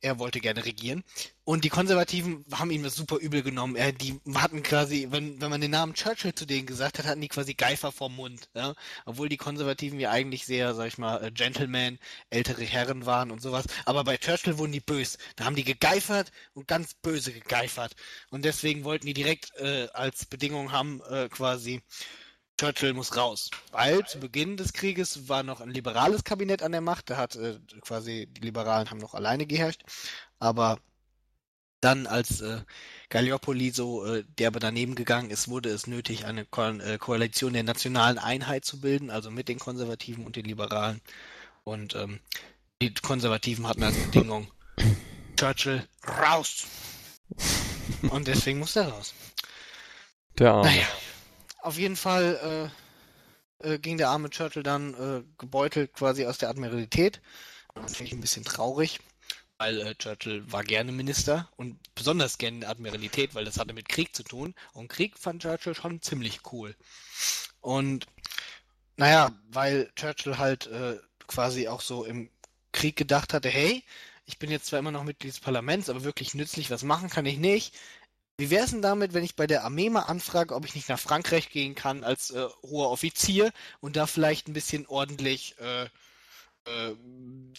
er 0.00 0.18
wollte 0.18 0.40
gerne 0.40 0.64
regieren. 0.64 1.04
Und 1.44 1.64
die 1.64 1.68
Konservativen 1.68 2.44
haben 2.52 2.70
ihm 2.70 2.82
das 2.82 2.94
super 2.94 3.16
übel 3.16 3.42
genommen. 3.42 3.76
Er, 3.76 3.92
die 3.92 4.20
hatten 4.34 4.62
quasi, 4.62 5.08
wenn, 5.10 5.40
wenn 5.40 5.50
man 5.50 5.60
den 5.60 5.70
Namen 5.70 5.94
Churchill 5.94 6.34
zu 6.34 6.46
denen 6.46 6.66
gesagt 6.66 6.98
hat, 6.98 7.06
hatten 7.06 7.20
die 7.20 7.28
quasi 7.28 7.54
Geifer 7.54 7.92
vorm 7.92 8.16
Mund. 8.16 8.48
Ja? 8.54 8.74
Obwohl 9.04 9.28
die 9.28 9.36
Konservativen 9.36 10.00
ja 10.00 10.10
eigentlich 10.10 10.46
sehr, 10.46 10.74
sag 10.74 10.88
ich 10.88 10.98
mal, 10.98 11.22
äh, 11.22 11.30
Gentlemen, 11.30 11.98
ältere 12.30 12.64
Herren 12.64 13.06
waren 13.06 13.30
und 13.30 13.42
sowas. 13.42 13.66
Aber 13.84 14.04
bei 14.04 14.16
Churchill 14.16 14.58
wurden 14.58 14.72
die 14.72 14.80
bös. 14.80 15.18
Da 15.36 15.44
haben 15.44 15.56
die 15.56 15.64
gegeifert 15.64 16.32
und 16.54 16.68
ganz 16.68 16.94
böse 16.94 17.32
gegeifert. 17.32 17.94
Und 18.30 18.44
deswegen 18.44 18.84
wollten 18.84 19.06
die 19.06 19.14
direkt 19.14 19.54
äh, 19.56 19.88
als 19.92 20.26
Bedingung 20.26 20.72
haben, 20.72 21.02
äh, 21.10 21.28
quasi, 21.28 21.82
Churchill 22.58 22.92
muss 22.92 23.16
raus. 23.16 23.50
Weil 23.72 24.04
zu 24.06 24.18
Beginn 24.18 24.56
des 24.56 24.72
Krieges 24.72 25.28
war 25.28 25.42
noch 25.42 25.60
ein 25.60 25.70
liberales 25.70 26.24
Kabinett 26.24 26.62
an 26.62 26.72
der 26.72 26.80
Macht. 26.80 27.08
Da 27.08 27.16
hat 27.16 27.36
äh, 27.36 27.58
quasi 27.80 28.26
die 28.26 28.40
Liberalen 28.42 28.90
haben 28.90 28.98
noch 28.98 29.14
alleine 29.14 29.46
geherrscht. 29.46 29.82
Aber 30.38 30.78
dann, 31.80 32.06
als 32.06 32.40
äh, 32.40 32.62
Gallipoli 33.08 33.70
so 33.70 34.04
äh, 34.04 34.24
derbe 34.38 34.58
daneben 34.58 34.96
gegangen 34.96 35.30
ist, 35.30 35.48
wurde 35.48 35.70
es 35.70 35.86
nötig, 35.86 36.24
eine 36.24 36.44
Ko 36.44 36.62
äh, 36.62 36.98
Koalition 36.98 37.52
der 37.52 37.62
nationalen 37.62 38.18
Einheit 38.18 38.64
zu 38.64 38.80
bilden, 38.80 39.10
also 39.10 39.30
mit 39.30 39.48
den 39.48 39.60
Konservativen 39.60 40.26
und 40.26 40.34
den 40.34 40.44
Liberalen. 40.44 41.00
Und 41.62 41.94
ähm, 41.94 42.18
die 42.82 42.92
Konservativen 42.94 43.68
hatten 43.68 43.84
als 43.84 43.96
Bedingung 43.96 44.50
Churchill 45.36 45.86
raus. 46.06 46.66
Und 48.10 48.26
deswegen 48.26 48.58
muss 48.58 48.74
er 48.74 48.88
raus. 48.88 49.14
Der 50.38 50.52
Arme. 50.52 50.68
Naja, 50.68 50.86
auf 51.62 51.78
jeden 51.78 51.96
Fall 51.96 52.70
äh, 53.62 53.74
äh, 53.74 53.78
ging 53.78 53.98
der 53.98 54.08
arme 54.10 54.30
Churchill 54.30 54.62
dann 54.62 54.94
äh, 54.94 55.24
gebeutelt 55.38 55.92
quasi 55.92 56.26
aus 56.26 56.38
der 56.38 56.48
Admiralität. 56.48 57.20
Natürlich 57.74 58.12
ein 58.12 58.20
bisschen 58.20 58.44
traurig, 58.44 59.00
weil 59.58 59.80
äh, 59.80 59.94
Churchill 59.94 60.50
war 60.50 60.64
gerne 60.64 60.92
Minister 60.92 61.48
und 61.56 61.78
besonders 61.94 62.38
gerne 62.38 62.56
in 62.56 62.60
der 62.62 62.70
Admiralität, 62.70 63.34
weil 63.34 63.44
das 63.44 63.58
hatte 63.58 63.74
mit 63.74 63.88
Krieg 63.88 64.14
zu 64.14 64.22
tun. 64.22 64.54
Und 64.72 64.88
Krieg 64.88 65.18
fand 65.18 65.42
Churchill 65.42 65.74
schon 65.74 66.02
ziemlich 66.02 66.40
cool. 66.52 66.74
Und 67.60 68.06
naja, 68.96 69.32
weil 69.50 69.90
Churchill 69.94 70.38
halt 70.38 70.66
äh, 70.66 70.98
quasi 71.26 71.68
auch 71.68 71.80
so 71.80 72.04
im 72.04 72.30
Krieg 72.72 72.96
gedacht 72.96 73.32
hatte, 73.32 73.48
hey, 73.48 73.84
ich 74.24 74.38
bin 74.38 74.50
jetzt 74.50 74.66
zwar 74.66 74.78
immer 74.78 74.90
noch 74.90 75.04
Mitglied 75.04 75.32
des 75.32 75.40
Parlaments, 75.40 75.88
aber 75.88 76.04
wirklich 76.04 76.34
nützlich 76.34 76.70
was 76.70 76.82
machen 76.82 77.08
kann 77.08 77.26
ich 77.26 77.38
nicht. 77.38 77.74
Wie 78.40 78.50
wäre 78.50 78.64
es 78.64 78.70
denn 78.70 78.82
damit, 78.82 79.14
wenn 79.14 79.24
ich 79.24 79.34
bei 79.34 79.48
der 79.48 79.64
Armee 79.64 79.90
mal 79.90 80.02
anfrage, 80.02 80.54
ob 80.54 80.64
ich 80.64 80.76
nicht 80.76 80.88
nach 80.88 81.00
Frankreich 81.00 81.50
gehen 81.50 81.74
kann 81.74 82.04
als 82.04 82.30
äh, 82.30 82.46
hoher 82.62 82.90
Offizier 82.90 83.50
und 83.80 83.96
da 83.96 84.06
vielleicht 84.06 84.46
ein 84.46 84.52
bisschen 84.52 84.86
ordentlich 84.86 85.56
äh, 85.58 85.84
äh, 85.84 86.94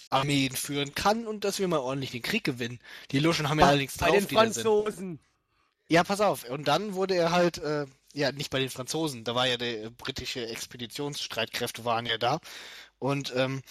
Armeen 0.10 0.56
führen 0.56 0.96
kann 0.96 1.28
und 1.28 1.44
dass 1.44 1.60
wir 1.60 1.68
mal 1.68 1.80
ordentlich 1.80 2.12
den 2.12 2.22
Krieg 2.22 2.46
gewinnen? 2.46 2.80
Die 3.12 3.20
Luschen 3.20 3.50
haben 3.50 3.60
ja 3.60 3.68
allerdings 3.68 3.98
Bei 3.98 4.08
drauf, 4.08 4.20
den 4.20 4.28
die 4.30 4.36
da 4.36 4.42
sind. 4.44 4.54
Franzosen. 4.54 5.20
Ja, 5.90 6.06
pass 6.06 6.22
auf. 6.22 6.46
Und 6.46 6.70
dann 6.70 6.94
wurde 6.94 7.16
er 7.16 7.32
halt, 7.32 7.58
äh, 7.58 7.86
ja, 8.14 8.32
nicht 8.32 8.50
bei 8.50 8.60
den 8.60 8.70
Franzosen, 8.70 9.26
da 9.26 9.36
war 9.36 9.48
ja 9.48 9.58
der 9.58 9.90
britische 9.90 10.48
Expeditionsstreitkräfte 10.48 11.84
waren 11.84 12.06
ja 12.06 12.18
da. 12.18 12.40
Und 13.00 13.34
ähm, 13.36 13.64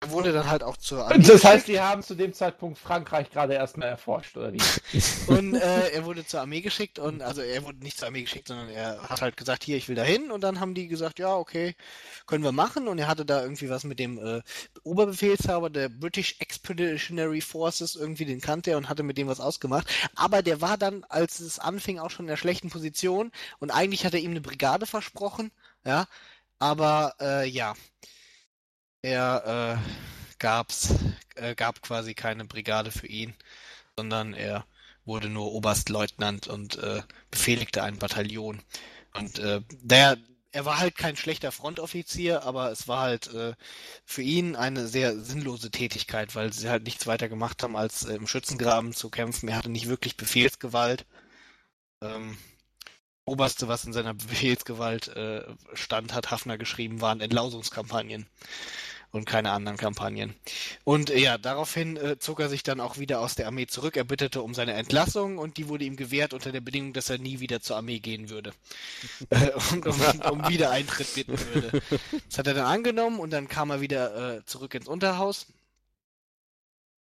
er 0.00 0.10
wurde 0.10 0.32
dann 0.32 0.48
halt 0.48 0.62
auch 0.62 0.76
zur 0.76 1.06
Armee 1.06 1.22
Das 1.22 1.42
heißt, 1.42 1.68
die 1.68 1.80
haben 1.80 2.02
zu 2.02 2.14
dem 2.14 2.34
Zeitpunkt 2.34 2.78
Frankreich 2.78 3.30
gerade 3.30 3.54
erstmal 3.54 3.88
erforscht, 3.88 4.36
oder 4.36 4.52
wie? 4.52 4.60
Und 5.26 5.54
äh, 5.54 5.88
er 5.88 6.04
wurde 6.04 6.26
zur 6.26 6.40
Armee 6.40 6.60
geschickt 6.60 6.98
und 6.98 7.22
also 7.22 7.40
er 7.40 7.64
wurde 7.64 7.78
nicht 7.78 7.98
zur 7.98 8.08
Armee 8.08 8.22
geschickt, 8.22 8.48
sondern 8.48 8.68
er 8.68 9.00
hat 9.08 9.22
halt 9.22 9.36
gesagt, 9.36 9.64
hier, 9.64 9.76
ich 9.76 9.88
will 9.88 9.96
dahin 9.96 10.30
und 10.30 10.42
dann 10.42 10.60
haben 10.60 10.74
die 10.74 10.86
gesagt, 10.86 11.18
ja, 11.18 11.34
okay, 11.34 11.74
können 12.26 12.44
wir 12.44 12.52
machen. 12.52 12.88
Und 12.88 12.98
er 12.98 13.08
hatte 13.08 13.24
da 13.24 13.42
irgendwie 13.42 13.70
was 13.70 13.84
mit 13.84 13.98
dem 13.98 14.18
äh, 14.18 14.42
Oberbefehlshaber 14.82 15.70
der 15.70 15.88
British 15.88 16.36
Expeditionary 16.40 17.40
Forces, 17.40 17.96
irgendwie 17.96 18.26
den 18.26 18.40
kannte 18.40 18.72
er 18.72 18.76
und 18.76 18.88
hatte 18.88 19.02
mit 19.02 19.18
dem 19.18 19.28
was 19.28 19.40
ausgemacht, 19.40 19.88
aber 20.14 20.42
der 20.42 20.60
war 20.60 20.76
dann, 20.76 21.04
als 21.08 21.40
es 21.40 21.58
anfing, 21.58 21.98
auch 21.98 22.10
schon 22.10 22.26
in 22.26 22.30
einer 22.30 22.36
schlechten 22.36 22.70
Position. 22.70 23.32
Und 23.58 23.70
eigentlich 23.70 24.04
hat 24.04 24.14
er 24.14 24.20
ihm 24.20 24.32
eine 24.32 24.40
Brigade 24.40 24.86
versprochen, 24.86 25.50
ja, 25.84 26.06
aber 26.58 27.14
äh, 27.20 27.48
ja, 27.48 27.74
er 29.06 29.78
äh, 29.78 30.36
gab's, 30.40 30.92
äh, 31.36 31.54
gab 31.54 31.80
quasi 31.80 32.14
keine 32.14 32.44
Brigade 32.44 32.90
für 32.90 33.06
ihn, 33.06 33.34
sondern 33.96 34.34
er 34.34 34.66
wurde 35.04 35.28
nur 35.28 35.52
Oberstleutnant 35.52 36.48
und 36.48 36.76
äh, 36.78 37.02
befehligte 37.30 37.84
ein 37.84 37.98
Bataillon. 37.98 38.60
Und 39.14 39.38
äh, 39.38 39.62
der, 39.70 40.18
er 40.50 40.64
war 40.64 40.78
halt 40.78 40.96
kein 40.96 41.16
schlechter 41.16 41.52
Frontoffizier, 41.52 42.42
aber 42.42 42.72
es 42.72 42.88
war 42.88 43.02
halt 43.02 43.32
äh, 43.32 43.54
für 44.04 44.22
ihn 44.22 44.56
eine 44.56 44.88
sehr 44.88 45.16
sinnlose 45.20 45.70
Tätigkeit, 45.70 46.34
weil 46.34 46.52
sie 46.52 46.68
halt 46.68 46.82
nichts 46.82 47.06
weiter 47.06 47.28
gemacht 47.28 47.62
haben, 47.62 47.76
als 47.76 48.04
äh, 48.04 48.14
im 48.14 48.26
Schützengraben 48.26 48.92
zu 48.92 49.08
kämpfen. 49.08 49.48
Er 49.48 49.56
hatte 49.58 49.70
nicht 49.70 49.86
wirklich 49.88 50.16
Befehlsgewalt. 50.16 51.06
ähm, 52.02 52.36
Oberste, 53.24 53.68
was 53.68 53.84
in 53.84 53.92
seiner 53.92 54.14
Befehlsgewalt 54.14 55.08
äh, 55.08 55.44
stand, 55.74 56.12
hat 56.12 56.32
Hafner 56.32 56.58
geschrieben, 56.58 57.00
waren 57.00 57.20
Entlausungskampagnen 57.20 58.26
und 59.16 59.24
keine 59.24 59.50
anderen 59.50 59.76
Kampagnen. 59.76 60.34
Und 60.84 61.10
äh, 61.10 61.18
ja, 61.18 61.38
daraufhin 61.38 61.96
äh, 61.96 62.18
zog 62.18 62.40
er 62.40 62.48
sich 62.48 62.62
dann 62.62 62.80
auch 62.80 62.98
wieder 62.98 63.20
aus 63.20 63.34
der 63.34 63.46
Armee 63.46 63.66
zurück. 63.66 63.96
Er 63.96 64.04
bittete 64.04 64.42
um 64.42 64.54
seine 64.54 64.74
Entlassung 64.74 65.38
und 65.38 65.56
die 65.56 65.68
wurde 65.68 65.84
ihm 65.84 65.96
gewährt 65.96 66.34
unter 66.34 66.52
der 66.52 66.60
Bedingung, 66.60 66.92
dass 66.92 67.10
er 67.10 67.18
nie 67.18 67.40
wieder 67.40 67.60
zur 67.60 67.76
Armee 67.76 67.98
gehen 67.98 68.30
würde. 68.30 68.52
äh, 69.30 69.50
und 69.72 69.86
um, 69.86 70.00
um 70.30 70.48
Wiedereintritt 70.48 71.14
bitten 71.14 71.38
würde. 71.38 71.82
Das 72.28 72.38
hat 72.38 72.46
er 72.46 72.54
dann 72.54 72.66
angenommen 72.66 73.18
und 73.18 73.30
dann 73.30 73.48
kam 73.48 73.70
er 73.70 73.80
wieder 73.80 74.36
äh, 74.36 74.44
zurück 74.44 74.74
ins 74.74 74.88
Unterhaus. 74.88 75.46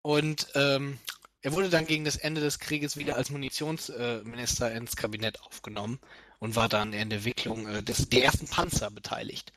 Und 0.04 0.48
ähm, 0.56 1.00
er 1.42 1.54
wurde 1.54 1.70
dann 1.70 1.86
gegen 1.86 2.06
das 2.06 2.18
Ende 2.18 2.42
des 2.42 2.60
Krieges 2.60 2.98
wieder 2.98 3.16
als 3.16 3.30
Munitionsminister 3.30 4.72
ins 4.72 4.96
Kabinett 4.96 5.42
aufgenommen 5.42 6.00
und 6.40 6.56
war 6.56 6.70
dann 6.70 6.94
in 6.94 7.10
der 7.10 7.18
Entwicklung 7.18 7.68
äh, 7.68 7.84
des, 7.84 8.10
der 8.10 8.24
ersten 8.24 8.48
Panzer 8.48 8.92
beteiligt. 8.92 9.54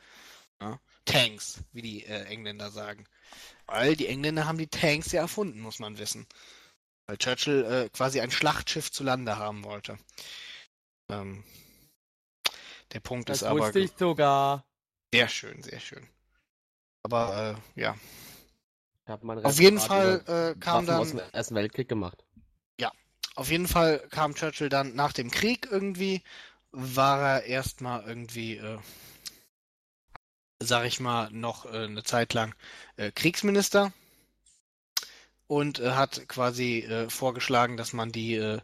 Ja? 0.61 0.79
Tanks, 1.05 1.63
wie 1.73 1.83
die 1.83 2.05
äh, 2.05 2.25
Engländer 2.25 2.71
sagen. 2.71 3.07
Weil 3.67 3.97
die 3.97 4.09
Engländer 4.09 4.47
haben 4.47 4.59
die 4.59 4.69
Tanks 4.69 5.13
ja 5.13 5.23
erfunden, 5.23 5.61
muss 5.61 5.79
man 5.79 5.99
wissen. 5.99 6.27
Weil 7.07 7.19
Churchill 7.19 7.65
äh, 7.65 7.89
quasi 7.91 8.21
ein 8.21 8.31
Schlachtschiff 8.31 8.91
zu 8.91 9.05
Lande 9.05 9.37
haben 9.39 9.65
wollte. 9.65 9.99
Ähm, 11.11 11.45
der 12.93 13.01
Punkt 13.01 13.29
Das 13.29 13.39
ist 13.39 13.43
aber 13.45 13.61
wusste 13.61 13.81
ich 13.81 13.93
sogar. 13.99 14.65
sehr 15.13 15.29
schön, 15.29 15.63
sehr 15.63 15.81
schön. 15.81 16.07
Aber 17.03 17.59
äh, 17.77 17.81
ja, 17.81 17.97
auf 19.43 19.61
jeden 19.61 19.79
Fall 19.79 20.23
äh, 20.27 20.59
kam 20.59 20.87
Waffen 20.87 21.01
aus 21.01 21.09
dann 21.11 21.19
dem 21.19 21.31
Ersten 21.33 21.55
Weltkrieg 21.55 21.89
gemacht. 21.89 22.25
Auf 23.37 23.51
jeden 23.51 23.67
Fall 23.67 23.99
kam 24.11 24.35
Churchill 24.35 24.69
dann 24.69 24.95
nach 24.95 25.13
dem 25.13 25.31
Krieg 25.31 25.67
irgendwie, 25.71 26.23
war 26.71 27.21
er 27.21 27.45
erstmal 27.45 28.05
irgendwie, 28.05 28.57
äh, 28.57 28.79
sag 30.65 30.87
ich 30.87 31.01
mal, 31.01 31.31
noch 31.33 31.67
äh, 31.67 31.85
eine 31.85 32.03
Zeit 32.05 32.35
lang 32.35 32.55
äh, 32.97 33.11
Kriegsminister 33.13 33.93
und 35.47 35.79
äh, 35.81 35.91
hat 35.93 36.29
quasi 36.29 36.79
äh, 36.81 37.09
vorgeschlagen, 37.11 37.77
dass 37.77 37.93
man 37.93 38.13
die, 38.13 38.35
äh, 38.37 38.61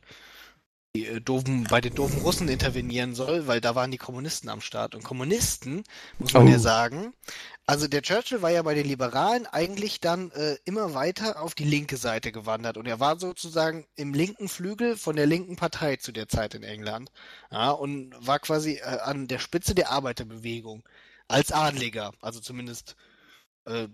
die 0.97 1.07
äh, 1.07 1.21
doofen, 1.21 1.65
bei 1.65 1.81
den 1.81 1.95
doofen 1.95 2.21
Russen 2.23 2.49
intervenieren 2.49 3.15
soll, 3.15 3.47
weil 3.47 3.61
da 3.61 3.75
waren 3.75 3.91
die 3.91 3.99
Kommunisten 3.99 4.49
am 4.49 4.61
Start. 4.61 4.95
Und 4.95 5.05
Kommunisten, 5.05 5.85
muss 6.19 6.33
man 6.33 6.47
Oh. 6.47 6.51
ja 6.51 6.59
sagen, 6.59 7.13
also 7.67 7.87
der 7.87 8.03
Churchill 8.03 8.43
war 8.43 8.51
ja 8.51 8.63
bei 8.63 8.75
den 8.75 8.87
Liberalen 8.87 9.47
eigentlich 9.47 10.01
dann 10.01 10.33
immer 10.65 10.93
weiter 10.95 11.41
auf 11.41 11.55
die 11.55 11.65
linke 11.65 11.97
Seite 11.99 12.33
gewandert 12.33 12.77
und 12.77 12.87
er 12.87 12.99
war 12.99 13.21
sozusagen 13.21 13.87
im 13.95 14.13
linken 14.13 14.49
Flügel 14.49 14.97
von 14.97 15.15
der 15.15 15.27
linken 15.27 15.55
Partei 15.55 15.95
zu 15.97 16.11
der 16.11 16.27
Zeit 16.29 16.55
in 16.57 16.65
England. 16.65 17.13
Ja, 17.53 17.71
und 17.71 18.13
war 18.19 18.41
quasi 18.41 18.81
an 18.83 19.29
der 19.29 19.39
Spitze 19.39 19.77
der 19.77 19.93
Arbeiterbewegung 19.93 20.83
als 21.31 21.53
Adliger, 21.53 22.13
also 22.21 22.41
zumindest 22.41 22.97
äh, 23.67 23.89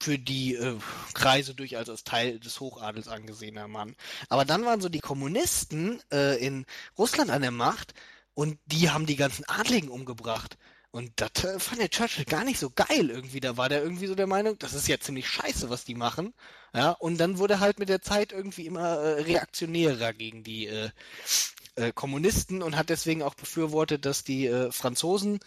für 0.00 0.18
die 0.18 0.54
äh, 0.54 0.78
Kreise 1.14 1.54
durchaus 1.54 1.88
als 1.88 2.04
Teil 2.04 2.38
des 2.38 2.60
Hochadels 2.60 3.08
angesehener 3.08 3.68
Mann. 3.68 3.96
Aber 4.28 4.44
dann 4.44 4.64
waren 4.64 4.80
so 4.80 4.88
die 4.88 5.00
Kommunisten 5.00 6.00
äh, 6.12 6.38
in 6.44 6.66
Russland 6.98 7.30
an 7.30 7.42
der 7.42 7.50
Macht 7.50 7.94
und 8.34 8.58
die 8.66 8.90
haben 8.90 9.06
die 9.06 9.16
ganzen 9.16 9.44
Adligen 9.48 9.88
umgebracht. 9.88 10.58
Und 10.90 11.12
das 11.16 11.44
äh, 11.44 11.58
fand 11.58 11.80
der 11.80 11.90
Churchill 11.90 12.24
gar 12.24 12.44
nicht 12.44 12.58
so 12.58 12.70
geil 12.70 13.10
irgendwie. 13.10 13.40
Da 13.40 13.56
war 13.56 13.68
der 13.68 13.82
irgendwie 13.82 14.06
so 14.06 14.14
der 14.14 14.26
Meinung, 14.26 14.58
das 14.58 14.74
ist 14.74 14.88
ja 14.88 14.98
ziemlich 14.98 15.28
scheiße, 15.28 15.68
was 15.70 15.84
die 15.84 15.94
machen. 15.94 16.34
Ja, 16.74 16.90
und 16.92 17.18
dann 17.18 17.38
wurde 17.38 17.60
halt 17.60 17.78
mit 17.78 17.88
der 17.88 18.02
Zeit 18.02 18.32
irgendwie 18.32 18.66
immer 18.66 18.96
äh, 18.98 19.22
reaktionärer 19.22 20.12
gegen 20.12 20.44
die 20.44 20.66
äh, 21.76 21.92
Kommunisten 21.92 22.62
und 22.62 22.76
hat 22.76 22.88
deswegen 22.88 23.22
auch 23.22 23.34
befürwortet, 23.34 24.04
dass 24.04 24.24
die 24.24 24.46
äh, 24.46 24.72
Franzosen, 24.72 25.40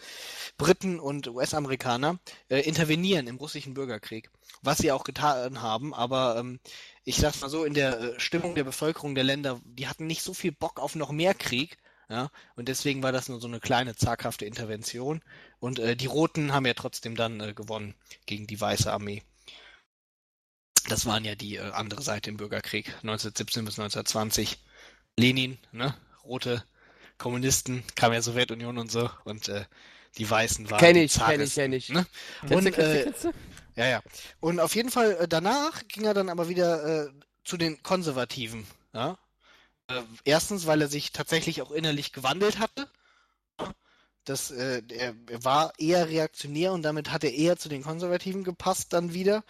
Briten 0.56 0.98
und 0.98 1.28
US-Amerikaner 1.28 2.18
äh, 2.48 2.60
intervenieren 2.60 3.26
im 3.26 3.36
russischen 3.36 3.74
Bürgerkrieg. 3.74 4.30
Was 4.62 4.78
sie 4.78 4.92
auch 4.92 5.04
getan 5.04 5.62
haben, 5.62 5.92
aber 5.94 6.36
ähm, 6.38 6.60
ich 7.04 7.16
sag's 7.16 7.40
mal 7.40 7.50
so, 7.50 7.64
in 7.64 7.74
der 7.74 8.00
äh, 8.00 8.20
Stimmung 8.20 8.54
der 8.54 8.64
Bevölkerung 8.64 9.14
der 9.14 9.24
Länder, 9.24 9.60
die 9.64 9.88
hatten 9.88 10.06
nicht 10.06 10.22
so 10.22 10.34
viel 10.34 10.52
Bock 10.52 10.80
auf 10.80 10.94
noch 10.94 11.10
mehr 11.12 11.34
Krieg. 11.34 11.76
Ja, 12.08 12.30
und 12.56 12.66
deswegen 12.66 13.04
war 13.04 13.12
das 13.12 13.28
nur 13.28 13.40
so 13.40 13.46
eine 13.46 13.60
kleine 13.60 13.94
zaghafte 13.94 14.44
Intervention. 14.44 15.22
Und 15.60 15.78
äh, 15.78 15.94
die 15.94 16.06
Roten 16.06 16.52
haben 16.52 16.66
ja 16.66 16.74
trotzdem 16.74 17.14
dann 17.14 17.38
äh, 17.38 17.54
gewonnen 17.54 17.94
gegen 18.26 18.48
die 18.48 18.60
Weiße 18.60 18.92
Armee. 18.92 19.22
Das 20.88 21.06
waren 21.06 21.24
ja 21.24 21.36
die 21.36 21.56
äh, 21.56 21.70
andere 21.70 22.02
Seite 22.02 22.30
im 22.30 22.36
Bürgerkrieg, 22.36 22.88
1917 23.02 23.64
bis 23.64 23.78
1920. 23.78 24.58
Lenin, 25.16 25.58
ne? 25.70 25.94
Rote 26.30 26.64
Kommunisten, 27.18 27.84
kam 27.96 28.12
ja 28.12 28.22
Sowjetunion 28.22 28.78
und 28.78 28.90
so, 28.90 29.10
und 29.24 29.48
äh, 29.48 29.64
die 30.16 30.28
Weißen 30.28 30.70
waren 30.70 30.78
Kenn 30.78 30.94
die 30.94 31.02
ich, 31.02 31.12
kenn 31.12 31.40
ich, 31.40 31.52
Zaristen, 31.52 31.62
kenn 31.62 31.72
ich. 31.72 31.88
Ne? 31.90 32.06
Und, 32.48 32.78
äh, 32.78 33.12
ja, 33.76 33.86
ja. 33.86 34.02
Und 34.40 34.60
auf 34.60 34.74
jeden 34.74 34.90
Fall 34.90 35.12
äh, 35.20 35.28
danach 35.28 35.86
ging 35.88 36.04
er 36.04 36.14
dann 36.14 36.28
aber 36.28 36.48
wieder 36.48 37.06
äh, 37.06 37.10
zu 37.44 37.56
den 37.56 37.82
Konservativen. 37.82 38.66
Ja? 38.94 39.18
Äh, 39.88 40.02
erstens, 40.24 40.66
weil 40.66 40.80
er 40.80 40.88
sich 40.88 41.12
tatsächlich 41.12 41.62
auch 41.62 41.72
innerlich 41.72 42.12
gewandelt 42.12 42.58
hatte. 42.58 42.88
Das, 44.24 44.50
äh, 44.50 44.82
er 44.88 45.14
war 45.44 45.72
eher 45.78 46.08
reaktionär 46.08 46.72
und 46.72 46.82
damit 46.82 47.10
hat 47.10 47.24
er 47.24 47.32
eher 47.32 47.56
zu 47.56 47.68
den 47.68 47.82
Konservativen 47.82 48.44
gepasst 48.44 48.92
dann 48.92 49.14
wieder. 49.14 49.44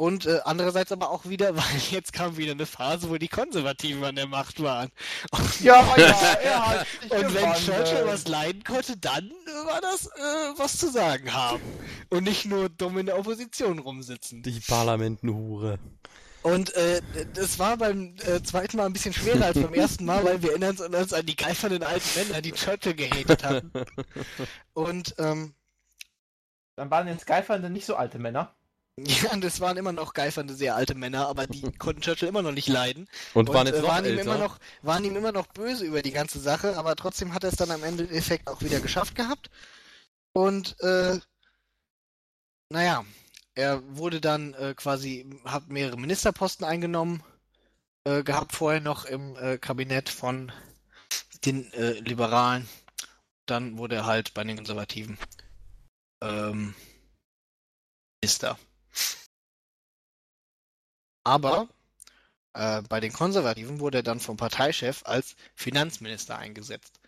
Und 0.00 0.24
äh, 0.24 0.40
andererseits 0.44 0.92
aber 0.92 1.10
auch 1.10 1.26
wieder, 1.26 1.54
weil 1.56 1.78
jetzt 1.90 2.14
kam 2.14 2.38
wieder 2.38 2.52
eine 2.52 2.64
Phase, 2.64 3.10
wo 3.10 3.18
die 3.18 3.28
Konservativen 3.28 4.02
an 4.02 4.16
der 4.16 4.26
Macht 4.26 4.62
waren. 4.62 4.90
Und, 5.30 5.60
Ja, 5.60 5.84
ja, 6.42 6.86
sich 7.02 7.12
und 7.12 7.34
wenn. 7.34 7.52
Churchill 7.52 8.06
was 8.06 8.26
leiden 8.26 8.64
konnte, 8.64 8.96
dann 8.96 9.30
war 9.66 9.82
das 9.82 10.06
äh, 10.06 10.58
was 10.58 10.78
zu 10.78 10.90
sagen 10.90 11.34
haben. 11.34 11.60
Und 12.08 12.24
nicht 12.24 12.46
nur 12.46 12.70
dumm 12.70 12.96
in 12.96 13.04
der 13.04 13.18
Opposition 13.18 13.78
rumsitzen. 13.78 14.42
Die 14.42 14.60
Parlamentenhure. 14.60 15.78
Und 16.40 16.74
äh, 16.76 17.02
das 17.34 17.58
war 17.58 17.76
beim 17.76 18.14
äh, 18.26 18.42
zweiten 18.42 18.78
Mal 18.78 18.86
ein 18.86 18.94
bisschen 18.94 19.12
schwerer 19.12 19.44
als 19.44 19.60
beim 19.60 19.74
ersten 19.74 20.06
Mal, 20.06 20.24
weil 20.24 20.40
wir 20.40 20.52
erinnern 20.52 20.78
uns 20.78 21.12
an 21.12 21.26
die 21.26 21.36
geifernden 21.36 21.82
alten 21.82 22.08
Männer, 22.18 22.40
die 22.40 22.52
Churchill 22.52 22.94
gehatet 22.94 23.44
hatten. 23.44 23.70
Und 24.72 25.14
ähm, 25.18 25.52
Dann 26.76 26.90
waren 26.90 27.06
in 27.06 27.18
Skyfire 27.18 27.68
nicht 27.68 27.84
so 27.84 27.96
alte 27.96 28.18
Männer. 28.18 28.54
Ja, 29.06 29.32
und 29.32 29.44
es 29.44 29.60
waren 29.60 29.76
immer 29.76 29.92
noch 29.92 30.14
geifernde, 30.14 30.54
sehr 30.54 30.74
alte 30.74 30.94
Männer, 30.94 31.28
aber 31.28 31.46
die 31.46 31.62
konnten 31.72 32.00
Churchill 32.00 32.28
immer 32.28 32.42
noch 32.42 32.52
nicht 32.52 32.68
leiden. 32.68 33.08
Und, 33.34 33.48
waren 33.48 33.66
jetzt 33.66 33.78
äh, 33.78 33.82
noch 33.82 33.88
waren, 33.88 34.04
ihm 34.04 34.18
älter. 34.18 34.22
immer 34.22 34.38
noch, 34.38 34.58
waren 34.82 35.04
ihm 35.04 35.16
immer 35.16 35.32
noch 35.32 35.46
böse 35.48 35.84
über 35.84 36.02
die 36.02 36.12
ganze 36.12 36.40
Sache, 36.40 36.76
aber 36.76 36.96
trotzdem 36.96 37.34
hat 37.34 37.44
er 37.44 37.50
es 37.50 37.56
dann 37.56 37.70
am 37.70 37.84
Ende 37.84 38.08
Effekt 38.10 38.48
auch 38.48 38.60
wieder 38.62 38.80
geschafft 38.80 39.14
gehabt. 39.14 39.50
Und 40.32 40.80
äh, 40.80 41.18
naja, 42.70 43.04
er 43.54 43.82
wurde 43.96 44.20
dann 44.20 44.54
äh, 44.54 44.74
quasi, 44.74 45.28
hat 45.44 45.68
mehrere 45.68 45.98
Ministerposten 45.98 46.64
eingenommen, 46.64 47.22
äh, 48.04 48.22
gehabt 48.22 48.52
vorher 48.52 48.80
noch 48.80 49.04
im 49.04 49.36
äh, 49.36 49.58
Kabinett 49.58 50.08
von 50.08 50.52
den 51.44 51.72
äh, 51.72 51.92
Liberalen. 52.00 52.68
Dann 53.46 53.76
wurde 53.78 53.96
er 53.96 54.06
halt 54.06 54.34
bei 54.34 54.44
den 54.44 54.56
Konservativen 54.56 55.18
ähm, 56.22 56.74
Minister. 58.22 58.58
Aber 61.24 61.68
äh, 62.54 62.82
bei 62.88 63.00
den 63.00 63.12
Konservativen 63.12 63.80
wurde 63.80 63.98
er 63.98 64.02
dann 64.02 64.20
vom 64.20 64.36
Parteichef 64.36 65.02
als 65.04 65.36
Finanzminister 65.54 66.38
eingesetzt. 66.38 67.00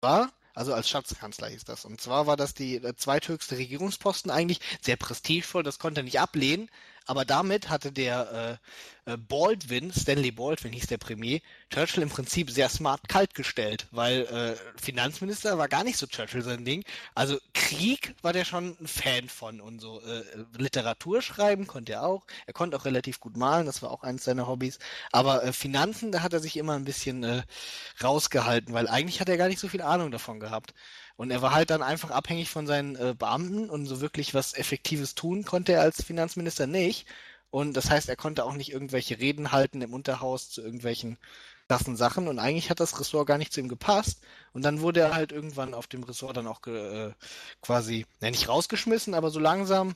War, 0.00 0.32
also 0.54 0.74
als 0.74 0.88
Schatzkanzler 0.88 1.48
hieß 1.48 1.64
das. 1.64 1.84
Und 1.84 2.00
zwar 2.00 2.26
war 2.26 2.36
das 2.36 2.54
die 2.54 2.76
äh, 2.76 2.96
zweithöchste 2.96 3.58
Regierungsposten 3.58 4.30
eigentlich, 4.30 4.60
sehr 4.80 4.96
prestigevoll, 4.96 5.62
das 5.62 5.78
konnte 5.78 6.00
er 6.00 6.04
nicht 6.04 6.20
ablehnen. 6.20 6.68
Aber 7.06 7.24
damit 7.24 7.68
hatte 7.68 7.92
der 7.92 8.58
äh, 9.06 9.12
äh, 9.12 9.16
Baldwin, 9.16 9.92
Stanley 9.92 10.30
Baldwin 10.30 10.72
hieß 10.72 10.86
der 10.86 10.98
Premier, 10.98 11.40
Churchill 11.70 12.02
im 12.02 12.08
Prinzip 12.08 12.50
sehr 12.50 12.68
smart 12.68 13.08
kalt 13.08 13.34
gestellt, 13.34 13.88
weil 13.90 14.22
äh, 14.22 14.80
Finanzminister 14.80 15.58
war 15.58 15.68
gar 15.68 15.84
nicht 15.84 15.98
so 15.98 16.06
Churchill 16.06 16.42
sein 16.42 16.64
Ding. 16.64 16.84
Also 17.14 17.38
Krieg 17.54 18.14
war 18.22 18.32
der 18.32 18.44
schon 18.44 18.76
ein 18.80 18.86
Fan 18.86 19.28
von 19.28 19.60
und 19.60 19.80
so 19.80 20.00
äh, 20.02 20.22
Literatur 20.56 21.22
schreiben 21.22 21.66
konnte 21.66 21.94
er 21.94 22.04
auch. 22.04 22.24
Er 22.46 22.52
konnte 22.52 22.76
auch 22.76 22.84
relativ 22.84 23.18
gut 23.20 23.36
malen, 23.36 23.66
das 23.66 23.82
war 23.82 23.90
auch 23.90 24.02
eines 24.04 24.24
seiner 24.24 24.46
Hobbys. 24.46 24.78
Aber 25.10 25.42
äh, 25.44 25.52
Finanzen, 25.52 26.12
da 26.12 26.22
hat 26.22 26.32
er 26.32 26.40
sich 26.40 26.56
immer 26.56 26.74
ein 26.74 26.84
bisschen 26.84 27.24
äh, 27.24 27.42
rausgehalten, 28.02 28.72
weil 28.74 28.88
eigentlich 28.88 29.20
hat 29.20 29.28
er 29.28 29.36
gar 29.36 29.48
nicht 29.48 29.60
so 29.60 29.68
viel 29.68 29.82
Ahnung 29.82 30.10
davon 30.10 30.38
gehabt. 30.40 30.74
Und 31.22 31.30
er 31.30 31.40
war 31.40 31.54
halt 31.54 31.70
dann 31.70 31.84
einfach 31.84 32.10
abhängig 32.10 32.50
von 32.50 32.66
seinen 32.66 32.96
äh, 32.96 33.14
Beamten 33.16 33.70
und 33.70 33.86
so 33.86 34.00
wirklich 34.00 34.34
was 34.34 34.54
Effektives 34.54 35.14
tun 35.14 35.44
konnte 35.44 35.72
er 35.72 35.82
als 35.82 36.02
Finanzminister 36.02 36.66
nicht. 36.66 37.06
Und 37.50 37.74
das 37.74 37.90
heißt, 37.90 38.08
er 38.08 38.16
konnte 38.16 38.44
auch 38.44 38.54
nicht 38.54 38.72
irgendwelche 38.72 39.20
Reden 39.20 39.52
halten 39.52 39.82
im 39.82 39.94
Unterhaus 39.94 40.50
zu 40.50 40.62
irgendwelchen 40.62 41.18
krassen 41.68 41.96
Sachen. 41.96 42.26
Und 42.26 42.40
eigentlich 42.40 42.70
hat 42.70 42.80
das 42.80 42.98
Ressort 42.98 43.28
gar 43.28 43.38
nicht 43.38 43.52
zu 43.52 43.60
ihm 43.60 43.68
gepasst. 43.68 44.20
Und 44.52 44.62
dann 44.64 44.80
wurde 44.80 44.98
er 44.98 45.14
halt 45.14 45.30
irgendwann 45.30 45.74
auf 45.74 45.86
dem 45.86 46.02
Ressort 46.02 46.36
dann 46.36 46.48
auch 46.48 46.66
äh, 46.66 47.12
quasi, 47.60 48.04
ne, 48.20 48.32
nicht 48.32 48.48
rausgeschmissen, 48.48 49.14
aber 49.14 49.30
so 49.30 49.38
langsam 49.38 49.94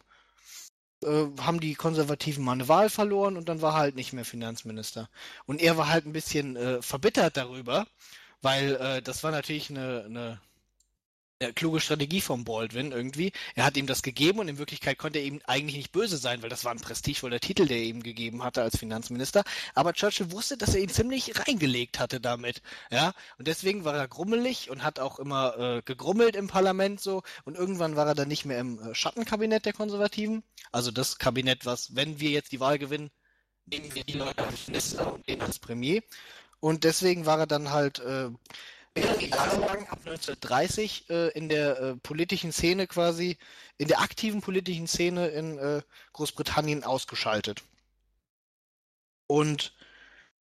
äh, 1.02 1.26
haben 1.40 1.58
die 1.58 1.74
Konservativen 1.74 2.44
mal 2.44 2.52
eine 2.52 2.68
Wahl 2.68 2.88
verloren 2.88 3.36
und 3.36 3.48
dann 3.48 3.62
war 3.62 3.72
er 3.74 3.78
halt 3.80 3.96
nicht 3.96 4.12
mehr 4.12 4.24
Finanzminister. 4.24 5.08
Und 5.46 5.60
er 5.60 5.76
war 5.76 5.88
halt 5.88 6.06
ein 6.06 6.12
bisschen 6.12 6.54
äh, 6.54 6.80
verbittert 6.82 7.36
darüber, 7.36 7.84
Weil 8.42 8.76
äh, 8.76 9.02
das 9.02 9.24
war 9.24 9.32
natürlich 9.32 9.70
eine, 9.70 10.04
eine, 10.06 10.40
eine 11.38 11.52
kluge 11.52 11.80
Strategie 11.80 12.20
von 12.20 12.44
Baldwin 12.44 12.92
irgendwie. 12.92 13.32
Er 13.54 13.64
hat 13.64 13.76
ihm 13.76 13.86
das 13.86 14.02
gegeben 14.02 14.38
und 14.38 14.48
in 14.48 14.58
Wirklichkeit 14.58 14.98
konnte 14.98 15.18
er 15.18 15.24
ihm 15.26 15.40
eigentlich 15.46 15.76
nicht 15.76 15.92
böse 15.92 16.16
sein, 16.16 16.42
weil 16.42 16.48
das 16.48 16.64
war 16.64 16.72
ein 16.72 16.80
prestigevoller 16.80 17.40
Titel, 17.40 17.66
der 17.66 17.76
er 17.78 17.84
ihm 17.84 18.02
gegeben 18.02 18.42
hatte 18.42 18.62
als 18.62 18.78
Finanzminister. 18.78 19.44
Aber 19.74 19.92
Churchill 19.92 20.32
wusste, 20.32 20.56
dass 20.56 20.74
er 20.74 20.80
ihn 20.80 20.88
ziemlich 20.88 21.38
reingelegt 21.38 21.98
hatte 21.98 22.20
damit. 22.20 22.62
Ja, 22.90 23.12
und 23.38 23.48
deswegen 23.48 23.84
war 23.84 23.94
er 23.94 24.08
grummelig 24.08 24.70
und 24.70 24.82
hat 24.82 24.98
auch 24.98 25.18
immer 25.18 25.58
äh, 25.58 25.82
gegrummelt 25.82 26.36
im 26.36 26.48
Parlament 26.48 27.00
so. 27.00 27.22
Und 27.44 27.56
irgendwann 27.56 27.96
war 27.96 28.06
er 28.06 28.14
dann 28.14 28.28
nicht 28.28 28.46
mehr 28.46 28.58
im 28.58 28.78
äh, 28.78 28.94
Schattenkabinett 28.94 29.66
der 29.66 29.74
Konservativen. 29.74 30.42
Also 30.72 30.90
das 30.90 31.18
Kabinett, 31.18 31.66
was, 31.66 31.94
wenn 31.94 32.18
wir 32.18 32.30
jetzt 32.30 32.52
die 32.52 32.60
Wahl 32.60 32.78
gewinnen, 32.78 33.10
nehmen 33.66 33.94
wir 33.94 34.04
die 34.04 34.14
Leute 34.14 34.44
als 34.46 34.68
Minister 34.68 35.12
und 35.12 35.28
den 35.28 35.42
als 35.42 35.58
Premier. 35.58 36.02
Und 36.60 36.84
deswegen 36.84 37.26
war 37.26 37.40
er 37.40 37.46
dann 37.46 37.70
halt 37.70 37.98
äh, 37.98 38.30
ab 39.02 39.98
1930 40.04 41.10
äh, 41.10 41.28
in 41.30 41.48
der 41.48 41.78
äh, 41.80 41.96
politischen 41.96 42.52
Szene 42.52 42.86
quasi, 42.86 43.38
in 43.78 43.88
der 43.88 44.00
aktiven 44.00 44.40
politischen 44.40 44.86
Szene 44.86 45.28
in 45.28 45.58
äh, 45.58 45.82
Großbritannien 46.12 46.84
ausgeschaltet. 46.84 47.62
Und 49.26 49.74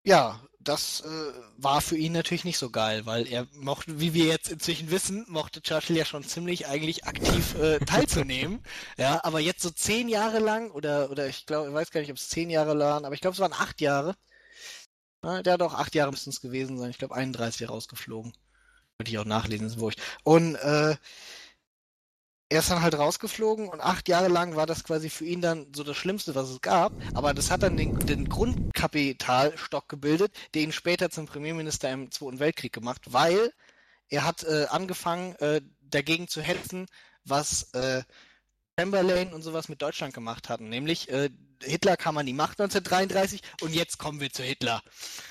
ja, 0.04 0.40
das 0.60 1.02
äh, 1.02 1.34
war 1.58 1.80
für 1.82 1.96
ihn 1.96 2.14
natürlich 2.14 2.44
nicht 2.44 2.58
so 2.58 2.70
geil, 2.72 3.06
weil 3.06 3.28
er 3.28 3.48
mochte, 3.54 4.00
wie 4.00 4.14
wir 4.14 4.26
jetzt 4.26 4.50
inzwischen 4.50 4.90
wissen, 4.90 5.26
mochte 5.28 5.62
Churchill 5.62 5.96
ja 5.96 6.06
schon 6.06 6.24
ziemlich 6.24 6.68
eigentlich 6.68 7.06
aktiv 7.06 7.56
äh, 7.56 7.80
teilzunehmen. 7.86 8.64
ja, 8.98 9.20
aber 9.24 9.40
jetzt 9.40 9.62
so 9.62 9.70
zehn 9.70 10.10
Jahre 10.10 10.40
lang 10.40 10.72
oder 10.72 11.12
oder 11.12 11.28
ich 11.28 11.46
glaube, 11.46 11.70
ich 11.70 11.74
weiß 11.74 11.92
gar 11.92 12.02
nicht, 12.02 12.12
ob 12.12 12.18
es 12.18 12.30
zehn 12.30 12.50
Jahre 12.50 12.78
waren, 12.80 13.06
aber 13.06 13.14
ich 13.16 13.22
glaube, 13.22 13.36
es 13.36 13.40
waren 13.40 13.54
acht 13.54 13.80
Jahre. 13.82 14.16
Ja, 15.26 15.42
der 15.42 15.54
hat 15.54 15.62
auch 15.64 15.74
acht 15.74 15.96
Jahre 15.96 16.12
müssten 16.12 16.30
es 16.30 16.40
gewesen 16.40 16.78
sein. 16.78 16.92
Ich 16.92 17.00
glaube, 17.00 17.16
31 17.16 17.62
wäre 17.62 17.72
rausgeflogen. 17.72 18.34
Würde 19.00 19.10
ich 19.10 19.18
auch 19.18 19.26
nachlesen, 19.26 19.66
ist 19.66 19.80
wurscht. 19.80 20.00
Und 20.24 20.54
äh, 20.56 20.96
er 22.50 22.60
ist 22.60 22.70
dann 22.70 22.84
halt 22.84 22.96
rausgeflogen 22.96 23.68
und 23.68 23.82
acht 23.82 24.08
Jahre 24.08 24.28
lang 24.28 24.56
war 24.56 24.68
das 24.68 24.84
quasi 24.84 25.10
für 25.10 25.26
ihn 25.26 25.42
dann 25.42 25.74
so 25.76 25.84
das 25.84 25.98
Schlimmste, 25.98 26.36
was 26.36 26.50
es 26.50 26.62
gab. 26.62 26.94
Aber 27.16 27.34
das 27.34 27.50
hat 27.50 27.64
dann 27.64 27.76
den, 27.76 27.98
den 28.06 28.30
Grundkapitalstock 28.30 29.90
gebildet, 29.90 30.32
der 30.54 30.62
ihn 30.62 30.72
später 30.72 31.10
zum 31.10 31.26
Premierminister 31.26 31.92
im 31.92 32.12
Zweiten 32.12 32.40
Weltkrieg 32.40 32.72
gemacht, 32.72 33.02
weil 33.12 33.52
er 34.10 34.26
hat 34.26 34.44
äh, 34.44 34.68
angefangen, 34.70 35.34
äh, 35.38 35.62
dagegen 35.82 36.28
zu 36.28 36.42
hetzen, 36.44 36.86
was 37.24 37.74
äh, 37.74 38.04
Chamberlain 38.86 39.32
und 39.34 39.42
sowas 39.42 39.70
mit 39.70 39.82
Deutschland 39.82 40.14
gemacht 40.14 40.50
hatten. 40.50 40.70
Nämlich, 40.70 41.10
äh, 41.10 41.30
Hitler 41.64 41.96
kam 41.96 42.18
an 42.18 42.26
die 42.26 42.34
Macht 42.34 42.60
1933 42.60 43.42
und 43.62 43.74
jetzt 43.74 43.98
kommen 43.98 44.20
wir 44.20 44.32
zu 44.32 44.44
Hitler. 44.44 44.82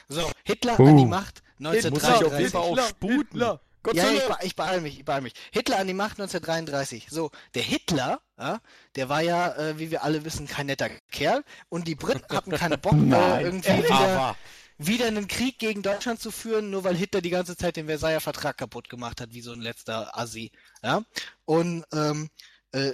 So, 0.08 0.30
Hitler 0.44 0.80
Uh. 0.80 0.86
an 0.88 0.96
die 0.96 1.04
Macht 1.04 1.42
Muss 1.58 1.74
ich 1.74 1.78
auf 1.80 1.84
jeden 1.84 1.96
1933. 1.96 2.52
Fall 2.52 2.62
auch 2.62 2.88
sputen. 2.88 3.58
Gott 3.82 3.96
Ja, 3.96 4.04
sei 4.04 4.14
ich, 4.14 4.20
Dank. 4.22 4.40
be- 4.40 4.46
ich 4.46 4.56
beeil 4.56 4.80
mich, 4.80 4.98
ich 5.00 5.04
beeil 5.04 5.20
mich. 5.20 5.34
Hitler 5.52 5.78
an 5.78 5.86
die 5.86 5.92
Macht 5.92 6.12
1933. 6.18 7.08
So, 7.10 7.30
der 7.54 7.62
Hitler, 7.62 8.22
ja, 8.38 8.60
der 8.96 9.08
war 9.10 9.20
ja, 9.20 9.54
äh, 9.56 9.78
wie 9.78 9.90
wir 9.90 10.02
alle 10.04 10.24
wissen, 10.24 10.46
kein 10.46 10.66
netter 10.66 10.88
Kerl. 11.12 11.44
Und 11.68 11.86
die 11.86 11.94
Briten 11.94 12.24
hatten 12.34 12.50
keinen 12.52 12.80
Bock, 12.80 12.94
äh, 12.94 12.96
Nein. 12.96 13.44
irgendwie 13.44 13.76
wieder, 13.84 14.36
wieder 14.78 15.06
einen 15.06 15.28
Krieg 15.28 15.58
gegen 15.58 15.82
Deutschland 15.82 16.18
zu 16.18 16.30
führen, 16.30 16.70
nur 16.70 16.82
weil 16.84 16.96
Hitler 16.96 17.20
die 17.20 17.28
ganze 17.28 17.58
Zeit 17.58 17.76
den 17.76 17.86
Versailler 17.86 18.22
Vertrag 18.22 18.56
kaputt 18.56 18.88
gemacht 18.88 19.20
hat, 19.20 19.34
wie 19.34 19.42
so 19.42 19.52
ein 19.52 19.60
letzter 19.60 20.16
Assi. 20.18 20.50
Ja? 20.82 21.02
Und 21.44 21.84
ähm, 21.92 22.30
äh, 22.72 22.92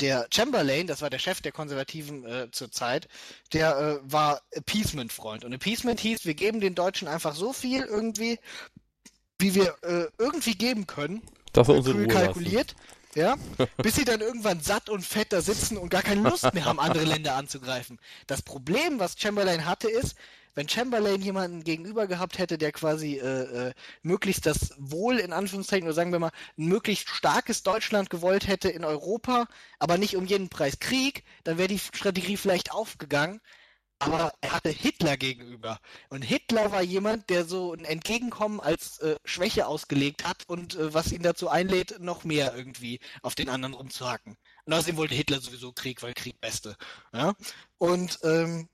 der 0.00 0.26
Chamberlain, 0.32 0.86
das 0.86 1.02
war 1.02 1.10
der 1.10 1.18
Chef 1.18 1.40
der 1.40 1.52
Konservativen 1.52 2.24
äh, 2.24 2.50
zur 2.50 2.70
Zeit, 2.70 3.08
der 3.52 3.76
äh, 3.78 4.12
war 4.12 4.40
Appeasement-Freund. 4.52 5.44
Und 5.44 5.52
Appeasement 5.52 6.00
hieß, 6.00 6.24
wir 6.24 6.34
geben 6.34 6.60
den 6.60 6.74
Deutschen 6.74 7.08
einfach 7.08 7.34
so 7.34 7.52
viel 7.52 7.82
irgendwie, 7.82 8.38
wie 9.38 9.54
wir 9.54 9.76
äh, 9.82 10.06
irgendwie 10.18 10.54
geben 10.54 10.86
können, 10.86 11.22
dass 11.52 11.68
er 11.68 11.74
uns 11.74 11.86
in 11.86 11.92
kühl 11.92 12.04
Ruhe 12.04 12.12
lassen. 12.14 12.26
kalkuliert, 12.26 12.74
ja, 13.14 13.36
bis 13.78 13.96
sie 13.96 14.04
dann 14.04 14.20
irgendwann 14.20 14.60
satt 14.60 14.88
und 14.88 15.04
fett 15.04 15.32
da 15.32 15.40
sitzen 15.40 15.76
und 15.76 15.90
gar 15.90 16.02
keine 16.02 16.28
Lust 16.28 16.52
mehr 16.54 16.64
haben, 16.64 16.80
andere 16.80 17.04
Länder 17.04 17.34
anzugreifen. 17.34 17.98
Das 18.26 18.42
Problem, 18.42 18.98
was 18.98 19.18
Chamberlain 19.18 19.66
hatte, 19.66 19.88
ist, 19.88 20.16
wenn 20.54 20.68
Chamberlain 20.68 21.22
jemanden 21.22 21.64
gegenüber 21.64 22.06
gehabt 22.06 22.38
hätte, 22.38 22.58
der 22.58 22.72
quasi 22.72 23.16
äh, 23.18 23.68
äh, 23.68 23.72
möglichst 24.02 24.46
das 24.46 24.74
Wohl 24.78 25.18
in 25.18 25.32
Anführungszeichen 25.32 25.86
oder 25.86 25.94
sagen 25.94 26.12
wir 26.12 26.18
mal 26.18 26.32
ein 26.58 26.66
möglichst 26.66 27.08
starkes 27.08 27.62
Deutschland 27.62 28.10
gewollt 28.10 28.46
hätte 28.46 28.68
in 28.68 28.84
Europa, 28.84 29.46
aber 29.78 29.98
nicht 29.98 30.16
um 30.16 30.26
jeden 30.26 30.48
Preis 30.48 30.78
Krieg, 30.78 31.24
dann 31.44 31.58
wäre 31.58 31.68
die 31.68 31.78
Strategie 31.78 32.36
vielleicht 32.36 32.72
aufgegangen. 32.72 33.40
Aber 34.02 34.32
er 34.40 34.52
hatte 34.52 34.70
Hitler 34.70 35.18
gegenüber. 35.18 35.78
Und 36.08 36.22
Hitler 36.22 36.72
war 36.72 36.80
jemand, 36.80 37.28
der 37.28 37.44
so 37.44 37.74
ein 37.74 37.84
Entgegenkommen 37.84 38.58
als 38.58 38.98
äh, 39.00 39.16
Schwäche 39.26 39.66
ausgelegt 39.66 40.26
hat 40.26 40.44
und 40.46 40.74
äh, 40.74 40.94
was 40.94 41.12
ihn 41.12 41.22
dazu 41.22 41.50
einlädt, 41.50 42.00
noch 42.00 42.24
mehr 42.24 42.54
irgendwie 42.56 42.98
auf 43.20 43.34
den 43.34 43.50
anderen 43.50 43.74
rumzuhacken. 43.74 44.38
Und 44.64 44.72
außerdem 44.72 44.96
wollte 44.96 45.14
Hitler 45.14 45.40
sowieso 45.40 45.72
Krieg, 45.72 46.02
weil 46.02 46.14
Krieg 46.14 46.40
Beste. 46.40 46.76
Ja? 47.12 47.34
Und 47.76 48.18
ähm, 48.24 48.70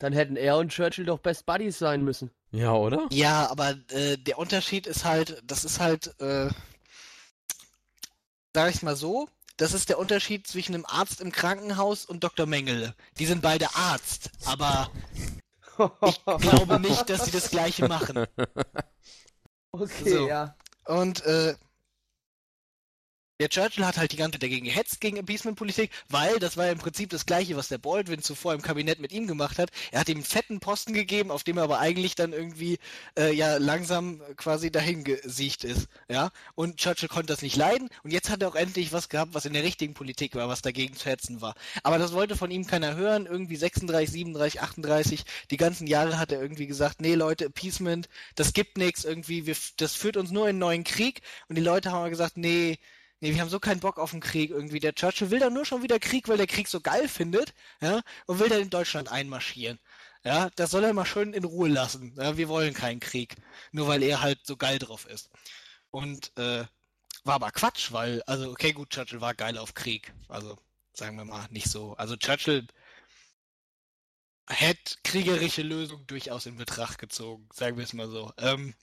Dann 0.00 0.14
hätten 0.14 0.36
er 0.36 0.56
und 0.56 0.70
Churchill 0.70 1.04
doch 1.04 1.18
Best 1.18 1.46
Buddies 1.46 1.78
sein 1.78 2.02
müssen. 2.02 2.30
Ja, 2.52 2.72
oder? 2.72 3.06
ja, 3.12 3.48
aber 3.50 3.76
äh, 3.90 4.16
der 4.16 4.38
Unterschied 4.38 4.86
ist 4.86 5.04
halt, 5.04 5.40
das 5.44 5.64
ist 5.64 5.78
halt, 5.78 6.18
äh, 6.20 6.48
sag 8.54 8.70
ich 8.74 8.82
mal 8.82 8.96
so, 8.96 9.28
das 9.58 9.74
ist 9.74 9.90
der 9.90 9.98
Unterschied 9.98 10.46
zwischen 10.46 10.74
einem 10.74 10.86
Arzt 10.86 11.20
im 11.20 11.30
Krankenhaus 11.30 12.06
und 12.06 12.24
Dr. 12.24 12.46
Mengele. 12.46 12.94
Die 13.18 13.26
sind 13.26 13.42
beide 13.42 13.74
Arzt, 13.74 14.30
aber 14.46 14.90
ich 16.06 16.24
glaube 16.40 16.80
nicht, 16.80 17.08
dass 17.10 17.26
sie 17.26 17.30
das 17.30 17.50
Gleiche 17.50 17.86
machen. 17.86 18.24
Okay, 19.72 20.10
So. 20.10 20.26
ja. 20.26 20.56
Und 20.86 21.24
äh, 21.26 21.54
der 23.40 23.48
Churchill 23.48 23.86
hat 23.86 23.96
halt 23.96 24.12
die 24.12 24.16
ganze 24.16 24.32
Zeit 24.32 24.42
dagegen 24.42 24.66
gehetzt, 24.66 25.00
gegen 25.00 25.16
Appeasement-Politik, 25.16 25.90
weil 26.10 26.38
das 26.38 26.58
war 26.58 26.66
ja 26.66 26.72
im 26.72 26.78
Prinzip 26.78 27.08
das 27.08 27.24
Gleiche, 27.24 27.56
was 27.56 27.68
der 27.68 27.78
Baldwin 27.78 28.20
zuvor 28.20 28.52
im 28.52 28.60
Kabinett 28.60 29.00
mit 29.00 29.12
ihm 29.12 29.26
gemacht 29.26 29.58
hat. 29.58 29.70
Er 29.92 30.00
hat 30.00 30.10
ihm 30.10 30.18
einen 30.18 30.24
fetten 30.24 30.60
Posten 30.60 30.92
gegeben, 30.92 31.30
auf 31.30 31.42
dem 31.42 31.56
er 31.56 31.64
aber 31.64 31.78
eigentlich 31.78 32.14
dann 32.14 32.34
irgendwie 32.34 32.78
äh, 33.18 33.32
ja 33.32 33.56
langsam 33.56 34.20
quasi 34.36 34.70
dahin 34.70 35.04
gesiegt 35.04 35.64
ist. 35.64 35.88
Ja? 36.08 36.32
Und 36.54 36.76
Churchill 36.76 37.08
konnte 37.08 37.28
das 37.28 37.40
nicht 37.40 37.56
leiden 37.56 37.88
und 38.02 38.10
jetzt 38.10 38.28
hat 38.28 38.42
er 38.42 38.48
auch 38.48 38.56
endlich 38.56 38.92
was 38.92 39.08
gehabt, 39.08 39.32
was 39.32 39.46
in 39.46 39.54
der 39.54 39.64
richtigen 39.64 39.94
Politik 39.94 40.34
war, 40.34 40.48
was 40.50 40.60
dagegen 40.60 40.94
zu 40.94 41.08
hetzen 41.08 41.40
war. 41.40 41.54
Aber 41.82 41.96
das 41.96 42.12
wollte 42.12 42.36
von 42.36 42.50
ihm 42.50 42.66
keiner 42.66 42.94
hören, 42.94 43.24
irgendwie 43.24 43.56
36, 43.56 44.10
37, 44.10 44.60
38, 44.60 45.24
die 45.50 45.56
ganzen 45.56 45.86
Jahre 45.86 46.18
hat 46.18 46.30
er 46.30 46.42
irgendwie 46.42 46.66
gesagt, 46.66 47.00
nee 47.00 47.14
Leute, 47.14 47.46
Appeasement, 47.46 48.10
das 48.34 48.52
gibt 48.52 48.76
nichts, 48.76 49.06
irgendwie, 49.06 49.46
wir, 49.46 49.56
das 49.78 49.94
führt 49.94 50.18
uns 50.18 50.30
nur 50.30 50.44
in 50.44 50.50
einen 50.50 50.58
neuen 50.58 50.84
Krieg 50.84 51.22
und 51.48 51.56
die 51.56 51.62
Leute 51.62 51.90
haben 51.90 52.10
gesagt, 52.10 52.36
nee, 52.36 52.78
Nee, 53.20 53.34
wir 53.34 53.40
haben 53.40 53.50
so 53.50 53.60
keinen 53.60 53.80
Bock 53.80 53.98
auf 53.98 54.12
den 54.12 54.20
Krieg 54.20 54.50
irgendwie. 54.50 54.80
Der 54.80 54.94
Churchill 54.94 55.30
will 55.30 55.38
dann 55.40 55.52
nur 55.52 55.64
schon 55.66 55.82
wieder 55.82 55.98
Krieg, 55.98 56.28
weil 56.28 56.38
der 56.38 56.46
Krieg 56.46 56.68
so 56.68 56.80
geil 56.80 57.08
findet, 57.08 57.54
ja, 57.82 58.00
und 58.26 58.38
will 58.38 58.48
dann 58.48 58.60
in 58.62 58.70
Deutschland 58.70 59.10
einmarschieren. 59.10 59.78
Ja, 60.24 60.50
das 60.56 60.70
soll 60.70 60.84
er 60.84 60.92
mal 60.92 61.06
schön 61.06 61.32
in 61.34 61.44
Ruhe 61.44 61.68
lassen. 61.68 62.14
Ja, 62.16 62.36
wir 62.36 62.48
wollen 62.48 62.74
keinen 62.74 63.00
Krieg. 63.00 63.36
Nur 63.72 63.88
weil 63.88 64.02
er 64.02 64.20
halt 64.20 64.40
so 64.46 64.56
geil 64.56 64.78
drauf 64.78 65.06
ist. 65.06 65.30
Und 65.90 66.36
äh, 66.38 66.64
war 67.24 67.34
aber 67.34 67.50
Quatsch, 67.52 67.92
weil, 67.92 68.22
also, 68.26 68.50
okay, 68.50 68.72
gut, 68.72 68.90
Churchill 68.90 69.20
war 69.20 69.34
geil 69.34 69.58
auf 69.58 69.74
Krieg. 69.74 70.12
Also, 70.28 70.58
sagen 70.94 71.16
wir 71.16 71.24
mal, 71.24 71.46
nicht 71.50 71.70
so. 71.70 71.94
Also 71.96 72.16
Churchill 72.16 72.66
hätte 74.48 74.96
kriegerische 75.04 75.62
Lösungen 75.62 76.06
durchaus 76.06 76.46
in 76.46 76.56
Betracht 76.56 76.98
gezogen, 76.98 77.48
sagen 77.52 77.76
wir 77.76 77.84
es 77.84 77.92
mal 77.92 78.08
so. 78.10 78.32
Ähm, 78.38 78.74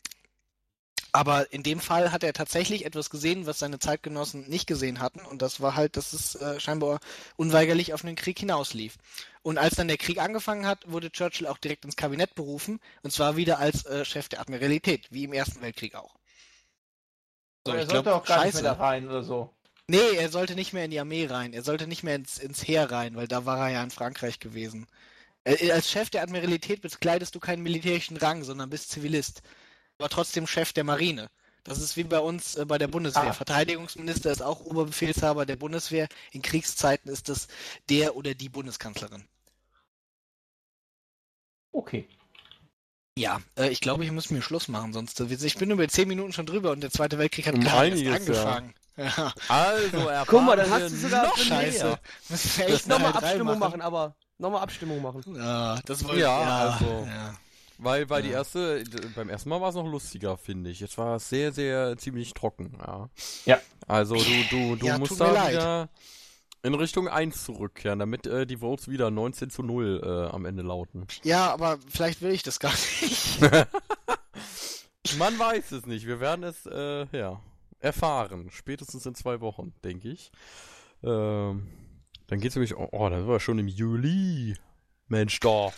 aber 1.18 1.52
in 1.52 1.64
dem 1.64 1.80
Fall 1.80 2.12
hat 2.12 2.24
er 2.24 2.32
tatsächlich 2.32 2.86
etwas 2.86 3.10
gesehen, 3.10 3.48
was 3.48 3.58
seine 3.58 3.80
Zeitgenossen 3.80 4.48
nicht 4.48 4.68
gesehen 4.68 5.00
hatten. 5.00 5.22
Und 5.22 5.42
das 5.42 5.60
war 5.60 5.76
halt, 5.76 5.98
dass 5.98 6.14
es 6.14 6.36
äh, 6.36 6.60
scheinbar 6.60 7.00
unweigerlich 7.38 7.92
auf 7.96 8.06
einen 8.06 8.16
Krieg 8.16 8.38
hinauslief. 8.38 8.98
Und 9.42 9.58
als 9.58 9.74
dann 9.74 9.88
der 9.88 9.98
Krieg 9.98 10.20
angefangen 10.20 10.68
hat, 10.68 10.92
wurde 10.92 11.12
Churchill 11.12 11.48
auch 11.48 11.58
direkt 11.58 11.86
ins 11.86 11.96
Kabinett 11.96 12.36
berufen. 12.36 12.80
Und 13.02 13.10
zwar 13.10 13.36
wieder 13.36 13.58
als 13.58 13.84
äh, 13.88 14.06
Chef 14.06 14.30
der 14.30 14.42
Admiralität, 14.42 15.08
wie 15.10 15.24
im 15.24 15.34
Ersten 15.34 15.60
Weltkrieg 15.60 15.96
auch. 15.96 16.14
So, 17.66 17.74
er 17.74 17.88
sollte 17.88 18.04
glaub, 18.04 18.22
auch 18.22 18.26
gar 18.26 18.46
nicht 18.46 18.54
scheiße. 18.54 18.62
mehr 18.62 18.76
da 18.76 18.80
rein 18.80 19.08
oder 19.08 19.24
so. 19.24 19.52
Nee, 19.88 20.18
er 20.18 20.30
sollte 20.30 20.54
nicht 20.54 20.74
mehr 20.74 20.86
in 20.86 20.92
die 20.92 21.00
Armee 21.00 21.26
rein. 21.26 21.52
Er 21.54 21.64
sollte 21.64 21.88
nicht 21.88 22.04
mehr 22.04 22.16
ins, 22.16 22.38
ins 22.38 22.68
Heer 22.68 22.92
rein, 22.92 23.16
weil 23.16 23.28
da 23.28 23.46
war 23.46 23.58
er 23.58 23.74
ja 23.74 23.84
in 23.84 23.90
Frankreich 23.90 24.40
gewesen. 24.40 24.86
Äh, 25.46 25.72
Als 25.72 25.90
Chef 25.90 26.12
der 26.12 26.22
Admiralität 26.22 26.82
bekleidest 26.82 27.34
du 27.34 27.40
keinen 27.40 27.64
militärischen 27.64 28.18
Rang, 28.18 28.44
sondern 28.44 28.70
bist 28.70 28.92
Zivilist. 28.92 29.42
Aber 29.98 30.10
trotzdem 30.10 30.48
Chef 30.48 30.74
der 30.74 30.84
Marine. 30.84 31.30
Das 31.64 31.82
ist 31.82 31.98
wie 31.98 32.04
bei 32.04 32.20
uns 32.20 32.56
äh, 32.56 32.66
bei 32.66 32.78
der 32.78 32.88
Bundeswehr. 32.88 33.24
Ah. 33.24 33.34
Verteidigungsminister 33.34 34.32
ist 34.32 34.42
auch 34.42 34.62
Oberbefehlshaber 34.62 35.46
der 35.46 35.58
Bundeswehr. 35.58 36.08
In 36.32 36.42
Kriegszeiten 36.42 37.12
ist 37.12 37.30
das 37.30 37.48
der 37.90 38.16
oder 38.16 38.34
die 38.34 38.50
Bundeskanzlerin. 38.50 39.28
Okay. 41.74 42.08
Ja, 43.18 43.42
äh, 43.58 43.70
ich 43.70 43.82
glaube, 43.82 44.06
ich 44.06 44.12
muss 44.12 44.30
mir 44.30 44.42
Schluss 44.42 44.68
machen, 44.68 44.94
sonst. 44.94 45.20
äh, 45.20 45.26
Ich 45.26 45.58
bin 45.58 45.72
über 45.72 45.88
zehn 45.88 46.08
Minuten 46.08 46.32
schon 46.32 46.46
drüber 46.46 46.72
und 46.72 46.82
der 46.82 46.92
Zweite 46.92 47.18
Weltkrieg 47.18 47.48
hat 47.48 47.56
Um 47.56 47.62
gerade 47.62 47.90
erst 47.90 48.02
einiges, 48.02 48.28
ja. 48.28 48.44
angefangen. 48.44 48.74
Ja. 48.96 49.34
Also, 49.48 50.12
Guck 50.28 50.44
mal, 50.44 50.56
dann 50.56 50.70
hast 50.70 50.92
du 50.92 50.96
sogar 50.96 51.26
noch 51.26 51.38
Scheiße. 51.38 52.00
Müssen 52.30 52.58
wir 52.58 52.68
echt 52.70 52.88
Nochmal 52.88 53.14
Abstimmung 53.14 53.60
machen, 53.60 53.82
aber 53.82 54.16
nochmal 54.38 54.62
Abstimmung 54.62 55.02
machen. 55.02 55.24
Ja, 55.36 55.80
das 55.86 56.04
wollte 56.04 56.22
Ja, 56.22 56.42
ja, 56.42 56.72
also. 56.72 57.08
Ja. 57.08 57.36
Weil, 57.80 58.10
weil 58.10 58.24
die 58.24 58.30
Ja. 58.30 58.36
erste, 58.40 58.84
d- 58.84 59.08
beim 59.16 59.30
ersten 59.30 59.50
Mal 59.50 59.62
war 59.62 59.70
es 59.70 59.76
noch 59.76 59.86
lustiger, 59.86 60.36
finde 60.38 60.70
ich. 60.72 60.80
Jetzt 60.80 60.98
war 60.98 61.16
es 61.18 61.30
sehr, 61.30 61.52
sehr 61.52 61.98
ziemlich 61.98 62.34
trocken, 62.34 62.76
ja. 62.80 63.10
Ja. 63.46 63.60
Also 63.88 64.16
du, 64.16 64.24
du, 64.50 64.76
du 64.78 64.86
Ja, 64.88 64.98
musst 64.98 65.20
da 65.22 65.32
leid. 65.32 65.54
wieder 65.54 65.90
in 66.64 66.74
Richtung 66.74 67.08
1 67.08 67.46
zurückkehren, 67.46 68.00
damit 68.00 68.26
äh, 68.26 68.46
die 68.48 68.58
Votes 68.58 68.88
wieder 68.90 69.12
19 69.12 69.50
zu 69.52 69.62
0 69.64 70.02
äh, 70.04 70.34
am 70.34 70.46
Ende 70.46 70.64
lauten. 70.64 71.06
Ja, 71.24 71.52
aber 71.54 71.78
vielleicht 71.88 72.22
will 72.22 72.32
ich 72.32 72.42
das 72.44 72.60
gar 72.60 72.72
nicht. 72.72 73.40
Man 75.18 75.38
weiß 75.40 75.72
es 75.72 75.86
nicht. 75.86 76.06
Wir 76.06 76.20
werden 76.20 76.44
es, 76.44 76.66
äh, 76.66 77.06
ja, 77.18 77.40
erfahren. 77.80 78.50
Spätestens 78.52 79.06
in 79.06 79.16
zwei 79.16 79.40
Wochen, 79.40 79.74
denke 79.84 80.10
ich. 80.10 80.32
Ähm, 81.04 81.68
dann 82.28 82.40
geht's 82.42 82.56
nämlich, 82.56 82.76
oh, 82.76 82.90
oh, 82.92 83.10
das 83.10 83.26
war 83.28 83.40
schon 83.40 83.60
im 83.60 83.68
Juli. 83.68 84.56
Mensch, 85.08 85.40
da. 85.40 85.72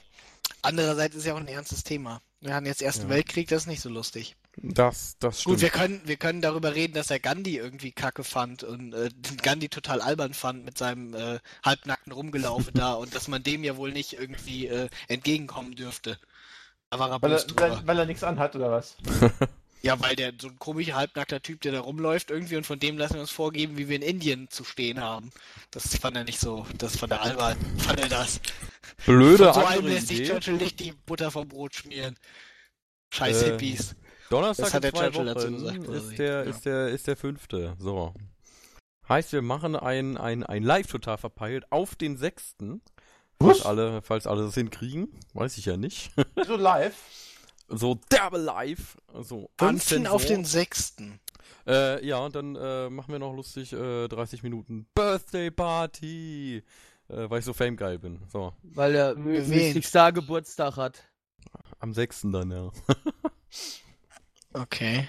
Andererseits 0.61 1.15
ist 1.15 1.25
ja 1.25 1.33
auch 1.33 1.39
ein 1.39 1.47
ernstes 1.47 1.83
Thema. 1.83 2.21
Wir 2.41 2.53
haben 2.53 2.65
jetzt 2.65 2.81
Ersten 2.81 3.03
Ja. 3.03 3.09
Weltkrieg, 3.09 3.47
das 3.49 3.63
ist 3.63 3.67
nicht 3.67 3.81
so 3.81 3.89
lustig. 3.89 4.35
Das, 4.57 5.17
das 5.19 5.41
stimmt. 5.41 5.55
Gut, 5.55 5.61
wir 5.61 5.69
können, 5.69 6.01
wir 6.05 6.17
können 6.17 6.41
darüber 6.41 6.75
reden, 6.75 6.93
dass 6.93 7.11
er 7.11 7.19
Gandhi 7.19 7.57
irgendwie 7.57 7.91
kacke 7.91 8.23
fand 8.23 8.63
und 8.63 8.93
äh, 8.93 9.09
den 9.09 9.37
Gandhi 9.43 9.69
total 9.69 10.01
albern 10.01 10.33
fand 10.33 10.65
mit 10.65 10.77
seinem 10.77 11.13
äh, 11.13 11.39
halbnackten 11.63 12.11
Rumgelaufe 12.11 12.71
da 12.71 12.93
und 12.93 13.15
dass 13.15 13.27
man 13.27 13.43
dem 13.43 13.63
ja 13.63 13.77
wohl 13.77 13.91
nicht 13.91 14.13
irgendwie 14.13 14.67
äh, 14.67 14.89
entgegenkommen 15.07 15.75
dürfte. 15.75 16.17
Da 16.89 16.99
war 16.99 17.11
er 17.11 17.21
Weil 17.21 17.33
er, 17.33 17.43
weil, 17.55 17.87
weil 17.87 17.99
er 17.99 18.05
nichts 18.05 18.23
anhat, 18.23 18.55
oder 18.55 18.71
was? 18.71 18.97
Ja, 19.81 19.99
weil 20.01 20.15
der 20.15 20.33
so 20.39 20.49
ein 20.49 20.59
komischer 20.59 20.95
halbnackter 20.95 21.41
Typ, 21.41 21.61
der 21.61 21.71
da 21.71 21.79
rumläuft 21.79 22.31
irgendwie 22.31 22.57
und 22.57 22.65
von 22.65 22.79
dem 22.79 22.97
lassen 22.97 23.13
wir 23.15 23.21
uns 23.21 23.31
vorgeben, 23.31 23.77
wie 23.77 23.87
wir 23.87 23.95
in 23.95 24.01
Indien 24.01 24.49
zu 24.49 24.63
stehen 24.65 24.99
haben. 24.99 25.31
Das 25.71 25.95
fand 25.95 26.17
er 26.17 26.25
nicht 26.25 26.39
so, 26.39 26.65
das 26.77 26.97
fand 26.97 27.13
er 27.13 27.21
albern, 27.21 27.57
fand 27.77 27.99
er 27.99 28.09
das. 28.09 28.41
Blöde 29.05 29.45
Von 29.45 29.53
so 29.53 29.59
einem 29.61 29.67
andere 29.77 29.93
lässt 29.93 30.07
sich 30.09 30.19
Idee. 30.19 30.29
Churchill 30.29 30.55
nicht 30.55 30.79
die 30.81 30.91
Butter 31.05 31.31
vom 31.31 31.47
Brot 31.47 31.75
schmieren. 31.75 32.15
Scheiß 33.13 33.41
Äh, 33.43 33.51
Hippies. 33.51 33.95
Donnerstag 34.29 34.65
Das 34.65 34.73
hat 34.73 34.83
der 34.83 34.93
zwei 34.93 35.09
Churchill 35.09 35.25
dazu 35.25 35.47
Wochen 35.63 35.83
gesagt, 35.83 35.87
ist 36.11 36.19
der, 36.19 36.25
Ja. 36.33 36.41
ist 36.41 36.65
der, 36.65 36.87
ist 36.89 37.07
der 37.07 37.17
fünfte. 37.17 37.75
So. 37.79 38.13
Heißt, 39.07 39.31
wir 39.31 39.41
machen 39.41 39.75
ein, 39.75 40.17
ein, 40.17 40.43
ein 40.43 40.61
Live 40.61 40.87
total 40.87 41.17
verpeilt 41.17 41.71
auf 41.71 41.95
den 41.95 42.17
sechsten. 42.17 42.81
Falls 43.41 43.59
Was? 43.59 43.65
alle, 43.65 44.01
falls 44.01 44.27
alle 44.27 44.43
das 44.43 44.53
hinkriegen. 44.55 45.17
Weiß 45.33 45.57
ich 45.57 45.65
ja 45.65 45.77
nicht. 45.77 46.11
So 46.45 46.57
live? 46.57 46.93
So 47.69 47.95
derbe 48.11 48.37
live. 48.37 48.97
So 49.21 49.49
15 49.59 50.07
auf 50.07 50.25
den 50.25 50.39
unzensiert. 50.39 50.47
sechsten. 50.47 51.19
Äh, 51.67 52.05
ja, 52.05 52.17
und 52.19 52.35
dann 52.35 52.55
äh, 52.55 52.89
machen 52.89 53.11
wir 53.11 53.19
noch 53.19 53.33
lustig 53.35 53.73
äh, 53.73 54.07
30 54.07 54.43
Minuten 54.43 54.87
Birthday 54.93 55.51
Party. 55.51 56.63
Äh, 57.09 57.29
weil 57.29 57.39
ich 57.39 57.45
so 57.45 57.53
famegeil 57.53 57.97
bin. 57.99 58.19
So. 58.31 58.53
Weil 58.63 58.95
er 58.95 59.13
Für 59.13 59.19
My- 59.19 59.37
wen? 59.37 59.49
Mystic 59.49 59.85
Star 59.85 60.11
Geburtstag 60.11 60.77
hat. 60.77 61.03
Am 61.79 61.93
sechsten 61.93 62.31
dann, 62.31 62.51
ja. 62.51 62.71
Okay. 64.53 65.07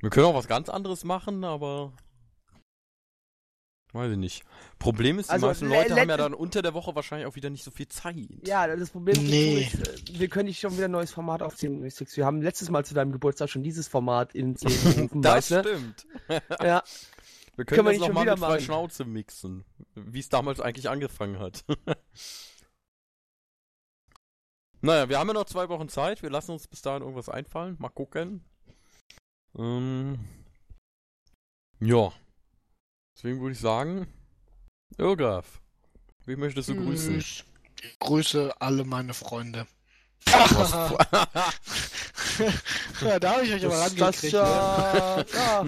Wir 0.00 0.10
können 0.10 0.26
auch 0.26 0.34
was 0.34 0.48
ganz 0.48 0.68
anderes 0.68 1.04
machen, 1.04 1.44
aber. 1.44 1.92
Weiß 3.98 4.12
ich 4.12 4.16
nicht. 4.18 4.44
Problem 4.78 5.18
ist, 5.18 5.28
die 5.28 5.32
Also, 5.32 5.48
meisten 5.48 5.68
le- 5.68 5.74
Leute 5.76 5.96
haben 6.00 6.08
ja 6.08 6.16
dann 6.16 6.32
unter 6.34 6.62
der 6.62 6.72
Woche 6.72 6.94
wahrscheinlich 6.94 7.26
auch 7.26 7.34
wieder 7.34 7.50
nicht 7.50 7.64
so 7.64 7.72
viel 7.72 7.88
Zeit. 7.88 8.46
Ja, 8.46 8.66
das 8.68 8.90
Problem 8.90 9.20
Nee. 9.24 9.62
ist, 9.62 9.74
äh, 10.14 10.18
wir 10.20 10.28
können 10.28 10.46
nicht 10.46 10.60
schon 10.60 10.72
wieder 10.76 10.84
ein 10.84 10.92
neues 10.92 11.10
Format 11.10 11.42
aufziehen. 11.42 11.82
Wir 11.82 12.24
haben 12.24 12.40
letztes 12.42 12.70
Mal 12.70 12.84
zu 12.84 12.94
deinem 12.94 13.10
Geburtstag 13.10 13.50
schon 13.50 13.64
dieses 13.64 13.88
Format 13.88 14.36
ins 14.36 14.62
Leben 14.62 14.94
gerufen, 14.94 15.22
das 15.22 15.50
weißt 15.50 15.66
stimmt. 15.66 16.06
Ja, 16.62 16.82
Wir 17.56 17.64
Können 17.64 17.66
können 17.66 17.66
wir 17.66 17.66
das 17.66 17.86
nicht 17.86 17.98
schon 17.98 18.08
nochmal 18.08 18.22
wieder 18.22 18.32
mit 18.34 18.40
machen. 18.40 18.60
Schnauze 18.60 19.04
mixen. 19.04 19.64
Wie 19.96 20.20
es 20.20 20.28
damals 20.28 20.60
eigentlich 20.60 20.88
angefangen 20.88 21.40
hat. 21.40 21.64
naja, 24.80 25.08
wir 25.08 25.18
haben 25.18 25.26
ja 25.26 25.34
noch 25.34 25.46
zwei 25.46 25.68
Wochen 25.68 25.88
Zeit. 25.88 26.22
Wir 26.22 26.30
lassen 26.30 26.52
uns 26.52 26.68
bis 26.68 26.82
dahin 26.82 27.02
irgendwas 27.02 27.28
einfallen. 27.28 27.74
Mal 27.80 27.88
gucken. 27.88 28.44
Ähm, 29.58 30.20
ja. 31.80 32.12
Deswegen 33.18 33.40
würde 33.40 33.52
ich 33.52 33.58
sagen, 33.58 34.06
Irgaf, 34.96 35.60
wie 36.24 36.36
möchtest 36.36 36.68
du 36.68 36.76
grüßen? 36.76 37.18
Ich 37.18 37.42
grüße 37.98 38.54
alle 38.60 38.84
meine 38.84 39.12
Freunde. 39.12 39.66
Was- 40.24 40.70
ja, 43.02 43.18
da 43.18 43.32
habe 43.32 43.44
ich 43.44 43.54
euch 43.54 43.66
aber 43.66 43.76
rangekriegt. 43.76 44.34
ne? 44.34 44.38
ja, 44.38 45.24
ja. 45.34 45.66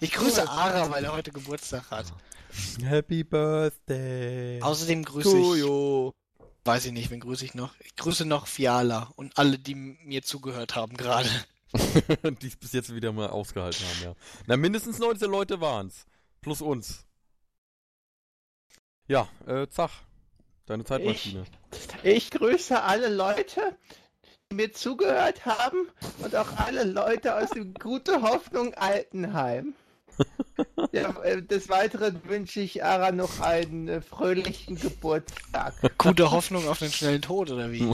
Ich 0.00 0.10
grüße 0.10 0.48
Ara, 0.48 0.90
weil 0.90 1.04
er 1.04 1.12
heute 1.12 1.30
Geburtstag 1.30 1.88
hat. 1.92 2.06
Happy 2.82 3.22
Birthday. 3.22 4.60
Außerdem 4.60 5.04
grüße 5.04 5.28
ich, 5.28 5.34
Toyo. 5.44 6.12
weiß 6.64 6.86
ich 6.86 6.92
nicht, 6.92 7.12
wen 7.12 7.20
grüße 7.20 7.44
ich 7.44 7.54
noch? 7.54 7.76
Ich 7.78 7.94
grüße 7.94 8.24
noch 8.24 8.48
Fiala 8.48 9.12
und 9.14 9.38
alle, 9.38 9.60
die 9.60 9.76
mir 9.76 10.22
zugehört 10.22 10.74
haben 10.74 10.96
gerade. 10.96 11.30
die 12.42 12.48
es 12.48 12.56
bis 12.56 12.72
jetzt 12.72 12.92
wieder 12.92 13.12
mal 13.12 13.28
ausgehalten 13.28 13.86
haben, 13.86 14.02
ja. 14.02 14.14
Na, 14.48 14.56
mindestens 14.56 14.98
19 14.98 15.30
Leute 15.30 15.60
waren's. 15.60 16.04
Plus 16.40 16.62
uns. 16.62 17.06
Ja, 19.06 19.28
äh, 19.46 19.68
Zach. 19.68 20.02
Deine 20.66 20.84
Zeitmaschine. 20.84 21.44
Ich 22.02 22.30
grüße 22.30 22.82
alle 22.82 23.08
Leute, 23.08 23.74
die 24.50 24.56
mir 24.56 24.72
zugehört 24.72 25.46
haben 25.46 25.88
und 26.22 26.36
auch 26.36 26.58
alle 26.58 26.84
Leute 26.84 27.36
aus 27.36 27.50
dem 27.50 27.72
Gute 27.72 28.20
Hoffnung 28.22 28.74
Altenheim. 28.74 29.74
Ja, 30.92 31.10
äh, 31.22 31.42
des 31.42 31.68
Weiteren 31.68 32.20
wünsche 32.24 32.60
ich 32.60 32.82
Ara 32.82 33.12
noch 33.12 33.40
einen 33.40 33.88
äh, 33.88 34.00
fröhlichen 34.00 34.76
Geburtstag. 34.76 35.74
Gute 35.98 36.30
Hoffnung 36.30 36.66
auf 36.66 36.78
den 36.80 36.90
schnellen 36.90 37.22
Tod, 37.22 37.50
oder 37.50 37.70
wie? 37.70 37.84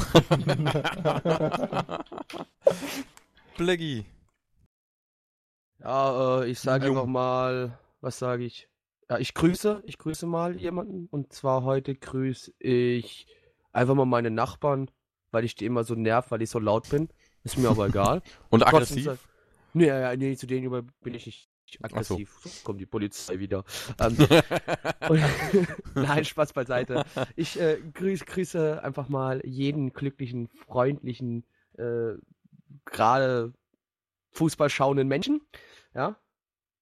Blackie. 3.57 4.07
Ja, 5.81 6.43
äh, 6.43 6.51
ich 6.51 6.61
sage 6.61 6.87
einfach 6.87 7.07
mal, 7.07 7.79
was 8.05 8.19
sage 8.19 8.45
ich? 8.45 8.69
Ja, 9.11 9.19
ich 9.19 9.35
grüße, 9.35 9.83
ich 9.87 9.99
grüße 9.99 10.27
mal 10.27 10.57
jemanden. 10.57 11.07
Und 11.11 11.33
zwar 11.33 11.63
heute 11.63 11.95
grüße 11.95 12.53
ich 12.59 13.27
einfach 13.73 13.95
mal 13.95 14.05
meine 14.07 14.31
Nachbarn, 14.31 14.91
weil 15.31 15.45
ich 15.45 15.55
die 15.57 15.67
immer 15.67 15.85
so 15.85 15.95
nerv, 15.95 16.31
weil 16.31 16.43
ich 16.43 16.51
so 16.51 16.59
laut 16.59 16.89
bin. 16.91 17.09
Ist 17.43 17.59
mir 17.59 17.69
aber 17.69 17.87
egal. 17.89 18.23
Und 18.51 18.61
Trotzdem 18.61 18.75
aggressiv? 18.99 19.05
sag- 19.05 19.19
Nee, 19.77 19.87
ja, 19.89 20.15
nee, 20.17 20.37
zu 20.37 20.47
denen 20.47 20.71
bin 21.03 21.15
ich 21.15 21.27
nicht 21.27 21.51
aggressiv. 21.83 22.39
So. 22.45 22.51
kommt 22.63 22.81
die 22.81 22.87
Polizei 22.87 23.39
wieder. 23.41 23.65
Ähm, 24.01 24.17
und, 25.09 25.21
nein, 25.97 26.25
Spaß 26.25 26.53
beiseite. 26.53 27.05
Ich 27.37 27.59
äh, 27.61 27.81
grüß, 27.93 28.25
grüße 28.27 28.83
einfach 28.83 29.09
mal 29.09 29.41
jeden 29.45 29.93
glücklichen, 29.93 30.49
freundlichen, 30.49 31.45
äh, 31.77 32.13
gerade 32.85 33.53
Fußball 34.31 34.71
schauenden 34.71 35.09
Menschen. 35.09 35.41
Ja. 35.95 36.17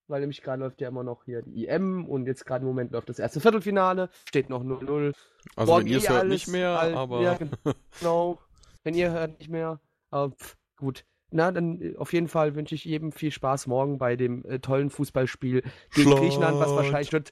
Weil 0.07 0.19
nämlich 0.19 0.41
gerade 0.41 0.61
läuft 0.61 0.81
ja 0.81 0.89
immer 0.89 1.03
noch 1.03 1.23
hier 1.23 1.41
die 1.43 1.67
EM 1.67 2.05
und 2.05 2.25
jetzt 2.27 2.45
gerade 2.45 2.61
im 2.63 2.67
Moment 2.67 2.91
läuft 2.91 3.07
das 3.09 3.19
erste 3.19 3.39
Viertelfinale. 3.39 4.09
Steht 4.27 4.49
noch 4.49 4.61
0-0. 4.63 5.13
also 5.55 5.71
Morgen 5.71 5.85
wenn 5.85 5.91
ihr 5.91 5.97
es 5.99 6.05
eh 6.05 6.09
hört, 6.09 6.27
nicht 6.27 6.47
mehr, 6.49 6.77
alt- 6.79 6.95
aber... 6.95 7.21
ja, 7.21 7.37
Genau. 7.99 8.39
Wenn 8.83 8.95
ihr 8.95 9.11
hört, 9.11 9.39
nicht 9.39 9.49
mehr. 9.49 9.79
Aber 10.11 10.31
pff, 10.35 10.57
gut. 10.77 11.05
Na, 11.31 11.51
dann 11.51 11.81
äh, 11.81 11.95
auf 11.95 12.11
jeden 12.13 12.27
Fall 12.27 12.53
wünsche 12.55 12.75
ich 12.75 12.83
jedem 12.85 13.11
viel 13.13 13.31
Spaß 13.31 13.65
morgen 13.67 13.97
bei 13.97 14.15
dem 14.17 14.43
äh, 14.45 14.59
tollen 14.59 14.89
Fußballspiel 14.89 15.61
gegen 15.95 16.09
Schlag. 16.09 16.19
Griechenland, 16.19 16.59
was 16.59 16.75
wahrscheinlich, 16.75 17.09
tot- 17.09 17.31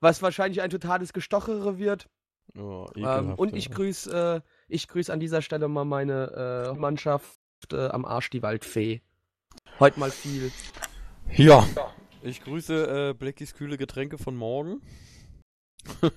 was 0.00 0.20
wahrscheinlich 0.22 0.60
ein 0.60 0.70
totales 0.70 1.12
Gestochere 1.14 1.78
wird. 1.78 2.08
Oh, 2.58 2.86
Ähm, 2.94 3.34
und 3.36 3.56
ich 3.56 3.70
grüße 3.70 4.42
äh, 4.44 4.48
ich 4.68 4.86
grüß 4.86 5.08
an 5.10 5.18
dieser 5.18 5.40
Stelle 5.40 5.68
mal 5.68 5.84
meine 5.86 6.72
äh, 6.74 6.78
Mannschaft 6.78 7.38
äh, 7.72 7.88
am 7.88 8.04
Arsch, 8.04 8.28
die 8.30 8.42
Waldfee. 8.42 9.00
Heute 9.80 9.98
mal 9.98 10.10
viel. 10.10 10.52
Ja. 11.34 11.64
Ich 12.24 12.42
grüße 12.42 13.10
äh, 13.10 13.14
Blackies 13.14 13.54
kühle 13.54 13.76
Getränke 13.76 14.16
von 14.16 14.36
morgen. 14.36 14.80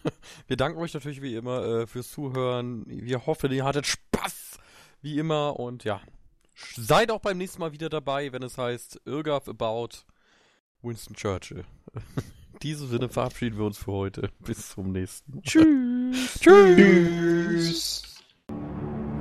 wir 0.48 0.56
danken 0.56 0.80
euch 0.80 0.94
natürlich 0.94 1.23
wie 1.23 1.36
immer 1.36 1.65
äh, 1.65 1.88
fürs 1.88 2.11
Zuhören. 2.11 2.84
Wir 2.88 3.26
hoffen, 3.26 3.52
ihr 3.52 3.65
hattet 3.65 3.88
Spaß, 3.88 4.60
wie 5.02 5.18
immer. 5.18 5.60
Und 5.60 5.84
ja, 5.84 5.99
seid 6.77 7.10
auch 7.10 7.22
beim 7.22 7.40
nächsten 7.40 7.60
Mal 7.60 7.72
wieder 7.72 7.90
dabei, 7.90 8.32
wenn 8.32 8.44
es 8.44 8.57
heißt 8.57 9.02
Irrgaf 9.06 9.48
About 9.48 9.90
Winston 10.84 11.15
Churchill. 11.15 11.65
In 12.53 12.60
diesem 12.60 12.88
Sinne 12.88 13.10
verabschieden 13.10 13.57
wir 13.57 13.65
uns 13.65 13.80
für 13.80 13.91
heute. 13.91 14.30
Bis 14.40 14.69
zum 14.69 14.91
nächsten. 14.91 15.36
Mal. 15.36 15.41
Tschüss. 15.41 16.40
Tschüss. 16.40 18.03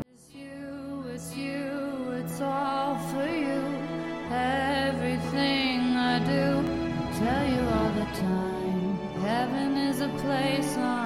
It's 0.06 0.34
you, 0.34 1.08
it's 1.08 1.34
you, 1.34 2.12
it's 2.20 2.40
place 10.34 10.76
on 10.76 11.03